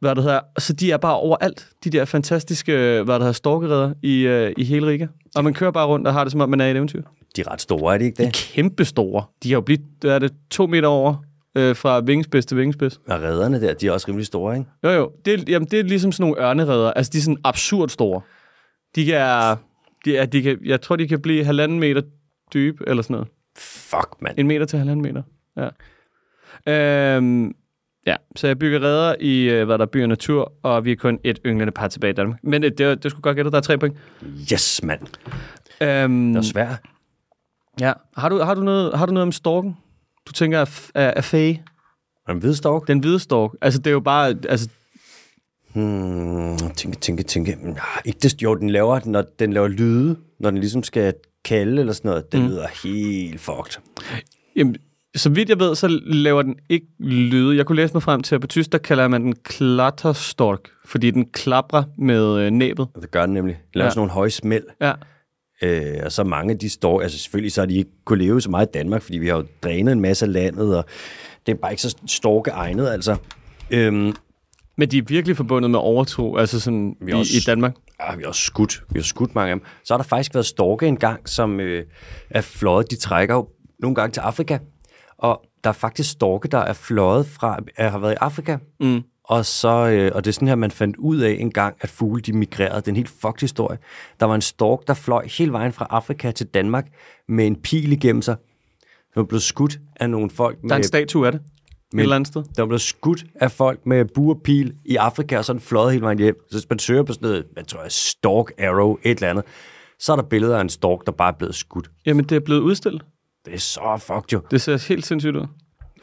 hvad 0.01 0.15
det 0.15 0.23
hedder. 0.23 0.41
Så 0.59 0.73
de 0.73 0.93
er 0.93 0.97
bare 0.97 1.17
overalt, 1.17 1.69
de 1.85 1.91
der 1.91 2.05
fantastiske, 2.05 2.73
hvad 2.73 3.15
det 3.15 3.23
hedder, 3.23 3.33
storkereder 3.33 3.93
i, 4.03 4.21
øh, 4.21 4.53
i 4.57 4.65
hele 4.65 4.87
Riga. 4.87 5.07
Og 5.35 5.45
man 5.45 5.55
kører 5.55 5.71
bare 5.71 5.87
rundt 5.87 6.07
og 6.07 6.13
har 6.13 6.25
det, 6.25 6.31
som 6.31 6.41
om 6.41 6.51
man 6.51 6.61
er 6.61 6.67
i 6.67 6.71
et 6.71 6.77
eventyr. 6.77 7.03
De 7.37 7.41
er 7.41 7.53
ret 7.53 7.61
store, 7.61 7.95
er 7.95 7.99
de 7.99 8.05
ikke 8.05 8.25
det? 8.25 8.33
Kæmpe 8.33 8.85
store. 8.85 9.25
De 9.43 9.49
har 9.49 9.57
jo 9.57 9.61
blivet, 9.61 9.83
hvad 10.01 10.11
er 10.11 10.19
det, 10.19 10.33
to 10.51 10.67
meter 10.67 10.89
over 10.89 11.15
øh, 11.55 11.77
fra 11.77 12.01
vingespids 12.01 12.47
til 12.47 12.57
vingespids. 12.57 13.01
Og 13.09 13.23
redderne 13.23 13.61
der, 13.61 13.75
de 13.75 13.87
er 13.87 13.93
også 13.93 14.09
rimelig 14.09 14.27
store, 14.27 14.57
ikke? 14.59 14.71
Jo, 14.85 14.91
jo. 14.91 15.13
Det, 15.25 15.35
er- 15.41 15.45
jamen, 15.49 15.69
det 15.71 15.79
er 15.81 15.85
ligesom 15.85 16.13
sådan 16.13 16.31
nogle 16.31 16.49
ørnereder. 16.49 16.93
Altså, 16.93 17.11
de 17.13 17.19
er 17.19 17.23
sådan 17.23 17.39
absurd 17.45 17.89
store. 17.89 18.21
De 18.97 19.05
kan, 19.05 19.57
de 20.05 20.17
er, 20.17 20.27
de 20.27 20.43
kan, 20.43 20.59
jeg 20.65 20.81
tror, 20.81 20.97
de 20.97 21.09
kan 21.09 21.23
blive 21.23 21.45
halvanden 21.45 21.81
meter 21.81 22.03
dybe, 22.55 22.85
eller 22.87 23.03
sådan 23.03 23.15
noget. 23.15 23.29
Fuck, 23.59 24.09
mand. 24.23 24.35
En 24.39 24.47
meter 24.47 24.67
til 24.67 24.79
halvanden 24.79 25.03
meter. 25.03 25.23
Ja. 25.57 25.69
Øhm, 26.67 27.55
ja, 28.07 28.17
så 28.37 28.47
jeg 28.47 28.59
bygger 28.59 28.83
redder 28.83 29.15
i, 29.21 29.43
øh, 29.43 29.65
hvad 29.67 29.79
der 29.79 29.85
er 29.85 29.89
by 29.89 30.03
og 30.03 30.09
natur, 30.09 30.53
og 30.63 30.85
vi 30.85 30.93
er 30.93 30.97
kun 30.97 31.19
et 31.25 31.39
ynglende 31.47 31.73
par 31.73 31.89
tilbage 31.89 32.11
i 32.11 32.15
Danmark. 32.15 32.39
Men 32.43 32.65
øh, 32.65 32.71
det, 32.79 33.03
det, 33.03 33.11
skulle 33.11 33.23
godt 33.23 33.37
gætte, 33.37 33.51
der 33.51 33.57
er 33.57 33.61
tre 33.61 33.79
point. 33.79 33.97
Yes, 34.53 34.81
mand. 34.83 35.01
Øhm, 35.81 36.33
Det 36.33 36.39
er 36.39 36.43
svært. 36.43 36.81
ja. 37.81 37.93
har, 38.17 38.29
du, 38.29 38.39
har, 38.39 38.55
du 38.55 38.61
noget, 38.63 38.99
har 38.99 39.07
du 39.07 39.13
noget 39.13 39.23
om 39.27 39.33
storken? 39.33 39.77
Du 40.27 40.33
tænker 40.33 40.59
er, 40.59 40.65
f- 40.65 40.91
er, 40.95 41.13
er 41.17 41.21
fage? 41.21 41.63
Er 42.29 42.33
en 42.33 42.39
hvid 42.39 42.55
stork? 42.55 42.89
Den 42.89 42.99
hvide 42.99 43.19
stork. 43.19 43.51
Altså, 43.63 43.79
det 43.79 43.87
er 43.87 43.91
jo 43.93 44.01
bare... 44.01 44.35
Altså, 44.49 44.69
Hmm, 45.75 46.59
tænke, 46.77 46.99
tænke, 46.99 47.23
tænke. 47.23 47.57
Nej, 47.63 48.03
ikke 48.05 48.19
det, 48.23 48.43
jo, 48.43 48.55
den 48.55 48.71
laver, 48.71 49.01
når 49.05 49.25
den 49.39 49.53
laver 49.53 49.69
lyde, 49.69 50.17
når 50.41 50.51
den 50.51 50.59
ligesom 50.59 50.83
skal 50.83 51.15
kalde 51.45 51.81
eller 51.81 51.93
sådan 51.93 52.09
noget. 52.09 52.33
Den 52.33 52.43
mm. 52.43 52.49
lyder 52.49 52.67
helt 52.85 53.41
fucked. 53.41 53.83
Jamen, 54.57 54.77
så 55.15 55.31
vidt 55.31 55.49
jeg 55.49 55.61
ved, 55.61 55.75
så 55.75 55.89
laver 56.03 56.43
den 56.43 56.57
ikke 56.69 56.87
lyde. 56.99 57.57
Jeg 57.57 57.67
kunne 57.67 57.77
læse 57.77 57.95
mig 57.95 58.03
frem 58.03 58.23
til, 58.23 58.35
at 58.35 58.41
på 58.41 58.47
tysk, 58.47 58.73
der 58.73 58.79
kalder 58.79 59.09
man 59.09 59.23
den 59.23 59.35
klatterstork, 59.35 60.61
fordi 60.85 61.11
den 61.11 61.27
klapper 61.27 61.83
med 61.99 62.39
øh, 62.39 62.51
næbet. 62.51 62.89
Det 63.01 63.11
gør 63.11 63.27
den 63.27 63.35
nemlig. 63.35 63.55
Den 63.55 63.79
laver 63.79 63.87
ja. 63.87 63.91
sådan 63.91 63.99
nogle 63.99 64.13
høje 64.13 64.31
smæld. 64.31 64.65
Ja. 64.81 64.93
Øh, 65.63 66.01
og 66.05 66.13
så 66.13 66.25
mange 66.25 66.53
af 66.53 66.59
de 66.59 66.69
står, 66.71 67.01
altså 67.01 67.19
selvfølgelig 67.19 67.53
så 67.53 67.61
har 67.61 67.67
de 67.67 67.75
ikke 67.75 67.91
kunne 68.05 68.25
leve 68.25 68.41
så 68.41 68.51
meget 68.51 68.67
i 68.67 68.71
Danmark, 68.75 69.03
fordi 69.03 69.19
vi 69.19 69.29
har 69.29 69.37
jo 69.37 69.45
drænet 69.63 69.93
en 69.93 70.01
masse 70.01 70.25
af 70.27 70.33
landet, 70.33 70.77
og 70.79 70.85
det 71.47 71.53
er 71.53 71.57
bare 71.57 71.73
ikke 71.73 71.83
så 71.83 71.97
storke 72.07 72.51
egnet, 72.51 72.89
altså. 72.89 73.17
Øhm, 73.71 74.13
Men 74.77 74.91
de 74.91 74.99
er 74.99 75.03
virkelig 75.09 75.37
forbundet 75.37 75.71
med 75.71 75.79
overtro, 75.79 76.37
altså 76.37 76.61
sådan 76.61 76.97
Vi 77.01 77.11
i, 77.11 77.15
også- 77.15 77.37
i 77.37 77.41
Danmark. 77.47 77.75
ja, 78.01 78.17
vi 78.17 78.23
har 78.23 78.29
også 78.29 78.41
skudt, 78.43 78.83
vi 78.91 78.99
har 78.99 79.05
skudt 79.05 79.35
mange 79.35 79.51
af 79.53 79.57
dem. 79.59 79.65
Så 79.85 79.95
har 79.95 79.99
der 79.99 80.05
faktisk 80.09 80.35
været 80.35 80.47
storke 80.47 80.87
engang, 80.87 81.29
som 81.29 81.61
øh, 81.61 81.85
er 82.31 82.41
fløjet, 82.41 82.91
de 82.91 82.97
trækker 82.97 83.35
jo 83.35 83.49
nogle 83.79 83.95
gange 83.95 84.13
til 84.13 84.21
Afrika, 84.21 84.59
og 85.19 85.43
der 85.65 85.71
er 85.71 85.75
faktisk 85.75 86.11
storke, 86.11 86.49
der 86.49 86.59
er 86.59 86.73
fløjet 86.73 87.27
fra, 87.27 87.59
er, 87.77 87.89
har 87.89 87.99
været 87.99 88.13
i 88.13 88.17
Afrika, 88.21 88.57
Mm. 88.81 89.03
Og, 89.25 89.47
så, 89.47 89.69
øh, 89.69 90.11
og 90.15 90.25
det 90.25 90.31
er 90.31 90.33
sådan 90.33 90.49
her, 90.49 90.55
man 90.55 90.71
fandt 90.71 90.97
ud 90.97 91.19
af 91.19 91.37
en 91.41 91.51
gang, 91.51 91.77
at 91.81 91.91
fugle 91.91 92.23
de 92.23 92.33
migrerede. 92.33 92.77
Det 92.77 92.87
er 92.87 92.93
en 92.93 92.97
helt 92.97 93.13
fucked 93.21 93.41
historie. 93.41 93.79
Der 94.21 94.27
var 94.27 94.35
en 94.35 94.41
stork, 94.41 94.87
der 94.87 94.95
fløj 94.95 95.27
hele 95.39 95.53
vejen 95.53 95.73
fra 95.73 95.87
Afrika 95.91 96.31
til 96.31 96.47
Danmark 96.47 96.87
med 97.29 97.47
en 97.47 97.57
pil 97.57 97.93
igennem 97.93 98.23
sig. 98.23 98.37
Den 99.15 99.21
var 99.21 99.25
blevet 99.25 99.43
skudt 99.43 99.79
af 99.97 100.11
nogle 100.11 100.31
folk 100.31 100.63
Der 100.63 100.69
er 100.69 100.75
en 100.75 100.79
med, 100.79 100.85
statue 100.85 101.27
af 101.27 101.33
det. 101.33 101.41
Men, 101.93 101.99
et 101.99 102.03
eller 102.03 102.17
andet 102.17 102.29
sted. 102.29 102.45
der 102.57 102.67
blevet 102.67 102.81
skudt 102.81 103.25
af 103.35 103.51
folk 103.51 103.87
med 103.87 104.05
bur 104.05 104.35
og 104.35 104.41
pil 104.45 104.75
i 104.85 104.97
Afrika, 104.97 105.39
og 105.39 105.45
så 105.45 105.53
den 105.53 105.61
fløjet 105.61 105.93
hele 105.93 106.05
vejen 106.05 106.19
hjem. 106.19 106.37
Så 106.51 106.59
hvis 106.59 106.71
man 106.71 106.79
søger 106.79 107.03
på 107.03 107.13
sådan 107.13 107.29
noget, 107.29 107.45
hvad 107.53 107.65
tror 107.65 107.83
jeg, 107.83 107.93
stork 107.93 108.53
arrow, 108.59 108.97
et 109.03 109.11
eller 109.11 109.31
andet, 109.31 109.45
så 109.99 110.13
er 110.13 110.17
der 110.17 110.23
billeder 110.23 110.57
af 110.57 110.61
en 110.61 110.69
stork, 110.69 111.07
der 111.07 111.13
bare 111.13 111.33
er 111.33 111.37
blevet 111.39 111.55
skudt. 111.55 111.91
Jamen, 112.07 112.25
det 112.25 112.37
er 112.37 112.41
blevet 112.41 112.61
udstillet. 112.61 113.03
Det 113.45 113.55
er 113.55 113.59
så 113.59 113.97
fucked 113.99 114.33
jo. 114.33 114.41
Det 114.51 114.61
ser 114.61 114.89
helt 114.89 115.07
sindssygt 115.07 115.37
ud. 115.37 115.47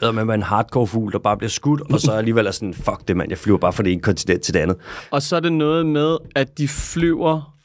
Ved 0.02 0.12
man, 0.12 0.30
en 0.30 0.43
hardcore 0.43 0.88
fugl, 0.88 1.12
der 1.12 1.20
bare 1.20 1.38
bliver 1.38 1.50
skudt, 1.50 1.82
og 1.93 2.00
så 2.00 2.12
alligevel 2.12 2.47
er 2.47 2.52
sådan, 2.52 2.74
fuck 2.74 3.08
det 3.08 3.18
mand, 3.18 3.30
jeg 3.30 3.38
flyver 3.38 3.58
bare 3.58 3.74
fra 3.74 3.84
det 3.84 3.91
ene 3.91 4.02
kontinent 4.02 4.41
til 4.41 4.54
det 4.54 4.60
andet. 4.60 4.78
Og 5.12 5.22
så 5.22 5.36
er 5.36 5.39
det 5.39 5.54
noget 5.54 5.86
med, 5.86 6.18
at 6.36 6.58
de 6.58 6.68
flyver, 6.68 7.56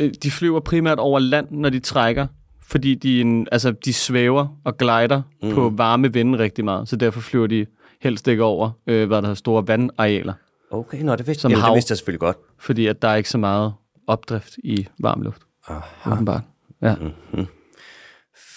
øh, 0.00 0.12
de 0.22 0.30
flyver 0.30 0.60
primært 0.60 0.98
over 0.98 1.18
land, 1.18 1.46
når 1.50 1.70
de 1.70 1.80
trækker. 1.80 2.26
Fordi 2.66 2.94
de, 2.94 3.16
er 3.16 3.20
en, 3.20 3.48
altså, 3.52 3.74
de 3.84 3.92
svæver 3.92 4.60
og 4.64 4.76
glider 4.76 5.22
mm. 5.42 5.54
på 5.54 5.72
varme 5.76 6.12
vinde 6.12 6.38
rigtig 6.38 6.64
meget. 6.64 6.88
Så 6.88 6.96
derfor 6.96 7.20
flyver 7.20 7.46
de 7.46 7.66
helst 8.02 8.28
ikke 8.28 8.44
over, 8.44 8.70
øh, 8.86 9.06
hvad 9.06 9.16
der 9.16 9.22
hedder, 9.22 9.34
store 9.34 9.68
vandarealer. 9.68 10.32
Okay, 10.70 11.02
nå, 11.02 11.16
det 11.16 11.26
vidste, 11.26 11.42
Som 11.42 11.50
Jamen, 11.50 11.62
hav. 11.62 11.70
det 11.70 11.76
vidste 11.76 11.92
jeg 11.92 11.98
selvfølgelig 11.98 12.20
godt. 12.20 12.36
Fordi 12.58 12.86
at 12.86 13.02
der 13.02 13.08
er 13.08 13.14
ikke 13.14 13.30
så 13.30 13.38
meget 13.38 13.72
opdrift 14.06 14.54
i 14.64 14.86
varm 15.00 15.22
luft. 15.22 15.42
Aha. 15.68 16.40
Ja. 16.82 16.94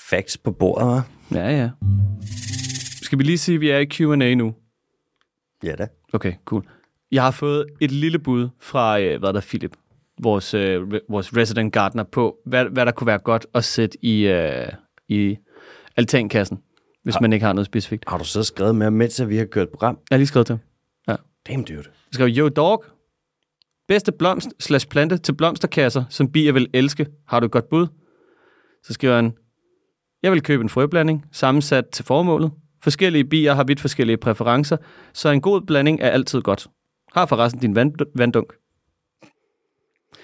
Facts 0.10 0.38
på 0.38 0.52
bordet, 0.52 1.04
hva'? 1.32 1.36
ja, 1.38 1.50
ja. 1.50 1.70
Skal 3.08 3.20
vi 3.20 3.24
lige 3.24 3.38
sige, 3.38 3.56
at 3.56 3.62
vi 3.62 3.70
er 3.70 3.78
i 3.78 3.86
Q&A 3.86 4.36
nu? 4.36 4.56
Ja 5.64 5.76
da. 5.76 5.88
Okay, 6.14 6.34
cool. 6.46 6.68
Jeg 7.12 7.24
har 7.24 7.32
fået 7.32 7.66
et 7.82 7.92
lille 7.92 8.20
bud 8.20 8.50
fra, 8.60 9.00
øh, 9.00 9.20
hvad 9.20 9.34
der 9.34 9.40
er, 9.40 9.46
Philip, 9.48 9.78
vores, 10.22 10.54
øh, 10.54 10.82
re- 10.82 11.06
vores 11.10 11.38
resident 11.38 11.74
gardener, 11.74 12.04
på, 12.04 12.38
hvad, 12.46 12.66
hvad 12.66 12.86
der 12.86 12.92
kunne 12.92 13.08
være 13.08 13.18
godt 13.20 13.46
at 13.54 13.64
sætte 13.64 14.06
i, 14.06 14.28
øh, 14.28 14.68
i 15.08 15.38
altankassen, 15.98 16.60
hvis 17.04 17.16
man 17.22 17.34
ikke 17.34 17.46
har 17.46 17.54
noget 17.54 17.66
specifikt. 17.66 18.04
Har 18.08 18.18
du 18.18 18.24
så 18.24 18.44
skrevet 18.44 18.76
med, 18.76 18.92
mens 18.92 19.22
vi 19.28 19.38
har 19.38 19.46
kørt 19.46 19.70
program? 19.70 20.00
Jeg 20.10 20.16
har 20.16 20.18
lige 20.18 20.28
skrevet 20.28 20.46
til 20.48 20.60
ham. 21.08 21.18
Damn, 21.48 21.64
dude. 21.64 21.78
Jeg 21.78 21.86
skrev, 22.12 22.28
yo 22.28 22.50
dog, 22.50 22.86
bedste 23.88 24.12
blomst 24.12 24.50
slash 24.60 24.88
plante 24.88 25.18
til 25.18 25.34
blomsterkasser, 25.34 26.04
som 26.10 26.32
bier 26.32 26.52
vil 26.52 26.68
elske. 26.74 27.06
Har 27.28 27.40
du 27.40 27.46
et 27.46 27.52
godt 27.52 27.70
bud? 27.70 27.88
Så 28.84 28.94
skriver 28.94 29.16
han, 29.16 29.34
jeg 30.24 30.32
vil 30.32 30.42
købe 30.42 30.64
en 30.64 30.70
frøblanding, 30.70 31.26
sammensat 31.32 31.88
til 31.88 32.06
formålet. 32.06 32.52
Forskellige 32.84 33.24
bier 33.26 33.54
har 33.54 33.64
vidt 33.64 33.80
forskellige 33.80 34.18
præferencer, 34.18 34.78
så 35.14 35.30
en 35.30 35.42
god 35.42 35.62
blanding 35.62 36.02
er 36.02 36.10
altid 36.10 36.42
godt. 36.42 36.68
Har 37.14 37.26
forresten 37.26 37.62
din 37.62 37.76
vand, 37.76 37.94
vanddunk. 38.16 38.54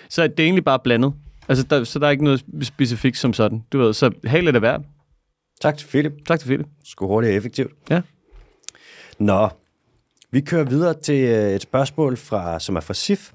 Så 0.10 0.28
det 0.28 0.40
er 0.40 0.44
egentlig 0.44 0.64
bare 0.64 0.80
blandet. 0.84 1.14
Altså, 1.50 1.64
der, 1.64 1.84
så 1.84 2.00
der 2.00 2.08
er 2.08 2.12
ikke 2.12 2.24
noget 2.24 2.44
specifikt 2.62 3.18
som 3.18 3.34
sådan. 3.34 3.64
Du 3.72 3.78
ved, 3.78 3.94
så 3.94 4.12
held 4.24 4.48
er 4.48 4.52
det 4.52 4.62
værd. 4.62 4.84
Tak 5.62 5.78
til 5.78 5.88
Philip. 5.88 6.14
Tak 6.26 6.40
til 6.40 6.48
Philip. 6.48 6.68
Sgu 6.84 7.08
hurtigt 7.08 7.32
og 7.32 7.38
effektivt. 7.38 7.72
Ja. 7.90 8.02
Nå, 9.20 9.50
vi 10.32 10.42
kører 10.42 10.64
videre 10.64 10.94
til 10.94 11.24
øh, 11.24 11.56
et 11.56 11.62
spørgsmål, 11.62 12.18
fra, 12.18 12.60
som 12.60 12.76
er 12.76 12.80
fra 12.80 12.94
Sif, 12.94 13.32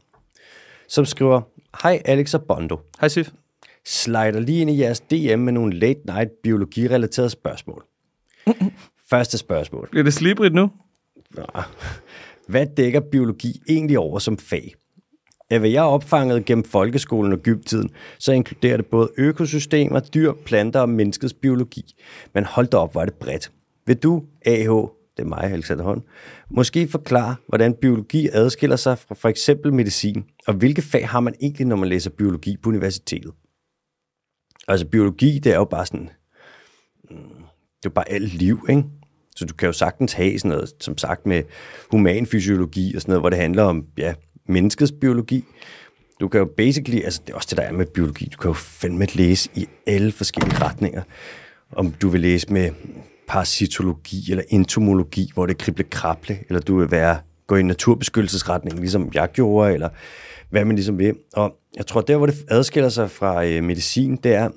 som 0.89 1.05
skriver, 1.05 1.41
Hej 1.83 2.03
Alex 2.05 2.35
og 2.35 2.43
Bondo. 2.43 2.81
Hej 3.01 3.09
Sif. 3.09 3.31
Slider 3.85 4.41
lige 4.41 4.61
ind 4.61 4.71
i 4.71 4.81
jeres 4.81 5.01
DM 5.01 5.39
med 5.39 5.53
nogle 5.53 5.79
late 5.79 6.01
night 6.07 6.31
biologirelaterede 6.43 7.31
spørgsmål. 7.31 7.85
Første 9.11 9.39
spørgsmål. 9.39 9.89
Bliver 9.91 10.05
det 10.05 10.15
slibrigt 10.15 10.55
nu? 10.55 10.71
Nå. 11.31 11.45
Hvad 12.49 12.67
dækker 12.77 13.01
biologi 13.01 13.63
egentlig 13.69 13.99
over 13.99 14.19
som 14.19 14.39
fag? 14.39 14.75
Af 15.51 15.59
hvad 15.59 15.71
jeg 15.71 15.83
har 15.83 15.89
opfanget 15.89 16.45
gennem 16.45 16.65
folkeskolen 16.65 17.33
og 17.33 17.39
gymtiden, 17.39 17.91
så 18.19 18.33
inkluderer 18.33 18.77
det 18.77 18.87
både 18.87 19.11
økosystemer, 19.17 20.01
dyr, 20.01 20.33
planter 20.45 20.81
og 20.81 20.89
menneskets 20.89 21.35
biologi. 21.35 21.95
Men 22.35 22.45
hold 22.45 22.67
da 22.67 22.77
op, 22.77 22.95
var 22.95 23.05
det 23.05 23.15
bredt. 23.15 23.53
Vil 23.87 23.97
du, 23.97 24.25
AH, 24.47 24.69
det 25.17 25.25
er 25.25 25.25
mig, 25.25 25.45
Alexander 25.45 25.85
Holm, 25.85 26.03
måske 26.51 26.89
forklare, 26.89 27.37
hvordan 27.47 27.75
biologi 27.75 28.29
adskiller 28.33 28.77
sig 28.77 28.99
fra 28.99 29.15
for 29.15 29.29
eksempel 29.29 29.73
medicin, 29.73 30.25
og 30.47 30.55
hvilke 30.55 30.83
fag 30.83 31.09
har 31.09 31.21
man 31.21 31.35
egentlig, 31.41 31.67
når 31.67 31.77
man 31.77 31.89
læser 31.89 32.11
biologi 32.11 32.57
på 32.57 32.69
universitetet? 32.69 33.33
Altså 34.69 34.87
biologi, 34.87 35.39
det 35.39 35.53
er 35.53 35.57
jo 35.57 35.65
bare 35.65 35.87
sådan, 35.87 36.11
mm, 37.11 37.17
det 37.83 37.87
er 37.87 37.95
bare 37.95 38.11
alt 38.11 38.35
liv, 38.35 38.67
ikke? 38.69 38.85
Så 39.39 39.45
du 39.45 39.55
kan 39.55 39.67
jo 39.67 39.73
sagtens 39.73 40.13
have 40.13 40.39
sådan 40.39 40.49
noget, 40.49 40.71
som 40.81 40.99
sagt 40.99 41.27
med 41.27 41.43
human 41.91 42.27
fysiologi 42.27 42.95
og 42.95 43.03
sådan 43.03 43.13
noget, 43.13 43.23
hvor 43.23 43.31
det 43.31 43.39
handler 43.39 43.63
om, 43.63 43.85
ja, 43.99 44.15
menneskets 44.49 44.93
biologi. 45.01 45.45
Du 46.21 46.29
kan 46.29 46.39
jo 46.39 46.49
basically, 46.57 47.03
altså 47.05 47.21
det 47.27 47.33
er 47.33 47.37
også 47.37 47.47
det, 47.51 47.59
der 47.59 47.63
er 47.63 47.73
med 47.73 47.87
biologi, 47.87 48.29
du 48.33 48.39
kan 48.39 48.49
jo 48.49 48.55
fandme 48.55 49.07
læse 49.15 49.51
i 49.55 49.67
alle 49.87 50.13
forskellige 50.13 50.59
retninger. 50.61 51.03
Om 51.73 51.93
du 51.93 52.09
vil 52.09 52.21
læse 52.21 52.53
med 52.53 52.71
parasitologi 53.29 54.31
eller 54.31 54.45
entomologi, 54.49 55.31
hvor 55.35 55.47
det 55.47 55.55
er 55.55 55.59
krible 55.59 55.85
krable, 55.85 56.39
eller 56.49 56.61
du 56.61 56.79
vil 56.79 56.91
være, 56.91 57.19
gå 57.47 57.57
i 57.57 57.63
naturbeskyttelsesretning, 57.63 58.79
ligesom 58.79 59.11
jeg 59.15 59.29
gjorde, 59.33 59.75
eller 59.75 59.89
hvad 60.51 60.65
man 60.65 60.77
ligesom 60.77 60.99
vil. 60.99 61.15
Og 61.33 61.57
jeg 61.77 61.87
tror, 61.87 62.01
der 62.01 62.17
hvor 62.17 62.27
det 62.27 62.45
adskiller 62.49 62.89
sig 62.89 63.11
fra 63.11 63.45
øh, 63.45 63.65
medicin, 63.65 64.17
det 64.17 64.35
er, 64.35 64.49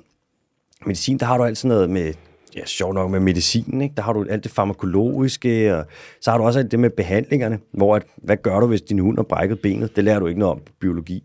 medicin, 0.86 1.18
der 1.18 1.26
har 1.26 1.38
du 1.38 1.44
altid 1.44 1.68
noget 1.68 1.90
med, 1.90 2.14
ja, 2.56 2.64
sjovt 2.64 2.94
nok 2.94 3.10
med 3.10 3.20
medicinen, 3.20 3.80
ikke? 3.80 3.94
der 3.96 4.02
har 4.02 4.12
du 4.12 4.26
alt 4.30 4.44
det 4.44 4.52
farmakologiske, 4.52 5.76
og 5.76 5.86
så 6.20 6.30
har 6.30 6.38
du 6.38 6.44
også 6.44 6.58
alt 6.58 6.70
det 6.70 6.78
med 6.78 6.90
behandlingerne, 6.90 7.58
hvor 7.72 7.96
at, 7.96 8.02
hvad 8.16 8.36
gør 8.36 8.60
du, 8.60 8.66
hvis 8.66 8.82
din 8.82 8.98
hund 8.98 9.18
har 9.18 9.22
brækket 9.22 9.60
benet? 9.60 9.96
Det 9.96 10.04
lærer 10.04 10.18
du 10.18 10.26
ikke 10.26 10.38
noget 10.38 10.52
om 10.52 10.60
på 10.66 10.72
biologi. 10.80 11.22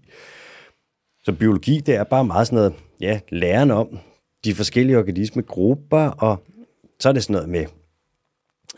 Så 1.23 1.32
biologi, 1.32 1.80
det 1.80 1.95
er 1.95 2.03
bare 2.03 2.25
meget 2.25 2.47
sådan 2.47 2.55
noget, 2.55 2.73
ja, 3.01 3.19
læren 3.30 3.71
om 3.71 3.99
de 4.43 4.55
forskellige 4.55 4.97
organismegrupper, 4.97 6.07
og 6.07 6.43
så 6.99 7.09
er 7.09 7.13
det 7.13 7.23
sådan 7.23 7.34
noget 7.34 7.49
med, 7.49 7.65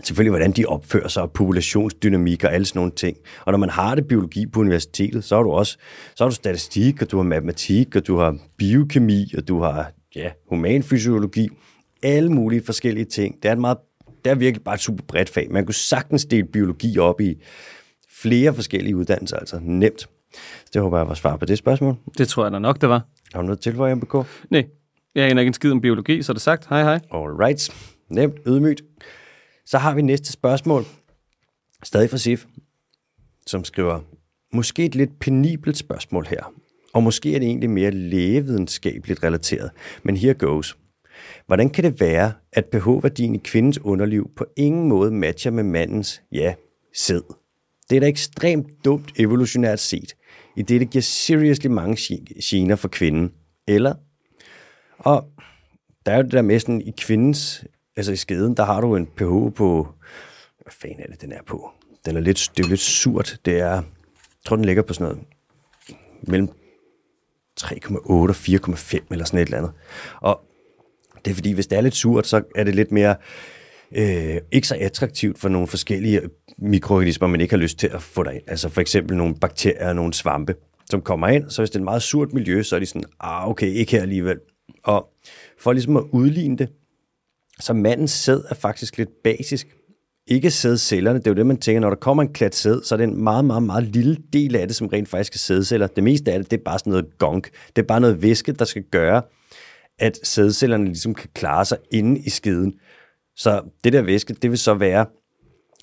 selvfølgelig 0.04 0.32
hvordan 0.32 0.52
de 0.52 0.66
opfører 0.66 1.08
sig, 1.08 1.24
og 1.24 1.32
populationsdynamik 1.32 2.44
og 2.44 2.54
alle 2.54 2.66
sådan 2.66 2.80
nogle 2.80 2.92
ting. 2.92 3.18
Og 3.46 3.52
når 3.52 3.60
man 3.60 3.70
har 3.70 3.96
det 3.96 4.08
biologi 4.08 4.46
på 4.46 4.60
universitetet, 4.60 5.24
så 5.24 5.36
har 5.36 5.44
du 5.44 5.52
også 5.52 5.78
så 6.16 6.24
har 6.24 6.30
du 6.30 6.36
statistik, 6.36 7.02
og 7.02 7.12
du 7.12 7.18
har 7.18 7.24
matematik, 7.24 7.96
og 7.96 8.08
du 8.08 8.18
har 8.18 8.38
biokemi, 8.58 9.34
og 9.38 9.48
du 9.48 9.60
har 9.62 9.92
ja, 10.16 10.30
humanfysiologi, 10.50 11.50
alle 12.04 12.30
mulige 12.30 12.64
forskellige 12.66 13.06
ting. 13.06 13.44
Det 13.44 13.50
er, 13.50 13.54
et 13.54 13.60
meget, 13.60 13.78
det 14.26 14.32
er 14.32 14.36
virkelig 14.36 14.64
bare 14.64 14.76
et 14.76 14.82
super 14.82 15.04
bredt 15.08 15.30
fag. 15.30 15.52
Man 15.52 15.66
kunne 15.66 15.76
sagtens 15.76 16.26
dele 16.26 16.44
biologi 16.44 16.98
op 17.00 17.22
i 17.22 17.36
flere 18.22 18.54
forskellige 18.54 18.96
uddannelser, 18.96 19.38
altså 19.38 19.60
nemt. 19.64 20.02
Så 20.66 20.70
det 20.74 20.82
håber 20.82 20.98
jeg 20.98 21.08
var 21.08 21.14
svar 21.14 21.36
på 21.36 21.46
det 21.46 21.58
spørgsmål. 21.58 21.96
Det 22.18 22.28
tror 22.28 22.44
jeg 22.44 22.52
da 22.52 22.60
nok, 22.60 22.82
det 22.82 22.90
var. 22.90 23.06
Har 23.34 23.42
du 23.42 23.46
noget 23.46 23.60
til 23.60 23.76
for 23.76 23.96
MBK? 23.96 24.28
Nej, 24.50 24.66
jeg 25.16 25.30
aner 25.30 25.42
ikke 25.42 25.50
en 25.50 25.54
skid 25.54 25.72
om 25.72 25.82
biologi, 25.82 26.24
så 26.24 26.32
er 26.32 26.34
det 26.34 26.42
sagt. 26.42 26.68
Hej 26.70 26.84
hej. 26.84 27.00
Alright. 27.12 27.74
Nemt, 28.10 28.36
ydmygt. 28.48 28.82
Så 29.66 29.78
har 29.78 29.96
vi 29.96 30.02
næste 30.02 30.32
spørgsmål. 30.32 30.86
Stadig 31.84 32.10
fra 32.10 32.18
Sif, 32.18 32.46
som 33.48 33.64
skriver, 33.64 34.00
måske 34.54 34.86
et 34.86 34.96
lidt 34.96 35.20
penibelt 35.20 35.78
spørgsmål 35.78 36.26
her. 36.26 36.54
Og 36.94 37.04
måske 37.04 37.36
er 37.36 37.40
det 37.40 37.48
egentlig 37.48 37.70
mere 37.70 37.92
lægevidenskabeligt 37.92 39.24
relateret. 39.24 39.72
Men 40.04 40.18
here 40.18 40.34
goes. 40.34 40.78
Hvordan 41.48 41.70
kan 41.70 41.84
det 41.84 42.00
være, 42.00 42.34
at 42.54 42.66
pH-værdien 42.66 43.36
i 43.36 43.42
kvindens 43.44 43.80
underliv 43.80 44.32
på 44.36 44.46
ingen 44.58 44.88
måde 44.88 45.12
matcher 45.12 45.52
med 45.52 45.64
mandens, 45.64 46.22
ja, 46.32 46.54
sæd? 46.94 47.22
Det 47.90 47.96
er 47.96 48.00
da 48.00 48.08
ekstremt 48.08 48.68
dumt 48.86 49.12
evolutionært 49.20 49.80
set, 49.80 50.16
i 50.56 50.62
det 50.62 50.82
det 50.82 50.90
giver 50.90 51.02
seriously 51.02 51.68
mange 51.68 51.98
gener 52.44 52.76
for 52.76 52.88
kvinden. 52.88 53.32
Eller? 53.68 53.96
Og 54.98 55.26
der 56.06 56.12
er 56.12 56.18
jo 56.18 56.24
det 56.24 56.32
der 56.32 56.42
med 56.42 56.60
sådan, 56.60 56.82
i 56.82 56.94
kvindens, 56.98 57.66
altså 57.96 58.12
i 58.12 58.16
skeden, 58.16 58.58
der 58.58 58.66
har 58.66 58.82
du 58.82 58.96
en 58.96 59.06
pH 59.06 59.56
på, 59.56 59.88
hvad 60.62 60.72
fanden 60.72 61.00
er 61.00 61.08
det, 61.08 61.22
den 61.22 61.32
er 61.32 61.42
på? 61.48 61.72
Den 62.06 62.18
er 62.18 62.22
lidt, 62.22 62.52
det 62.58 62.66
er 62.66 62.70
lidt 62.70 62.80
surt. 62.80 63.40
Det 63.46 63.60
er, 63.60 63.74
jeg 63.74 63.84
tror, 64.46 64.56
den 64.56 64.66
ligger 64.66 64.84
på 64.84 64.94
sådan 64.94 65.06
noget 65.06 65.28
mellem 66.22 66.50
3,8 67.62 68.10
og 68.10 68.30
4,5 68.30 69.00
eller 69.12 69.26
sådan 69.26 69.40
et 69.40 69.46
eller 69.46 69.58
andet. 69.58 69.72
Og 70.22 70.42
det 71.26 71.32
er 71.32 71.36
fordi, 71.36 71.52
hvis 71.52 71.68
det 71.68 71.78
er 71.78 71.82
lidt 71.82 71.96
surt, 71.96 72.28
så 72.28 72.42
er 72.56 72.64
det 72.64 72.76
lidt 72.76 72.92
mere 72.92 73.16
øh, 73.96 74.38
ikke 74.52 74.68
så 74.68 74.78
attraktivt 74.80 75.40
for 75.40 75.50
nogle 75.50 75.68
forskellige 75.68 76.22
mikroorganismer, 76.58 77.28
man 77.28 77.42
ikke 77.42 77.54
har 77.54 77.62
lyst 77.62 77.80
til 77.80 77.88
at 77.88 78.02
få 78.02 78.24
derind. 78.24 78.44
Altså 78.48 78.70
for 78.70 78.82
eksempel 78.82 79.18
nogle 79.18 79.36
bakterier, 79.36 79.94
nogle 79.94 80.14
svampe, 80.14 80.56
som 80.90 81.02
kommer 81.02 81.28
ind. 81.28 81.50
Så 81.50 81.62
hvis 81.62 81.70
det 81.70 81.76
er 81.76 81.80
et 81.80 81.86
meget 81.86 82.02
surt 82.02 82.34
miljø, 82.34 82.64
så 82.64 82.76
er 82.76 82.80
de 82.80 82.86
sådan, 82.86 83.04
ah 83.20 83.50
okay, 83.50 83.68
ikke 83.68 83.92
her 83.92 84.02
alligevel. 84.02 84.38
Og 84.84 85.08
for 85.60 85.74
ligesom 85.74 85.98
at 85.98 86.04
udligne 86.12 86.58
det, 86.58 86.70
så 87.60 87.74
mandens 87.74 88.12
sæd 88.12 88.42
er 88.50 88.56
faktisk 88.56 88.98
lidt 88.98 89.10
basisk. 89.24 89.68
Ikke 90.28 90.52
sædcellerne, 90.52 91.20
det 91.20 91.28
er 91.28 91.32
jo 91.32 91.36
det, 91.36 91.46
man 91.46 91.58
tænker, 91.58 91.80
når 91.80 91.90
der 91.90 91.96
kommer 91.96 92.24
en 92.24 92.34
klat 92.34 92.56
sæd, 92.56 92.84
så 92.84 92.96
er 92.96 92.98
det 92.98 93.04
en 93.04 93.24
meget, 93.24 93.46
meget, 93.46 93.64
meget 93.64 93.84
lille 93.84 94.18
del 94.34 94.56
af 94.56 94.68
det, 94.68 94.76
som 94.76 94.88
rent 94.88 95.10
faktisk 95.10 95.34
er 95.34 95.38
sædceller. 95.38 95.88
Det 95.88 96.04
meste 96.04 96.32
af 96.32 96.40
det, 96.40 96.52
det 96.52 96.60
er 96.60 96.64
bare 96.64 96.80
sådan 96.80 96.92
noget 96.92 97.18
gunk. 97.18 97.50
Det 97.76 97.82
er 97.82 97.86
bare 97.86 98.00
noget 98.00 98.22
væske, 98.22 98.52
der 98.52 98.66
skal 98.66 98.84
gøre, 98.84 99.22
at 100.00 100.20
sædcellerne 100.24 100.86
ligesom 100.86 101.14
kan 101.14 101.30
klare 101.34 101.66
sig 101.66 101.78
inde 101.92 102.20
i 102.20 102.30
skeden. 102.30 102.74
Så 103.36 103.62
det 103.84 103.94
der 103.94 104.02
væske, 104.02 104.34
det 104.34 104.50
vil 104.50 104.60
så 104.60 104.74
være, 104.74 105.06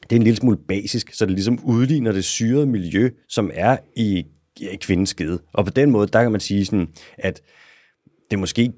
det 0.03 0.13
er 0.13 0.17
en 0.17 0.23
lille 0.23 0.37
smule 0.37 0.59
basisk, 0.69 1.13
så 1.13 1.27
det 1.27 1.35
ligesom 1.35 1.65
udligner 1.65 2.13
det 2.13 2.25
syrede 2.25 2.67
miljø, 2.67 3.11
som 3.29 3.51
er 3.55 3.77
i, 3.97 4.27
i 4.57 4.77
kvindens 4.81 5.11
skede. 5.11 5.39
Og 5.53 5.65
på 5.65 5.71
den 5.71 5.91
måde, 5.91 6.07
der 6.07 6.23
kan 6.23 6.33
man 6.33 6.41
sige 6.41 6.65
sådan, 6.65 6.89
at 7.19 7.43
det 8.31 8.39
måske 8.39 8.73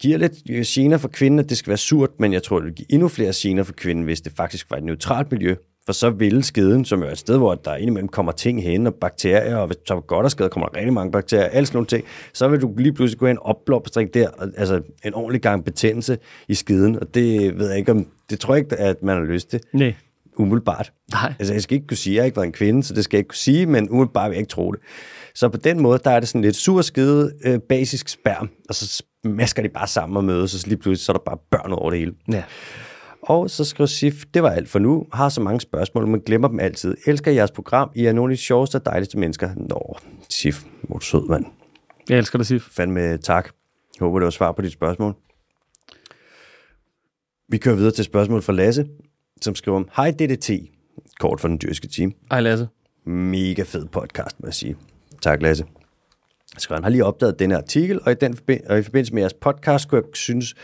giver 0.00 0.18
lidt 0.18 0.32
øh, 0.50 0.64
gener 0.66 0.98
for 0.98 1.08
kvinden, 1.08 1.38
at 1.38 1.48
det 1.48 1.58
skal 1.58 1.68
være 1.68 1.78
surt, 1.78 2.10
men 2.20 2.32
jeg 2.32 2.42
tror, 2.42 2.56
det 2.56 2.66
vil 2.66 2.74
give 2.74 2.92
endnu 2.92 3.08
flere 3.08 3.32
gener 3.36 3.62
for 3.62 3.72
kvinden, 3.72 4.04
hvis 4.04 4.20
det 4.20 4.32
faktisk 4.32 4.70
var 4.70 4.76
et 4.76 4.84
neutralt 4.84 5.32
miljø. 5.32 5.54
For 5.86 5.92
så 5.92 6.10
vil 6.10 6.44
skeden, 6.44 6.84
som 6.84 7.02
er 7.02 7.10
et 7.10 7.18
sted, 7.18 7.36
hvor 7.36 7.54
der 7.54 7.76
indimellem 7.76 8.08
kommer 8.08 8.32
ting 8.32 8.62
hen, 8.62 8.86
og 8.86 8.94
bakterier, 8.94 9.56
og 9.56 9.66
hvis 9.66 9.76
der 9.88 9.94
er 9.94 10.00
godt 10.00 10.24
og 10.24 10.30
skade, 10.30 10.48
kommer 10.48 10.68
der 10.68 10.76
rigtig 10.76 10.92
mange 10.92 11.12
bakterier, 11.12 11.44
alle 11.44 11.66
sådan 11.66 11.76
nogle 11.76 11.86
ting, 11.86 12.04
så 12.32 12.48
vil 12.48 12.60
du 12.60 12.74
lige 12.76 12.92
pludselig 12.92 13.18
gå 13.18 13.26
ind 13.26 13.38
og 13.38 13.46
opblomstring 13.46 14.14
der, 14.14 14.28
altså 14.56 14.82
en 15.04 15.14
ordentlig 15.14 15.42
gang 15.42 15.64
betændelse 15.64 16.18
i 16.48 16.54
skeden, 16.54 16.98
og 16.98 17.14
det 17.14 17.58
ved 17.58 17.68
jeg 17.68 17.78
ikke 17.78 17.92
om, 17.92 18.06
det 18.30 18.40
tror 18.40 18.54
jeg 18.54 18.64
ikke, 18.64 18.76
at 18.76 19.02
man 19.02 19.16
har 19.16 19.24
lyst 19.24 19.50
til. 19.50 19.60
Nej. 19.72 19.94
Umiddelbart. 20.36 20.92
Nej. 21.12 21.34
Altså, 21.38 21.54
jeg 21.54 21.62
skal 21.62 21.74
ikke 21.74 21.86
kunne 21.86 21.96
sige, 21.96 22.14
at 22.14 22.16
jeg 22.16 22.26
ikke 22.26 22.36
var 22.36 22.42
en 22.42 22.52
kvinde, 22.52 22.82
så 22.82 22.94
det 22.94 23.04
skal 23.04 23.16
jeg 23.16 23.20
ikke 23.20 23.28
kunne 23.28 23.36
sige, 23.36 23.66
men 23.66 23.90
umiddelbart 23.90 24.30
vil 24.30 24.34
jeg 24.34 24.40
ikke 24.40 24.50
tro 24.50 24.72
det. 24.72 24.80
Så 25.34 25.48
på 25.48 25.56
den 25.56 25.80
måde, 25.82 26.00
der 26.04 26.10
er 26.10 26.20
det 26.20 26.28
sådan 26.28 26.40
lidt 26.40 26.56
sur 26.56 26.82
skede, 26.82 27.32
øh, 27.44 27.58
basisk 27.68 28.08
sperm, 28.08 28.50
og 28.68 28.74
så 28.74 29.04
masker 29.24 29.62
de 29.62 29.68
bare 29.68 29.86
sammen 29.86 30.16
og 30.16 30.24
mødes, 30.24 30.54
og 30.54 30.60
så 30.60 30.66
lige 30.68 30.78
pludselig 30.78 31.04
så 31.04 31.12
er 31.12 31.16
der 31.16 31.24
bare 31.24 31.38
børn 31.50 31.72
over 31.72 31.90
det 31.90 31.98
hele. 31.98 32.12
Ja. 32.32 32.42
Og 33.26 33.50
så 33.50 33.64
skriver 33.64 33.86
Sif, 33.86 34.24
det 34.34 34.42
var 34.42 34.50
alt 34.50 34.68
for 34.68 34.78
nu. 34.78 35.06
Har 35.12 35.28
så 35.28 35.40
mange 35.40 35.60
spørgsmål, 35.60 36.06
men 36.06 36.20
glemmer 36.20 36.48
dem 36.48 36.60
altid. 36.60 36.96
Elsker 37.06 37.30
jeres 37.30 37.50
program. 37.50 37.90
I 37.94 38.06
er 38.06 38.12
nogle 38.12 38.32
af 38.32 38.36
de 38.36 38.42
sjoveste 38.42 38.76
og 38.76 38.86
dejligste 38.86 39.18
mennesker. 39.18 39.50
Nå, 39.56 39.98
Sif, 40.28 40.64
hvor 40.82 40.98
du 40.98 41.04
sød, 41.04 41.28
mand. 41.28 41.44
Jeg 42.08 42.18
elsker 42.18 42.38
dig, 42.38 42.46
Sif. 42.46 42.62
Fandme 42.70 43.16
tak. 43.18 43.44
Jeg 44.00 44.04
håber, 44.06 44.18
det 44.18 44.24
var 44.24 44.30
svar 44.30 44.52
på 44.52 44.62
dit 44.62 44.72
spørgsmål. 44.72 45.14
Vi 47.48 47.58
kører 47.58 47.76
videre 47.76 47.92
til 47.92 48.04
spørgsmål 48.04 48.42
fra 48.42 48.52
Lasse, 48.52 48.86
som 49.40 49.54
skriver 49.54 49.76
om, 49.76 49.88
Hej 49.96 50.10
DDT, 50.10 50.50
kort 51.20 51.40
for 51.40 51.48
den 51.48 51.58
dyrske 51.62 51.88
team. 51.88 52.12
Ej, 52.30 52.40
Lasse. 52.40 52.68
Mega 53.06 53.62
fed 53.62 53.86
podcast, 53.86 54.40
må 54.40 54.46
jeg 54.46 54.54
sige. 54.54 54.76
Tak, 55.22 55.42
Lasse. 55.42 55.64
Så 56.58 56.74
han 56.74 56.82
har 56.82 56.90
lige 56.90 57.04
opdaget 57.04 57.38
denne 57.38 57.56
artikel, 57.56 58.00
og 58.02 58.12
i, 58.12 58.14
den 58.14 58.36
forbi- 58.36 58.66
og 58.70 58.78
i 58.78 58.82
forbindelse 58.82 59.14
med 59.14 59.22
jeres 59.22 59.34
podcast, 59.34 59.88
kunne 59.88 60.00
jeg 60.00 60.04
synes, 60.14 60.54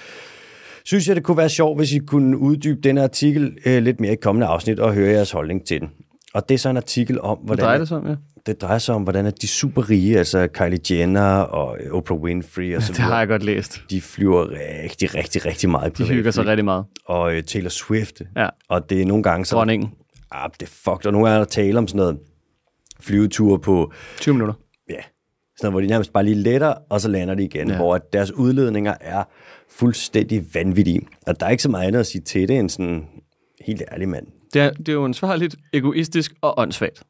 synes 0.90 1.08
jeg, 1.08 1.16
det 1.16 1.24
kunne 1.24 1.36
være 1.36 1.48
sjovt, 1.48 1.78
hvis 1.78 1.92
I 1.92 1.98
kunne 1.98 2.38
uddybe 2.38 2.80
denne 2.80 3.02
artikel 3.02 3.58
øh, 3.66 3.82
lidt 3.82 4.00
mere 4.00 4.12
i 4.12 4.16
kommende 4.22 4.46
afsnit 4.46 4.78
og 4.78 4.94
høre 4.94 5.10
jeres 5.12 5.30
holdning 5.30 5.66
til 5.66 5.80
den. 5.80 5.88
Og 6.34 6.48
det 6.48 6.54
er 6.54 6.58
så 6.58 6.68
en 6.68 6.76
artikel 6.76 7.20
om, 7.20 7.38
hvordan... 7.44 7.64
drejer 7.64 7.78
det 7.78 7.88
sig 7.88 7.96
om, 7.96 8.06
ja? 8.06 8.14
det 8.46 8.62
drejer 8.62 8.78
sig 8.78 8.94
om, 8.94 9.02
hvordan 9.02 9.26
at 9.26 9.42
de 9.42 9.48
super 9.48 9.90
rige, 9.90 10.18
altså 10.18 10.48
Kylie 10.54 10.78
Jenner 10.90 11.34
og 11.40 11.78
Oprah 11.92 12.18
Winfrey 12.18 12.76
og 12.76 12.82
så 12.82 12.92
Det 12.92 12.98
har 12.98 13.06
videre, 13.06 13.18
jeg 13.18 13.28
godt 13.28 13.42
læst. 13.42 13.82
de 13.90 14.00
flyver 14.00 14.46
rigtig, 14.84 15.14
rigtig, 15.14 15.46
rigtig 15.46 15.70
meget 15.70 15.98
De 15.98 16.04
hygger 16.04 16.30
sig 16.30 16.46
rigtig 16.46 16.64
meget. 16.64 16.84
Og 17.06 17.34
øh, 17.34 17.42
Taylor 17.42 17.68
Swift. 17.68 18.22
Ja. 18.36 18.48
Og 18.68 18.90
det 18.90 19.02
er 19.02 19.06
nogle 19.06 19.22
gange 19.22 19.44
så... 19.44 19.56
Dronningen. 19.56 19.90
Ah, 20.32 20.50
det 20.60 20.66
er 20.66 20.70
fucked. 20.70 21.06
Og 21.06 21.12
nu 21.12 21.24
er 21.24 21.38
der 21.38 21.44
tale 21.44 21.78
om 21.78 21.88
sådan 21.88 21.98
noget 21.98 22.18
flyveture 23.00 23.58
på 23.58 23.92
20 24.20 24.34
minutter. 24.34 24.54
ja, 24.90 25.00
noget, 25.62 25.72
hvor 25.72 25.80
de 25.80 25.86
nærmest 25.86 26.12
bare 26.12 26.24
lige 26.24 26.34
letter, 26.36 26.74
og 26.88 27.00
så 27.00 27.08
lander 27.08 27.34
de 27.34 27.44
igen, 27.44 27.68
Ja. 27.70 27.76
hvor 27.76 27.94
at 27.94 28.12
deres 28.12 28.32
udledninger 28.32 28.94
er 29.00 29.24
fuldstændig 29.70 30.46
vanvittige. 30.54 31.00
Og 31.26 31.40
der 31.40 31.46
er 31.46 31.50
ikke 31.50 31.62
så 31.62 31.68
meget 31.68 31.86
andet 31.86 32.00
at 32.00 32.06
sige 32.06 32.22
til 32.22 32.48
det, 32.48 32.58
end 32.58 32.68
sådan, 32.70 33.06
helt 33.66 33.82
ærlig 33.92 34.08
mand, 34.08 34.26
Det 34.54 34.62
er, 34.62 34.70
det 34.70 34.88
er 34.88 34.92
jo 34.92 35.04
ansvarligt, 35.04 35.56
egoistisk 35.72 36.32
og 36.42 36.54
åndssvagt. 36.58 37.02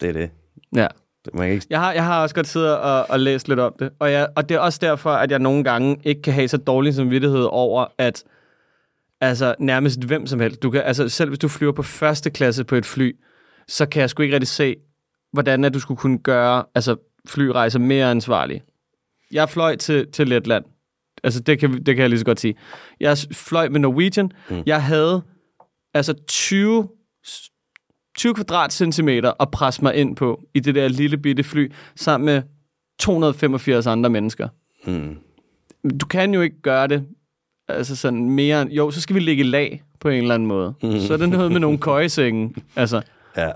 det 0.00 0.08
er 0.08 0.12
det. 0.12 0.30
Ja. 0.76 0.86
Det- 1.24 1.34
Man 1.34 1.50
ikke... 1.50 1.66
Jeg 1.70 1.80
har, 1.80 1.92
jeg 1.92 2.04
har 2.04 2.22
også 2.22 2.34
godt 2.34 2.46
siddet 2.46 2.76
og, 2.78 3.10
og 3.10 3.20
læst 3.20 3.48
lidt 3.48 3.60
om 3.60 3.74
det, 3.78 3.90
og, 3.98 4.12
jeg, 4.12 4.28
og 4.36 4.48
det 4.48 4.54
er 4.54 4.58
også 4.58 4.78
derfor, 4.82 5.10
at 5.10 5.30
jeg 5.30 5.38
nogle 5.38 5.64
gange 5.64 5.96
ikke 6.04 6.22
kan 6.22 6.32
have 6.32 6.48
så 6.48 6.56
dårlig 6.56 6.94
samvittighed 6.94 7.42
over, 7.50 7.86
at 7.98 8.24
altså, 9.20 9.54
nærmest 9.58 10.02
hvem 10.04 10.26
som 10.26 10.40
helst, 10.40 10.62
du 10.62 10.70
kan, 10.70 10.82
altså, 10.82 11.08
selv 11.08 11.30
hvis 11.30 11.38
du 11.38 11.48
flyver 11.48 11.72
på 11.72 11.82
første 11.82 12.30
klasse 12.30 12.64
på 12.64 12.74
et 12.76 12.86
fly, 12.86 13.16
så 13.68 13.86
kan 13.86 14.00
jeg 14.00 14.10
sgu 14.10 14.22
ikke 14.22 14.34
rigtig 14.34 14.48
se, 14.48 14.76
hvordan 15.32 15.64
at 15.64 15.74
du 15.74 15.80
skulle 15.80 15.98
kunne 15.98 16.18
gøre 16.18 16.64
altså, 16.74 16.96
flyrejser 17.28 17.78
mere 17.78 18.10
ansvarlige. 18.10 18.62
Jeg 19.32 19.48
fløj 19.50 19.76
til, 19.76 20.12
til 20.12 20.28
Letland. 20.28 20.64
Altså, 21.24 21.40
det 21.40 21.58
kan, 21.58 21.72
det 21.72 21.86
kan 21.96 21.98
jeg 22.02 22.08
lige 22.08 22.18
så 22.18 22.24
godt 22.24 22.40
sige. 22.40 22.54
Jeg 23.00 23.18
fløj 23.32 23.68
med 23.68 23.80
Norwegian. 23.80 24.30
Mm. 24.50 24.62
Jeg 24.66 24.82
havde 24.82 25.22
altså 25.94 26.14
20 26.28 26.88
20 28.18 28.34
kvadratcentimeter 28.34 29.32
at 29.40 29.50
presse 29.50 29.82
mig 29.82 29.94
ind 29.94 30.16
på 30.16 30.40
i 30.54 30.60
det 30.60 30.74
der 30.74 30.88
lille 30.88 31.18
bitte 31.18 31.42
fly, 31.44 31.72
sammen 31.96 32.24
med 32.24 32.42
285 32.98 33.86
andre 33.86 34.10
mennesker. 34.10 34.48
Mm. 34.86 35.18
Du 36.00 36.06
kan 36.06 36.34
jo 36.34 36.40
ikke 36.40 36.62
gøre 36.62 36.86
det 36.88 37.06
altså 37.68 37.96
sådan 37.96 38.30
mere... 38.30 38.66
Jo, 38.70 38.90
så 38.90 39.00
skal 39.00 39.14
vi 39.14 39.20
ligge 39.20 39.40
i 39.44 39.46
lag 39.46 39.82
på 40.00 40.08
en 40.08 40.22
eller 40.22 40.34
anden 40.34 40.48
måde. 40.48 40.74
Så 41.00 41.12
er 41.12 41.16
det 41.16 41.28
noget 41.28 41.52
med 41.52 41.60
nogle 41.60 41.78
køjesenge. 41.88 42.54
Altså, 42.76 43.02
Ja. 43.36 43.50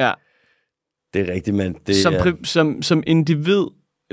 ja. 0.00 0.12
Det 1.14 1.28
er 1.28 1.32
rigtigt, 1.32 1.56
men 1.56 1.76
det 1.86 1.96
som, 1.96 2.14
er... 2.14 2.32
som, 2.44 2.82
som 2.82 3.02
individ, 3.06 3.64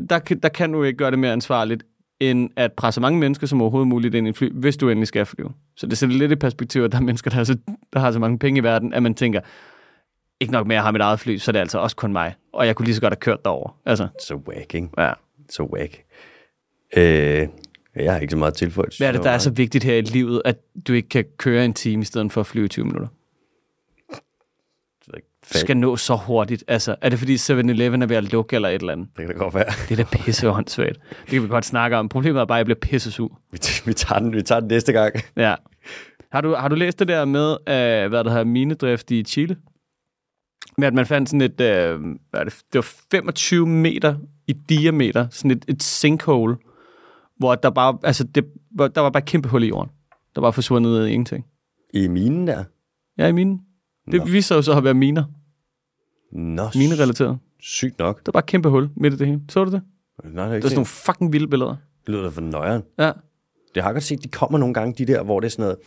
der, 0.10 0.20
der 0.20 0.50
kan 0.50 0.72
du 0.72 0.84
ikke 0.84 0.98
gøre 0.98 1.12
det 1.12 1.20
mere 1.20 1.32
ansvarligt, 1.32 1.84
end 2.20 2.50
at 2.56 2.74
presse 2.74 3.02
mange 3.02 3.20
mennesker 3.20 3.48
som 3.48 3.62
overhovedet 3.62 3.88
muligt 3.88 4.16
ind 4.16 4.28
i 4.28 4.30
et 4.30 4.38
fly, 4.38 4.52
hvis 4.54 4.78
du 4.78 4.90
endelig 4.90 5.08
skal 5.08 5.26
flyve. 5.26 5.52
Så 5.78 5.88
det 5.88 5.98
sætter 5.98 6.16
lidt 6.16 6.32
i 6.32 6.36
perspektiv, 6.36 6.82
at 6.82 6.92
der 6.92 6.98
er 6.98 7.02
mennesker, 7.02 7.30
der 7.30 7.38
har, 7.38 7.44
så, 7.44 7.58
der 7.94 8.00
har 8.00 8.12
så 8.12 8.20
mange 8.20 8.40
penge 8.40 8.60
i 8.60 8.64
verden, 8.64 8.94
at 8.94 9.04
man 9.04 9.14
tænker, 9.14 9.40
ikke 10.40 10.54
nok 10.54 10.68
med 10.68 10.76
at 10.76 10.82
have 10.82 10.92
mit 10.92 11.02
eget 11.02 11.20
fly, 11.20 11.38
så 11.38 11.52
er 11.52 11.54
det 11.54 11.60
altså 11.60 11.80
også 11.80 11.96
kun 11.96 12.14
mig. 12.14 12.36
Og 12.54 12.68
jeg 12.68 12.76
kunne 12.76 12.86
lige 12.86 12.96
så 12.96 13.02
godt 13.02 13.14
have 13.14 13.20
kørt 13.20 13.46
derover. 13.46 13.78
Altså, 13.86 14.08
Så 14.20 14.36
whack, 14.36 14.76
ikke? 14.76 14.90
ja. 14.98 15.14
Så 15.50 15.64
whack. 15.64 16.04
Øh, 16.98 17.48
jeg 17.96 18.14
har 18.14 18.20
ikke 18.20 18.32
så 18.32 18.38
meget 18.38 18.54
tilføjet. 18.54 18.98
Hvad 18.98 19.08
er 19.08 19.12
det, 19.12 19.24
der 19.24 19.30
er 19.30 19.38
så 19.38 19.50
vigtigt 19.50 19.84
her 19.84 19.96
i 19.96 20.02
livet, 20.02 20.42
at 20.46 20.58
du 20.88 20.94
ikke 20.94 21.10
kan 21.10 21.26
køre 21.38 21.66
en 21.66 21.74
time 21.74 22.02
i 22.02 22.06
stedet 22.06 22.32
for 22.32 22.42
at 22.42 22.48
flyve 22.48 22.66
i 22.66 22.70
20 22.70 22.86
minutter? 22.86 23.08
Du 25.54 25.60
skal 25.60 25.78
nå 25.78 25.96
så 25.96 26.16
hurtigt. 26.16 26.64
Altså, 26.68 26.96
er 27.02 27.10
det 27.10 27.20
fordi 27.20 27.36
7-Eleven 27.36 28.02
er 28.02 28.06
ved 28.06 28.16
at 28.16 28.32
lukke 28.32 28.56
eller 28.56 28.70
et 28.70 28.80
eller 28.80 28.94
andet? 28.94 29.08
Det 29.18 29.26
kan 29.26 29.28
da 29.28 29.44
godt 29.44 29.54
være. 29.54 29.66
Det 29.90 30.00
er 30.00 30.04
da 30.04 30.18
pisse 30.18 30.50
åndssvagt. 30.50 31.00
Det 31.10 31.30
kan 31.30 31.44
vi 31.44 31.48
godt 31.48 31.66
snakke 31.66 31.98
om. 31.98 32.10
Problemet 32.10 32.42
er 32.42 32.46
bare, 32.46 32.58
at 32.58 32.60
jeg 32.60 32.66
bliver 32.66 32.80
pisse 32.80 33.12
sur. 33.12 33.40
Vi, 33.52 33.60
vi, 33.86 33.94
tager 33.94 34.20
den, 34.20 34.36
vi 34.36 34.42
tager 34.42 34.60
den 34.60 34.68
næste 34.68 34.94
gang. 34.94 35.16
Ja. 35.38 35.56
Har 36.32 36.42
du, 36.42 36.56
har 36.56 36.68
du 36.68 36.76
læst 36.76 37.00
det 37.00 37.08
der 37.08 37.26
med, 37.26 37.52
uh, 37.52 38.10
hvad 38.10 38.24
der 38.24 38.30
hedder 38.30 38.44
minedrift 38.44 39.12
i 39.12 39.24
Chile? 39.24 39.58
Med 40.78 40.88
at 40.88 40.94
man 40.94 41.06
fandt 41.06 41.30
sådan 41.30 41.42
et, 41.42 41.52
uh, 41.52 42.02
hvad 42.30 42.40
er 42.40 42.44
det, 42.44 42.54
det 42.74 42.76
var 42.76 42.88
25 43.12 43.68
meter 43.68 44.16
i 44.48 44.54
diameter, 44.54 45.28
sådan 45.32 45.52
et, 45.52 45.66
et 45.68 45.84
sinkhole, 45.84 46.58
hvor 47.38 47.56
der 47.56 47.70
bare, 47.70 47.98
altså 48.04 48.24
det, 48.24 48.46
der 48.78 49.02
var 49.02 49.10
bare 49.10 49.22
et 49.22 49.26
kæmpe 49.26 49.50
hul 49.50 49.64
i 49.64 49.68
jorden. 49.68 49.92
Der 50.36 50.42
var 50.42 50.52
forsvundet 50.52 51.08
ingenting. 51.08 51.46
I 51.94 52.08
minen 52.08 52.48
der? 52.48 52.64
Ja, 53.18 53.28
i 53.28 53.32
minen. 53.32 53.62
Det 54.12 54.20
Nå. 54.20 54.26
viser 54.26 54.42
sig 54.48 54.56
jo 54.56 54.62
så 54.62 54.74
at 54.78 54.84
være 54.84 54.94
miner. 54.94 55.24
Nå, 56.32 56.68
Minerelateret. 56.76 57.38
sygt 57.60 58.00
nok. 58.00 58.18
Der 58.18 58.22
var 58.26 58.32
bare 58.32 58.40
et 58.40 58.46
kæmpe 58.46 58.70
hul 58.70 58.90
midt 58.98 59.14
i 59.14 59.18
det 59.18 59.28
hele. 59.28 59.42
Så 59.50 59.64
du 59.64 59.72
det? 59.72 59.82
Nej, 60.24 60.44
det, 60.46 60.52
er 60.52 60.56
ikke 60.56 60.64
var 60.64 60.70
sådan 60.70 60.76
nogle 60.76 60.86
fucking 60.86 61.34
vilde 61.34 61.48
billeder. 61.48 61.76
det 62.06 62.10
lyder 62.10 62.24
da 62.24 62.30
for 62.30 62.42
nøjeren. 62.42 62.82
Ja. 63.00 63.12
Det 63.76 63.84
har 63.84 63.90
jeg 63.90 63.94
godt 63.96 64.04
set, 64.04 64.24
de 64.24 64.28
kommer 64.28 64.58
nogle 64.58 64.74
gange, 64.74 65.06
de 65.06 65.14
der, 65.14 65.24
hvor 65.24 65.40
det 65.40 65.46
er 65.48 65.52
sådan 65.52 65.64
noget. 65.64 65.78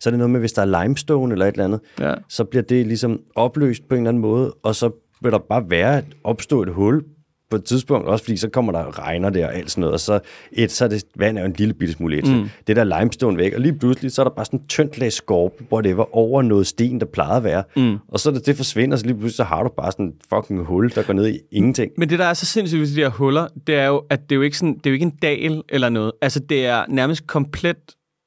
Så 0.00 0.08
er 0.08 0.10
det 0.10 0.18
noget 0.18 0.30
med, 0.30 0.40
hvis 0.40 0.52
der 0.52 0.62
er 0.62 0.82
limestone 0.82 1.32
eller 1.32 1.46
et 1.46 1.52
eller 1.52 1.64
andet, 1.64 1.80
Ja. 1.98 2.14
så 2.28 2.44
bliver 2.44 2.62
det 2.62 2.86
ligesom 2.86 3.20
opløst 3.36 3.88
på 3.88 3.94
en 3.94 4.00
eller 4.00 4.08
anden 4.08 4.20
måde, 4.20 4.54
og 4.62 4.74
så 4.74 4.90
vil 5.22 5.32
der 5.32 5.38
bare 5.38 5.70
være 5.70 5.98
et, 5.98 6.04
opstå 6.24 6.62
et 6.62 6.68
hul 6.74 7.04
på 7.50 7.56
et 7.56 7.64
tidspunkt, 7.64 8.08
også 8.08 8.24
fordi 8.24 8.36
så 8.36 8.48
kommer 8.48 8.72
der 8.72 8.98
regner 8.98 9.30
der 9.30 9.46
og 9.46 9.54
alt 9.54 9.70
sådan 9.70 9.80
noget, 9.80 9.94
og 9.94 10.00
så, 10.00 10.20
et, 10.52 10.72
så 10.72 10.84
er 10.84 10.88
det, 10.88 11.04
vand 11.16 11.38
er 11.38 11.42
jo 11.42 11.46
en 11.46 11.54
lille 11.58 11.74
bitte 11.74 11.94
smule 11.94 12.18
et, 12.18 12.28
mm. 12.28 12.48
det 12.66 12.76
der 12.76 12.84
limestone 12.84 13.36
væk, 13.36 13.54
og 13.54 13.60
lige 13.60 13.78
pludselig, 13.78 14.12
så 14.12 14.22
er 14.22 14.24
der 14.24 14.34
bare 14.34 14.44
sådan 14.44 14.58
en 14.58 14.66
tyndt 14.66 14.98
lag 14.98 15.12
skorpe, 15.12 15.64
hvor 15.68 15.80
det 15.80 15.96
var 15.96 16.16
over 16.16 16.42
noget 16.42 16.66
sten, 16.66 17.00
der 17.00 17.06
plejede 17.06 17.36
at 17.36 17.44
være, 17.44 17.62
mm. 17.76 17.98
og 18.08 18.20
så 18.20 18.30
det, 18.30 18.46
det 18.46 18.56
forsvinder, 18.56 18.96
så 18.96 19.06
lige 19.06 19.14
pludselig, 19.14 19.36
så 19.36 19.44
har 19.44 19.62
du 19.62 19.68
bare 19.76 19.92
sådan 19.92 20.06
en 20.06 20.14
fucking 20.34 20.64
hul, 20.64 20.90
der 20.94 21.02
går 21.02 21.12
ned 21.12 21.28
i 21.28 21.38
ingenting. 21.52 21.92
Men 21.96 22.08
det, 22.08 22.18
der 22.18 22.24
er 22.24 22.34
så 22.34 22.46
sindssygt 22.46 22.80
ved 22.80 22.86
de 22.88 22.96
der 22.96 23.08
huller, 23.08 23.48
det 23.66 23.74
er 23.74 23.86
jo, 23.86 24.02
at 24.10 24.20
det 24.22 24.32
er 24.32 24.36
jo 24.36 24.42
ikke, 24.42 24.58
sådan, 24.58 24.74
det 24.74 24.86
er 24.86 24.90
jo 24.90 24.94
ikke 24.94 25.06
en 25.06 25.18
dal 25.22 25.62
eller 25.68 25.88
noget. 25.88 26.12
Altså, 26.22 26.40
det 26.40 26.66
er 26.66 26.84
nærmest 26.88 27.26
komplet 27.26 27.76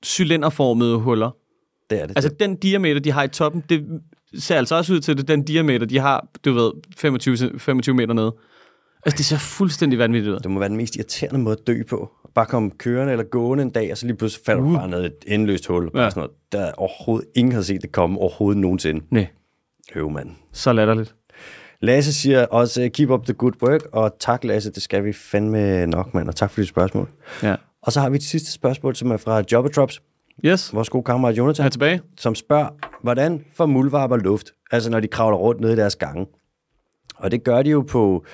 cylinderformede 0.05 0.97
huller. 0.97 1.36
Det 1.89 2.01
er 2.01 2.05
det. 2.07 2.17
Altså, 2.17 2.30
den 2.39 2.55
diameter, 2.55 2.99
de 2.99 3.11
har 3.11 3.24
i 3.24 3.28
toppen, 3.28 3.63
det 3.69 3.86
ser 4.39 4.55
altså 4.55 4.76
også 4.76 4.93
ud 4.93 4.99
til, 4.99 5.11
at 5.11 5.17
det 5.17 5.28
den 5.28 5.43
diameter, 5.43 5.86
de 5.86 5.99
har, 5.99 6.28
du 6.45 6.53
ved, 6.53 6.72
25, 6.97 7.36
cm- 7.36 7.57
25 7.57 7.95
meter 7.95 8.13
nede. 8.13 8.36
Altså, 9.06 9.18
det 9.18 9.26
ser 9.26 9.38
fuldstændig 9.38 9.99
vanvittigt 9.99 10.34
ud. 10.36 10.39
Det 10.39 10.52
må 10.52 10.60
være 10.60 10.70
den 10.70 10.78
mest 10.78 10.95
irriterende 10.95 11.39
måde 11.39 11.58
at 11.62 11.68
dø 11.68 11.84
på. 11.89 12.12
Bare 12.36 12.45
komme 12.45 12.72
kørende 12.78 13.12
eller 13.12 13.26
gående 13.26 13.62
en 13.64 13.70
dag, 13.70 13.91
og 13.91 13.97
så 13.97 14.06
lige 14.06 14.18
pludselig 14.18 14.45
falder 14.45 14.64
uh. 14.64 14.74
bare 14.74 14.88
ned 14.88 15.06
et 15.06 15.16
endeløst 15.28 15.68
hul. 15.68 15.91
Ja. 15.95 16.10
Sådan 16.10 16.22
noget. 16.22 16.32
Der 16.52 16.60
er 16.62 16.72
overhovedet 16.72 17.28
ingen 17.36 17.54
har 17.54 17.62
set 17.62 17.82
det 17.82 17.91
komme 17.91 18.20
overhovedet 18.20 18.62
nogensinde. 18.62 19.06
Nej, 19.10 19.28
Øv, 19.95 20.10
mand. 20.10 20.30
så 20.52 20.74
latterligt. 20.74 21.16
Lasse 21.82 22.14
siger 22.14 22.45
også, 22.45 22.89
keep 22.93 23.10
up 23.10 23.24
the 23.26 23.34
good 23.34 23.54
work, 23.64 23.82
og 23.93 24.16
tak 24.20 24.43
Lasse, 24.43 24.72
det 24.72 24.84
skal 24.84 25.04
vi 25.06 25.14
fandme 25.14 25.88
nok, 25.88 26.14
mand, 26.14 26.28
og 26.28 26.36
tak 26.36 26.52
for 26.52 26.62
dit 26.62 26.70
spørgsmål. 26.70 27.10
Ja. 27.43 27.56
Og 27.82 27.91
så 27.91 27.99
har 27.99 28.10
vi 28.10 28.16
et 28.16 28.24
sidste 28.24 28.52
spørgsmål, 28.52 28.95
som 28.95 29.12
er 29.12 29.18
fra 29.18 29.43
Jobbertrops, 29.52 30.02
Yes, 30.45 30.74
vores 30.74 30.89
gode 30.89 31.04
kammerat 31.04 31.36
jeg 31.36 31.41
er 31.41 31.43
Jonathan, 31.43 31.72
tilbage. 31.72 32.02
som 32.18 32.36
spørger, 32.36 32.70
hvordan 33.02 33.45
får 33.54 33.66
muldvarper 33.66 34.18
luft, 34.18 34.52
altså 34.72 34.89
når 34.89 34.99
de 34.99 35.08
kravler 35.08 35.38
rundt 35.38 35.62
ned 35.62 35.72
i 35.74 35.76
deres 35.76 35.95
gange? 35.95 36.26
Og 37.16 37.32
det 37.32 37.43
gør 37.43 37.62
de 37.62 37.70
jo 37.70 37.82
på, 37.82 38.26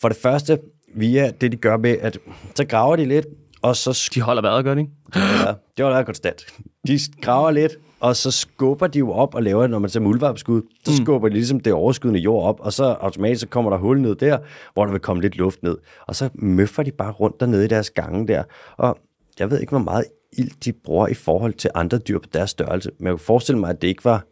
for 0.00 0.08
det 0.08 0.16
første, 0.16 0.58
via 0.94 1.30
det 1.40 1.52
de 1.52 1.56
gør 1.56 1.76
med, 1.76 1.96
at 2.00 2.18
så 2.54 2.64
graver 2.64 2.96
de 2.96 3.04
lidt, 3.04 3.26
og 3.62 3.76
så 3.76 4.10
De 4.14 4.20
holder 4.20 4.42
vejret, 4.42 4.64
gør 4.64 4.74
de? 4.74 4.86
Ja, 5.16 5.52
det 5.76 5.84
var 5.84 5.96
da 5.96 6.02
konstant. 6.02 6.46
De 6.86 6.98
graver 7.22 7.50
lidt, 7.50 7.72
og 8.00 8.16
så 8.16 8.30
skubber 8.30 8.86
de 8.86 8.98
jo 8.98 9.12
op 9.12 9.34
og 9.34 9.42
laver, 9.42 9.66
når 9.66 9.78
man 9.78 9.90
ser 9.90 10.00
muldvarpskud, 10.00 10.62
så 10.84 10.90
mm. 10.90 11.04
skubber 11.04 11.28
de 11.28 11.34
ligesom 11.34 11.60
det 11.60 11.72
overskydende 11.72 12.20
jord 12.20 12.44
op, 12.44 12.60
og 12.60 12.72
så 12.72 12.84
automatisk 12.84 13.40
så 13.40 13.46
kommer 13.46 13.70
der 13.70 13.78
hul 13.78 14.00
ned 14.00 14.14
der, 14.14 14.38
hvor 14.74 14.84
der 14.84 14.92
vil 14.92 15.00
komme 15.00 15.22
lidt 15.22 15.36
luft 15.36 15.62
ned. 15.62 15.78
Og 16.06 16.16
så 16.16 16.28
møffer 16.34 16.82
de 16.82 16.90
bare 16.90 17.12
rundt 17.12 17.40
dernede 17.40 17.64
i 17.64 17.68
deres 17.68 17.90
gange 17.90 18.28
der. 18.28 18.42
Og 18.76 18.98
jeg 19.38 19.50
ved 19.50 19.60
ikke, 19.60 19.70
hvor 19.70 19.78
meget 19.78 20.04
ild 20.32 20.50
de 20.64 20.72
bruger 20.72 21.08
i 21.08 21.14
forhold 21.14 21.52
til 21.52 21.70
andre 21.74 21.98
dyr 21.98 22.18
på 22.18 22.28
deres 22.34 22.50
størrelse, 22.50 22.90
men 22.98 23.06
jeg 23.06 23.12
kunne 23.12 23.18
forestille 23.18 23.60
mig, 23.60 23.70
at 23.70 23.82
det 23.82 23.88
ikke 23.88 24.04
var 24.04 24.24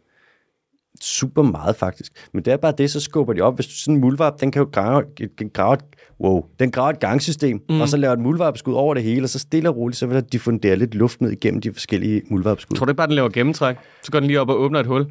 super 1.03 1.41
meget 1.41 1.75
faktisk. 1.75 2.11
Men 2.33 2.45
det 2.45 2.53
er 2.53 2.57
bare 2.57 2.73
det, 2.77 2.91
så 2.91 2.99
skubber 2.99 3.33
de 3.33 3.41
op. 3.41 3.55
Hvis 3.55 3.67
du 3.67 3.73
sådan 3.73 3.95
en 3.95 4.01
muldvarp, 4.01 4.41
den 4.41 4.51
kan 4.51 4.59
jo 4.59 4.69
grave, 4.71 5.03
den 5.39 5.49
grave, 5.49 5.73
et, 5.73 5.83
wow, 6.19 6.45
den 6.59 6.71
graver 6.71 6.89
et 6.89 6.99
gangsystem, 6.99 7.61
mm. 7.69 7.81
og 7.81 7.89
så 7.89 7.97
laver 7.97 8.13
et 8.13 8.19
muldvarpskud 8.19 8.73
over 8.73 8.93
det 8.93 9.03
hele, 9.03 9.25
og 9.25 9.29
så 9.29 9.39
stille 9.39 9.69
og 9.69 9.77
roligt, 9.77 9.97
så 9.97 10.07
vil 10.07 10.15
der 10.15 10.21
diffundere 10.21 10.75
lidt 10.75 10.95
luft 10.95 11.21
ned 11.21 11.31
igennem 11.31 11.61
de 11.61 11.73
forskellige 11.73 12.21
muldvarpskud. 12.29 12.77
Tror 12.77 12.85
du 12.85 12.91
ikke 12.91 12.97
bare, 12.97 13.07
den 13.07 13.15
laver 13.15 13.29
gennemtræk? 13.29 13.75
Så 14.03 14.11
går 14.11 14.19
den 14.19 14.27
lige 14.27 14.41
op 14.41 14.49
og 14.49 14.59
åbner 14.59 14.79
et 14.79 14.85
hul. 14.85 15.07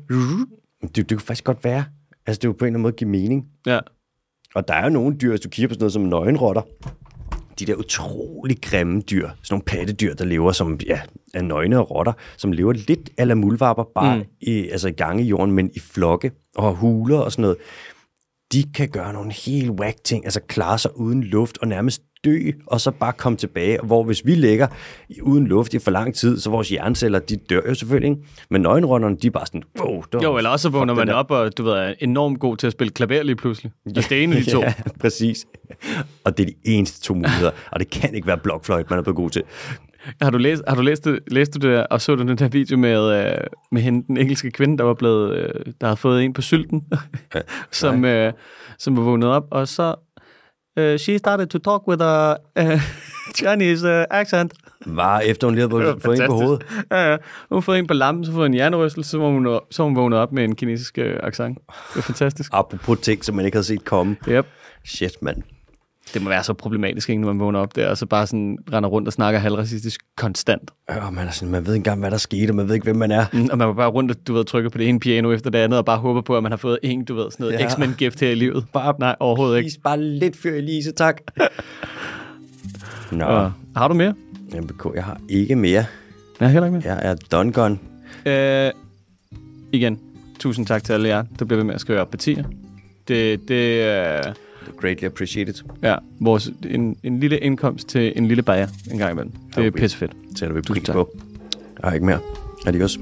Det, 0.82 0.97
det 0.97 1.09
kunne 1.09 1.20
faktisk 1.20 1.45
godt 1.45 1.64
være. 1.64 1.84
Altså, 2.26 2.39
det 2.39 2.45
er 2.45 2.49
jo 2.49 2.53
på 2.53 2.64
en 2.64 2.66
eller 2.66 2.68
anden 2.68 2.82
måde 2.82 2.93
give 2.93 3.11
mening. 3.11 3.47
Ja. 3.66 3.78
Og 4.55 4.68
der 4.68 4.74
er 4.74 4.84
jo 4.84 4.91
nogle 4.91 5.16
dyr, 5.16 5.30
hvis 5.30 5.41
du 5.41 5.49
kigger 5.49 5.68
på 5.68 5.74
sådan 5.74 5.82
noget 5.82 5.93
som 5.93 6.03
nøgenrotter, 6.03 6.62
de 7.59 7.66
der 7.66 7.74
utrolig 7.74 8.59
grimme 8.62 9.00
dyr, 9.00 9.28
sådan 9.28 9.38
nogle 9.50 9.62
pattedyr, 9.64 10.14
der 10.14 10.24
lever 10.24 10.52
som 10.52 10.80
ja, 10.86 11.00
er 11.34 11.42
nøgne 11.42 11.78
og 11.78 11.90
rotter, 11.90 12.12
som 12.36 12.52
lever 12.52 12.72
lidt 12.72 13.11
ala 13.18 13.34
muldvarper, 13.34 13.84
bare 13.94 14.16
mm. 14.16 14.24
i, 14.40 14.68
altså 14.68 14.88
i 14.88 14.92
gang 14.92 15.20
i 15.20 15.24
jorden, 15.24 15.54
men 15.54 15.70
i 15.74 15.78
flokke 15.78 16.32
og 16.56 16.74
huler 16.74 17.18
og 17.18 17.32
sådan 17.32 17.42
noget. 17.42 17.56
De 18.52 18.64
kan 18.74 18.88
gøre 18.88 19.12
nogle 19.12 19.32
helt 19.32 19.70
whack 19.70 20.04
ting, 20.04 20.24
altså 20.24 20.40
klare 20.40 20.78
sig 20.78 20.96
uden 20.96 21.24
luft 21.24 21.59
og 21.59 21.68
nærmest 21.68 22.02
dø, 22.25 22.39
og 22.66 22.81
så 22.81 22.91
bare 22.91 23.12
komme 23.12 23.37
tilbage. 23.39 23.79
Hvor 23.83 24.03
hvis 24.05 24.27
vi 24.27 24.35
ligger 24.35 24.66
uden 25.23 25.47
luft 25.47 25.75
i 25.75 25.79
for 25.79 25.91
lang 25.91 26.14
tid, 26.14 26.39
så 26.39 26.51
vores 26.51 26.69
hjerneceller, 26.69 27.19
de 27.19 27.37
dør 27.37 27.61
jo 27.69 27.75
selvfølgelig, 27.75 28.11
ikke? 28.11 28.23
Men 28.51 28.62
nøgenrotterne, 28.62 29.16
de 29.16 29.27
er 29.27 29.31
bare 29.31 29.47
sådan, 29.47 29.62
wow, 29.81 30.03
var- 30.12 30.21
Jo, 30.23 30.37
eller 30.37 30.51
også 30.51 30.69
vågner 30.69 30.95
man 30.95 31.07
der. 31.07 31.14
op, 31.14 31.31
og 31.31 31.59
du 31.59 31.62
ved, 31.64 31.73
er 31.73 31.95
enormt 32.01 32.41
god 32.41 32.57
til 32.57 32.66
at 32.66 32.73
spille 32.73 32.91
klaver 32.91 33.23
lige 33.23 33.37
pludselig. 33.37 33.73
Altså, 33.97 34.09
det 34.11 34.19
er 34.19 34.23
en 34.23 34.33
af 34.33 34.43
de 34.43 34.51
to. 34.51 34.61
Ja, 34.61 34.75
præcis. 35.01 35.47
Og 36.25 36.39
det 36.39 36.43
er 36.43 36.51
de 36.51 36.55
eneste 36.64 37.01
to 37.01 37.14
muligheder. 37.14 37.51
Og 37.73 37.81
det 37.81 37.91
kan 37.91 38.14
ikke 38.14 38.27
være 38.27 38.39
blokfløjt, 38.39 38.91
man 38.91 38.99
er 38.99 39.03
blevet 39.03 39.16
god 39.16 39.31
til. 39.31 39.43
Har 40.23 40.31
du 40.31 40.39
læst, 40.39 40.62
har 40.69 40.75
du 40.77 40.83
læst, 40.83 41.05
det, 41.05 41.19
læst 41.31 41.55
du 41.55 41.59
det 41.69 41.77
der, 41.77 41.83
og 41.83 42.01
så 42.01 42.14
du 42.14 42.23
den 42.23 42.39
der 42.39 42.49
video 42.49 42.77
med, 42.79 43.27
øh, 43.27 43.37
med 43.73 43.83
hende, 43.83 44.07
den 44.07 44.16
engelske 44.16 44.51
kvinde, 44.51 44.79
der 44.79 44.85
var 44.85 44.95
blevet, 44.95 45.37
øh, 45.37 45.51
der 45.81 45.87
havde 45.87 45.97
fået 45.97 46.25
en 46.25 46.33
på 46.33 46.43
sylten, 46.43 46.85
som, 47.73 48.05
øh, 48.05 48.33
som 48.79 48.97
var 48.97 49.03
vågnet 49.03 49.29
op, 49.29 49.45
og 49.51 49.69
så 49.69 49.95
øh, 50.79 50.99
she 50.99 51.18
started 51.18 51.47
to 51.47 51.59
talk 51.59 51.89
with 51.89 52.03
a 52.05 52.35
uh, 52.61 52.81
Chinese 53.39 53.99
uh, 53.99 54.05
accent. 54.11 54.53
Var 54.87 55.20
efter 55.20 55.47
hun 55.47 55.55
lige 55.55 55.61
havde 55.68 55.70
fået- 55.70 56.03
fået 56.03 56.20
en 56.20 56.26
på 56.26 56.33
hovedet. 56.35 56.62
Ja, 56.91 57.11
ja. 57.11 57.16
Hun 57.51 57.62
får 57.62 57.74
en 57.74 57.87
på 57.87 57.95
lampen, 57.95 58.24
så 58.24 58.33
får 58.33 58.39
hun 58.39 58.47
en 58.47 58.55
hjernerystelse, 58.55 59.11
så 59.11 59.18
var 59.18 59.29
hun, 59.29 59.45
så 59.70 59.83
var 59.83 59.85
hun 59.85 59.97
vågnet 59.97 60.18
op 60.18 60.33
med 60.33 60.45
en 60.45 60.57
kinesisk 60.57 60.99
øh, 60.99 61.16
accent. 61.22 61.59
Det 61.95 61.99
er 61.99 62.03
fantastisk. 62.03 62.51
Apropos 62.55 62.99
ting, 63.03 63.24
som 63.24 63.35
man 63.37 63.45
ikke 63.45 63.57
havde 63.57 63.66
set 63.66 63.85
komme. 63.85 64.16
Yep. 64.29 64.47
Shit, 64.85 65.12
mand. 65.22 65.43
Det 66.14 66.22
må 66.22 66.28
være 66.28 66.44
så 66.44 66.52
problematisk, 66.52 67.09
ikke, 67.11 67.20
når 67.22 67.28
man 67.32 67.40
vågner 67.40 67.61
op 67.61 67.76
der, 67.76 67.88
og 67.88 67.98
så 67.98 68.06
bare 68.06 68.26
sådan 68.26 68.59
render 68.72 68.88
rundt 68.88 69.09
og 69.09 69.12
snakker 69.12 69.40
halvracistisk 69.40 70.00
konstant. 70.16 70.70
Øh, 70.90 71.12
man, 71.14 71.26
er 71.26 71.30
sådan, 71.30 71.48
man 71.52 71.66
ved 71.66 71.74
ikke 71.74 71.80
engang, 71.80 72.00
hvad 72.00 72.11
der 72.11 72.16
skete, 72.16 72.50
og 72.50 72.54
man 72.56 72.68
ved 72.68 72.74
ikke, 72.74 72.84
hvem 72.84 72.96
man 72.96 73.11
er. 73.11 73.24
Mm, 73.32 73.48
Og 73.52 73.59
man 73.59 73.68
var 73.68 73.74
bare 73.74 73.88
rundt 73.90 74.11
og, 74.11 74.16
du 74.26 74.34
ved, 74.34 74.44
trykke 74.44 74.70
på 74.70 74.78
det 74.78 74.88
ene 74.88 75.00
piano 75.00 75.32
efter 75.32 75.50
det 75.50 75.59
andet, 75.59 75.78
og 75.78 75.84
bare 75.84 75.98
håber 75.98 76.20
på, 76.20 76.36
at 76.36 76.42
man 76.42 76.52
har 76.52 76.56
fået 76.56 76.78
en, 76.82 77.04
du 77.04 77.14
ved, 77.14 77.30
sådan 77.30 77.44
noget 77.44 77.59
Ja. 77.59 77.62
ja. 77.62 77.68
X-Men-gift 77.68 78.20
her 78.20 78.30
i 78.30 78.34
livet. 78.34 78.64
Bare 78.72 78.94
Nej, 78.98 79.16
overhovedet 79.20 79.56
ikke. 79.59 79.64
Please, 79.66 79.80
bare 79.80 80.00
lidt 80.02 80.36
før 80.36 80.50
Elise, 80.54 80.92
tak. 80.92 81.20
Nå, 83.12 83.24
Og, 83.24 83.52
har 83.76 83.88
du 83.88 83.94
mere? 83.94 84.14
MBK, 84.62 84.86
jeg 84.94 85.04
har 85.04 85.20
ikke 85.28 85.56
mere. 85.56 85.84
Jeg 86.40 86.50
heller 86.50 86.66
ikke 86.76 86.88
Jeg 86.88 86.98
er 87.02 87.14
done 87.32 87.52
gone. 87.52 87.78
mere. 88.24 88.66
Øh, 88.66 88.72
igen, 89.72 89.98
tusind 90.40 90.66
tak 90.66 90.84
til 90.84 90.92
alle 90.92 91.09
jer, 91.09 91.24
der 91.38 91.44
bliver 91.44 91.56
ved 91.56 91.64
med 91.64 91.74
at 91.74 91.80
skrive 91.80 92.00
op 92.00 92.11
partier. 92.11 92.44
Det, 93.09 93.48
det 93.48 93.82
er 93.82 94.32
Greatly 94.77 95.07
appreciated. 95.07 95.55
ja, 95.83 95.97
vores, 96.21 96.51
en, 96.71 96.97
en 97.03 97.21
lille 97.21 97.39
indkomst 97.39 97.89
til 97.89 98.12
en 98.16 98.29
lille 98.29 98.43
bajer 98.43 98.66
en 98.91 98.99
gang 98.99 99.12
imellem. 99.12 99.33
Det 99.57 99.66
er 99.66 99.71
pissefedt. 99.71 100.12
Sætter 100.37 100.55
vi 100.55 100.61
pris 100.61 100.91
på. 100.91 101.11
Jeg 101.83 101.89
har 101.89 101.95
ikke 101.95 102.07
mere. 102.07 102.21
Adios. 102.66 102.99